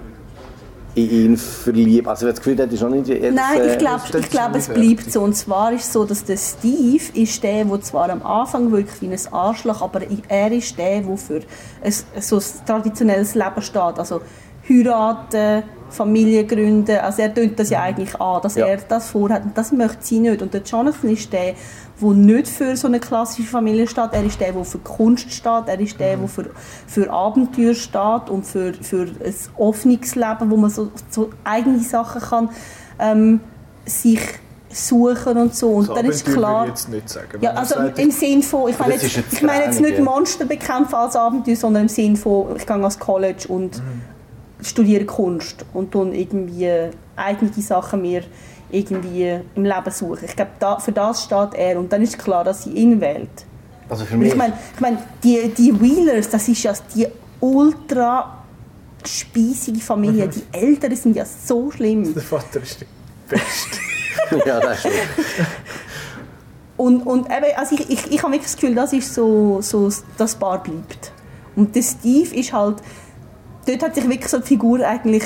in 0.96 1.10
ihn 1.10 1.38
verlieben. 1.38 2.08
Also 2.08 2.28
ich 2.28 2.34
das 2.34 2.44
Gefühl, 2.44 2.56
das 2.56 2.74
ist 2.74 2.82
noch 2.82 2.89
nicht 2.89 3.08
jetzt, 3.08 3.34
Nein, 3.34 3.70
ich 3.70 3.78
glaube, 3.78 4.02
ich 4.20 4.30
glaub, 4.30 4.56
es 4.56 4.68
bleibt 4.68 5.12
so. 5.12 5.22
Und 5.22 5.36
zwar 5.36 5.72
ist 5.72 5.86
es 5.86 5.94
so, 5.94 6.04
dass 6.04 6.26
der 6.26 6.38
Steve 6.38 7.04
ist 7.14 7.42
der, 7.44 7.66
der 7.66 7.82
zwar 7.82 8.10
am 8.10 8.22
Anfang 8.24 8.72
wirklich 8.72 9.02
wie 9.02 9.08
ein 9.08 9.34
Arschloch, 9.34 9.82
aber 9.82 10.02
er 10.28 10.52
ist 10.52 10.78
der, 10.78 11.02
der 11.02 11.18
für 11.18 11.42
ein, 11.82 11.94
so 12.22 12.38
ein 12.38 12.44
traditionelles 12.66 13.36
Leben 13.36 13.62
steht. 13.62 14.00
Also 14.00 14.22
heiraten, 14.70 15.64
Familie 15.89 16.46
gründen. 16.46 16.98
Also 16.98 17.22
er 17.22 17.34
tönt 17.34 17.60
das 17.60 17.70
ja 17.70 17.82
eigentlich 17.82 18.20
an, 18.20 18.42
dass 18.42 18.56
ja. 18.56 18.66
er 18.66 18.78
das 18.78 19.10
vorhat. 19.10 19.44
Und 19.44 19.58
das 19.58 19.72
möchte 19.72 19.98
sie 20.02 20.20
nicht. 20.20 20.42
Und 20.42 20.54
der 20.54 20.62
Jonathan 20.62 21.10
ist 21.10 21.32
der, 21.32 21.54
der 22.02 22.10
nicht 22.14 22.47
für 22.47 22.76
so 22.76 22.88
eine 22.88 22.99
klassische 22.99 23.47
Familie 23.47 23.88
steht. 23.88 24.10
Er 24.12 24.24
ist 24.24 24.39
der, 24.39 24.52
der 24.52 24.66
für 24.66 24.80
Kunst 24.80 25.32
steht. 25.32 25.68
Er 25.68 25.80
ist 25.80 25.99
der, 25.99 26.18
der 26.18 26.28
für, 26.28 26.49
für 26.88 27.10
Abenteuer 27.12 27.74
steht 27.74 28.30
und 28.30 28.45
für, 28.45 28.74
für 28.74 29.04
ein 29.04 29.36
offenes 29.58 30.16
Leben, 30.16 30.49
wo 30.49 30.58
man 30.58 30.70
so, 30.70 30.91
so 31.10 31.30
eigene 31.43 31.80
Sachen 31.80 32.22
kann 32.22 32.49
ähm, 32.99 33.39
sich 33.86 34.22
suchen 34.70 35.38
und 35.38 35.56
so. 35.56 35.70
Und 35.70 35.86
so, 35.86 35.95
dann 35.95 36.06
ist 36.06 36.26
klar. 36.26 36.68
jetzt 36.68 36.89
nicht 36.89 37.10
sagen. 37.10 37.39
Ja, 37.41 37.52
also 37.52 37.76
im 37.95 38.12
Sinn 38.12 38.41
von, 38.41 38.70
ich 38.70 38.80
meine 38.80 38.93
jetzt, 38.93 39.16
jetzt, 39.16 39.34
ich 39.34 39.41
meine 39.41 39.66
jetzt 39.66 39.82
nicht 39.82 39.99
Monster 39.99 40.45
bekämpfen 40.45 40.95
als 40.95 41.16
Abenteuer, 41.16 41.56
sondern 41.56 41.84
im 41.84 41.89
Sinn 41.89 42.16
von, 42.16 42.56
ich 42.56 42.66
gehe 42.66 42.76
ans 42.76 42.97
College 42.97 43.47
und 43.47 43.78
mhm 43.78 44.02
studiere 44.62 45.06
Kunst 45.06 45.66
und 45.74 45.93
dann 45.95 46.14
irgendwie 46.14 46.89
eigene 47.16 47.52
Sachen 47.54 48.02
mir 48.02 48.24
irgendwie 48.72 49.40
im 49.56 49.66
Leben 49.66 49.92
suchen. 49.92 50.26
Ich 50.26 50.36
glaube, 50.36 50.52
da, 50.60 50.80
für 50.80 50.92
das 50.92 51.24
steht 51.24 51.54
er 51.54 51.80
und 51.80 51.92
dann 51.92 52.02
ist 52.02 52.18
klar, 52.18 52.44
dass 52.44 52.64
sie 52.64 52.72
ihn 52.72 53.00
wählt. 53.02 53.30
Also 53.90 54.06
für 54.06 54.18
mich 54.18 54.30
ich 54.30 54.36
meine, 54.36 54.54
ich 54.74 54.80
mein, 54.80 54.98
die, 55.24 55.50
die 55.50 55.80
Wheelers, 55.80 56.30
das 56.30 56.48
ist 56.48 56.64
ja 56.64 56.74
die 56.96 57.08
ultra 57.40 58.44
speisige 59.06 59.80
Familie. 59.80 60.28
Die 60.28 60.44
Eltern 60.52 60.96
sind 60.96 61.16
ja 61.16 61.26
so 61.26 61.72
schlimm. 61.72 62.14
Der 62.14 62.22
Vater 62.22 62.62
ist 62.62 62.82
der 62.82 62.88
Beste. 63.28 64.46
ja, 64.48 64.60
das 64.60 64.80
stimmt. 64.80 64.96
Und, 66.78 67.02
und 67.02 67.26
eben, 67.26 67.56
also 67.56 67.76
ich, 67.76 67.90
ich, 67.90 68.12
ich 68.12 68.24
habe 68.24 68.34
wirklich 68.34 68.52
das 68.52 68.56
Gefühl, 68.56 68.76
das 68.76 68.94
ist 68.94 69.14
so, 69.14 69.62
so 69.62 69.92
das 70.18 70.36
Paar 70.36 70.64
bleibt. 70.64 71.12
Und 71.56 71.76
der 71.76 71.84
Steve 71.84 72.34
ist 72.36 72.54
halt 72.54 72.78
dort 73.66 73.84
hat 73.84 73.96
sich 73.96 74.08
wirklich 74.08 74.28
so 74.28 74.40
die 74.40 74.48
Figur 74.48 74.86
eigentlich 74.86 75.24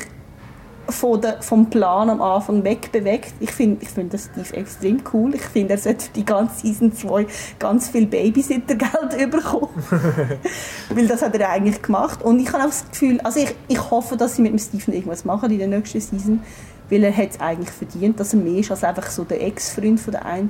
von 0.90 1.22
der, 1.22 1.42
vom 1.42 1.70
Plan 1.70 2.10
am 2.10 2.22
Anfang 2.22 2.64
weg 2.64 2.92
bewegt. 2.92 3.34
Ich 3.40 3.52
finde 3.52 3.84
ich 3.84 3.90
find 3.90 4.14
das 4.14 4.30
Steve 4.32 4.54
extrem 4.56 5.02
cool. 5.14 5.36
Ich 5.36 5.42
finde, 5.42 5.74
er 5.74 5.78
sollte 5.78 6.06
für 6.06 6.12
die 6.12 6.26
ganze 6.26 6.62
Season 6.62 6.94
2 6.94 7.28
ganz 7.60 7.90
viel 7.90 8.06
Babysitter-Geld 8.06 9.32
bekommen. 9.32 9.70
Weil 10.90 11.08
das 11.08 11.22
hat 11.22 11.36
er 11.36 11.50
eigentlich 11.50 11.82
gemacht. 11.82 12.22
Und 12.22 12.40
ich 12.40 12.52
habe 12.52 12.64
auch 12.64 12.68
das 12.68 12.90
Gefühl, 12.90 13.20
also 13.22 13.40
ich, 13.40 13.56
ich 13.68 13.92
hoffe, 13.92 14.18
dass 14.18 14.36
sie 14.36 14.42
mit 14.42 14.52
dem 14.52 14.60
Steve 14.60 14.92
irgendwas 14.92 15.26
machen 15.26 15.52
in 15.52 15.60
der 15.60 15.68
nächsten 15.68 16.02
Season. 16.02 16.42
Weil 16.90 17.04
er 17.04 17.16
hat 17.16 17.32
es 17.32 17.40
eigentlich 17.40 17.72
verdient, 17.72 18.20
dass 18.20 18.34
er 18.34 18.40
mehr 18.40 18.60
ist 18.60 18.70
als 18.70 18.84
einfach 18.84 19.10
so 19.10 19.24
der 19.24 19.42
Ex-Freund 19.42 20.00
von 20.00 20.12
der 20.12 20.26
einen. 20.26 20.50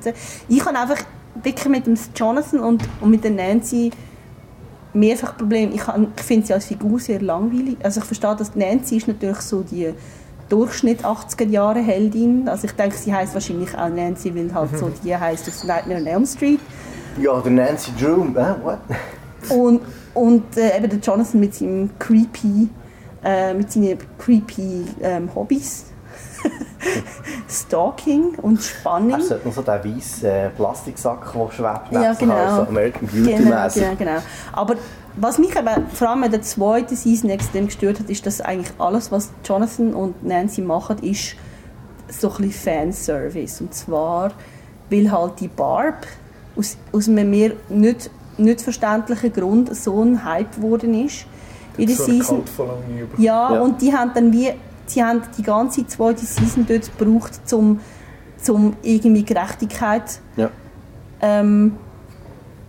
Ich 0.50 0.66
habe 0.66 0.78
einfach 0.78 1.02
wirklich 1.44 1.70
mit 1.70 1.86
dem 1.86 1.98
Jonathan 2.16 2.60
und, 2.60 2.84
und 3.02 3.10
mit 3.10 3.24
der 3.24 3.32
Nancy 3.32 3.92
mehrfach 4.96 5.38
Problem. 5.38 5.72
Ich, 5.74 5.82
ich 5.82 6.24
finde 6.24 6.48
sie 6.48 6.54
als 6.54 6.66
Figur 6.66 7.00
sehr 7.00 7.22
langweilig. 7.22 7.78
Also 7.84 8.00
ich 8.00 8.06
verstehe, 8.06 8.36
dass 8.36 8.56
Nancy 8.56 8.98
ist 8.98 9.08
natürlich 9.08 9.42
so 9.42 9.62
die 9.62 9.94
Durchschnitt 10.50 11.04
80er 11.04 11.48
Jahre 11.48 11.80
Heldin. 11.80 12.48
Also 12.48 12.66
ich 12.66 12.74
denke, 12.74 12.96
sie 12.96 13.14
heißt 13.14 13.34
wahrscheinlich 13.34 13.76
auch 13.78 13.90
Nancy, 13.90 14.36
weil 14.36 14.54
halt 14.54 14.78
so 14.78 14.92
die 15.04 15.16
heißt 15.16 15.48
auf 15.48 15.64
Nightmare 15.64 16.00
on 16.00 16.08
Elm 16.08 16.26
Street. 16.26 16.60
Ja, 17.20 17.40
der 17.40 17.52
Nancy 17.52 17.92
Drew, 18.00 18.26
äh, 18.38 18.56
what? 18.64 18.80
Und, 19.50 19.82
und 20.14 20.58
äh, 20.58 20.78
eben 20.78 20.90
der 20.90 21.00
Jonathan 21.00 21.40
mit 21.40 21.56
seinem 21.56 21.90
creepy, 22.00 22.70
äh, 23.24 23.54
mit 23.54 23.72
seinen 23.72 23.98
creepy 24.18 24.86
ähm, 25.02 25.30
Hobbys. 25.34 25.86
Stalking 27.50 28.36
und 28.42 28.62
Spannung. 28.62 29.20
Er 29.20 29.22
sollte 29.22 29.48
noch 29.48 29.56
so 29.56 29.62
den 29.62 29.96
weißen 29.96 30.30
äh, 30.30 30.50
Plastiksack, 30.50 31.34
der 31.34 31.52
schwebt, 31.52 31.92
ja, 31.92 32.14
genau. 32.14 32.56
so 32.56 32.62
American 32.64 33.08
Beauty 33.08 33.34
genau, 33.36 33.68
genau, 33.74 33.96
genau. 33.98 34.18
Aber 34.52 34.76
was 35.18 35.38
mich 35.38 35.56
eben 35.56 35.88
vor 35.94 36.10
allem 36.10 36.24
in 36.24 36.32
der 36.32 36.42
zweiten 36.42 36.96
Season 36.96 37.30
extrem 37.30 37.68
gestört 37.68 38.00
hat, 38.00 38.10
ist, 38.10 38.26
dass 38.26 38.42
eigentlich 38.42 38.74
alles, 38.80 39.12
was 39.12 39.32
Jonathan 39.44 39.94
und 39.94 40.24
Nancy 40.24 40.62
machen, 40.62 41.00
ist 41.00 41.36
so 42.10 42.30
ein 42.32 42.48
bisschen 42.48 42.52
Fanservice. 42.52 43.62
Und 43.62 43.74
zwar, 43.74 44.32
weil 44.90 45.12
halt 45.12 45.40
die 45.40 45.48
Barb 45.48 46.06
aus, 46.56 46.78
aus 46.92 47.08
einem 47.08 47.30
mir 47.30 47.56
nicht, 47.70 48.10
nicht 48.38 48.62
verständlichen 48.62 49.32
Grund 49.32 49.76
so 49.76 50.04
ein 50.04 50.24
Hype 50.24 50.56
geworden 50.56 51.06
ist. 51.06 51.26
In 51.78 51.88
der 51.88 51.96
so 51.96 52.06
Season. 52.06 52.44
Ja, 53.18 53.54
ja, 53.54 53.62
und 53.62 53.82
die 53.82 53.94
haben 53.94 54.12
dann 54.14 54.32
wie 54.32 54.54
sie 54.88 55.04
haben 55.04 55.22
die 55.38 55.44
ganze 55.44 55.86
zweite 55.88 56.26
Season 56.26 56.66
dort 56.68 56.90
gebraucht, 56.98 57.32
um 57.52 57.80
zum 58.38 58.76
irgendwie 58.84 59.26
Gerechtigkeit 59.26 60.20
ja. 60.38 60.50
ähm, 61.22 61.76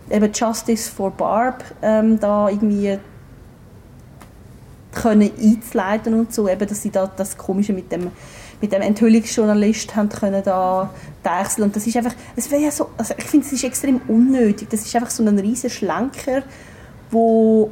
eben 0.09 0.31
Justice 0.33 0.89
for 0.89 1.11
Barb 1.11 1.63
ähm, 1.81 2.19
da 2.19 2.49
irgendwie 2.49 2.97
können 4.93 5.31
einzuleiten 5.39 6.13
und 6.13 6.33
so, 6.33 6.47
eben, 6.47 6.67
dass 6.67 6.81
sie 6.81 6.89
da 6.89 7.11
das 7.15 7.37
Komische 7.37 7.73
mit 7.73 7.91
dem 7.91 8.11
mit 8.59 8.71
dem 8.71 8.81
Enthüllungsjournalist 8.81 9.95
haben 9.95 10.09
können 10.09 10.41
da 10.43 10.89
deichseln 11.21 11.65
und 11.65 11.75
das 11.75 11.85
ist 11.85 11.95
einfach, 11.95 12.13
es 12.35 12.49
wäre 12.49 12.63
ja 12.63 12.71
so, 12.71 12.89
also 12.97 13.13
ich 13.15 13.25
finde 13.25 13.45
es 13.45 13.53
ist 13.53 13.63
extrem 13.63 14.01
unnötig, 14.07 14.67
das 14.71 14.81
ist 14.81 14.95
einfach 14.95 15.11
so 15.11 15.23
ein 15.23 15.37
riesiger 15.37 15.69
Schlenker, 15.69 16.41
wo 17.11 17.69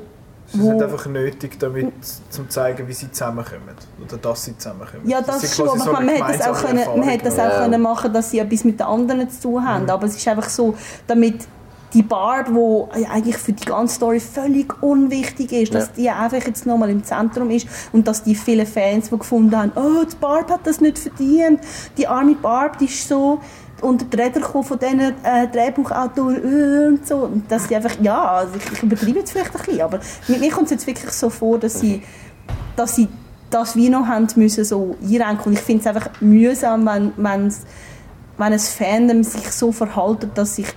es 0.47 0.53
ist 0.53 0.61
nicht 0.61 0.83
einfach 0.83 1.05
nötig, 1.07 1.59
damit 1.59 1.91
zu 2.29 2.45
zeigen, 2.47 2.87
wie 2.87 2.93
sie 2.93 3.11
zusammenkommen. 3.11 3.75
Oder 4.03 4.17
dass 4.17 4.45
sie 4.45 4.55
zusammenkommen. 4.55 5.09
Ja, 5.09 5.19
das, 5.21 5.41
das 5.41 5.55
schon. 5.55 5.67
Aber 5.67 5.79
so 5.79 5.91
man, 5.91 6.07
hätte 6.07 6.37
das 6.37 6.41
auch, 6.47 6.61
können, 6.61 6.83
man 6.99 7.09
hätte 7.09 7.25
das 7.25 7.39
auch 7.39 7.49
ja. 7.49 7.63
können 7.63 7.81
machen 7.81 8.13
dass 8.13 8.29
sie 8.29 8.39
etwas 8.39 8.63
mit 8.63 8.79
den 8.79 8.85
anderen 8.85 9.27
zu 9.27 9.41
tun 9.41 9.67
haben. 9.67 9.85
Mhm. 9.85 9.89
Aber 9.89 10.05
es 10.05 10.15
ist 10.15 10.27
einfach 10.27 10.47
so, 10.47 10.75
damit 11.07 11.47
die 11.93 12.03
Barb, 12.03 12.47
die 12.47 13.05
eigentlich 13.05 13.37
für 13.37 13.53
die 13.53 13.65
ganze 13.65 13.95
Story 13.95 14.19
völlig 14.19 14.81
unwichtig 14.81 15.51
ist, 15.51 15.73
dass 15.73 15.93
die 15.93 16.09
einfach 16.09 16.45
jetzt 16.45 16.65
nochmal 16.65 16.89
im 16.89 17.03
Zentrum 17.03 17.49
ist 17.49 17.67
und 17.93 18.07
dass 18.07 18.23
die 18.23 18.35
vielen 18.35 18.65
Fans, 18.65 19.09
die 19.09 19.17
gefunden 19.17 19.55
haben, 19.55 19.71
oh, 19.75 20.03
die 20.03 20.15
Barb 20.17 20.49
hat 20.49 20.65
das 20.65 20.81
nicht 20.81 20.99
verdient, 20.99 21.61
die 21.97 22.07
arme 22.07 22.35
Barb, 22.35 22.79
die 22.79 22.85
ist 22.85 23.07
so 23.07 23.39
unter 23.81 24.05
die 24.05 24.17
Räder 24.17 24.41
von 24.41 24.79
diesen 24.79 24.99
äh, 24.99 25.47
Drehbuchautoren 25.51 26.35
äh, 26.43 26.87
und 26.87 27.07
so. 27.07 27.17
Und 27.17 27.51
dass 27.51 27.67
die 27.67 27.75
einfach, 27.75 27.95
ja, 28.01 28.35
also 28.35 28.55
ich, 28.57 28.71
ich 28.71 28.83
übertreibe 28.83 29.19
jetzt 29.19 29.31
vielleicht 29.31 29.55
ein 29.55 29.61
bisschen, 29.61 29.81
aber 29.81 29.99
mir, 30.27 30.37
mir 30.39 30.51
kommt 30.51 30.65
es 30.65 30.71
jetzt 30.71 30.87
wirklich 30.87 31.11
so 31.11 31.29
vor, 31.29 31.59
dass 31.59 31.79
sie, 31.79 32.01
dass 32.75 32.95
sie 32.95 33.07
das 33.49 33.75
wie 33.75 33.89
noch 33.89 34.07
haben 34.07 34.27
müssen 34.35 34.65
so 34.65 34.95
einrenken. 35.01 35.47
Und 35.47 35.53
ich 35.53 35.59
finde 35.59 35.81
es 35.81 35.87
einfach 35.87 36.09
mühsam, 36.21 36.85
wenn, 36.85 37.11
wenn's, 37.17 37.61
wenn 38.37 38.53
ein 38.53 38.59
Fandom 38.59 39.23
sich 39.23 39.51
so 39.51 39.71
verhalten, 39.71 40.31
dass 40.33 40.55
sich 40.55 40.67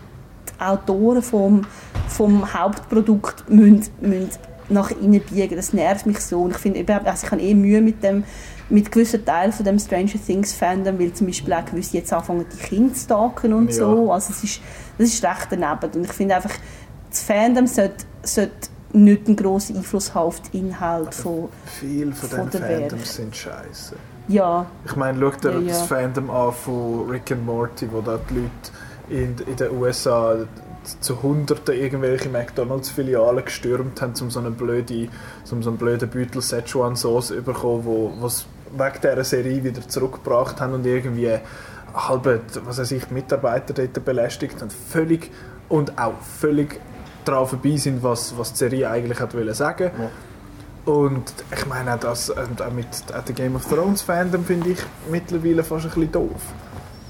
Autoren 0.58 1.22
vom, 1.22 1.66
vom 2.08 2.52
Hauptprodukt 2.52 3.48
müssen, 3.48 3.90
müssen 4.00 4.30
nach 4.68 4.90
innen 4.90 5.20
biegen. 5.20 5.56
Das 5.56 5.72
nervt 5.72 6.06
mich 6.06 6.20
so. 6.20 6.42
Und 6.42 6.52
ich 6.52 6.58
finde, 6.58 6.84
also 7.04 7.26
ich 7.26 7.30
habe 7.32 7.42
eh 7.42 7.54
Mühe 7.54 7.80
mit 7.80 8.02
dem 8.02 8.24
mit 8.70 8.92
gewissen 8.92 9.24
Teilen 9.24 9.52
von 9.52 9.64
dem 9.64 9.78
Stranger 9.78 10.18
Things 10.24 10.52
Fandom, 10.52 10.98
weil 10.98 11.12
zum 11.14 11.26
Beispiel 11.26 11.54
auch 11.54 11.64
gewisse 11.64 11.96
jetzt 11.96 12.12
anfangen, 12.12 12.44
die 12.52 12.56
Kinder 12.58 12.94
zu 12.94 13.00
stalken 13.00 13.54
und 13.54 13.68
ja. 13.68 13.76
so. 13.76 14.12
Also 14.12 14.30
es 14.30 14.44
ist, 14.44 14.60
das 14.98 15.08
ist 15.08 15.24
recht 15.24 15.48
daneben. 15.50 15.90
Und 15.94 16.04
ich 16.04 16.12
finde 16.12 16.36
einfach, 16.36 16.54
das 17.08 17.22
Fandom 17.22 17.66
sollte, 17.66 18.04
sollte 18.22 18.68
nicht 18.92 19.26
einen 19.26 19.36
grossen 19.36 19.76
Einfluss 19.76 20.14
haben 20.14 20.26
auf 20.26 20.40
den 20.40 20.68
Inhalt 20.68 21.14
von 21.14 21.48
Viele 21.64 22.12
von, 22.12 22.28
von 22.28 22.50
diesen 22.50 22.64
Fandoms 22.64 23.14
sind 23.14 23.36
scheiße. 23.36 23.96
Ja. 24.28 24.66
Ich 24.84 24.96
meine, 24.96 25.18
schau 25.18 25.30
dir 25.30 25.52
ja, 25.52 25.58
ja. 25.60 25.68
das 25.68 25.82
Fandom 25.82 26.30
an 26.30 26.52
von 26.52 27.08
Rick 27.08 27.32
and 27.32 27.46
Morty, 27.46 27.90
wo 27.90 28.00
da 28.00 28.18
die 28.28 28.34
Leute 28.34 28.50
in, 29.10 29.36
in 29.46 29.56
den 29.56 29.70
USA 29.78 30.36
zu 31.00 31.22
Hunderten 31.22 31.74
irgendwelche 31.74 32.28
McDonalds-Filialen 32.28 33.44
gestürmt 33.44 34.00
haben, 34.00 34.14
um 34.20 34.30
so 34.30 34.38
einen 34.38 34.54
blöden, 34.54 35.08
um 35.50 35.62
so 35.62 35.70
einen 35.70 35.78
blöden 35.78 36.08
Beutel 36.08 36.40
Szechuan-Sauce 36.40 37.28
zu 37.28 37.42
bekommen, 37.42 37.84
wo, 37.84 38.12
was 38.20 38.46
wegen 38.76 39.00
dieser 39.02 39.24
Serie 39.24 39.64
wieder 39.64 39.86
zurückgebracht 39.86 40.60
haben 40.60 40.74
und 40.74 40.86
irgendwie 40.86 41.38
halbe, 41.94 42.40
was 42.64 42.78
weiß 42.78 42.92
ich, 42.92 43.10
Mitarbeiter 43.10 43.74
dort 43.74 44.04
belästigt 44.04 44.60
haben. 44.60 44.70
Völlig 44.70 45.30
und 45.68 45.98
auch 45.98 46.20
völlig 46.20 46.80
daran 47.24 47.46
vorbei 47.46 47.76
sind, 47.76 48.02
was, 48.02 48.36
was 48.38 48.52
die 48.52 48.58
Serie 48.58 48.90
eigentlich 48.90 49.20
hat 49.20 49.34
wollen 49.34 49.54
sagen. 49.54 49.90
Ja. 49.98 50.92
Und 50.92 51.34
ich 51.54 51.66
meine, 51.66 51.94
auch, 51.94 52.00
das, 52.00 52.30
auch 52.30 52.72
mit 52.72 52.86
auch 53.14 53.22
der 53.22 53.34
Game 53.34 53.56
of 53.56 53.66
Thrones 53.66 54.00
Fandom 54.00 54.44
finde 54.44 54.70
ich 54.70 54.78
mittlerweile 55.10 55.62
fast 55.62 55.84
ein 55.84 55.90
bisschen 55.90 56.12
doof. 56.12 56.40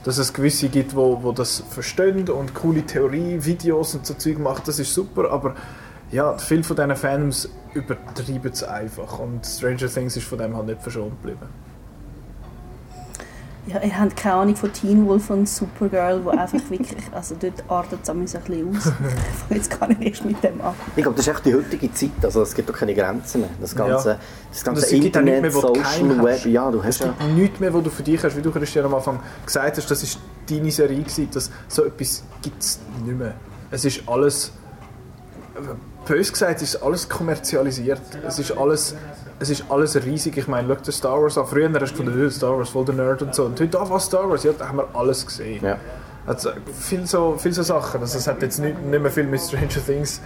Dass 0.09 0.17
es 0.17 0.33
gewisse 0.33 0.71
gibt, 0.71 0.97
wo, 0.97 1.23
wo 1.23 1.33
das 1.33 1.63
verstehen 1.69 2.31
und 2.31 2.55
coole 2.55 2.81
Theorie, 2.81 3.45
Videos 3.45 3.95
und 3.95 4.07
so 4.07 4.15
Zeug 4.15 4.39
machen, 4.39 4.63
das 4.65 4.79
ist 4.79 4.95
super, 4.95 5.31
aber 5.31 5.55
ja, 6.11 6.39
viele 6.39 6.65
von 6.65 6.77
diesen 6.77 6.97
Fans 6.97 7.51
übertreiben 7.75 8.51
es 8.51 8.63
einfach 8.63 9.19
und 9.19 9.45
Stranger 9.45 9.87
Things 9.87 10.17
ist 10.17 10.27
von 10.27 10.39
dem 10.39 10.57
halt 10.57 10.65
nicht 10.65 10.81
verschont 10.81 11.11
geblieben. 11.21 11.47
Ja, 13.69 13.83
ihr 13.83 13.99
habt 13.99 14.17
keine 14.17 14.35
Ahnung 14.37 14.57
von 14.57 14.73
Teen 14.73 15.07
Wolf 15.07 15.31
und 15.31 15.49
Supergirl, 15.49 16.25
wo 16.25 16.31
einfach 16.31 16.59
wirklich, 16.71 17.03
also 17.13 17.37
dort 17.39 17.63
artet 17.69 18.01
es 18.03 18.09
ein 18.11 18.21
bisschen 18.21 18.77
aus. 18.77 18.85
Ich 18.99 19.39
fange 19.49 19.61
jetzt 19.61 19.79
gar 19.81 19.89
nicht 19.89 20.03
erst 20.03 20.25
mit 20.25 20.43
dem 20.43 20.61
an. 20.61 20.75
Ich 20.97 21.03
glaube, 21.03 21.17
das 21.17 21.27
ist 21.27 21.35
echt 21.35 21.45
die 21.47 21.55
heutige 21.55 21.93
Zeit, 21.93 22.11
also 22.23 22.43
es 22.43 22.55
gibt 22.55 22.69
doch 22.69 22.77
keine 22.77 22.95
Grenzen 22.95 23.43
mehr. 23.43 23.51
Das 23.61 23.75
ganze, 23.77 24.09
Ja. 24.11 24.19
das 24.51 24.65
ganze 24.65 24.81
es 24.83 24.89
auch 24.89 24.93
nicht 24.93 25.05
Internet, 25.07 25.43
mehr, 25.43 25.55
wo 25.55 25.61
du 25.61 25.73
keinen 25.75 26.09
Social 26.11 26.25
Web, 26.25 26.35
hast. 26.37 26.45
ja, 26.47 26.71
du 26.71 26.83
hast 26.83 26.89
Es 26.89 26.99
ja... 27.01 27.15
gibt 27.19 27.37
nichts 27.37 27.61
mehr, 27.61 27.75
wo 27.75 27.81
du 27.81 27.91
für 27.91 28.03
dich 28.03 28.23
hast, 28.25 28.37
wie 28.37 28.43
du 28.43 28.51
Christian 28.51 28.85
am 28.87 28.95
Anfang 28.95 29.21
gesagt 29.45 29.77
hast, 29.77 29.91
das 29.91 30.03
ist 30.03 30.19
deine 30.51 30.71
Serie 30.71 30.99
gewesen, 30.99 31.29
dass 31.33 31.51
so 31.69 31.85
etwas 31.85 32.23
gibt 32.43 32.63
es 32.63 32.79
nicht 33.05 33.19
mehr. 33.19 33.35
Es 33.71 33.85
ist 33.85 34.03
alles, 34.07 34.51
bös 36.07 36.33
gesagt, 36.33 36.63
ist 36.63 36.77
alles 36.77 37.09
kommerzialisiert. 37.09 38.01
Es 38.27 38.39
ist 38.39 38.53
alles, 38.57 38.95
es 39.41 39.51
ist 39.51 39.65
alles 39.69 39.97
riesig. 40.05 40.37
Ich 40.37 40.49
meine, 40.49 40.69
schau 40.69 40.81
dir 40.83 40.93
Star 40.93 41.23
Wars 41.23 41.39
an. 41.39 41.47
Früher 41.47 41.71
hast 41.73 41.93
du 41.97 42.03
gefunden, 42.05 42.27
«Äh, 42.27 42.31
Star 42.31 42.57
Wars, 42.57 42.71
voll 42.71 42.85
der 42.85 42.95
Nerd 42.95 43.23
und 43.23 43.35
so. 43.35 43.45
Und 43.45 43.61
heute, 43.61 43.79
ah, 43.81 43.87
was 43.89 44.07
Star 44.07 44.29
Wars? 44.29 44.45
Ja, 44.45 44.53
da 44.59 44.69
haben 44.69 44.79
wir 44.79 44.89
alles 44.95 45.25
gesehen. 45.27 45.65
Ja. 45.65 45.77
Also, 46.27 46.51
viel, 46.79 47.07
so, 47.07 47.37
viel 47.39 47.53
so 47.55 47.63
Sachen. 47.63 48.01
Also, 48.03 48.19
es 48.19 48.27
hat 48.27 48.43
jetzt 48.43 48.59
nicht, 48.59 48.79
nicht 48.83 49.01
mehr 49.01 49.11
viel 49.11 49.25
mit 49.25 49.41
Stranger 49.41 49.83
Things 49.87 50.21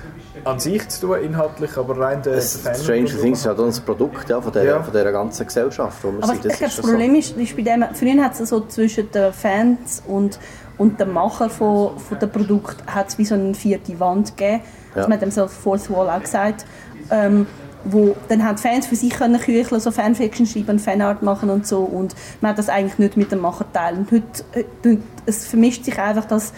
an 0.45 0.59
sich 0.59 0.89
zu 0.89 1.07
tun, 1.07 1.19
inhaltlich, 1.23 1.77
aber 1.77 1.97
rein 1.97 2.23
der 2.23 2.35
Es, 2.35 2.59
Stranger 2.61 3.05
Things 3.07 3.39
ist 3.39 3.45
ja 3.45 3.55
dann 3.55 3.67
ein 3.69 3.85
Produkt 3.87 4.29
ja, 4.29 4.41
von, 4.41 4.53
der, 4.53 4.65
Ja. 4.65 4.83
von 4.83 4.93
dieser 4.93 5.13
ganzen 5.13 5.47
Gesellschaft, 5.47 6.03
wo 6.03 6.11
wir 6.11 6.25
Aber 6.25 6.27
sind. 6.33 6.47
ich, 6.47 6.53
ich 6.53 6.59
glaube, 6.59 6.73
das 6.75 6.85
Problem 6.85 7.15
ist, 7.15 7.37
ist 7.37 7.57
bei 7.57 7.63
dem, 7.63 7.85
früher 7.95 8.25
hat 8.25 8.41
es 8.41 8.49
so 8.49 8.61
zwischen 8.67 9.11
den 9.13 9.33
Fans 9.33 10.03
und, 10.09 10.41
und 10.79 10.99
dem 10.99 11.13
Macher 11.13 11.49
von, 11.49 11.97
von 12.01 12.19
dem 12.19 12.31
Produkt 12.31 12.79
hat 12.87 13.11
es 13.11 13.19
wie 13.19 13.25
so 13.25 13.35
eine 13.37 13.55
vierte 13.55 14.01
Wand 14.01 14.37
gegeben. 14.37 14.63
Ja. 14.97 15.03
Das 15.03 15.09
hat 15.13 15.23
dem 15.23 15.31
so 15.31 15.47
Fourth 15.47 15.89
Wall 15.91 16.11
auch 16.11 16.21
gesagt. 16.21 16.67
Ähm, 17.11 17.47
wo 17.85 18.17
dann 18.29 18.45
haben 18.45 18.57
die 18.57 18.63
Fans 18.63 18.87
für 18.87 18.97
sich 18.97 19.11
können 19.11 19.41
kücheln, 19.41 19.81
so 19.81 19.91
Fanfiction 19.91 20.47
schreiben, 20.47 20.79
Fanart 20.79 21.23
machen 21.23 21.51
und 21.51 21.67
so 21.67 21.81
und 21.81 22.15
man 22.41 22.51
hat 22.51 22.59
das 22.59 22.69
eigentlich 22.69 22.99
nicht 22.99 23.17
mit 23.17 23.33
dem 23.33 23.41
Macher 23.41 23.67
teilen. 23.73 23.99
Und 23.99 24.13
heute, 24.13 24.45
heute 24.55 24.99
es 25.27 25.47
vermischt 25.47 25.85
sich 25.85 25.99
einfach, 25.99 26.25
dass, 26.25 26.53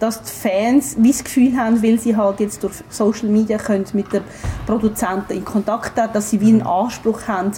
dass 0.00 0.22
die 0.22 0.48
Fans 0.48 0.96
wie 0.98 1.12
das 1.12 1.24
Gefühl 1.24 1.56
haben, 1.56 1.82
weil 1.82 1.98
sie 1.98 2.16
halt 2.16 2.40
jetzt 2.40 2.62
durch 2.62 2.74
Social 2.90 3.28
Media 3.28 3.58
können 3.58 3.86
mit 3.92 4.12
den 4.12 4.22
Produzenten 4.66 5.32
in 5.32 5.44
Kontakt 5.44 5.96
treten, 5.96 6.12
dass 6.12 6.30
sie 6.30 6.40
wie 6.40 6.48
einen 6.48 6.62
Anspruch 6.62 7.26
haben, 7.28 7.52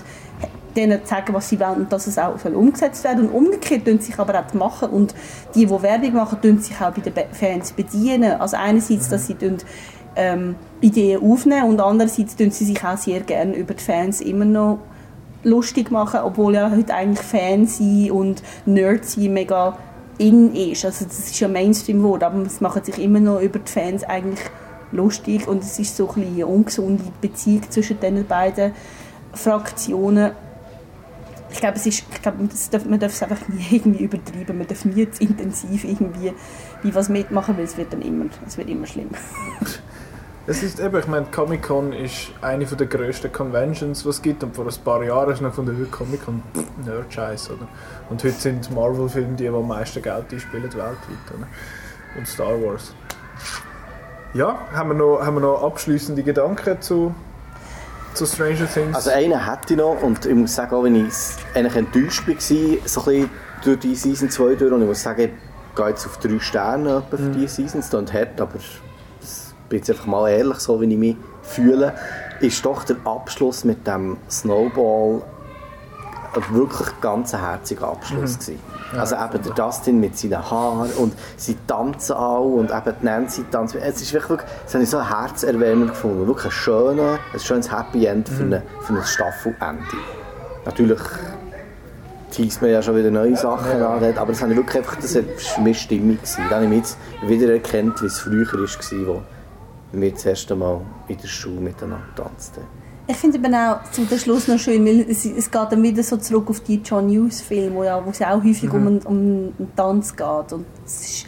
denen 0.77 1.03
zu 1.05 1.09
sagen, 1.09 1.35
was 1.35 1.49
sie 1.49 1.59
wollen 1.59 1.83
und 1.83 1.93
dass 1.93 2.07
es 2.07 2.19
auch 2.19 2.39
soll 2.39 2.55
umgesetzt 2.55 3.03
werden 3.05 3.29
Und 3.29 3.47
umgekehrt 3.47 3.85
tun 3.85 3.99
sich 3.99 4.19
aber 4.19 4.39
auch 4.39 4.47
die 4.53 4.57
Macher 4.57 4.93
und 4.93 5.15
die, 5.55 5.67
die 5.67 5.83
Werbung 5.83 6.13
machen, 6.15 6.41
tun 6.41 6.59
sich 6.61 6.81
auch 6.81 6.93
bei 6.93 7.01
den 7.01 7.15
Fans 7.33 7.73
bedienen. 7.73 8.41
Also 8.41 8.57
einerseits, 8.57 9.09
dass 9.09 9.27
sie 9.27 9.35
ähm, 10.19 10.57
Ideen 10.81 11.23
aufnehmen 11.23 11.71
und 11.71 11.81
andererseits 11.81 12.37
tun 12.37 12.51
sie 12.51 12.65
sich 12.65 12.85
auch 12.85 12.99
sehr 12.99 13.21
gerne 13.21 13.55
über 13.55 13.73
die 13.73 13.83
Fans 13.83 14.21
immer 14.21 14.45
noch 14.45 14.81
lustig 15.45 15.91
machen, 15.91 16.21
obwohl 16.25 16.55
ja 16.55 16.71
heute 16.71 16.93
eigentlich 16.93 17.25
Fan 17.25 17.67
sein 17.67 18.11
und 18.11 18.43
Nerd 18.67 19.05
sein 19.05 19.33
mega 19.33 19.79
in 20.19 20.55
ist. 20.55 20.85
Also 20.85 21.05
das 21.05 21.19
ist 21.21 21.41
ja 21.41 21.49
Mainstream 21.49 21.99
geworden, 21.99 22.25
aber 22.25 22.43
es 22.43 22.61
machen 22.61 22.83
sich 22.85 22.99
immer 22.99 23.21
noch 23.21 23.41
über 23.41 23.61
die 23.61 23.71
Fans 23.71 24.03
eigentlich 24.05 24.45
lustig 24.91 25.47
und 25.47 25.63
es 25.63 25.79
ist 25.79 25.97
so 25.97 26.09
ein 26.09 26.15
bisschen 26.15 26.35
eine 26.35 26.47
ungesunde 26.47 27.05
Beziehung 27.21 27.71
zwischen 27.71 28.01
den 28.01 28.27
beiden 28.27 28.73
Fraktionen. 29.33 30.33
Ich 31.51 31.61
glaube, 31.61 31.77
es 31.77 31.87
ist, 31.87 32.05
ich 32.13 32.23
glaube, 32.23 32.39
das 32.51 32.69
darf, 32.69 32.85
man 32.85 32.99
darf 32.99 33.13
es 33.13 33.23
einfach 33.23 33.49
nie 33.49 33.65
irgendwie 33.71 34.05
übertreiben. 34.05 34.59
Man 34.59 34.67
darf 34.67 34.85
nie 34.85 35.09
zu 35.11 35.23
intensiv 35.23 35.85
irgendwie 35.85 36.33
wie 36.83 36.95
was 36.95 37.09
mitmachen, 37.09 37.57
weil 37.57 37.65
es 37.65 37.77
wird 37.77 37.93
dann 37.93 38.03
immer, 38.03 38.27
es 38.47 38.59
wird 38.59 38.69
immer 38.69 38.87
schlimmer. 38.87 39.17
Es 40.51 40.63
ist 40.63 40.81
eben, 40.81 40.99
ich 40.99 41.07
meine, 41.07 41.27
Comic-Con 41.27 41.93
ist 41.93 42.31
eine 42.41 42.65
der 42.65 42.87
grössten 42.87 43.31
Conventions, 43.31 44.05
die 44.05 44.09
es 44.09 44.23
gibt. 44.23 44.43
Und 44.43 44.57
vor 44.57 44.65
ein 44.65 44.75
paar 44.83 45.05
Jahren 45.05 45.31
ist 45.31 45.43
noch 45.43 45.53
von 45.53 45.67
der 45.67 45.75
heute 45.75 45.91
Comic-Con 45.91 46.43
Nerd-Scheiß, 46.87 47.51
oder? 47.51 47.69
Und 48.09 48.25
heute 48.25 48.33
sind 48.33 48.75
Marvel-Filme 48.75 49.37
die, 49.37 49.43
die 49.43 49.49
am 49.49 49.69
meisten 49.69 50.01
Geld 50.01 50.33
einspielen 50.33 50.65
weltweit, 50.65 50.89
oder? 51.37 51.47
Und 52.17 52.27
Star 52.27 52.55
Wars. 52.63 52.95
Ja, 54.33 54.59
haben 54.73 54.89
wir 54.89 54.95
noch, 54.95 55.21
haben 55.21 55.35
wir 55.35 55.43
noch 55.43 55.63
abschließende 55.63 56.23
Gedanken 56.23 56.81
zu, 56.81 57.15
zu 58.15 58.25
Stranger 58.25 58.73
Things? 58.73 58.97
Also 58.97 59.11
einen 59.11 59.45
hätte 59.45 59.75
ich 59.75 59.79
noch 59.79 60.01
und 60.01 60.25
ich 60.25 60.35
muss 60.35 60.55
sagen, 60.55 60.75
auch 60.77 60.85
wenn 60.85 60.95
ich 60.95 61.13
eigentlich 61.53 61.77
enttäuscht 61.77 62.27
war, 62.27 62.35
so 62.41 62.55
ein 62.55 62.79
bisschen 62.79 63.31
durch 63.65 63.79
die 63.81 63.95
Season 63.95 64.31
2 64.31 64.55
durch 64.55 64.73
und 64.73 64.81
ich 64.81 64.89
muss 64.89 65.03
sagen, 65.03 65.21
ich 65.21 65.77
gehe 65.77 65.89
jetzt 65.91 66.07
auf 66.07 66.17
drei 66.17 66.39
Sterne 66.39 67.03
für 67.11 67.19
diese 67.19 67.49
Season, 67.49 67.81
es 67.81 67.93
hart, 68.15 68.41
aber 68.41 68.59
bin 69.69 69.79
jetzt 69.79 69.91
einfach 69.91 70.07
mal 70.07 70.29
ehrlich, 70.29 70.59
so 70.59 70.81
wie 70.81 70.93
ich 70.93 70.99
mich 70.99 71.17
fühle, 71.43 71.95
ist 72.41 72.65
doch 72.65 72.85
der 72.85 72.97
Abschluss 73.05 73.65
mit 73.65 73.87
dem 73.87 74.17
Snowball 74.31 75.23
ein 76.35 76.55
wirklich 76.55 76.89
ganz 77.01 77.33
herziger 77.33 77.89
Abschluss 77.89 78.39
gewesen. 78.39 78.61
Also 78.97 79.17
eben 79.17 79.43
der 79.43 79.53
Dustin 79.53 80.01
mit 80.01 80.17
seinen 80.17 80.51
Haaren 80.51 80.91
und 80.93 81.13
sie 81.37 81.57
tanzen 81.67 82.17
auch 82.17 82.45
und 82.45 82.71
eben 82.71 82.95
die 83.01 83.05
Nancy 83.05 83.45
tanzt. 83.51 83.75
Es 83.75 84.01
ist 84.01 84.13
wirklich, 84.13 84.41
das 84.65 84.75
habe 84.75 84.85
ich 84.85 84.91
so 84.91 85.03
herzerwärmend 85.03 85.91
gefunden. 85.91 86.27
Wirklich 86.27 86.47
ein, 86.47 86.51
schöner, 86.53 87.19
ein 87.33 87.41
schönes 87.41 87.71
Happy 87.71 88.07
End 88.07 88.29
für, 88.29 88.45
eine, 88.45 88.63
für 88.83 88.95
ein 88.95 89.05
Staffelende. 89.05 89.83
Natürlich 90.65 91.01
teast 92.31 92.63
man 92.63 92.71
ja 92.71 92.83
schon 92.83 92.97
wieder 92.97 93.11
neue 93.11 93.37
Sachen 93.37 93.83
an, 93.83 94.01
dort, 94.01 94.19
aber 94.19 94.33
das 94.33 94.43
habe 94.43 94.53
ich 94.53 94.59
wirklich 94.59 94.79
einfach, 94.79 94.97
das 94.97 95.15
war 95.15 95.23
für 95.23 95.61
mich 95.61 95.81
stimmig. 95.81 96.19
Gewesen. 96.19 96.45
Da 96.49 96.57
habe 96.57 96.65
ich 96.65 96.71
mich 96.71 96.79
jetzt 96.79 96.99
wieder 97.27 97.53
erkannt, 97.53 98.01
wie 98.03 98.07
es 98.07 98.19
früher 98.19 98.47
war, 98.47 99.07
wo 99.07 99.23
wir 99.93 100.13
das 100.13 100.27
erste 100.27 100.55
Mal 100.55 100.81
in 101.09 101.17
der 101.17 101.29
Schule 101.29 101.61
miteinander 101.61 102.07
tanzten. 102.15 102.63
Ich 103.07 103.17
finde 103.17 103.39
eben 103.39 103.55
auch 103.55 103.91
zum 103.91 104.07
Schluss 104.07 104.49
noch 104.49 104.59
schön, 104.59 104.85
weil 104.85 105.01
es, 105.09 105.25
es 105.25 105.51
geht 105.51 105.73
dann 105.73 105.83
wieder 105.83 106.03
so 106.03 106.19
zurück 106.19 106.51
auf 106.51 106.61
die 106.61 106.77
John 106.85 107.09
Hughes 107.09 107.41
Filme, 107.41 107.75
wo, 107.75 107.83
ja, 107.83 108.05
wo 108.05 108.11
es 108.11 108.19
ja 108.19 108.35
auch 108.35 108.45
häufig 108.45 108.71
um, 108.71 108.87
einen, 108.87 108.99
um 109.01 109.17
einen 109.17 109.73
Tanz 109.75 110.15
geht 110.15 110.53
und 110.53 110.67
es 110.85 111.01
ist, 111.01 111.27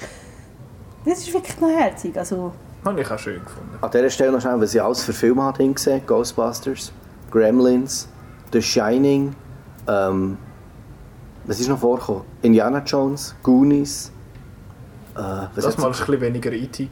das 1.06 1.20
ist 1.20 1.32
wirklich 1.32 1.58
noch 1.58 1.70
herzig. 1.70 2.16
Also, 2.18 2.52
Habe 2.84 3.00
ich 3.00 3.10
auch 3.10 3.18
schön 3.18 3.42
gefunden. 3.42 3.78
An 3.80 3.90
dieser 3.90 4.10
Stelle 4.10 4.32
noch 4.32 4.42
schnell, 4.42 4.60
was 4.60 4.74
ich 4.74 4.82
alles 4.82 5.02
für 5.02 5.14
Filme 5.14 5.42
habe 5.42 5.62
hingesehen. 5.62 6.02
Ghostbusters, 6.06 6.92
Gremlins, 7.30 8.08
The 8.52 8.60
Shining, 8.60 9.34
ähm, 9.88 10.36
was 11.44 11.60
ist 11.60 11.68
noch 11.68 11.78
vorgekommen? 11.78 12.22
Indiana 12.42 12.82
Jones, 12.84 13.34
Goonies, 13.42 14.12
Das 15.54 15.66
hat's- 15.66 15.76
Mal 15.78 15.84
war 15.84 15.90
ein 15.90 15.92
bisschen 16.06 16.20
weniger 16.20 16.52
E.T. 16.52 16.88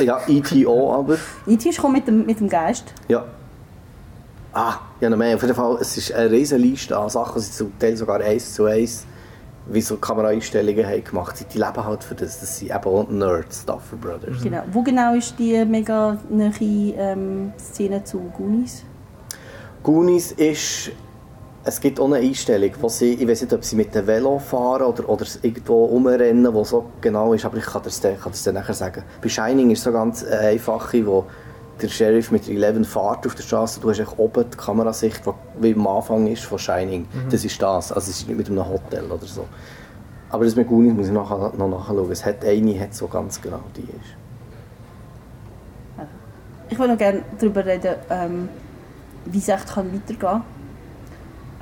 Ja, 0.00 0.20
E.T. 0.26 0.66
auch, 0.66 0.98
aber, 0.98 1.16
E.T. 1.46 1.68
ist 1.68 1.82
mit 1.88 2.06
dem, 2.06 2.26
mit 2.26 2.40
dem 2.40 2.48
Geist. 2.48 2.92
ja. 3.08 3.24
Ah, 4.52 4.76
ja 5.02 5.10
noch 5.10 5.18
mehr. 5.18 5.34
Auf 5.34 5.42
jeden 5.42 5.54
Fall, 5.54 5.76
es 5.82 5.98
ist 5.98 6.12
eine 6.14 6.30
riesen 6.30 6.58
Liste 6.58 6.96
an 6.96 7.10
Sachen, 7.10 7.34
die 7.34 7.40
sie 7.44 7.52
zum 7.52 7.78
Teil 7.78 7.94
sogar 7.94 8.20
eins 8.22 8.54
zu 8.54 8.64
eins 8.64 9.04
wie 9.66 9.82
so 9.82 9.96
Kameraeinstellungen 9.98 10.86
haben 10.86 11.04
gemacht. 11.04 11.44
Die 11.52 11.58
leben 11.58 11.84
halt 11.84 12.02
für 12.02 12.14
das, 12.14 12.40
das 12.40 12.58
sind 12.58 12.70
eben 12.70 12.84
auch 12.84 13.06
Nerds, 13.10 13.66
Duffer 13.66 13.96
Brothers. 14.00 14.40
Genau. 14.42 14.62
Wo 14.72 14.80
genau 14.82 15.14
ist 15.14 15.38
die 15.38 15.62
mega 15.66 16.16
nahe 16.30 16.52
ähm, 16.60 17.52
Szene 17.58 18.02
zu 18.04 18.18
Goonies? 18.34 18.82
Goonies 19.82 20.32
ist, 20.32 20.90
es 21.68 21.80
gibt 21.80 21.98
auch 21.98 22.06
eine 22.06 22.16
Einstellung, 22.18 22.70
wo 22.80 22.88
sie, 22.88 23.14
ich 23.14 23.26
weiß 23.28 23.42
nicht, 23.42 23.52
ob 23.52 23.64
sie 23.64 23.74
mit 23.74 23.92
dem 23.94 24.06
Velo 24.06 24.38
fahren 24.38 24.84
oder, 24.84 25.08
oder 25.08 25.26
irgendwo 25.42 25.84
rumrennen, 25.86 26.54
wo 26.54 26.62
so 26.62 26.84
genau 27.00 27.32
ist, 27.32 27.44
aber 27.44 27.56
ich 27.56 27.64
kann 27.66 27.82
das, 27.82 28.00
dann- 28.00 28.18
kann 28.20 28.30
das 28.32 28.44
dann 28.44 28.54
nachher 28.54 28.72
sagen. 28.74 29.02
Bei 29.20 29.28
Shining 29.28 29.70
ist 29.70 29.82
so 29.82 29.90
ganz 29.92 30.22
eine 30.24 30.38
einfache, 30.38 31.04
wo 31.04 31.24
der 31.82 31.88
Sheriff 31.88 32.30
mit 32.30 32.48
11 32.48 32.88
fährt 32.88 33.26
auf 33.26 33.34
der 33.34 33.42
Straße, 33.42 33.80
du 33.80 33.90
hast 33.90 33.98
echt 33.98 34.16
oben 34.16 34.44
die 34.50 34.56
Kamerasicht, 34.56 35.22
die 35.26 35.30
wie 35.62 35.74
am 35.74 35.86
Anfang 35.88 36.26
ist 36.28 36.44
von 36.44 36.58
Shining. 36.58 37.06
Das 37.30 37.44
ist 37.44 37.60
das, 37.60 37.92
also 37.92 38.10
es 38.10 38.20
ist 38.20 38.28
nicht 38.28 38.38
mit 38.38 38.48
einem 38.48 38.66
Hotel 38.66 39.04
oder 39.10 39.26
so. 39.26 39.44
Aber 40.30 40.44
das 40.44 40.54
mit 40.56 40.68
Goonies 40.68 40.94
muss 40.94 41.06
ich 41.08 41.12
nachher, 41.12 41.52
noch 41.56 41.68
nachschauen. 41.68 42.10
Es 42.12 42.24
hat 42.24 42.44
eine, 42.44 42.78
hat 42.80 42.94
so 42.94 43.08
ganz 43.08 43.40
genau 43.42 43.60
die 43.76 43.82
ist. 43.82 44.16
Ich 46.68 46.78
würde 46.78 46.92
noch 46.92 46.98
gerne 46.98 47.22
darüber 47.38 47.64
reden, 47.64 47.94
ähm, 48.10 48.48
wie 49.26 49.38
es 49.38 49.48
echt 49.48 49.68
kann 49.72 49.92
weitergehen 49.92 50.18
kann. 50.18 50.42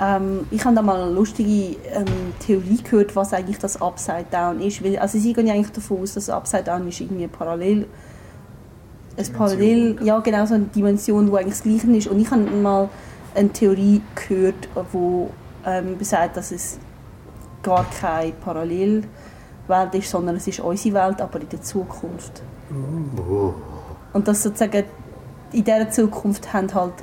Ähm, 0.00 0.46
ich 0.50 0.64
habe 0.64 0.74
da 0.74 0.82
mal 0.82 1.02
eine 1.02 1.12
lustige 1.12 1.76
ähm, 1.92 2.34
Theorie 2.40 2.82
gehört, 2.82 3.14
was 3.14 3.32
eigentlich 3.32 3.58
das 3.58 3.80
Upside 3.80 4.26
Down 4.30 4.60
ist. 4.60 4.82
Weil, 4.82 4.98
also 4.98 5.18
sie 5.18 5.32
gehen 5.32 5.46
ja 5.46 5.54
eigentlich 5.54 5.72
davon 5.72 6.02
aus, 6.02 6.14
dass 6.14 6.26
das 6.26 6.34
Upside 6.34 6.64
Down 6.64 6.88
ist 6.88 7.00
irgendwie 7.00 7.26
parallel 7.28 7.86
ein 9.16 9.32
Parallel, 9.32 9.96
ja 10.02 10.18
genau, 10.20 10.44
so 10.44 10.54
eine 10.54 10.64
Dimension, 10.64 11.26
die 11.26 11.32
eigentlich 11.32 11.54
das 11.54 11.62
Gleiche 11.62 11.86
ist. 11.96 12.06
Und 12.08 12.18
ich 12.20 12.30
habe 12.30 12.42
mal 12.42 12.88
eine 13.34 13.48
Theorie 13.50 14.02
gehört, 14.14 14.68
wo 14.92 15.30
ähm, 15.64 15.96
besagt, 15.96 16.36
dass 16.36 16.50
es 16.50 16.78
gar 17.62 17.86
keine 18.00 18.32
Parallelwelt 18.32 19.04
ist, 19.92 20.10
sondern 20.10 20.36
es 20.36 20.46
ist 20.46 20.60
unsere 20.60 20.94
Welt, 20.94 21.20
aber 21.20 21.40
in 21.40 21.48
der 21.48 21.62
Zukunft. 21.62 22.42
Und 24.12 24.28
dass 24.28 24.42
sozusagen 24.42 24.84
in 25.52 25.64
dieser 25.64 25.90
Zukunft 25.90 26.52
haben 26.52 26.72
halt 26.74 26.94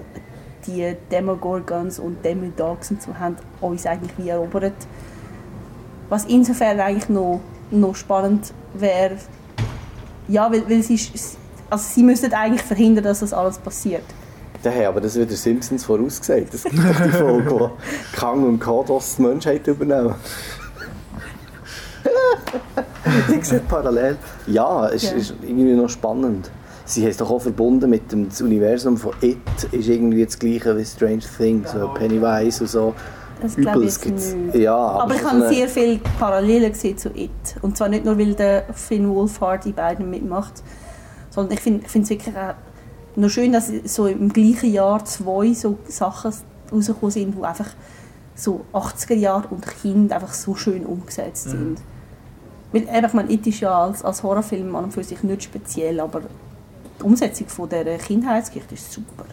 die 0.68 0.96
Demogorgons 1.12 2.00
und 2.00 2.24
Demodogs 2.24 2.92
und 2.92 3.02
so 3.02 3.18
haben 3.18 3.36
uns 3.60 3.86
eigentlich 3.86 4.12
wie 4.18 4.30
erobert. 4.30 4.74
Was 6.10 6.26
insofern 6.26 6.80
eigentlich 6.80 7.10
noch, 7.10 7.40
noch 7.72 7.96
spannend 7.96 8.54
wäre, 8.74 9.16
ja, 10.28 10.52
weil, 10.52 10.64
weil 10.70 10.80
es 10.80 10.90
ist, 10.90 11.38
also 11.70 11.84
sie 11.94 12.04
müssten 12.04 12.34
eigentlich 12.34 12.62
verhindern, 12.62 13.04
dass 13.04 13.20
das 13.22 13.34
alles 13.34 13.58
passiert. 13.58 14.04
Der 14.64 14.74
haben 14.76 14.86
aber 14.86 15.02
das 15.02 15.18
wieder 15.18 15.36
Simpsons 15.36 15.84
vorausgesagt. 15.86 16.54
Das 16.54 16.64
gibt 16.64 16.78
doch 16.78 17.02
die 17.04 17.10
Folge, 17.10 17.50
wo 17.52 17.72
Kang 18.14 18.44
und 18.44 18.60
Kodos 18.60 19.16
die 19.16 19.24
Menschheit 19.24 19.66
übernehmen. 19.68 20.14
ich 23.36 23.46
sehe 23.46 23.60
parallel. 23.62 24.18
Ja, 24.48 24.88
es 24.90 25.04
Ja. 25.04 25.12
ist 25.14 25.34
irgendwie 25.42 25.74
noch 25.74 25.90
spannend. 25.90 26.52
Sie 26.92 27.04
haben 27.04 27.12
es 27.12 27.18
doch 27.18 27.32
auch 27.32 27.42
verbunden 27.42 27.90
mit 27.90 28.12
dem 28.12 28.28
das 28.28 28.42
Universum 28.42 28.98
von 28.98 29.14
It, 29.22 29.38
ist 29.72 29.88
irgendwie 29.88 30.26
das 30.26 30.38
gleiche 30.38 30.78
wie 30.78 30.84
Strange 30.84 31.24
Things, 31.38 31.72
so 31.72 31.88
Pennywise 31.94 32.62
und 32.62 32.70
so. 32.70 32.94
Das 33.42 33.56
glaube 33.56 33.86
ich 33.86 33.96
Übelst 33.96 34.06
jetzt 34.06 34.34
gibt's. 34.34 34.34
nicht. 34.34 34.56
Ja, 34.56 34.76
Aber 34.76 35.16
ich 35.16 35.22
so 35.22 35.30
habe 35.30 35.48
sehr 35.48 35.70
viele 35.70 36.00
Parallelen 36.20 36.70
gesehen 36.70 36.98
zu 36.98 37.10
It. 37.16 37.32
Und 37.62 37.78
zwar 37.78 37.88
nicht 37.88 38.04
nur, 38.04 38.20
weil 38.20 38.36
der 38.36 38.66
Finn 38.74 39.08
Wolfhard 39.08 39.64
die 39.64 39.72
beiden 39.72 40.10
mitmacht, 40.10 40.62
sondern 41.30 41.54
ich 41.54 41.62
finde 41.62 41.86
es 41.86 42.10
wirklich 42.10 42.36
auch 42.36 42.56
noch 43.16 43.30
schön, 43.30 43.54
dass 43.54 43.72
so 43.86 44.08
im 44.08 44.28
gleichen 44.28 44.74
Jahr 44.74 45.06
zwei 45.06 45.54
so 45.54 45.78
Sachen 45.88 46.34
rausgekommen 46.74 47.12
sind, 47.12 47.38
die 47.38 47.44
einfach 47.44 47.70
so 48.36 48.66
80er 48.74 49.16
Jahre 49.16 49.48
und 49.50 49.66
Kind 49.66 50.12
einfach 50.12 50.34
so 50.34 50.56
schön 50.56 50.86
umgesetzt 50.86 51.52
sind. 51.52 51.78
Weil 52.74 52.84
eben, 52.84 53.06
ich 53.06 53.14
meine, 53.14 53.32
It 53.32 53.48
ist 53.48 53.62
ja 53.62 53.86
als, 53.86 54.04
als 54.04 54.24
Horrorfilm 54.24 54.76
an 54.76 54.86
und 54.86 54.94
für 54.94 55.04
sich 55.06 55.24
nicht 55.24 55.44
speziell, 55.44 56.02
aber 56.02 56.22
die 57.02 57.06
Umsetzung 57.08 57.48
von 57.48 57.68
dieser 57.70 57.98
Kindheitsgeschichte 57.98 58.76
ist 58.76 58.92
super. 58.92 59.26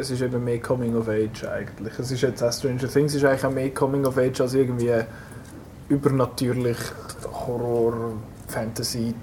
Es 0.00 0.10
ist 0.10 0.22
eben 0.22 0.42
mehr 0.42 0.58
Coming 0.60 0.96
of 0.96 1.06
Age 1.08 1.44
eigentlich. 1.44 1.98
Es 1.98 2.10
ist 2.10 2.22
jetzt 2.22 2.42
auch 2.42 2.52
Stranger 2.52 2.88
Things 2.88 3.14
ist 3.14 3.24
eigentlich 3.24 3.44
auch 3.44 3.50
mehr 3.50 3.70
Coming 3.70 4.06
of 4.06 4.16
Age 4.16 4.40
als 4.40 4.54
irgendwie 4.54 4.92
übernatürlich 5.88 6.78
Horror, 7.46 8.12
Fantasy 8.48 9.14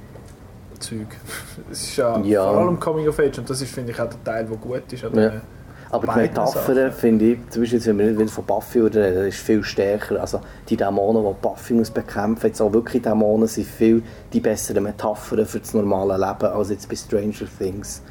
Zeug. 0.79 1.07
Es 1.71 1.81
ist 1.83 1.97
ja, 1.97 2.19
Ja. 2.19 2.43
vor 2.51 2.61
allem 2.61 2.79
Coming 2.79 3.07
of 3.07 3.19
Age 3.19 3.39
und 3.39 3.49
das 3.49 3.61
ist 3.61 3.73
finde 3.73 3.91
ich 3.93 3.99
auch 3.99 4.09
der 4.09 4.23
Teil, 4.23 4.45
der 4.45 4.57
gut 4.57 4.91
ist. 4.91 5.03
an 5.03 5.15
Ja. 5.15 5.41
Aber 5.93 6.27
die 6.27 6.35
Sachen. 6.35 6.91
finde 6.91 7.25
ich, 7.25 7.49
zum 7.49 7.61
Beispiel, 7.61 7.85
wenn 7.85 7.97
wir 7.99 8.11
nicht 8.11 8.33
von 8.33 8.45
Buffy 8.45 8.79
reden, 8.79 9.15
das 9.15 9.27
ist 9.27 9.37
viel 9.37 9.63
stärker. 9.63 10.19
Also 10.19 10.41
die 10.67 10.75
Dämonen, 10.75 11.23
die 11.23 11.41
Buffy 11.41 11.73
muss 11.73 11.91
bekämpfen 11.91 12.47
jetzt 12.47 12.61
auch 12.61 12.73
wirklich 12.73 13.03
Dämonen, 13.03 13.47
sind 13.47 13.67
viel 13.67 14.01
die 14.31 14.39
besseren 14.39 14.83
Metaphern 14.83 15.45
für 15.45 15.59
das 15.59 15.73
normale 15.73 16.13
Leben 16.13 16.51
als 16.51 16.69
jetzt 16.69 16.89
bei 16.89 16.95
Stranger 16.95 17.47
Things. 17.59 18.01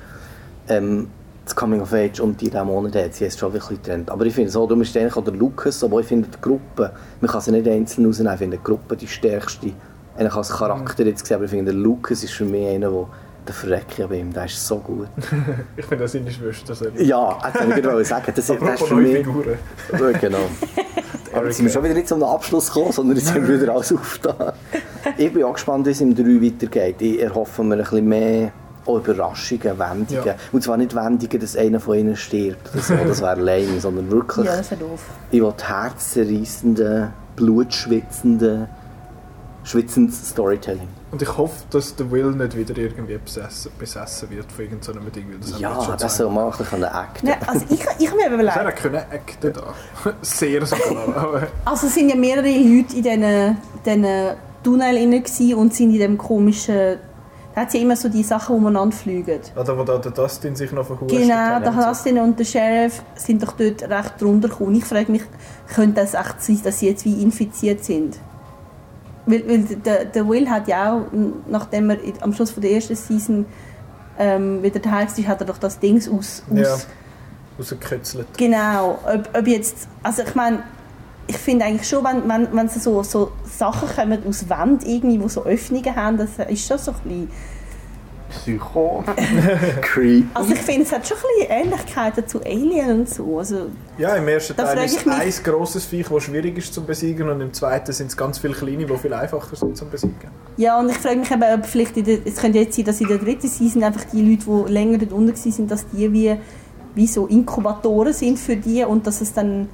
Ähm, 0.69 1.09
das 1.45 1.57
Coming 1.57 1.81
of 1.81 1.93
Age 1.93 2.21
und 2.21 2.41
die 2.41 2.51
Dämonen, 2.51 2.93
die 2.93 2.99
hat 2.99 3.19
jetzt 3.19 3.39
schon 3.39 3.53
wirklich 3.53 3.83
getrennt. 3.83 4.11
Aber 4.11 4.25
ich 4.27 4.35
finde 4.35 4.51
so, 4.51 4.65
du 4.67 4.77
bist 4.77 4.97
eigentlich 4.97 5.17
auch 5.17 5.25
der 5.25 5.35
Lucas, 5.35 5.83
aber 5.83 6.01
ich 6.01 6.07
finde 6.07 6.29
die 6.29 6.41
Gruppe, 6.41 6.93
man 7.21 7.31
kann 7.31 7.41
sie 7.41 7.51
nicht 7.51 7.67
einzeln 7.67 8.07
rausnehmen, 8.07 8.33
ich 8.33 8.39
finde 8.39 8.59
die 8.59 8.63
Gruppe 8.63 8.97
die 8.97 9.09
stärkste, 9.09 9.73
eigentlich 10.17 10.35
als 10.35 10.51
Charakter 10.51 11.05
jetzt 11.05 11.23
gesehen, 11.23 11.37
aber 11.37 11.47
ich 11.47 11.51
finde 11.51 11.73
der 11.73 11.81
Lucas 11.81 12.23
ist 12.23 12.33
für 12.33 12.45
mich 12.45 12.69
einer, 12.69 12.91
der 12.91 13.07
der 13.47 13.55
Verrecker 13.55 14.09
bei 14.09 14.17
ihm, 14.17 14.33
der 14.33 14.45
ist 14.45 14.67
so 14.67 14.79
gut. 14.79 15.09
Ich 15.77 15.85
finde 15.85 16.05
das 16.05 16.13
seine 16.13 16.31
Schwester. 16.31 16.75
So 16.75 16.87
Ja, 16.97 17.39
das 17.43 17.55
wollte 17.63 17.79
ich 17.81 17.85
gerade 17.85 18.05
sagen. 18.05 18.33
Das, 18.35 18.47
das 18.47 18.51
ist 18.51 18.89
für 18.89 18.95
mich... 18.95 19.17
Figuren. 19.17 19.59
Ja, 19.93 20.13
genau. 20.13 20.39
Aber 21.35 21.47
jetzt 21.47 21.57
sind 21.57 21.67
wir 21.67 21.73
schon 21.73 21.85
wieder 21.85 21.95
nicht 21.95 22.09
zum 22.09 22.23
Abschluss 22.23 22.69
gekommen, 22.69 22.93
sondern 22.93 23.17
jetzt 23.17 23.29
sind 23.29 23.49
wir 23.49 23.61
wieder 23.61 23.73
alles 23.73 23.93
aufgetan. 23.93 24.53
Ich 25.17 25.33
bin 25.33 25.45
auch 25.45 25.55
gespannt, 25.55 25.87
wie 25.87 25.91
es 25.91 26.01
im 26.01 26.15
3 26.15 26.23
weitergeht. 26.23 26.97
Ich 27.01 27.21
erhoffe 27.21 27.65
mir 27.65 27.75
ein 27.75 27.81
bisschen 27.81 28.09
mehr 28.09 28.53
auch 28.85 28.99
Überraschungen, 28.99 29.79
Wendungen. 29.79 30.27
Ja. 30.27 30.35
Und 30.51 30.63
zwar 30.63 30.77
nicht 30.77 30.95
Wendungen, 30.95 31.41
dass 31.41 31.57
einer 31.57 31.81
von 31.81 31.99
ihnen 31.99 32.17
stirbt. 32.17 32.71
oder 32.73 32.83
so, 32.83 32.95
das 32.95 33.23
wäre 33.23 33.41
lame, 33.41 33.81
sondern 33.81 34.11
wirklich... 34.11 34.47
Ja, 34.47 34.57
das 34.57 34.71
wäre 34.71 34.81
doof. 34.81 35.05
Ich 35.31 35.41
will 35.41 35.53
herzzerreissende, 35.63 37.13
blutschwitzende, 37.37 38.69
schwitzendes 39.65 40.29
Storytelling. 40.31 40.89
Und 41.13 41.21
ich 41.21 41.37
hoffe, 41.37 41.65
dass 41.69 41.95
der 41.95 42.11
Will 42.11 42.31
nicht 42.31 42.57
wieder 42.57 42.75
irgendwie 42.79 43.19
besessen, 43.19 43.71
besessen 43.79 44.31
wird 44.31 44.51
von 44.51 44.65
irgendeinem 44.65 45.13
Ding. 45.13 45.27
weil 45.31 45.39
Das 45.41 45.61
Ja, 45.61 45.79
schon 45.83 45.97
das 45.99 46.17
soll 46.17 46.31
man 46.31 46.45
auch 46.45 46.59
ein 46.59 46.65
bisschen 46.65 46.85
acten. 46.85 47.27
Nein, 47.27 47.37
also 47.47 47.67
ich, 47.69 47.85
ich 47.99 48.11
habe 48.11 48.17
mir 48.17 48.33
überlegt, 48.33 48.57
er 48.57 48.73
können 48.73 48.97
acten 48.97 49.53
da. 49.53 49.75
Sehr 50.23 50.65
sogar. 50.65 51.49
Also 51.67 51.87
es 51.87 51.95
sind 51.95 52.09
ja 52.09 52.17
mehrere 52.17 52.49
Leute 52.49 52.97
in 52.97 53.03
diesen, 53.03 53.57
diesen 53.85 54.37
Tunnel 54.65 55.21
gsi 55.21 55.53
und 55.53 55.75
sind 55.75 55.93
in 55.93 55.99
dem 55.99 56.19
komischen... 56.19 56.97
Da 57.55 57.61
hat 57.61 57.75
ja 57.75 57.81
immer 57.81 57.97
so 57.97 58.09
die 58.09 58.23
Sachen, 58.23 58.57
umeinander 58.57 58.97
fliegen. 58.97 59.41
Oder 59.55 59.77
wo 59.77 59.85
da 59.85 59.99
der 59.99 60.13
Dustin 60.13 60.57
sich 60.57 60.73
noch 60.73 60.87
verhuscht. 60.87 61.15
Genau, 61.15 61.61
der 61.61 61.73
Dustin 61.73 62.19
und 62.21 62.39
der 62.39 62.47
Sheriff 62.47 63.03
sind 63.17 63.43
doch 63.43 63.53
dort 63.53 63.83
recht 63.83 64.15
drunter 64.19 64.49
gekommen. 64.49 64.77
Ich 64.77 64.87
frage 64.87 65.13
mich, 65.13 65.25
könnte 65.75 66.01
das 66.01 66.15
echt 66.15 66.43
sein, 66.43 66.61
dass 66.65 66.79
sie 66.79 66.89
jetzt 66.89 67.05
wie 67.05 67.23
infiziert 67.23 67.85
sind? 67.85 68.19
Weil, 69.27 69.49
weil 69.49 69.63
der, 69.63 70.05
der 70.07 70.29
Will 70.29 70.49
hat 70.51 70.69
ja 70.69 70.93
auch, 70.95 71.03
nachdem 71.49 71.91
er 71.91 71.99
am 72.21 72.33
Schluss 72.33 72.51
von 72.51 72.63
der 72.63 72.73
ersten 72.73 72.97
Season 72.97 73.47
ähm, 74.19 74.63
wieder 74.63 74.81
daheim 74.81 75.07
ist, 75.07 75.27
hat 75.27 75.41
er 75.41 75.47
doch 75.47 75.59
das 75.59 75.79
Ding 75.79 75.97
aus... 75.97 76.09
aus 76.09 76.43
Ja. 76.51 76.77
Rausgekitzelt. 77.59 78.27
Genau, 78.37 78.99
ob, 79.05 79.29
ob 79.39 79.47
jetzt, 79.47 79.87
also 80.03 80.23
ich 80.23 80.35
meine, 80.35 80.63
ich 81.27 81.37
finde 81.37 81.67
eigentlich 81.67 81.89
schon, 81.89 82.03
wenn, 82.05 82.29
wenn, 82.29 82.49
wenn 82.57 82.69
so, 82.69 83.03
so 83.03 83.33
Sachen 83.45 83.89
kommen 83.89 84.27
aus 84.27 84.49
Wänden 84.49 84.87
irgendwie, 84.87 85.19
die 85.19 85.29
so 85.29 85.45
Öffnungen 85.45 85.95
haben, 85.95 86.17
das 86.17 86.31
ist 86.49 86.67
schon 86.67 86.79
so 86.79 86.93
ein 86.93 86.97
bisschen... 87.05 87.31
Psycho. 88.33 89.05
Creep. 89.83 90.27
Also 90.35 90.53
ich 90.53 90.59
finde, 90.61 90.83
es 90.83 90.93
hat 90.93 91.07
schon 91.07 91.17
ein 91.19 91.23
bisschen 91.39 91.73
Ähnlichkeiten 91.73 92.27
zu 92.27 92.41
Alien 92.45 93.01
und 93.01 93.09
so. 93.09 93.39
Also, 93.39 93.67
Ja, 93.99 94.15
im 94.17 94.27
ersten 94.29 94.57
Teil 94.57 94.79
ist 94.85 94.93
ich 94.95 94.99
es 95.01 95.07
mich- 95.07 95.15
ein 95.15 95.33
grosses 95.45 95.85
Viech, 95.85 96.09
das 96.09 96.23
schwierig 96.25 96.59
ist 96.59 96.73
zu 96.75 96.83
besiegen 96.83 97.29
und 97.29 97.41
im 97.41 97.53
zweiten 97.53 97.93
sind 97.93 98.09
es 98.09 98.17
ganz 98.17 98.39
viele 98.39 98.55
kleine, 98.55 98.87
die 98.87 98.97
viel 98.97 99.13
einfacher 99.15 99.55
sind 99.57 99.77
zu 99.77 99.85
besiegen. 99.87 100.15
ja, 100.57 100.79
und 100.79 100.91
ich 100.91 100.99
frage 100.99 101.17
mich 101.17 101.31
eben, 101.31 101.43
ob 101.55 101.67
vielleicht, 101.67 101.97
in 101.97 102.05
der, 102.05 102.19
es 102.25 102.37
könnte 102.37 102.59
jetzt 102.59 102.77
sein, 102.77 102.85
dass 102.85 103.01
in 103.01 103.09
der 103.09 103.19
dritten 103.19 103.49
Season 103.49 103.83
einfach 103.85 104.05
die 104.13 104.23
Leute, 104.23 104.45
die 104.67 104.73
länger 104.73 104.99
dort 104.99 105.13
unten 105.13 105.35
waren, 105.37 105.69
dass 105.69 105.87
die 105.89 106.13
wie, 106.13 106.37
wie 106.95 107.07
so 107.07 107.27
Inkubatoren 107.27 108.13
sind 108.13 108.39
für 108.39 108.57
die 108.57 108.85
und 108.85 109.07
dass 109.07 109.21
es 109.21 109.33
dann 109.33 109.69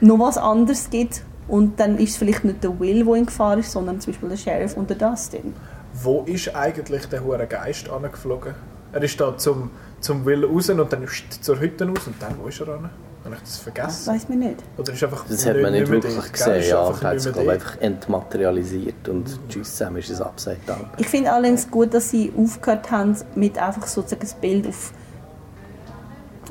noch 0.00 0.18
was 0.18 0.38
anderes 0.38 0.88
gibt. 0.90 1.22
Und 1.48 1.78
dann 1.80 1.98
ist 1.98 2.10
es 2.10 2.16
vielleicht 2.16 2.44
nicht 2.44 2.62
der 2.62 2.78
Will, 2.80 3.04
der 3.04 3.14
in 3.14 3.26
Gefahr 3.26 3.58
ist, 3.58 3.72
sondern 3.72 4.00
zum 4.00 4.12
Beispiel 4.12 4.28
der 4.28 4.36
Sheriff 4.36 4.76
und 4.76 4.88
der 4.88 4.96
Dustin. 4.96 5.52
Wo 5.94 6.22
ist 6.22 6.54
eigentlich 6.54 7.06
der 7.06 7.24
hure 7.24 7.46
Geist 7.46 7.88
angeflogen? 7.90 8.54
Er 8.92 9.02
ist 9.02 9.20
da 9.20 9.36
zum, 9.36 9.70
zum 10.00 10.24
Will 10.24 10.44
raus 10.44 10.70
und 10.70 10.92
dann 10.92 11.02
ist 11.02 11.42
zur 11.44 11.58
Hütte 11.60 11.86
raus 11.86 12.06
und 12.06 12.14
dann, 12.20 12.34
wo 12.42 12.48
ist 12.48 12.60
er 12.60 12.68
an? 12.68 12.90
Habe 13.24 13.36
ich 13.36 13.40
das 13.42 13.50
Das 13.52 13.58
vergessen? 13.60 14.12
weiß 14.12 14.28
man 14.28 14.38
nicht. 14.40 14.56
Oder 14.76 14.92
ist 14.92 15.04
einfach 15.04 15.24
Das 15.28 15.46
hat 15.46 15.56
man 15.62 15.72
nicht 15.72 15.88
wirklich 15.88 16.32
gesehen, 16.32 16.56
Ist 16.56 16.70
ja. 16.70 16.84
einfach 16.86 17.02
Er 17.02 17.10
hat 17.10 17.20
sich 17.20 17.36
einfach 17.38 17.80
entmaterialisiert 17.80 19.08
und 19.08 19.38
tschüss 19.48 19.76
zusammen 19.76 19.98
ist 19.98 20.10
es 20.10 20.20
upside 20.20 20.58
down. 20.66 20.90
Ich 20.98 21.06
finde 21.08 21.30
allerdings 21.32 21.70
gut, 21.70 21.94
dass 21.94 22.10
sie 22.10 22.32
aufgehört 22.36 22.90
haben 22.90 23.16
mit 23.36 23.56
einfach 23.58 23.86
sozusagen 23.86 24.22
das 24.22 24.34
Bild 24.34 24.66
auf, 24.66 24.92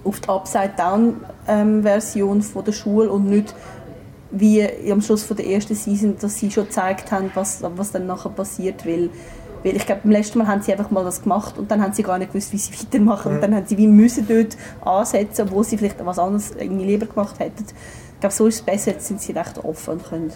auf 0.06 0.20
die 0.22 0.30
Upside-Down-Version 0.30 2.42
von 2.42 2.64
der 2.66 2.72
Schule 2.72 3.10
und 3.12 3.26
nicht 3.28 3.54
wie 4.32 4.68
am 4.90 5.02
Schluss 5.02 5.24
von 5.24 5.38
der 5.38 5.48
ersten 5.48 5.76
Season, 5.76 6.16
dass 6.20 6.38
sie 6.38 6.52
schon 6.52 6.66
gezeigt 6.66 7.12
haben, 7.12 7.32
was, 7.34 7.62
was 7.76 7.92
dann 7.92 8.08
nachher 8.08 8.30
passiert, 8.30 8.86
weil, 8.86 9.10
weil 9.64 9.76
ich 9.76 9.86
glaube, 9.86 10.02
beim 10.04 10.12
letzten 10.12 10.40
Mal 10.40 10.48
haben 10.48 10.62
sie 10.62 10.72
einfach 10.72 10.90
mal 10.90 11.04
das 11.04 11.22
gemacht 11.22 11.58
und 11.58 11.70
dann 11.70 11.82
haben 11.82 11.94
sie 11.94 12.04
gar 12.04 12.18
nicht 12.18 12.32
gewusst, 12.32 12.54
wie 12.54 12.58
sie 12.58 12.72
weitermachen 12.86 13.36
und 13.36 13.42
dann 13.42 13.54
haben 13.54 13.66
sie 13.66 13.78
wie 13.78 13.88
müssen 13.88 14.28
dort 14.28 14.58
ansetzen, 14.82 15.48
obwohl 15.48 15.64
sie 15.64 15.78
vielleicht 15.78 16.04
was 16.06 16.20
anderes 16.20 16.52
irgendwie 16.52 16.86
lieber 16.86 17.06
gemacht 17.06 17.40
hätten. 17.40 17.66
Ich 18.14 18.20
glaube, 18.20 18.34
so 18.34 18.48
ist 18.48 18.56
es 18.56 18.62
besser, 18.62 18.92
jetzt 18.92 19.08
sind 19.08 19.22
sie 19.22 19.34
recht 19.34 19.64
offen 19.64 19.96
und 19.96 20.04
können 20.04 20.32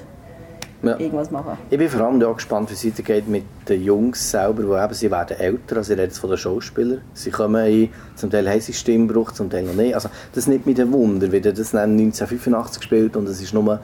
Ja. 0.84 1.00
irgendwas 1.00 1.32
machen. 1.32 1.58
Ich 1.70 1.78
bin 1.78 1.90
vor 1.90 2.02
allem 2.02 2.22
auch 2.24 2.36
gespannt, 2.36 2.70
wie 2.70 2.74
es 2.74 2.86
weitergeht 2.86 3.28
mit 3.28 3.46
den 3.68 3.84
Jungs 3.84 4.30
selber, 4.30 4.64
die 4.64 4.84
eben, 4.84 4.94
sie 4.94 5.10
werden 5.10 5.38
älter, 5.38 5.78
also 5.78 5.94
ich 5.94 5.98
rede 5.98 6.08
jetzt 6.08 6.20
von 6.20 6.30
den 6.30 6.38
Schauspielern. 6.38 7.02
Sie 7.14 7.32
kommen 7.32 7.66
in, 7.66 7.90
zum 8.16 8.30
Teil 8.30 8.48
haben 8.50 8.62
sie 8.62 8.74
Stimmbruch, 8.74 9.32
zum 9.32 9.50
Teil 9.50 9.64
noch 9.64 9.74
nicht. 9.74 9.96
Also 9.96 10.10
das 10.34 10.48
nimmt 10.48 10.66
mich 10.66 10.80
ein 10.80 10.92
Wunder, 10.92 11.32
wie 11.32 11.42
das 11.42 11.72
dann 11.72 11.92
1985 11.92 12.80
gespielt 12.82 13.16
und 13.16 13.28
es 13.28 13.42
ist 13.42 13.54
nur 13.54 13.80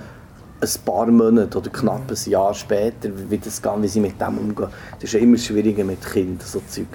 ein 0.61 0.69
paar 0.85 1.07
Monate 1.07 1.57
oder 1.57 1.69
knapp 1.69 2.09
ein 2.09 2.29
Jahr 2.29 2.53
später, 2.53 3.09
wie, 3.29 3.37
das, 3.37 3.61
geht, 3.61 3.81
wie 3.81 3.87
sie 3.87 3.99
mit 3.99 4.21
dem 4.21 4.37
umgehen. 4.37 4.67
Das 4.95 5.05
ist 5.05 5.13
ja 5.13 5.19
immer 5.19 5.37
schwieriger 5.37 5.83
mit 5.83 6.05
Kindern, 6.05 6.45
so 6.45 6.61
Zeug. 6.67 6.87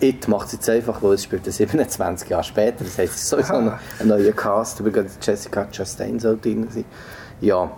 It 0.00 0.26
macht 0.26 0.46
es 0.46 0.52
jetzt 0.54 0.68
einfach, 0.68 1.02
weil 1.02 1.14
es 1.14 1.24
spielt 1.24 1.46
ja 1.46 1.52
27 1.52 2.28
Jahre 2.28 2.42
später. 2.42 2.84
Das 2.84 2.98
heisst, 2.98 3.14
es 3.14 3.22
ist 3.22 3.28
sowieso 3.28 3.54
ein, 3.54 3.72
ein 4.00 4.08
neuer 4.08 4.32
Cast. 4.32 4.80
Übrigens 4.80 5.16
Jessica 5.20 5.66
Chastain 5.70 6.18
soll 6.18 6.38
drin 6.38 6.66
sein. 6.70 6.84
Ja, 7.40 7.70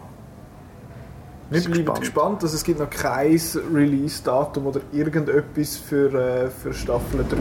Wir 1.50 1.60
bleiben 1.60 1.72
gespannt. 1.74 2.00
gespannt. 2.00 2.42
Also 2.42 2.56
es 2.56 2.64
gibt 2.64 2.80
noch 2.80 2.90
kein 2.90 3.40
Release-Datum 3.74 4.66
oder 4.66 4.80
irgendetwas 4.92 5.76
für, 5.76 6.12
äh, 6.14 6.50
für 6.50 6.72
Staffel 6.72 7.24
3. 7.28 7.36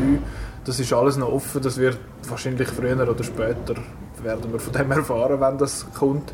Das 0.66 0.80
ist 0.80 0.92
alles 0.94 1.18
noch 1.18 1.32
offen. 1.32 1.62
Das 1.62 1.78
wird 1.78 1.98
wahrscheinlich 2.28 2.68
früher 2.68 3.10
oder 3.10 3.24
später 3.24 3.76
werden 4.22 4.52
wir 4.52 4.60
von 4.60 4.74
dem 4.74 4.92
erfahren, 4.92 5.40
wenn 5.40 5.58
das 5.58 5.86
kommt. 5.94 6.34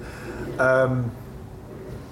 Ähm, 0.59 1.05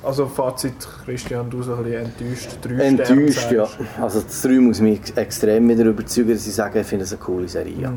also 0.03 0.27
Fazit, 0.27 0.75
Christian, 1.05 1.49
du 1.49 1.63
so 1.63 1.73
ein 1.73 1.83
bisschen 1.83 2.05
enttäuscht. 2.05 2.57
Drei 2.61 2.73
Enttäuscht, 2.85 3.39
Sterne 3.39 3.67
ja. 3.97 4.03
Also 4.03 4.21
das 4.21 4.41
3 4.41 4.59
muss 4.59 4.79
mich 4.79 5.01
extrem 5.17 5.67
wieder 5.67 5.85
überzeugen, 5.85 6.33
dass 6.33 6.47
ich 6.47 6.53
sage, 6.53 6.81
ich 6.81 6.87
finde 6.87 7.03
es 7.03 7.11
eine 7.11 7.21
coole 7.21 7.47
Serie. 7.47 7.75
Ja. 7.77 7.93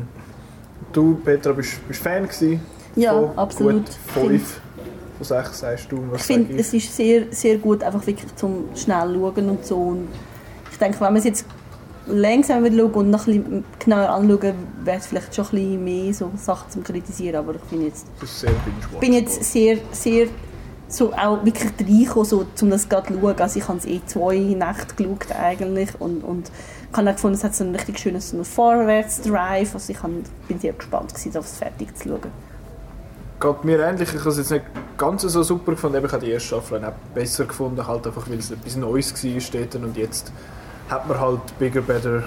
Du, 0.91 1.15
Petra, 1.23 1.53
bist, 1.53 1.87
bist 1.87 2.01
Fan 2.01 2.23
gewesen? 2.27 2.59
Ja, 2.95 3.13
Von 3.13 3.37
absolut. 3.37 3.85
Gut, 3.85 3.89
fünf 4.13 4.61
von 5.21 5.43
sechs 5.43 5.59
sagst 5.59 5.91
du. 5.91 6.03
Was 6.09 6.21
Ich 6.21 6.27
finde, 6.27 6.55
es 6.55 6.73
ist 6.73 6.95
sehr, 6.95 7.25
sehr 7.31 7.57
gut, 7.57 7.83
einfach 7.83 8.05
wirklich 8.05 8.35
zum 8.35 8.65
schnell 8.75 9.13
schauen 9.13 9.49
und 9.49 9.65
so. 9.65 9.77
Und 9.77 10.07
ich 10.71 10.77
denke, 10.77 10.99
wenn 10.99 11.07
man 11.07 11.17
es 11.17 11.25
jetzt 11.25 11.45
langsam 12.07 12.63
wieder 12.63 12.77
schauen 12.77 12.93
und 12.93 13.09
noch 13.11 13.27
ein 13.27 13.43
bisschen 13.43 13.63
genauer 13.79 14.09
anschauen, 14.09 14.53
wäre 14.83 14.97
es 14.97 15.07
vielleicht 15.07 15.35
schon 15.35 15.45
ein 15.45 15.51
bisschen 15.51 15.83
mehr 15.83 16.13
so 16.13 16.31
Sachen 16.35 16.71
zum 16.71 16.83
Kritisieren. 16.83 17.35
Aber 17.35 17.55
ich 17.55 17.61
bin 17.63 17.85
jetzt, 17.85 18.07
bin 18.99 19.13
jetzt 19.13 19.43
sehr, 19.43 19.77
sehr 19.91 20.27
so 20.87 21.13
auch 21.13 21.45
wirklich 21.45 21.71
reinkommen, 21.79 22.25
so, 22.25 22.45
um 22.61 22.69
das 22.69 22.89
gerade 22.89 23.13
zu 23.13 23.19
schauen. 23.19 23.39
Also 23.39 23.59
ich 23.59 23.67
habe 23.67 23.77
es 23.77 23.85
eh 23.85 24.01
zwei 24.05 24.37
Nächte 24.37 24.95
geschaut 24.95 25.31
eigentlich 25.39 25.89
und, 25.99 26.23
und 26.23 26.51
ich 26.91 26.97
habe 26.97 27.13
gefunden, 27.13 27.35
es 27.35 27.43
hat 27.43 27.55
so 27.55 27.63
einen 27.63 27.75
richtig 27.75 27.99
schönen 27.99 28.19
so 28.19 28.43
Vorwärts-Drive. 28.43 29.73
Also 29.73 29.93
ich 29.93 29.99
bin 30.47 30.59
sehr 30.59 30.73
gespannt 30.73 31.13
gewesen, 31.13 31.37
auf 31.37 31.45
es 31.45 31.57
fertig 31.57 31.95
zu 31.95 32.09
schauen. 32.09 32.50
Geht 33.41 33.63
mir 33.63 33.79
ähnlich. 33.79 34.13
Ich 34.13 34.19
habe 34.19 34.29
es 34.29 34.37
jetzt 34.37 34.51
nicht 34.51 34.65
ganz 34.97 35.23
so 35.23 35.41
super 35.41 35.71
gefunden. 35.71 36.05
Ich 36.05 36.11
habe 36.11 36.23
die 36.23 36.31
erste 36.31 36.49
Staffel 36.49 36.85
auch 36.85 36.91
besser 37.15 37.45
gefunden, 37.45 37.85
halt 37.87 38.05
einfach, 38.05 38.29
weil 38.29 38.37
es 38.37 38.51
etwas 38.51 38.75
Neues 38.75 39.11
war 39.23 39.59
dort. 39.59 39.75
und 39.75 39.97
jetzt 39.97 40.31
hat 40.89 41.07
man 41.07 41.19
halt 41.19 41.57
Bigger, 41.57 41.81
Better, 41.81 42.23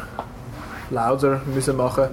Louder 0.90 1.40
müssen 1.54 1.76
machen 1.76 2.08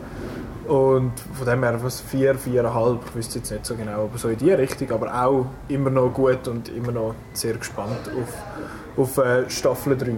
und 0.68 1.14
von 1.34 1.48
dem 1.48 1.64
her 1.64 1.84
was 1.84 2.00
vier, 2.02 2.36
viereinhalb, 2.36 3.00
ich 3.08 3.16
wüsste 3.16 3.40
jetzt 3.40 3.52
nicht 3.52 3.66
so 3.66 3.76
genau, 3.76 4.04
aber 4.04 4.18
so 4.18 4.30
in 4.30 4.38
die 4.38 4.52
Richtung, 4.52 4.92
aber 4.92 5.14
auch 5.14 5.46
immer 5.68 5.90
noch 5.90 6.10
gut 6.14 6.48
und 6.48 6.70
immer 6.70 6.92
noch 6.92 7.16
sehr 7.34 7.56
gespannt 7.56 8.10
auf, 8.16 8.98
auf 8.98 9.26
äh, 9.26 9.50
Staffel 9.50 9.98
3. 9.98 10.16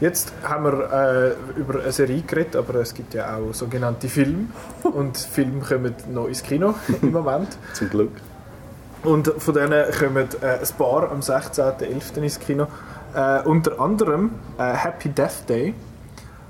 Jetzt 0.00 0.32
haben 0.42 0.64
wir 0.64 1.36
äh, 1.56 1.58
über 1.60 1.80
eine 1.80 1.92
Serie 1.92 2.22
geredet, 2.22 2.56
aber 2.56 2.74
es 2.76 2.94
gibt 2.94 3.14
ja 3.14 3.36
auch 3.36 3.54
sogenannte 3.54 4.08
Filme 4.08 4.46
und 4.82 5.16
Filme 5.16 5.60
kommen 5.60 5.94
noch 6.12 6.26
ins 6.26 6.42
Kino 6.42 6.74
im 7.00 7.12
Moment. 7.12 7.56
Zum 7.74 7.90
Glück. 7.90 8.10
Und 9.04 9.32
von 9.38 9.54
denen 9.54 9.84
kommen 9.92 10.28
äh, 10.40 10.46
ein 10.46 10.68
paar 10.76 11.10
am 11.10 11.20
16.11. 11.20 12.22
ins 12.22 12.40
Kino. 12.40 12.66
Äh, 13.14 13.42
unter 13.42 13.78
anderem 13.78 14.32
äh, 14.58 14.72
Happy 14.72 15.10
Death 15.10 15.48
Day 15.48 15.74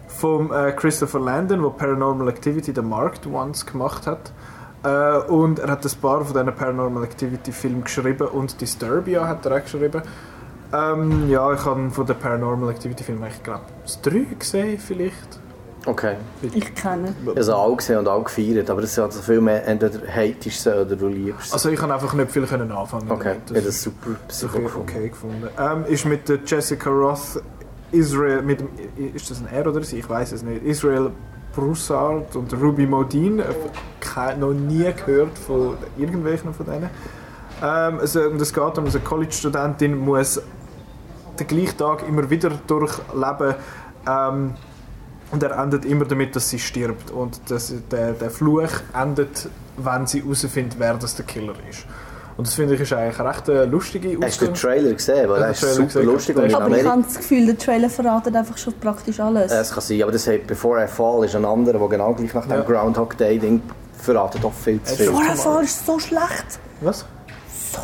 von 0.09 0.51
äh, 0.51 0.73
Christopher 0.73 1.21
Landon, 1.21 1.62
der 1.62 1.71
Paranormal 1.71 2.29
Activity 2.29 2.73
The 2.75 2.81
Marked 2.81 3.27
Ones 3.27 3.66
gemacht 3.66 4.07
hat. 4.07 4.33
Äh, 4.85 5.19
und 5.31 5.59
er 5.59 5.71
hat 5.71 5.85
ein 5.85 5.93
paar 6.01 6.25
von 6.25 6.33
diesen 6.33 6.55
Paranormal 6.55 7.05
Activity 7.05 7.53
Filmen 7.53 7.85
geschrieben 7.85 8.29
und 8.29 8.61
Disturbia 8.61 9.27
hat 9.27 9.45
er 9.45 9.57
auch 9.57 9.62
geschrieben. 9.62 10.03
Ähm, 10.75 11.29
ja, 11.31 11.53
ich 11.53 11.65
habe 11.65 11.91
von 11.91 12.07
den 12.07 12.17
Paranormal 12.17 12.71
Activity 12.71 13.05
Filmen, 13.05 13.29
ich 13.31 13.43
glaube, 13.43 13.61
das 13.83 14.01
drei 14.01 14.27
gesehen 14.39 14.79
vielleicht. 14.79 15.39
Okay. 15.87 16.17
Ich 16.41 16.75
kenne. 16.75 17.15
Sie 17.39 17.55
alle 17.55 17.77
gesehen 17.77 17.99
und 17.99 18.09
auch 18.09 18.25
gefeiert, 18.25 18.71
aber 18.71 18.81
das 18.81 18.93
ist 18.93 18.99
also 18.99 19.21
viel 19.21 19.41
mehr, 19.43 19.67
entweder 19.69 20.01
hatest 20.09 20.63
sie 20.63 20.71
oder 20.75 20.97
du 20.97 21.09
liebst. 21.09 21.53
Also 21.53 21.69
ich 21.69 21.79
kann 21.79 21.91
einfach 21.93 22.15
nicht 22.15 22.31
viel 22.31 22.47
können 22.47 22.73
anfangen. 22.73 23.11
Okay, 23.11 23.37
damit. 23.47 23.51
ja, 23.51 23.57
das 23.57 23.65
ist 23.67 23.83
super. 23.83 24.11
Das 24.27 24.43
ist 24.43 24.45
okay, 24.55 24.67
okay 24.75 25.09
gefunden. 25.11 25.47
Ähm, 25.59 25.85
ist 25.87 26.07
mit 26.07 26.27
der 26.29 26.39
Jessica 26.47 26.89
Roth, 26.89 27.43
Israel, 27.93 28.41
mit 28.41 28.61
dem, 28.61 28.69
ist 29.15 29.31
das 29.31 29.41
ein 29.43 29.47
R 29.55 29.67
oder 29.69 29.83
sie? 29.83 29.99
Ich 29.99 30.09
weiß 30.09 30.33
es 30.33 30.43
nicht. 30.43 30.65
Israel 30.65 31.11
Broussard 31.55 32.35
und 32.35 32.53
Ruby 32.55 32.87
Modine. 32.87 33.43
Äh, 33.43 33.55
ke- 34.01 34.37
noch 34.39 34.55
nie 34.55 34.91
gehört 35.05 35.37
von 35.39 35.77
irgendwelchen 35.99 36.55
von 36.55 36.65
denen. 36.65 36.89
Ähm, 37.63 37.99
also, 38.01 38.23
und 38.23 38.41
es 38.41 38.53
geht 38.55 38.79
um, 38.79 38.87
eine 38.87 39.01
College-Studentin 39.01 39.97
muss 39.99 40.41
den 41.40 41.47
gleichen 41.47 41.77
Tag 41.78 42.06
immer 42.09 42.28
wieder 42.31 42.51
durchleben. 42.66 43.55
Ähm, 44.09 44.55
und 45.31 45.43
er 45.43 45.59
endet 45.59 45.85
immer 45.85 46.05
damit, 46.05 46.36
dass 46.36 46.51
sie 46.51 46.59
stirbt. 46.59 47.11
Und 47.11 47.40
das, 47.48 47.73
der, 47.90 48.12
der 48.12 48.31
Fluch 48.31 48.69
endet, 48.93 49.48
wenn 49.78 50.06
sie 50.06 50.23
herausfindet, 50.23 50.78
wer 50.78 50.94
das 50.94 51.16
der 51.16 51.24
Killer 51.24 51.55
ist. 51.69 51.86
Und 52.36 52.47
das 52.48 52.55
finde 52.55 52.74
ich 52.74 52.81
ist 52.81 52.93
eigentlich 52.93 53.19
eine 53.20 53.28
recht 53.31 53.48
äh, 53.48 53.65
lustige 53.65 54.19
Hast 54.20 54.40
du 54.40 54.47
den 54.47 54.55
Trailer 54.55 54.93
gesehen? 54.93 55.28
Weil 55.28 55.36
Ja, 55.36 55.43
der 55.44 55.51
ist 55.52 55.61
Trailer 55.61 55.74
super 55.74 55.86
gesehen. 55.86 56.05
lustig. 56.06 56.36
Und 56.36 56.55
Aber 56.55 56.77
ich 56.78 56.85
habe 56.85 57.02
das 57.02 57.16
Gefühl, 57.16 57.47
der 57.47 57.59
Trailer 57.59 57.89
verratet 57.90 58.35
einfach 58.36 58.59
schon 58.59 58.74
praktisch 58.74 59.20
alles. 59.20 59.52
Es 59.52 59.70
kann 59.73 59.82
sein, 59.82 60.02
aber 60.02 60.12
das 60.12 60.27
hat 60.27 60.47
Before 60.47 60.85
I 60.85 60.89
Fall 60.89 61.24
ist 61.24 61.35
ein 61.36 61.44
anderer, 61.44 61.78
der 61.78 61.89
genau 61.89 62.12
gleich 62.15 62.35
nach 62.35 62.43
dem 62.47 62.51
Ja. 62.56 62.61
Groundhog 62.62 63.16
Day 63.16 63.39
Ding 63.39 63.62
verratet 64.01 64.43
doch 64.44 64.52
viel 64.52 64.82
zu 64.82 64.93
Es 64.93 64.97
viel. 64.98 65.06
ist- 65.06 65.12
Vorher 65.12 65.36
Fall 65.36 65.65
ist 65.65 65.86
so 65.86 65.98
schlecht. 65.98 66.59
Was? 66.81 67.05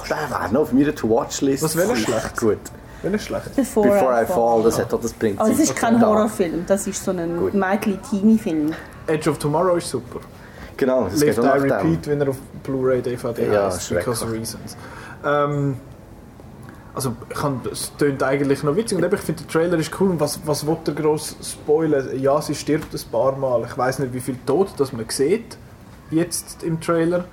Der 0.08 0.16
wäre 0.30 0.52
noch 0.52 0.62
auf 0.62 0.72
meiner 0.72 0.94
To-Watch-List. 0.94 1.62
Was 1.62 1.76
wäre 1.76 1.96
schlecht? 1.96 2.36
Gut. 2.38 2.58
Wenn 3.02 3.14
es 3.14 3.24
schlecht. 3.24 3.54
Before, 3.56 3.88
Before 3.88 4.22
I 4.22 4.26
Fall, 4.26 4.62
das 4.62 4.78
hat 4.78 4.92
auch 4.92 5.00
das 5.00 5.12
Prinzip. 5.12 5.40
Aber 5.40 5.50
es 5.50 5.58
ist 5.58 5.76
kein. 5.76 6.00
Horrorfilm, 6.00 6.64
das 6.66 6.86
ist 6.86 7.02
so 7.02 7.12
ein. 7.12 7.58
Mädchen-Teenie-Film. 7.58 8.72
Edge 9.06 9.30
of 9.30 9.38
Tomorrow 9.38 9.76
ist 9.76 9.88
super. 9.90 10.20
Genau, 10.76 11.04
das 11.04 11.20
Live 11.22 11.36
geht 11.36 11.38
auch 11.44 11.56
Die 11.58 11.68
nach 11.68 11.80
dem. 11.80 11.90
Repeat, 11.90 12.06
wenn 12.08 12.20
er 12.22 12.28
auf 12.30 12.36
Blu-ray 12.62 13.02
DVD 13.02 13.52
Ja, 13.52 13.66
heißt, 13.66 13.88
because 13.90 14.20
schrecklich. 14.24 14.40
reasons. 14.40 14.76
Ähm, 15.24 15.76
also 16.94 17.14
ich 17.28 17.36
kann, 17.36 17.60
es 17.70 17.92
tönt 17.96 18.22
eigentlich 18.22 18.62
noch 18.62 18.74
witzig 18.76 18.98
und 18.98 19.04
eben, 19.04 19.14
ich 19.14 19.20
finde 19.20 19.42
der 19.42 19.52
Trailer 19.52 19.78
ist 19.78 20.00
cool. 20.00 20.10
Und 20.10 20.20
was, 20.20 20.40
was 20.44 20.66
will 20.66 20.76
der 20.86 20.94
gross 20.94 21.36
spoilern? 21.42 22.18
Ja, 22.18 22.40
sie 22.42 22.54
stirbt 22.54 22.94
ein 22.94 23.00
paar 23.12 23.36
Mal. 23.36 23.64
Ich 23.66 23.76
weiß 23.76 23.98
nicht, 24.00 24.12
wie 24.12 24.20
viel 24.20 24.36
Tod 24.46 24.68
das 24.78 24.92
man 24.92 25.04
sieht 25.08 25.56
jetzt 26.10 26.62
im 26.62 26.80
Trailer. 26.80 27.24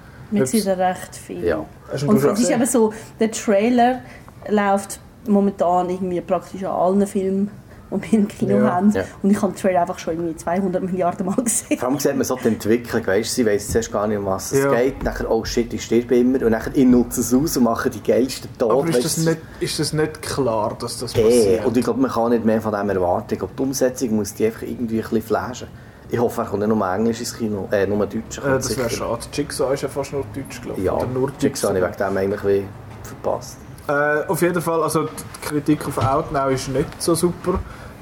Sieht 0.43 0.65
ja 0.65 0.73
recht 0.73 1.15
viel. 1.15 1.43
Ja. 1.43 1.65
Und 2.05 2.23
es 2.23 2.39
ist 2.39 2.49
eben 2.49 2.65
so, 2.65 2.93
der 3.19 3.31
Trailer 3.31 4.01
läuft 4.49 4.99
momentan 5.27 5.89
irgendwie 5.89 6.21
praktisch 6.21 6.63
an 6.63 6.71
allen 6.71 7.07
Filmen, 7.07 7.49
die 7.89 8.11
wir 8.11 8.19
im 8.19 8.27
Kino 8.27 8.57
Ja. 8.57 8.73
haben. 8.75 8.91
Ja. 8.91 9.03
Und 9.23 9.31
ich 9.31 9.41
habe 9.41 9.53
den 9.53 9.61
Trailer 9.61 9.81
einfach 9.81 9.97
schon 9.97 10.15
irgendwie 10.15 10.35
200 10.35 10.83
Milliarden 10.83 11.25
Mal 11.25 11.35
gesehen. 11.43 11.77
Vor 11.77 11.87
allem 11.89 11.99
sieht 11.99 12.15
man 12.15 12.23
so 12.25 12.35
die 12.35 12.49
Entwicklung, 12.49 13.05
weißt 13.07 13.29
du, 13.31 13.33
sie 13.35 13.45
weiss 13.45 13.69
zuerst 13.69 13.91
gar 13.93 14.07
nicht, 14.07 14.17
um 14.17 14.25
was 14.25 14.51
es 14.51 14.63
Ja. 14.63 14.73
geht, 14.73 15.03
nachher, 15.03 15.31
oh 15.31 15.45
shit, 15.45 15.73
ich 15.73 15.83
sterbe 15.85 16.17
immer, 16.17 16.41
und 16.43 16.51
nachher, 16.51 16.71
ich 16.75 16.85
nutze 16.85 17.21
es 17.21 17.33
aus 17.33 17.55
und 17.55 17.63
mache 17.63 17.89
die 17.89 18.03
geilsten 18.03 18.49
Tod. 18.57 18.71
Aber 18.71 18.87
ist 18.89 19.05
das, 19.05 19.17
nicht, 19.17 19.37
ist 19.61 19.79
das 19.79 19.93
nicht 19.93 20.21
klar, 20.21 20.75
dass 20.79 20.99
das 20.99 21.15
Eh, 21.15 21.21
passiert? 21.23 21.65
und 21.65 21.77
ich 21.77 21.83
glaube, 21.85 22.01
man 22.01 22.11
kann 22.11 22.31
nicht 22.31 22.43
mehr 22.43 22.61
von 22.61 22.73
dem 22.73 22.89
erwarten. 22.89 23.27
Ich 23.33 23.39
glaube, 23.39 23.53
die 23.57 23.63
Umsetzung 23.63 24.15
muss 24.17 24.33
die 24.33 24.45
einfach 24.47 24.63
irgendwie 24.63 24.97
ein 24.97 25.03
bisschen 25.03 25.21
flashen. 25.21 25.67
Ich 26.09 26.19
hoffe, 26.19 26.41
er 26.41 26.47
kommt 26.47 26.65
nicht 26.65 26.73
nur 26.73 26.93
Englisch 26.93 27.19
ins 27.19 27.37
Kino, 27.37 27.67
äh, 27.71 27.85
nur 27.85 28.05
Deutsch. 28.05 28.37
äh, 28.37 28.41
das 28.43 28.77
wäre 28.77 28.89
schade. 28.89 29.19
Jigsaw 29.33 29.73
ist 29.73 29.83
ja 29.83 29.89
fast 29.89 30.11
nur 30.13 30.23
Deutsch, 30.33 30.61
glaube 30.61 30.79
ich. 30.79 30.85
Ja, 30.85 30.97
Jigsaw 31.39 31.67
habe 31.69 31.79
ich 31.79 31.85
wegen 31.85 31.97
dem 32.09 32.17
eigentlich 32.17 32.63
verpasst. 33.03 33.57
Äh, 33.87 34.25
auf 34.27 34.41
jeden 34.41 34.61
Fall, 34.61 34.83
also 34.83 35.03
die 35.03 35.47
Kritik 35.47 35.87
auf 35.87 35.97
Outnow 35.97 36.49
ist 36.51 36.67
nicht 36.67 37.01
so 37.01 37.15
super. 37.15 37.59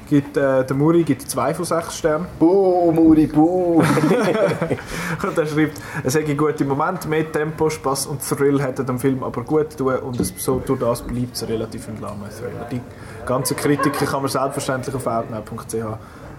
Gibt, 0.08 0.36
äh, 0.36 0.64
der 0.64 0.76
Muri 0.76 1.02
gibt 1.02 1.22
2 1.22 1.54
von 1.54 1.64
6 1.64 1.96
Sternen. 1.96 2.26
Buh, 2.38 2.92
Muri, 2.92 3.26
buh! 3.26 3.82
Und 5.22 5.38
er 5.38 5.46
schreibt, 5.46 5.80
es 6.04 6.14
hätte 6.14 6.36
gute 6.36 6.64
Momente, 6.64 7.08
mehr 7.08 7.30
Tempo, 7.30 7.68
Spaß 7.68 8.06
und 8.06 8.20
Thrill 8.20 8.62
hätte 8.62 8.84
dem 8.84 9.00
Film 9.00 9.24
aber 9.24 9.42
gut 9.42 9.76
tun 9.76 9.96
und 9.96 10.20
es, 10.20 10.32
so, 10.36 10.62
durch 10.64 10.78
das 10.78 11.02
bleibt 11.02 11.34
es 11.34 11.48
relativ 11.48 11.88
ein 11.88 12.00
lahmer 12.00 12.28
Thriller. 12.30 12.66
Die 12.70 12.80
ganzen 13.26 13.56
Kritiken 13.56 14.06
kann 14.06 14.22
man 14.22 14.30
selbstverständlich 14.30 14.94
auf 14.94 15.06
outnow.ch 15.06 15.74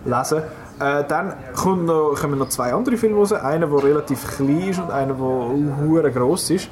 lesen. 0.06 0.44
Äh, 0.80 1.04
dann 1.08 1.34
kommt 1.56 1.86
noch, 1.86 2.16
kommen 2.16 2.40
noch 2.40 2.50
zwei 2.50 2.74
andere 2.74 2.98
Filme 2.98 3.18
raus. 3.18 3.34
Einer, 3.34 3.68
der 3.68 3.84
relativ 3.84 4.28
klein 4.28 4.70
ist 4.70 4.80
und 4.80 4.92
einer, 4.92 5.14
der 5.14 5.26
hure 5.88 6.12
gross 6.12 6.50
ist. 6.52 6.70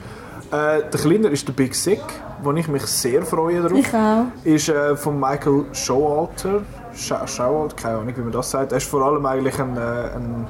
Äh, 0.52 0.84
der 0.92 1.00
kleine 1.00 1.28
ist 1.30 1.46
«The 1.48 1.52
Big 1.54 1.74
Sick», 1.76 2.02
wo 2.44 2.52
ich 2.54 2.68
mich 2.68 2.84
sehr 2.86 3.24
freue 3.24 3.62
darauf. 3.62 3.78
Ich 3.80 3.94
auch. 3.94 4.26
Ist 4.44 4.70
äh, 4.70 4.96
von 4.96 5.20
Michael 5.20 5.66
Showalter. 5.74 6.62
Scha- 6.96 7.28
Showalter, 7.28 7.76
keine 7.76 7.98
Ahnung, 7.98 8.14
wie 8.16 8.22
man 8.22 8.32
das 8.32 8.52
sagt. 8.52 8.72
Er 8.72 8.78
ist 8.78 8.88
vor 8.90 9.04
allem 9.04 9.26
eigentlich 9.26 9.60
ein, 9.60 9.76
äh, 9.76 9.80
ein 9.80 10.48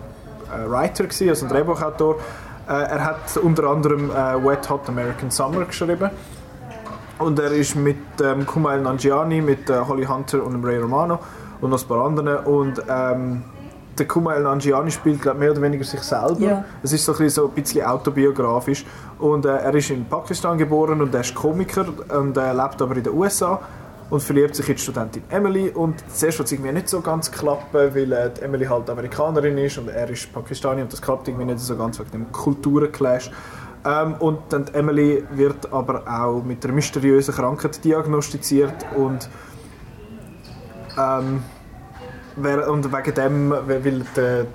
äh, 0.53 0.69
Writer, 0.69 1.05
gewesen, 1.05 1.29
also 1.29 1.45
ein 1.45 1.51
Drehbuchautor. 1.51 2.15
Äh, 2.67 2.71
er 2.73 3.03
hat 3.05 3.37
unter 3.41 3.63
anderem 3.69 4.09
äh, 4.11 4.45
Wet 4.45 4.69
Hot 4.69 4.87
American 4.89 5.31
Summer 5.31 5.65
geschrieben. 5.65 6.09
Und 7.17 7.39
er 7.39 7.51
ist 7.51 7.75
mit 7.75 7.97
ähm, 8.21 8.45
Kumail 8.45 8.81
Nanjiani, 8.81 9.41
mit 9.41 9.69
Holly 9.69 10.03
Hunter 10.05 10.43
und 10.43 10.63
Ray 10.65 10.77
Romano 10.79 11.19
und 11.61 11.69
noch 11.69 11.81
ein 11.81 11.87
paar 11.87 12.05
anderen. 12.05 12.37
Und 12.45 12.83
ähm, 12.89 13.43
der 13.97 14.07
Kumail 14.07 14.41
Nanjiani 14.43 14.91
spielt 14.91 15.21
glaub, 15.21 15.37
mehr 15.37 15.51
oder 15.51 15.61
weniger 15.61 15.83
sich 15.83 16.01
selber. 16.01 16.39
Ja. 16.39 16.65
Es 16.83 16.91
ist 16.93 17.05
so 17.05 17.13
ein 17.13 17.17
bisschen, 17.17 17.43
so 17.43 17.47
ein 17.47 17.53
bisschen 17.53 17.85
autobiografisch. 17.85 18.85
Und 19.19 19.45
äh, 19.45 19.57
er 19.57 19.73
ist 19.73 19.89
in 19.89 20.05
Pakistan 20.05 20.57
geboren 20.57 21.01
und 21.01 21.13
er 21.13 21.21
ist 21.21 21.33
Komiker 21.33 21.85
und 22.17 22.37
äh, 22.37 22.53
lebt 22.53 22.81
aber 22.81 22.95
in 22.95 23.03
den 23.03 23.13
USA 23.13 23.59
und 24.09 24.21
verliebt 24.21 24.55
sich 24.55 24.67
in 24.69 24.75
die 24.75 24.81
Studentin 24.81 25.23
Emily. 25.29 25.69
Und 25.69 26.03
zuerst 26.13 26.39
wird 26.39 26.47
es 26.47 26.51
irgendwie 26.51 26.71
nicht 26.71 26.89
so 26.89 27.01
ganz 27.01 27.31
klappen, 27.31 27.65
weil 27.93 28.11
äh, 28.11 28.31
Emily 28.41 28.65
halt 28.65 28.89
Amerikanerin 28.89 29.57
ist 29.57 29.77
und 29.77 29.89
er 29.89 30.09
ist 30.09 30.31
Pakistani 30.33 30.81
und 30.81 30.91
das 30.91 31.01
klappt 31.01 31.27
irgendwie 31.27 31.45
nicht 31.45 31.59
so 31.59 31.75
ganz 31.75 31.99
wegen 31.99 32.11
dem 32.11 32.31
Kulturenclash. 32.31 33.31
Ähm, 33.85 34.15
und 34.19 34.39
dann 34.49 34.67
Emily 34.73 35.23
wird 35.31 35.71
aber 35.71 36.03
auch 36.07 36.43
mit 36.43 36.63
einer 36.65 36.73
mysteriösen 36.73 37.33
Krankheit 37.33 37.83
diagnostiziert 37.83 38.73
und 38.95 39.29
ähm, 40.97 41.43
und 42.37 42.91
wegen 42.91 43.13
dem, 43.13 43.51
weil 43.51 44.05
der, 44.15 44.45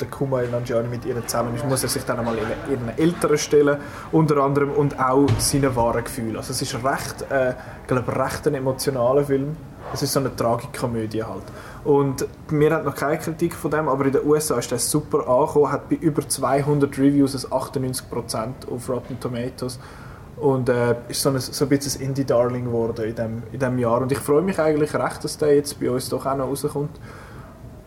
der 0.00 0.08
Kumail 0.08 0.48
Nanjiani 0.48 0.88
mit 0.88 1.04
ihr 1.04 1.26
zusammen 1.26 1.54
ist, 1.54 1.64
muss 1.64 1.82
er 1.82 1.88
sich 1.88 2.04
dann 2.04 2.18
einmal 2.18 2.36
ihren, 2.36 2.98
Eltern 2.98 3.38
stellen, 3.38 3.78
unter 4.12 4.36
anderem, 4.38 4.70
und 4.70 4.98
auch 5.00 5.26
seinen 5.38 5.74
wahren 5.74 6.04
Gefühlen. 6.04 6.36
Also 6.36 6.52
es 6.52 6.62
ist 6.62 6.74
recht, 6.74 7.24
äh, 7.30 7.50
ich 7.50 7.86
glaube, 7.86 8.14
recht 8.16 8.46
ein 8.46 8.54
emotionaler 8.54 9.24
Film. 9.24 9.56
Es 9.94 10.02
ist 10.02 10.12
so 10.12 10.20
eine 10.20 10.34
Tragikomödie 10.34 11.22
halt. 11.22 11.44
Und 11.84 12.26
mir 12.50 12.74
hat 12.74 12.84
noch 12.84 12.94
keine 12.94 13.18
Kritik 13.18 13.54
von 13.54 13.70
dem, 13.70 13.88
aber 13.88 14.06
in 14.06 14.12
den 14.12 14.26
USA 14.26 14.58
ist 14.58 14.72
das 14.72 14.90
super 14.90 15.28
angekommen, 15.28 15.70
hat 15.70 15.88
bei 15.88 15.94
über 15.94 16.28
200 16.28 16.98
Reviews 16.98 17.46
ein 17.46 17.52
98% 17.52 18.68
auf 18.68 18.88
Rotten 18.88 19.18
Tomatoes 19.20 19.78
und 20.36 20.68
äh, 20.68 20.94
ist 21.08 21.22
so 21.22 21.30
ein, 21.30 21.38
so 21.38 21.64
ein 21.64 21.68
bisschen 21.68 22.00
ein 22.02 22.08
Indie-Darling 22.08 22.64
geworden 22.66 23.04
in 23.04 23.14
dem, 23.14 23.42
in 23.52 23.58
dem 23.58 23.78
Jahr. 23.78 24.02
Und 24.02 24.12
ich 24.12 24.18
freue 24.18 24.42
mich 24.42 24.58
eigentlich 24.58 24.94
recht, 24.94 25.24
dass 25.24 25.38
der 25.38 25.54
jetzt 25.54 25.80
bei 25.80 25.90
uns 25.90 26.08
doch 26.08 26.26
auch 26.26 26.36
noch 26.36 26.46
rauskommt. 26.48 26.90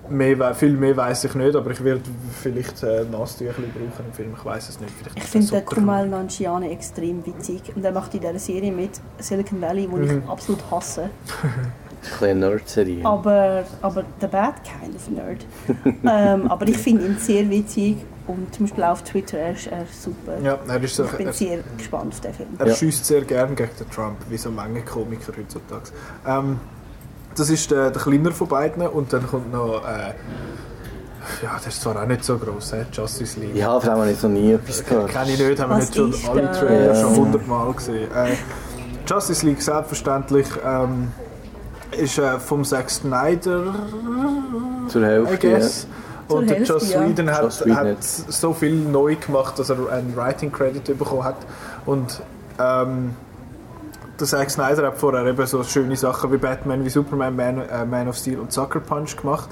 mehr, 0.10 0.56
viel 0.56 0.74
mehr 0.76 0.98
weiß 0.98 1.26
ich 1.26 1.36
nicht, 1.36 1.56
aber 1.56 1.70
ich 1.70 1.84
werde 1.84 2.02
vielleicht 2.42 2.82
äh, 2.82 3.06
Nasentüchli 3.12 3.68
brauchen 3.68 4.06
im 4.08 4.14
Film, 4.14 4.34
ich 4.36 4.44
weiß 4.46 4.70
es 4.70 4.80
nicht. 4.80 4.92
Vielleicht 4.92 5.18
Ich 5.18 5.24
finde 5.26 5.48
den. 5.48 5.66
Kumail 5.66 6.08
Nanjiani 6.08 6.72
extrem 6.72 7.24
witzig. 7.26 7.62
Und 7.76 7.86
er 7.86 7.92
macht 7.92 8.14
in 8.16 8.22
dieser 8.22 8.40
Serie 8.40 8.72
mit 8.72 9.00
Silicon 9.20 9.62
Valley, 9.62 9.88
die 9.88 9.96
Mhm. 9.96 10.24
ich 10.24 10.30
absolut 10.30 10.60
hasse. 10.72 11.10
Kleine 12.18 12.40
Nerd-Serie. 12.40 13.06
Aber, 13.06 13.64
aber 13.82 14.04
der 14.22 14.28
Bad 14.28 14.56
kind 14.64 14.96
of 14.96 15.10
Nerd. 15.10 15.46
ähm, 16.04 16.50
aber 16.50 16.68
ich 16.68 16.78
finde 16.78 17.06
ihn 17.06 17.18
sehr 17.18 17.50
witzig. 17.50 17.98
Und 18.28 18.54
zum 18.54 18.66
Beispiel 18.68 18.84
auf 18.84 19.02
Twitter, 19.04 19.40
er 19.40 19.54
ist, 19.54 19.68
er 19.68 19.86
super. 19.92 20.40
Ja, 20.44 20.60
er, 20.68 20.84
ist 20.84 20.96
so, 20.96 21.04
Ich 21.06 21.12
bin 21.14 21.28
er, 21.28 21.34
sehr 21.34 21.60
gespannt 21.78 22.14
auf 22.14 22.20
den 22.22 22.34
Film. 22.34 22.50
er 22.60 22.68
Ja. 22.68 22.76
schießt 22.76 23.04
sehr 23.06 23.22
gern 23.22 23.56
gegen 23.56 23.72
den 23.80 23.90
Trump, 23.90 24.18
wie 24.30 24.38
so 24.38 24.52
manche 24.52 24.82
Komiker 24.84 25.34
heutzutage. 25.36 25.90
Ähm, 26.28 26.60
das 27.36 27.50
ist 27.50 27.72
der, 27.72 27.90
der 27.90 28.02
kleinere 28.02 28.34
von 28.34 28.48
beiden 28.48 28.86
und 28.88 29.12
dann 29.12 29.26
kommt 29.28 29.52
noch... 29.52 29.84
Äh, 29.84 30.14
ja, 31.44 31.52
das 31.56 31.68
ist 31.68 31.82
zwar 31.82 32.02
auch 32.02 32.08
nicht 32.08 32.24
so 32.24 32.38
gross, 32.38 32.72
äh, 32.72 32.86
Justice 32.92 33.40
League. 33.40 33.56
Ja, 33.56 33.80
vor 33.80 33.92
allem 33.92 34.02
habe 34.02 34.12
ich 34.12 34.22
noch 34.24 34.30
nie 34.30 34.54
etwas 34.54 34.84
gehört. 34.86 35.10
Kenne 35.12 35.32
ich 35.32 35.40
nicht, 35.40 35.60
haben 35.60 35.70
wir 35.72 35.78
nicht 35.78 35.96
schon 35.96 36.14
alle? 36.30 36.52
Trailer 36.52 36.86
Ja. 36.94 37.02
schon 37.02 37.16
hundertmal 37.16 37.74
gesehen. 37.74 38.10
Äh, 38.16 38.36
Justice 39.08 39.46
League 39.46 39.62
selbstverständlich 39.62 40.48
ähm, 40.66 41.12
ist 41.92 42.18
äh, 42.18 42.40
vom 42.40 42.64
Zack 42.64 42.90
Snyder, 42.90 43.74
Zur 44.88 45.02
I 45.02 45.06
Hälfte, 45.06 45.48
ja. 45.48 45.54
guess. 45.58 45.88
Zur 46.28 46.38
Und 46.38 46.50
der 46.50 46.62
Joss 46.64 46.92
ja. 46.92 47.08
Whedon 47.08 47.30
hat, 47.32 47.44
Joss 47.44 47.66
Whedon 47.66 47.76
hat 47.78 47.88
hat- 47.88 48.04
so 48.04 48.54
viel 48.54 48.76
neu 48.76 49.16
gemacht, 49.16 49.58
dass 49.58 49.70
er 49.70 49.78
einen 49.92 50.16
Writing 50.16 50.52
Credit 50.52 50.98
bekommen 50.98 51.24
hat. 51.24 51.38
Und 51.86 52.22
ähm, 52.60 53.16
der 54.20 54.28
Zack 54.28 54.52
Snyder 54.52 54.88
hat 54.88 54.98
vorher 54.98 55.26
eben 55.26 55.46
so 55.48 55.64
schöne 55.64 55.96
Sachen 55.96 56.32
wie 56.32 56.38
Batman, 56.38 56.84
wie 56.86 56.90
Superman, 56.90 57.36
Man, 57.36 57.62
äh, 57.68 57.86
Man 57.86 58.08
of 58.08 58.16
Steel 58.18 58.40
und 58.40 58.52
Sucker 58.52 58.80
Punch 58.80 59.16
gemacht. 59.18 59.50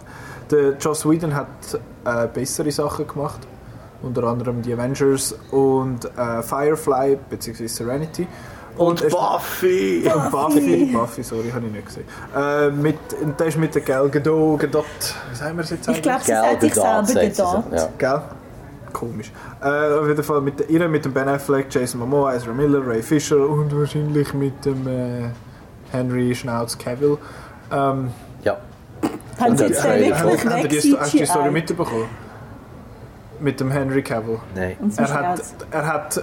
Der 0.51 0.77
Joss 0.77 1.09
Whedon 1.09 1.33
hat 1.35 1.47
äh, 2.05 2.27
bessere 2.27 2.71
Sachen 2.71 3.07
gemacht, 3.07 3.39
unter 4.03 4.23
anderem 4.25 4.61
die 4.61 4.73
Avengers 4.73 5.35
und 5.51 6.05
äh, 6.05 6.41
Firefly 6.43 7.17
bzw. 7.29 7.67
Serenity. 7.67 8.27
Und 8.77 9.09
Buffy! 9.09 10.03
und 10.13 10.31
Buffy, 10.31 10.85
Buffy, 10.93 11.23
sorry, 11.23 11.49
habe 11.53 11.65
ich 11.65 11.71
nicht 11.71 11.85
gesehen. 11.85 12.05
Äh, 12.35 12.69
mit, 12.69 12.97
und 13.21 13.39
der 13.39 13.47
ist 13.47 13.57
mit 13.57 13.73
der 13.75 13.81
Gal 13.81 14.09
Gadot, 14.09 14.59
Gadot, 14.59 14.85
wie 15.31 15.35
sagen 15.35 15.57
wir 15.57 15.63
es 15.63 15.69
jetzt 15.71 15.87
Ich 15.87 16.01
glaube, 16.01 16.23
sie 16.23 16.35
hat 16.35 16.61
sich 16.61 16.73
Gadot, 16.73 17.07
selber 17.07 17.33
sagt 17.33 17.71
gedacht. 17.71 17.89
ja. 17.99 18.11
Gell? 18.13 18.21
Komisch. 18.93 19.31
Äh, 19.61 19.67
auf 19.99 20.07
jeden 20.07 20.23
Fall 20.23 20.41
mit 20.41 20.59
der, 20.59 20.69
ihr, 20.69 20.87
mit 20.87 21.05
dem 21.05 21.13
Ben 21.13 21.27
Affleck, 21.27 21.67
Jason 21.69 21.99
Momoa, 21.99 22.33
Ezra 22.35 22.53
Miller, 22.53 22.85
Ray 22.85 23.01
Fisher 23.03 23.47
und 23.47 23.77
wahrscheinlich 23.77 24.33
mit 24.33 24.63
dem 24.65 24.87
äh, 24.87 25.29
Henry 25.91 26.33
Schnauz 26.33 26.77
Cavill. 26.77 27.17
Ähm, 27.71 28.09
Ja. 28.43 28.57
Haben 29.39 29.57
sie 29.57 29.65
jetzt 29.65 29.83
wirklich 29.83 30.09
weg 30.45 30.97
hast 30.99 31.13
du 31.13 31.17
die 31.19 31.25
Story 31.25 31.51
mitbekommen? 31.51 32.05
Mit 33.39 33.59
dem 33.59 33.71
Henry 33.71 34.01
Cavill. 34.01 34.39
Nein. 34.55 34.77
Er 34.97 35.13
hat, 35.13 35.41
er 35.71 35.87
hat, 35.87 36.17
äh, 36.17 36.21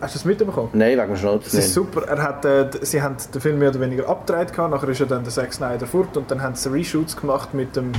hast 0.00 0.14
du 0.14 0.18
das 0.18 0.24
mitbekommen? 0.24 0.68
Nein, 0.72 0.98
wegen 0.98 1.08
dem 1.08 1.16
Schnauz 1.16 1.44
Das 1.44 1.54
ist 1.54 1.74
super. 1.74 2.06
Er 2.06 2.22
hat, 2.22 2.44
äh, 2.44 2.68
sie 2.82 3.02
haben 3.02 3.16
den 3.32 3.40
Film 3.40 3.58
mehr 3.58 3.70
oder 3.70 3.80
weniger 3.80 4.08
abgedreht, 4.08 4.52
gehabt, 4.52 4.70
nachher 4.70 4.88
ist 4.88 5.00
ja 5.00 5.06
dann 5.06 5.24
der 5.24 5.32
Zack 5.32 5.52
Snyder 5.52 5.86
fort 5.86 6.16
und 6.16 6.30
dann 6.30 6.42
haben 6.42 6.54
sie 6.54 6.70
Reshoots 6.70 7.16
gemacht 7.16 7.54
mit 7.54 7.74
dem, 7.76 7.92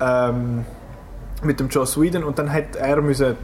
ähm, 0.00 0.64
mit 1.42 1.60
dem 1.60 1.68
Joss 1.68 2.00
Whedon 2.00 2.24
und 2.24 2.38
dann 2.38 2.52
hat 2.52 2.76
er 2.76 3.00
müssen 3.00 3.36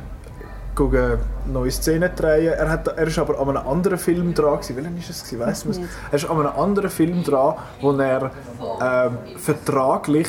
gucken, 0.74 1.18
neue 1.46 1.70
Szenen 1.70 2.10
drehen. 2.16 2.52
Er, 2.52 2.70
hat, 2.70 2.88
er 2.88 3.06
ist 3.06 3.18
aber 3.18 3.38
an 3.38 3.48
einem 3.48 3.68
anderen 3.68 3.98
Film 3.98 4.34
dran 4.34 4.60
gewesen. 4.60 4.76
Welchen 4.76 4.98
ist 4.98 5.10
es 5.10 5.24
gewesen? 5.24 5.40
Weiss 5.40 5.64
nicht. 5.64 5.80
Er 6.10 6.16
ist 6.16 6.28
an 6.28 6.38
einem 6.38 6.52
anderen 6.56 6.90
Film 6.90 7.22
dran, 7.22 7.56
wo 7.80 7.92
er 7.92 8.30
ähm, 8.80 9.18
vertraglich 9.36 10.28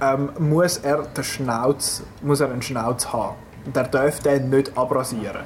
ähm, 0.00 0.30
muss 0.38 0.78
er 0.78 1.02
den 1.02 1.24
Schnauz, 1.24 2.02
muss 2.22 2.40
er 2.40 2.50
einen 2.50 2.62
Schnauz 2.62 3.12
haben. 3.12 3.36
Und 3.64 3.76
er 3.76 3.84
darf 3.84 4.20
den 4.20 4.50
nicht 4.50 4.76
abrasieren. 4.76 5.42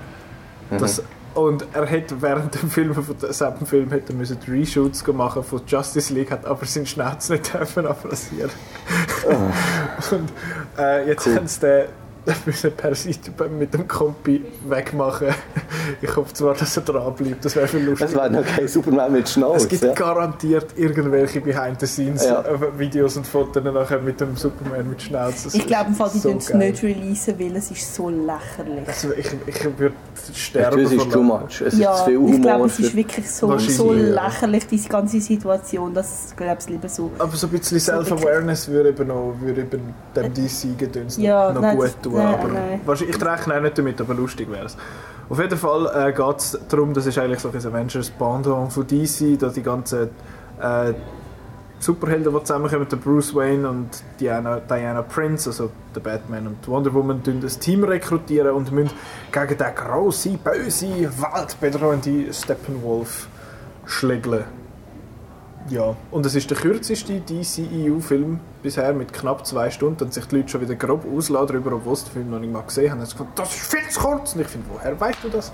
Das, 0.78 1.02
und 1.34 1.66
er 1.72 1.86
hätte 1.86 2.20
während 2.22 2.54
dem 2.60 2.70
Film, 2.70 2.94
von 2.94 3.04
demselben 3.18 3.66
Film, 3.66 3.90
hätte 3.90 4.12
er 4.12 4.16
müssen 4.16 4.38
Reshoots 4.46 5.06
machen 5.08 5.42
von 5.42 5.60
Justice 5.66 6.12
League, 6.12 6.30
hat 6.30 6.44
aber 6.46 6.64
seinen 6.66 6.86
Schnauz 6.86 7.28
nicht 7.28 7.52
dürfen 7.54 7.86
abrasieren. 7.86 8.50
und 10.10 10.32
äh, 10.78 11.08
jetzt 11.08 11.26
Cool. 11.26 11.36
haben 11.36 11.46
sie 11.46 11.60
den 11.60 11.84
müssen 12.46 12.72
per 12.72 12.94
Seite 12.94 13.32
mit 13.58 13.74
dem 13.74 13.88
Kompi 13.88 14.44
wegmachen. 14.68 15.28
Ich 16.00 16.14
hoffe 16.14 16.32
zwar, 16.32 16.54
dass 16.54 16.76
er 16.76 16.82
dran 16.84 17.12
bleibt, 17.14 17.44
das 17.44 17.56
wäre 17.56 17.66
viel 17.66 17.80
Es 17.80 17.86
lustiger. 18.00 18.14
wäre 18.22 18.30
noch 18.30 18.44
kein 18.46 18.68
Superman 18.68 19.12
mit 19.12 19.28
Schnauz. 19.28 19.62
Es 19.62 19.68
gibt 19.68 19.82
ja. 19.82 19.92
garantiert 19.92 20.66
irgendwelche 20.76 21.40
Ja. 21.40 21.44
Behind-the-Scenes-Videos 21.44 23.16
und 23.16 23.26
Fotos 23.26 23.62
nachher 23.64 23.98
mit 24.00 24.20
dem 24.20 24.36
Superman 24.36 24.88
mit 24.90 25.02
Schnauz. 25.02 25.44
Das 25.44 25.54
Ich 25.54 25.66
glaube, 25.66 25.88
im 25.88 25.94
Fall, 25.94 26.10
die 26.14 26.18
so 26.18 26.28
tun 26.30 26.38
es 26.38 26.52
nicht 26.54 26.82
releasen, 26.82 27.34
weil 27.38 27.56
es 27.56 27.70
ist 27.70 27.94
so 27.94 28.08
lächerlich. 28.08 28.86
Also 28.86 29.12
ich, 29.12 29.26
ich 29.46 29.64
würde 29.78 29.94
Ich 30.32 30.44
sterben. 30.46 30.76
glaube, 30.76 30.82
es 30.82 30.92
ist 30.92 31.10
too 31.12 31.22
Lachen. 31.22 31.26
much. 31.26 31.60
Es 31.60 31.74
ist 31.74 31.78
Ja, 31.80 31.94
zu 31.94 32.04
viel 32.04 32.14
ich 32.14 32.40
glaube, 32.42 32.54
Humor. 32.54 32.66
es 32.66 32.78
ist 32.78 32.94
wirklich 32.96 33.30
so, 33.30 33.58
so 33.58 33.92
lächerlich, 33.92 34.66
diese 34.66 34.88
ganze 34.88 35.20
Situation, 35.20 35.92
dass 35.94 36.30
ich 36.30 36.36
glaube, 36.36 36.56
es 36.58 36.68
lieber 36.68 36.88
so... 36.88 37.10
Aber 37.18 37.36
so 37.36 37.46
ein 37.46 37.50
bisschen 37.50 37.80
Self-Awareness 37.80 38.68
würde 38.68 38.90
eben, 38.90 39.08
noch, 39.08 39.34
würde 39.40 39.62
eben 39.62 39.94
dem 40.14 40.34
DC-Gedöns 40.34 41.16
Ja, 41.18 41.52
noch 41.52 41.60
nein, 41.60 41.76
gut 41.76 41.86
das- 41.86 42.11
tun. 42.12 42.24
nein, 42.24 42.34
aber 42.34 42.48
nein. 42.48 42.80
wahrscheinlich, 42.84 43.16
ich 43.16 43.24
rechne 43.24 43.56
auch 43.56 43.60
nicht 43.60 43.78
damit, 43.78 44.00
aber 44.00 44.14
lustig 44.14 44.50
wäre 44.50 44.66
es. 44.66 44.76
Auf 45.28 45.38
jeden 45.38 45.56
Fall 45.56 46.08
äh, 46.08 46.12
geht 46.12 46.38
es 46.38 46.58
darum, 46.68 46.92
das 46.92 47.06
ist 47.06 47.18
eigentlich 47.18 47.40
so 47.40 47.48
ein 47.48 47.56
Avengers 47.56 48.10
Pendant 48.10 48.72
von 48.72 48.86
DC, 48.86 49.38
da 49.38 49.48
die 49.48 49.62
ganzen 49.62 50.10
äh, 50.60 50.92
Superhelden, 51.82 52.32
die 52.32 52.44
zusammenkommen, 52.44 52.86
der 52.88 52.96
Bruce 52.96 53.34
Wayne 53.34 53.68
und 53.68 53.88
Diana, 54.20 54.60
Diana 54.60 55.02
Prince, 55.02 55.50
also 55.50 55.70
der 55.94 56.00
Batman 56.00 56.46
und 56.46 56.68
Wonder 56.68 56.94
Woman, 56.94 57.20
das 57.40 57.58
Team 57.58 57.82
rekrutieren 57.82 58.52
und 58.52 58.70
müssen 58.70 58.94
gegen 59.32 59.58
den 59.58 59.74
grossen, 59.74 60.38
böse, 60.38 61.10
weltbedrohenden 61.20 62.32
Steppenwolf 62.32 63.26
schlägeln. 63.84 64.44
Ja, 65.68 65.94
und 66.10 66.26
es 66.26 66.34
ist 66.34 66.50
der 66.50 66.56
kürzeste 66.56 67.20
DCEU-Film 67.20 68.40
bisher 68.62 68.92
mit 68.92 69.12
knapp 69.12 69.46
zwei 69.46 69.70
Stunden 69.70 70.04
und 70.04 70.12
sich 70.12 70.26
die 70.26 70.36
Leute 70.36 70.48
schon 70.48 70.60
wieder 70.60 70.74
grob 70.74 71.06
ausladen 71.06 71.48
darüber, 71.48 71.76
obwohl 71.76 71.96
sie 71.96 72.04
den 72.06 72.12
Film 72.12 72.30
noch 72.30 72.40
nicht 72.40 72.52
mal 72.52 72.62
gesehen 72.62 72.90
haben. 72.90 73.04
Sie 73.04 73.16
haben 73.16 73.26
gesagt, 73.26 73.38
das 73.38 73.54
ist 73.54 73.70
viel 73.70 73.88
zu 73.88 74.00
kurz. 74.00 74.34
Und 74.34 74.40
ich 74.40 74.48
finde, 74.48 74.66
woher 74.72 75.00
weißt 75.00 75.18
du 75.22 75.28
das? 75.28 75.52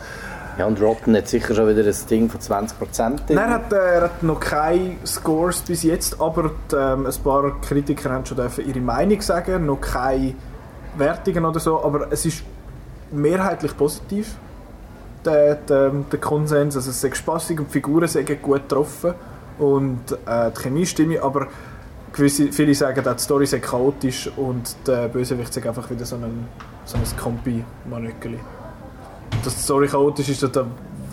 Ja, 0.58 0.66
und 0.66 0.80
Rotten 0.80 1.14
hat 1.14 1.28
sicher 1.28 1.54
schon 1.54 1.68
wieder 1.68 1.84
ein 1.84 1.96
Ding 2.10 2.28
von 2.28 2.40
20%. 2.40 2.72
Nein, 3.00 3.38
er 3.38 3.50
hat, 3.50 3.72
äh, 3.72 3.76
er 3.76 4.02
hat 4.02 4.22
noch 4.22 4.40
keine 4.40 4.96
Scores 5.06 5.60
bis 5.60 5.84
jetzt, 5.84 6.20
aber 6.20 6.50
die, 6.72 6.74
ähm, 6.74 7.06
ein 7.06 7.22
paar 7.22 7.60
Kritiker 7.60 8.10
haben 8.10 8.26
schon 8.26 8.38
dürfen 8.38 8.66
ihre 8.66 8.80
Meinung 8.80 9.20
sagen, 9.20 9.66
noch 9.66 9.80
keine 9.80 10.34
Wertungen 10.96 11.44
oder 11.44 11.60
so, 11.60 11.84
aber 11.84 12.08
es 12.10 12.26
ist 12.26 12.42
mehrheitlich 13.12 13.76
positiv, 13.76 14.34
der, 15.24 15.54
der, 15.56 15.90
der 15.90 16.18
Konsens. 16.18 16.74
Also 16.74 16.90
es 16.90 17.04
ist 17.04 17.16
spaßig 17.16 17.60
und 17.60 17.68
die 17.68 17.72
Figuren 17.72 18.08
sind 18.08 18.42
gut 18.42 18.68
getroffen 18.68 19.14
und 19.58 20.00
äh, 20.26 20.50
die 20.50 20.60
Chemie 20.60 20.86
stimmt, 20.86 21.18
aber 21.18 21.48
gewisse, 22.12 22.52
viele 22.52 22.74
sagen, 22.74 23.06
auch 23.06 23.14
die 23.14 23.22
Story 23.22 23.46
sei 23.46 23.58
chaotisch 23.58 24.30
und 24.36 24.76
der 24.86 25.08
Bösewicht 25.08 25.52
sei 25.52 25.66
einfach 25.66 25.90
wieder 25.90 26.04
so 26.04 26.16
ein, 26.16 26.46
so 26.84 26.96
ein 26.96 27.02
Kompi-Manöckeli 27.16 28.38
dass 29.44 29.54
die 29.56 29.62
Story 29.62 29.88
chaotisch 29.88 30.28
ist, 30.28 30.42
da 30.42 30.66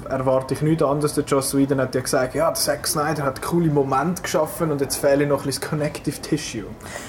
erwarte 0.10 0.54
ich 0.54 0.62
nichts 0.62 0.84
anderes. 0.84 1.14
Der 1.14 1.24
Joss 1.24 1.56
Whedon 1.56 1.80
hat 1.82 1.96
ja 1.96 2.02
gesagt, 2.02 2.36
ja, 2.36 2.46
der 2.48 2.56
Zack 2.56 2.88
Snyder 2.88 3.24
hat 3.24 3.42
coole 3.42 3.70
Momente 3.70 4.22
geschaffen 4.22 4.72
und 4.72 4.82
jetzt 4.82 4.96
fehle 4.98 5.26
noch 5.28 5.42
ein 5.42 5.46
bisschen 5.48 5.62
das 5.62 5.70
Connective 5.70 6.22
Tissue. 6.22 6.64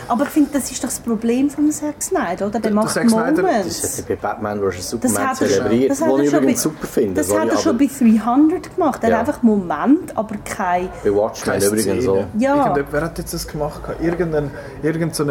Aber 0.08 0.24
ich 0.24 0.30
finde, 0.30 0.50
das 0.52 0.70
ist 0.70 0.82
doch 0.82 0.88
das 0.88 1.00
Problem 1.00 1.50
von 1.50 1.70
Zack 1.70 2.02
Snyder, 2.02 2.46
oder? 2.46 2.50
Der 2.52 2.60
Der 2.60 2.72
macht 2.72 2.90
Zack 2.90 3.08
Snyder- 3.10 3.42
Moments. 3.42 3.80
Das 3.82 3.98
hat 3.98 4.08
er 4.10 4.16
bei 4.16 4.20
Batman 4.22 4.60
vs. 4.60 4.76
Das 4.76 4.90
Superman 4.90 5.26
hat 5.28 5.40
er 5.42 5.46
schon- 5.48 5.56
zelebriert, 5.56 5.90
das 5.90 6.00
hat 6.00 6.08
was 6.10 6.16
er 6.18 6.24
ich 6.24 6.30
schon 6.30 6.38
übrigens 6.42 6.64
bei- 6.64 6.70
super 6.70 6.86
finde. 6.86 7.14
Das 7.14 7.34
hat 7.38 7.48
er 7.48 7.56
schon 7.58 7.78
bei 7.78 7.86
300 7.86 8.74
gemacht. 8.74 8.98
Er 9.04 9.10
Ja. 9.10 9.18
hat 9.18 9.28
einfach 9.28 9.42
Moment, 9.42 10.16
aber 10.16 10.34
kein... 10.44 10.88
bei 11.04 11.14
Watchmen 11.14 11.62
übrigens 11.62 12.04
so. 12.04 12.24
Ja. 12.38 12.74
Wer 12.90 13.00
hat 13.00 13.18
jetzt 13.18 13.34
das 13.34 13.46
gemacht? 13.46 13.80
Irgendein, 14.00 14.50
irgendein 14.82 15.12
so 15.14 15.24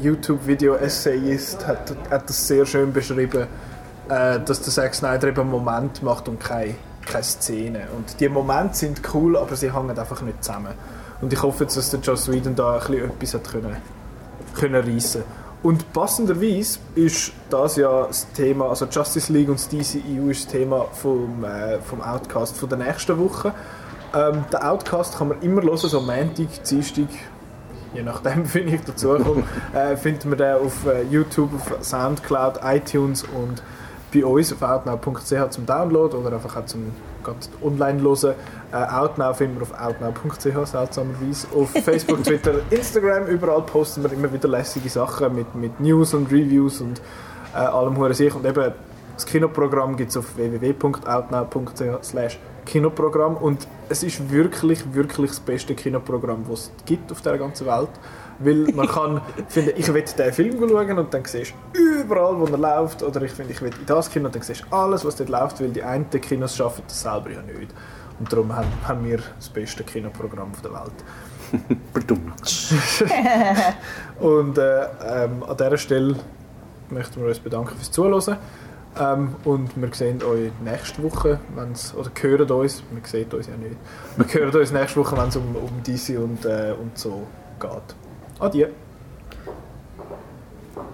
YouTube-Video-Essayist 0.00 1.66
hat, 1.66 1.94
hat 2.10 2.28
das 2.28 2.46
sehr 2.46 2.66
schön 2.66 2.92
beschrieben, 2.92 3.46
äh, 4.08 4.40
dass 4.40 4.60
der 4.62 4.72
Zack 4.72 4.94
Snyder 4.94 5.28
eben 5.28 5.40
einen 5.40 5.50
Moment 5.50 6.02
macht 6.02 6.28
und 6.28 6.40
keine, 6.40 6.74
keine 7.06 7.24
Szene. 7.24 7.88
Und 7.96 8.20
die 8.20 8.28
Momente 8.28 8.76
sind 8.76 9.00
cool, 9.14 9.36
aber 9.36 9.56
sie 9.56 9.72
hängen 9.72 9.98
einfach 9.98 10.22
nicht 10.22 10.44
zusammen. 10.44 10.74
Und 11.20 11.32
ich 11.32 11.42
hoffe 11.42 11.64
jetzt, 11.64 11.76
dass 11.76 11.90
der 11.90 12.00
Joss 12.00 12.30
Whedon 12.30 12.54
da 12.54 12.78
ein 12.78 12.80
bisschen 12.80 13.10
etwas 13.10 13.34
hat 13.34 13.50
können, 13.50 13.76
können 14.54 14.94
reissen 14.94 15.22
Und 15.62 15.92
passenderweise 15.92 16.78
ist 16.94 17.32
das 17.50 17.76
ja 17.76 18.06
das 18.06 18.30
Thema, 18.32 18.70
also 18.70 18.86
Justice 18.86 19.32
League 19.32 19.48
und 19.48 19.58
das 19.58 19.68
DCEU 19.68 20.30
ist 20.30 20.46
das 20.46 20.52
Thema 20.52 20.86
vom, 20.92 21.44
äh, 21.44 21.78
vom 21.80 22.00
Outcast 22.00 22.56
von 22.56 22.68
der 22.68 22.78
nächsten 22.78 23.18
Woche. 23.18 23.52
Ähm, 24.14 24.44
den 24.50 24.60
Outcast 24.60 25.18
kann 25.18 25.28
man 25.28 25.42
immer 25.42 25.62
hören, 25.62 25.76
so 25.76 26.00
Montag, 26.00 26.64
Dienstag, 26.68 27.08
je 27.94 28.02
nachdem, 28.02 28.52
wie 28.54 28.60
ich 28.60 28.80
dazu 28.84 29.08
komme, 29.18 29.44
äh, 29.74 29.96
findet 29.96 30.24
man 30.24 30.38
den 30.38 30.54
auf 30.54 30.86
äh, 30.86 31.02
YouTube, 31.02 31.50
auf 31.54 31.84
Soundcloud, 31.84 32.60
iTunes 32.64 33.24
und 33.24 33.62
bei 34.12 34.24
uns 34.24 34.52
auf 34.52 34.62
outnow.ch 34.62 35.50
zum 35.50 35.66
Download 35.66 36.16
oder 36.16 36.34
einfach 36.34 36.56
auch 36.56 36.66
zum 36.66 36.92
online 37.62 38.02
hören. 38.02 38.34
Äh, 38.72 38.76
Outnow 38.76 39.36
finden 39.36 39.56
wir 39.56 39.62
auf 39.62 39.72
outnow.ch, 39.72 40.68
seltsamerweise. 40.68 41.46
Auf 41.54 41.70
Facebook, 41.84 42.24
Twitter, 42.24 42.54
Instagram, 42.70 43.26
überall 43.26 43.62
posten 43.62 44.02
wir 44.02 44.12
immer 44.12 44.32
wieder 44.32 44.48
lässige 44.48 44.88
Sachen 44.88 45.34
mit, 45.34 45.54
mit 45.54 45.80
News 45.80 46.14
und 46.14 46.30
Reviews 46.30 46.80
und 46.80 47.00
äh, 47.54 47.58
allem 47.58 47.96
hure 47.96 48.14
sich. 48.14 48.34
Und 48.34 48.46
eben 48.46 48.72
das 49.14 49.26
Kinoprogramm 49.26 49.96
gibt 49.96 50.10
es 50.10 50.16
auf 50.16 50.36
www.outnow.ch 50.36 52.38
Kinoprogramm 52.66 53.36
und 53.36 53.66
es 53.88 54.02
ist 54.02 54.30
wirklich, 54.30 54.94
wirklich 54.94 55.30
das 55.30 55.40
beste 55.40 55.74
Kinoprogramm, 55.74 56.44
das 56.48 56.70
es 56.76 56.84
gibt 56.84 57.10
auf 57.10 57.20
der 57.22 57.38
ganzen 57.38 57.66
Welt. 57.66 57.88
Weil 58.40 58.72
man 58.74 58.88
kann 58.88 59.20
finden, 59.48 59.72
ich 59.76 59.92
will 59.92 60.02
diesen 60.02 60.32
Film 60.32 60.58
schauen 60.58 60.98
und 60.98 61.12
dann 61.12 61.24
siehst 61.24 61.52
du 61.72 61.78
überall, 61.78 62.40
wo 62.40 62.46
er 62.46 62.58
läuft. 62.58 63.02
Oder 63.02 63.22
ich 63.22 63.32
finde, 63.32 63.52
ich 63.52 63.60
will 63.60 63.70
in 63.78 63.86
das 63.86 64.10
Kino 64.10 64.26
und 64.26 64.34
dann 64.34 64.42
siehst 64.42 64.62
du 64.62 64.74
alles, 64.74 65.04
was 65.04 65.16
dort 65.16 65.28
läuft, 65.28 65.60
weil 65.60 65.70
die 65.70 65.82
einen 65.82 66.08
Kinos 66.10 66.56
schaffen 66.56 66.82
das 66.88 67.02
selber 67.02 67.30
ja 67.30 67.42
nicht. 67.42 67.72
Und 68.18 68.32
darum 68.32 68.54
haben, 68.54 68.68
haben 68.86 69.04
wir 69.04 69.18
das 69.36 69.48
beste 69.48 69.84
Kinoprogramm 69.84 70.52
der 70.62 70.72
Welt. 70.72 70.92
und 74.20 74.58
äh, 74.58 74.82
ähm, 74.82 75.42
an 75.42 75.56
dieser 75.56 75.78
Stelle 75.78 76.16
möchten 76.90 77.20
wir 77.20 77.28
uns 77.28 77.38
bedanken 77.38 77.76
fürs 77.76 77.90
Zuhören. 77.90 78.36
Ähm, 78.98 79.36
und 79.44 79.80
wir 79.80 79.94
sehen 79.94 80.22
euch 80.22 80.50
nächste 80.64 81.02
Woche, 81.02 81.38
wenn's, 81.54 81.94
oder 81.94 82.10
hören 82.20 82.50
uns, 82.50 82.82
wir 82.90 83.02
sehen 83.04 83.30
uns 83.32 83.46
ja 83.46 83.56
nicht, 83.56 83.76
wir 84.16 84.40
hören 84.40 84.60
uns 84.60 84.72
nächste 84.72 85.00
Woche, 85.00 85.16
wenn 85.16 85.28
es 85.28 85.36
um, 85.36 85.54
um 85.54 85.82
DC 85.84 86.18
und, 86.18 86.44
äh, 86.44 86.72
und 86.72 86.98
so 86.98 87.26
geht. 87.60 87.99
Adieu. 88.40 88.68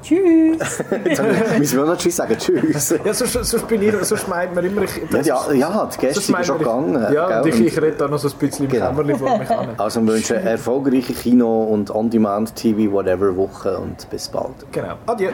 Tschüss. 0.02 0.58
Müssen 1.58 1.78
wir 1.78 1.84
noch 1.84 1.96
Tschüss 1.96 2.16
sagen? 2.16 2.36
Tschüss. 2.38 2.94
Ja, 3.04 3.12
sonst, 3.12 3.32
sonst, 3.32 3.66
bin 3.66 3.82
ich, 3.82 3.94
sonst 4.02 4.28
meint 4.28 4.54
man 4.54 4.64
immer... 4.64 4.82
Ich, 4.82 5.00
ja, 5.10 5.20
ja, 5.22 5.52
ja, 5.52 5.90
die 5.92 5.98
Gäste 5.98 6.20
sind 6.20 6.46
schon 6.46 6.58
gegangen. 6.58 7.12
Ja, 7.12 7.40
und 7.40 7.48
ich, 7.48 7.60
ich 7.60 7.76
rede 7.76 7.96
da 7.96 8.08
noch 8.08 8.18
so 8.18 8.28
ein 8.28 8.34
bisschen 8.38 8.66
im 8.66 8.70
genau. 8.70 8.88
Kämmerchen 8.88 9.18
vor 9.18 9.38
mich 9.38 9.50
an. 9.50 9.70
Also 9.78 10.00
wir 10.02 10.14
wünschen 10.14 10.36
erfolgreiche 10.36 11.12
Kino- 11.12 11.64
und 11.64 11.90
On-Demand-TV, 11.90 12.92
whatever, 12.92 13.36
Woche 13.36 13.78
und 13.78 14.08
bis 14.10 14.28
bald. 14.28 14.54
Genau. 14.70 14.94
Adieu. 15.06 15.30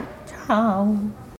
Ciao. 0.46 0.96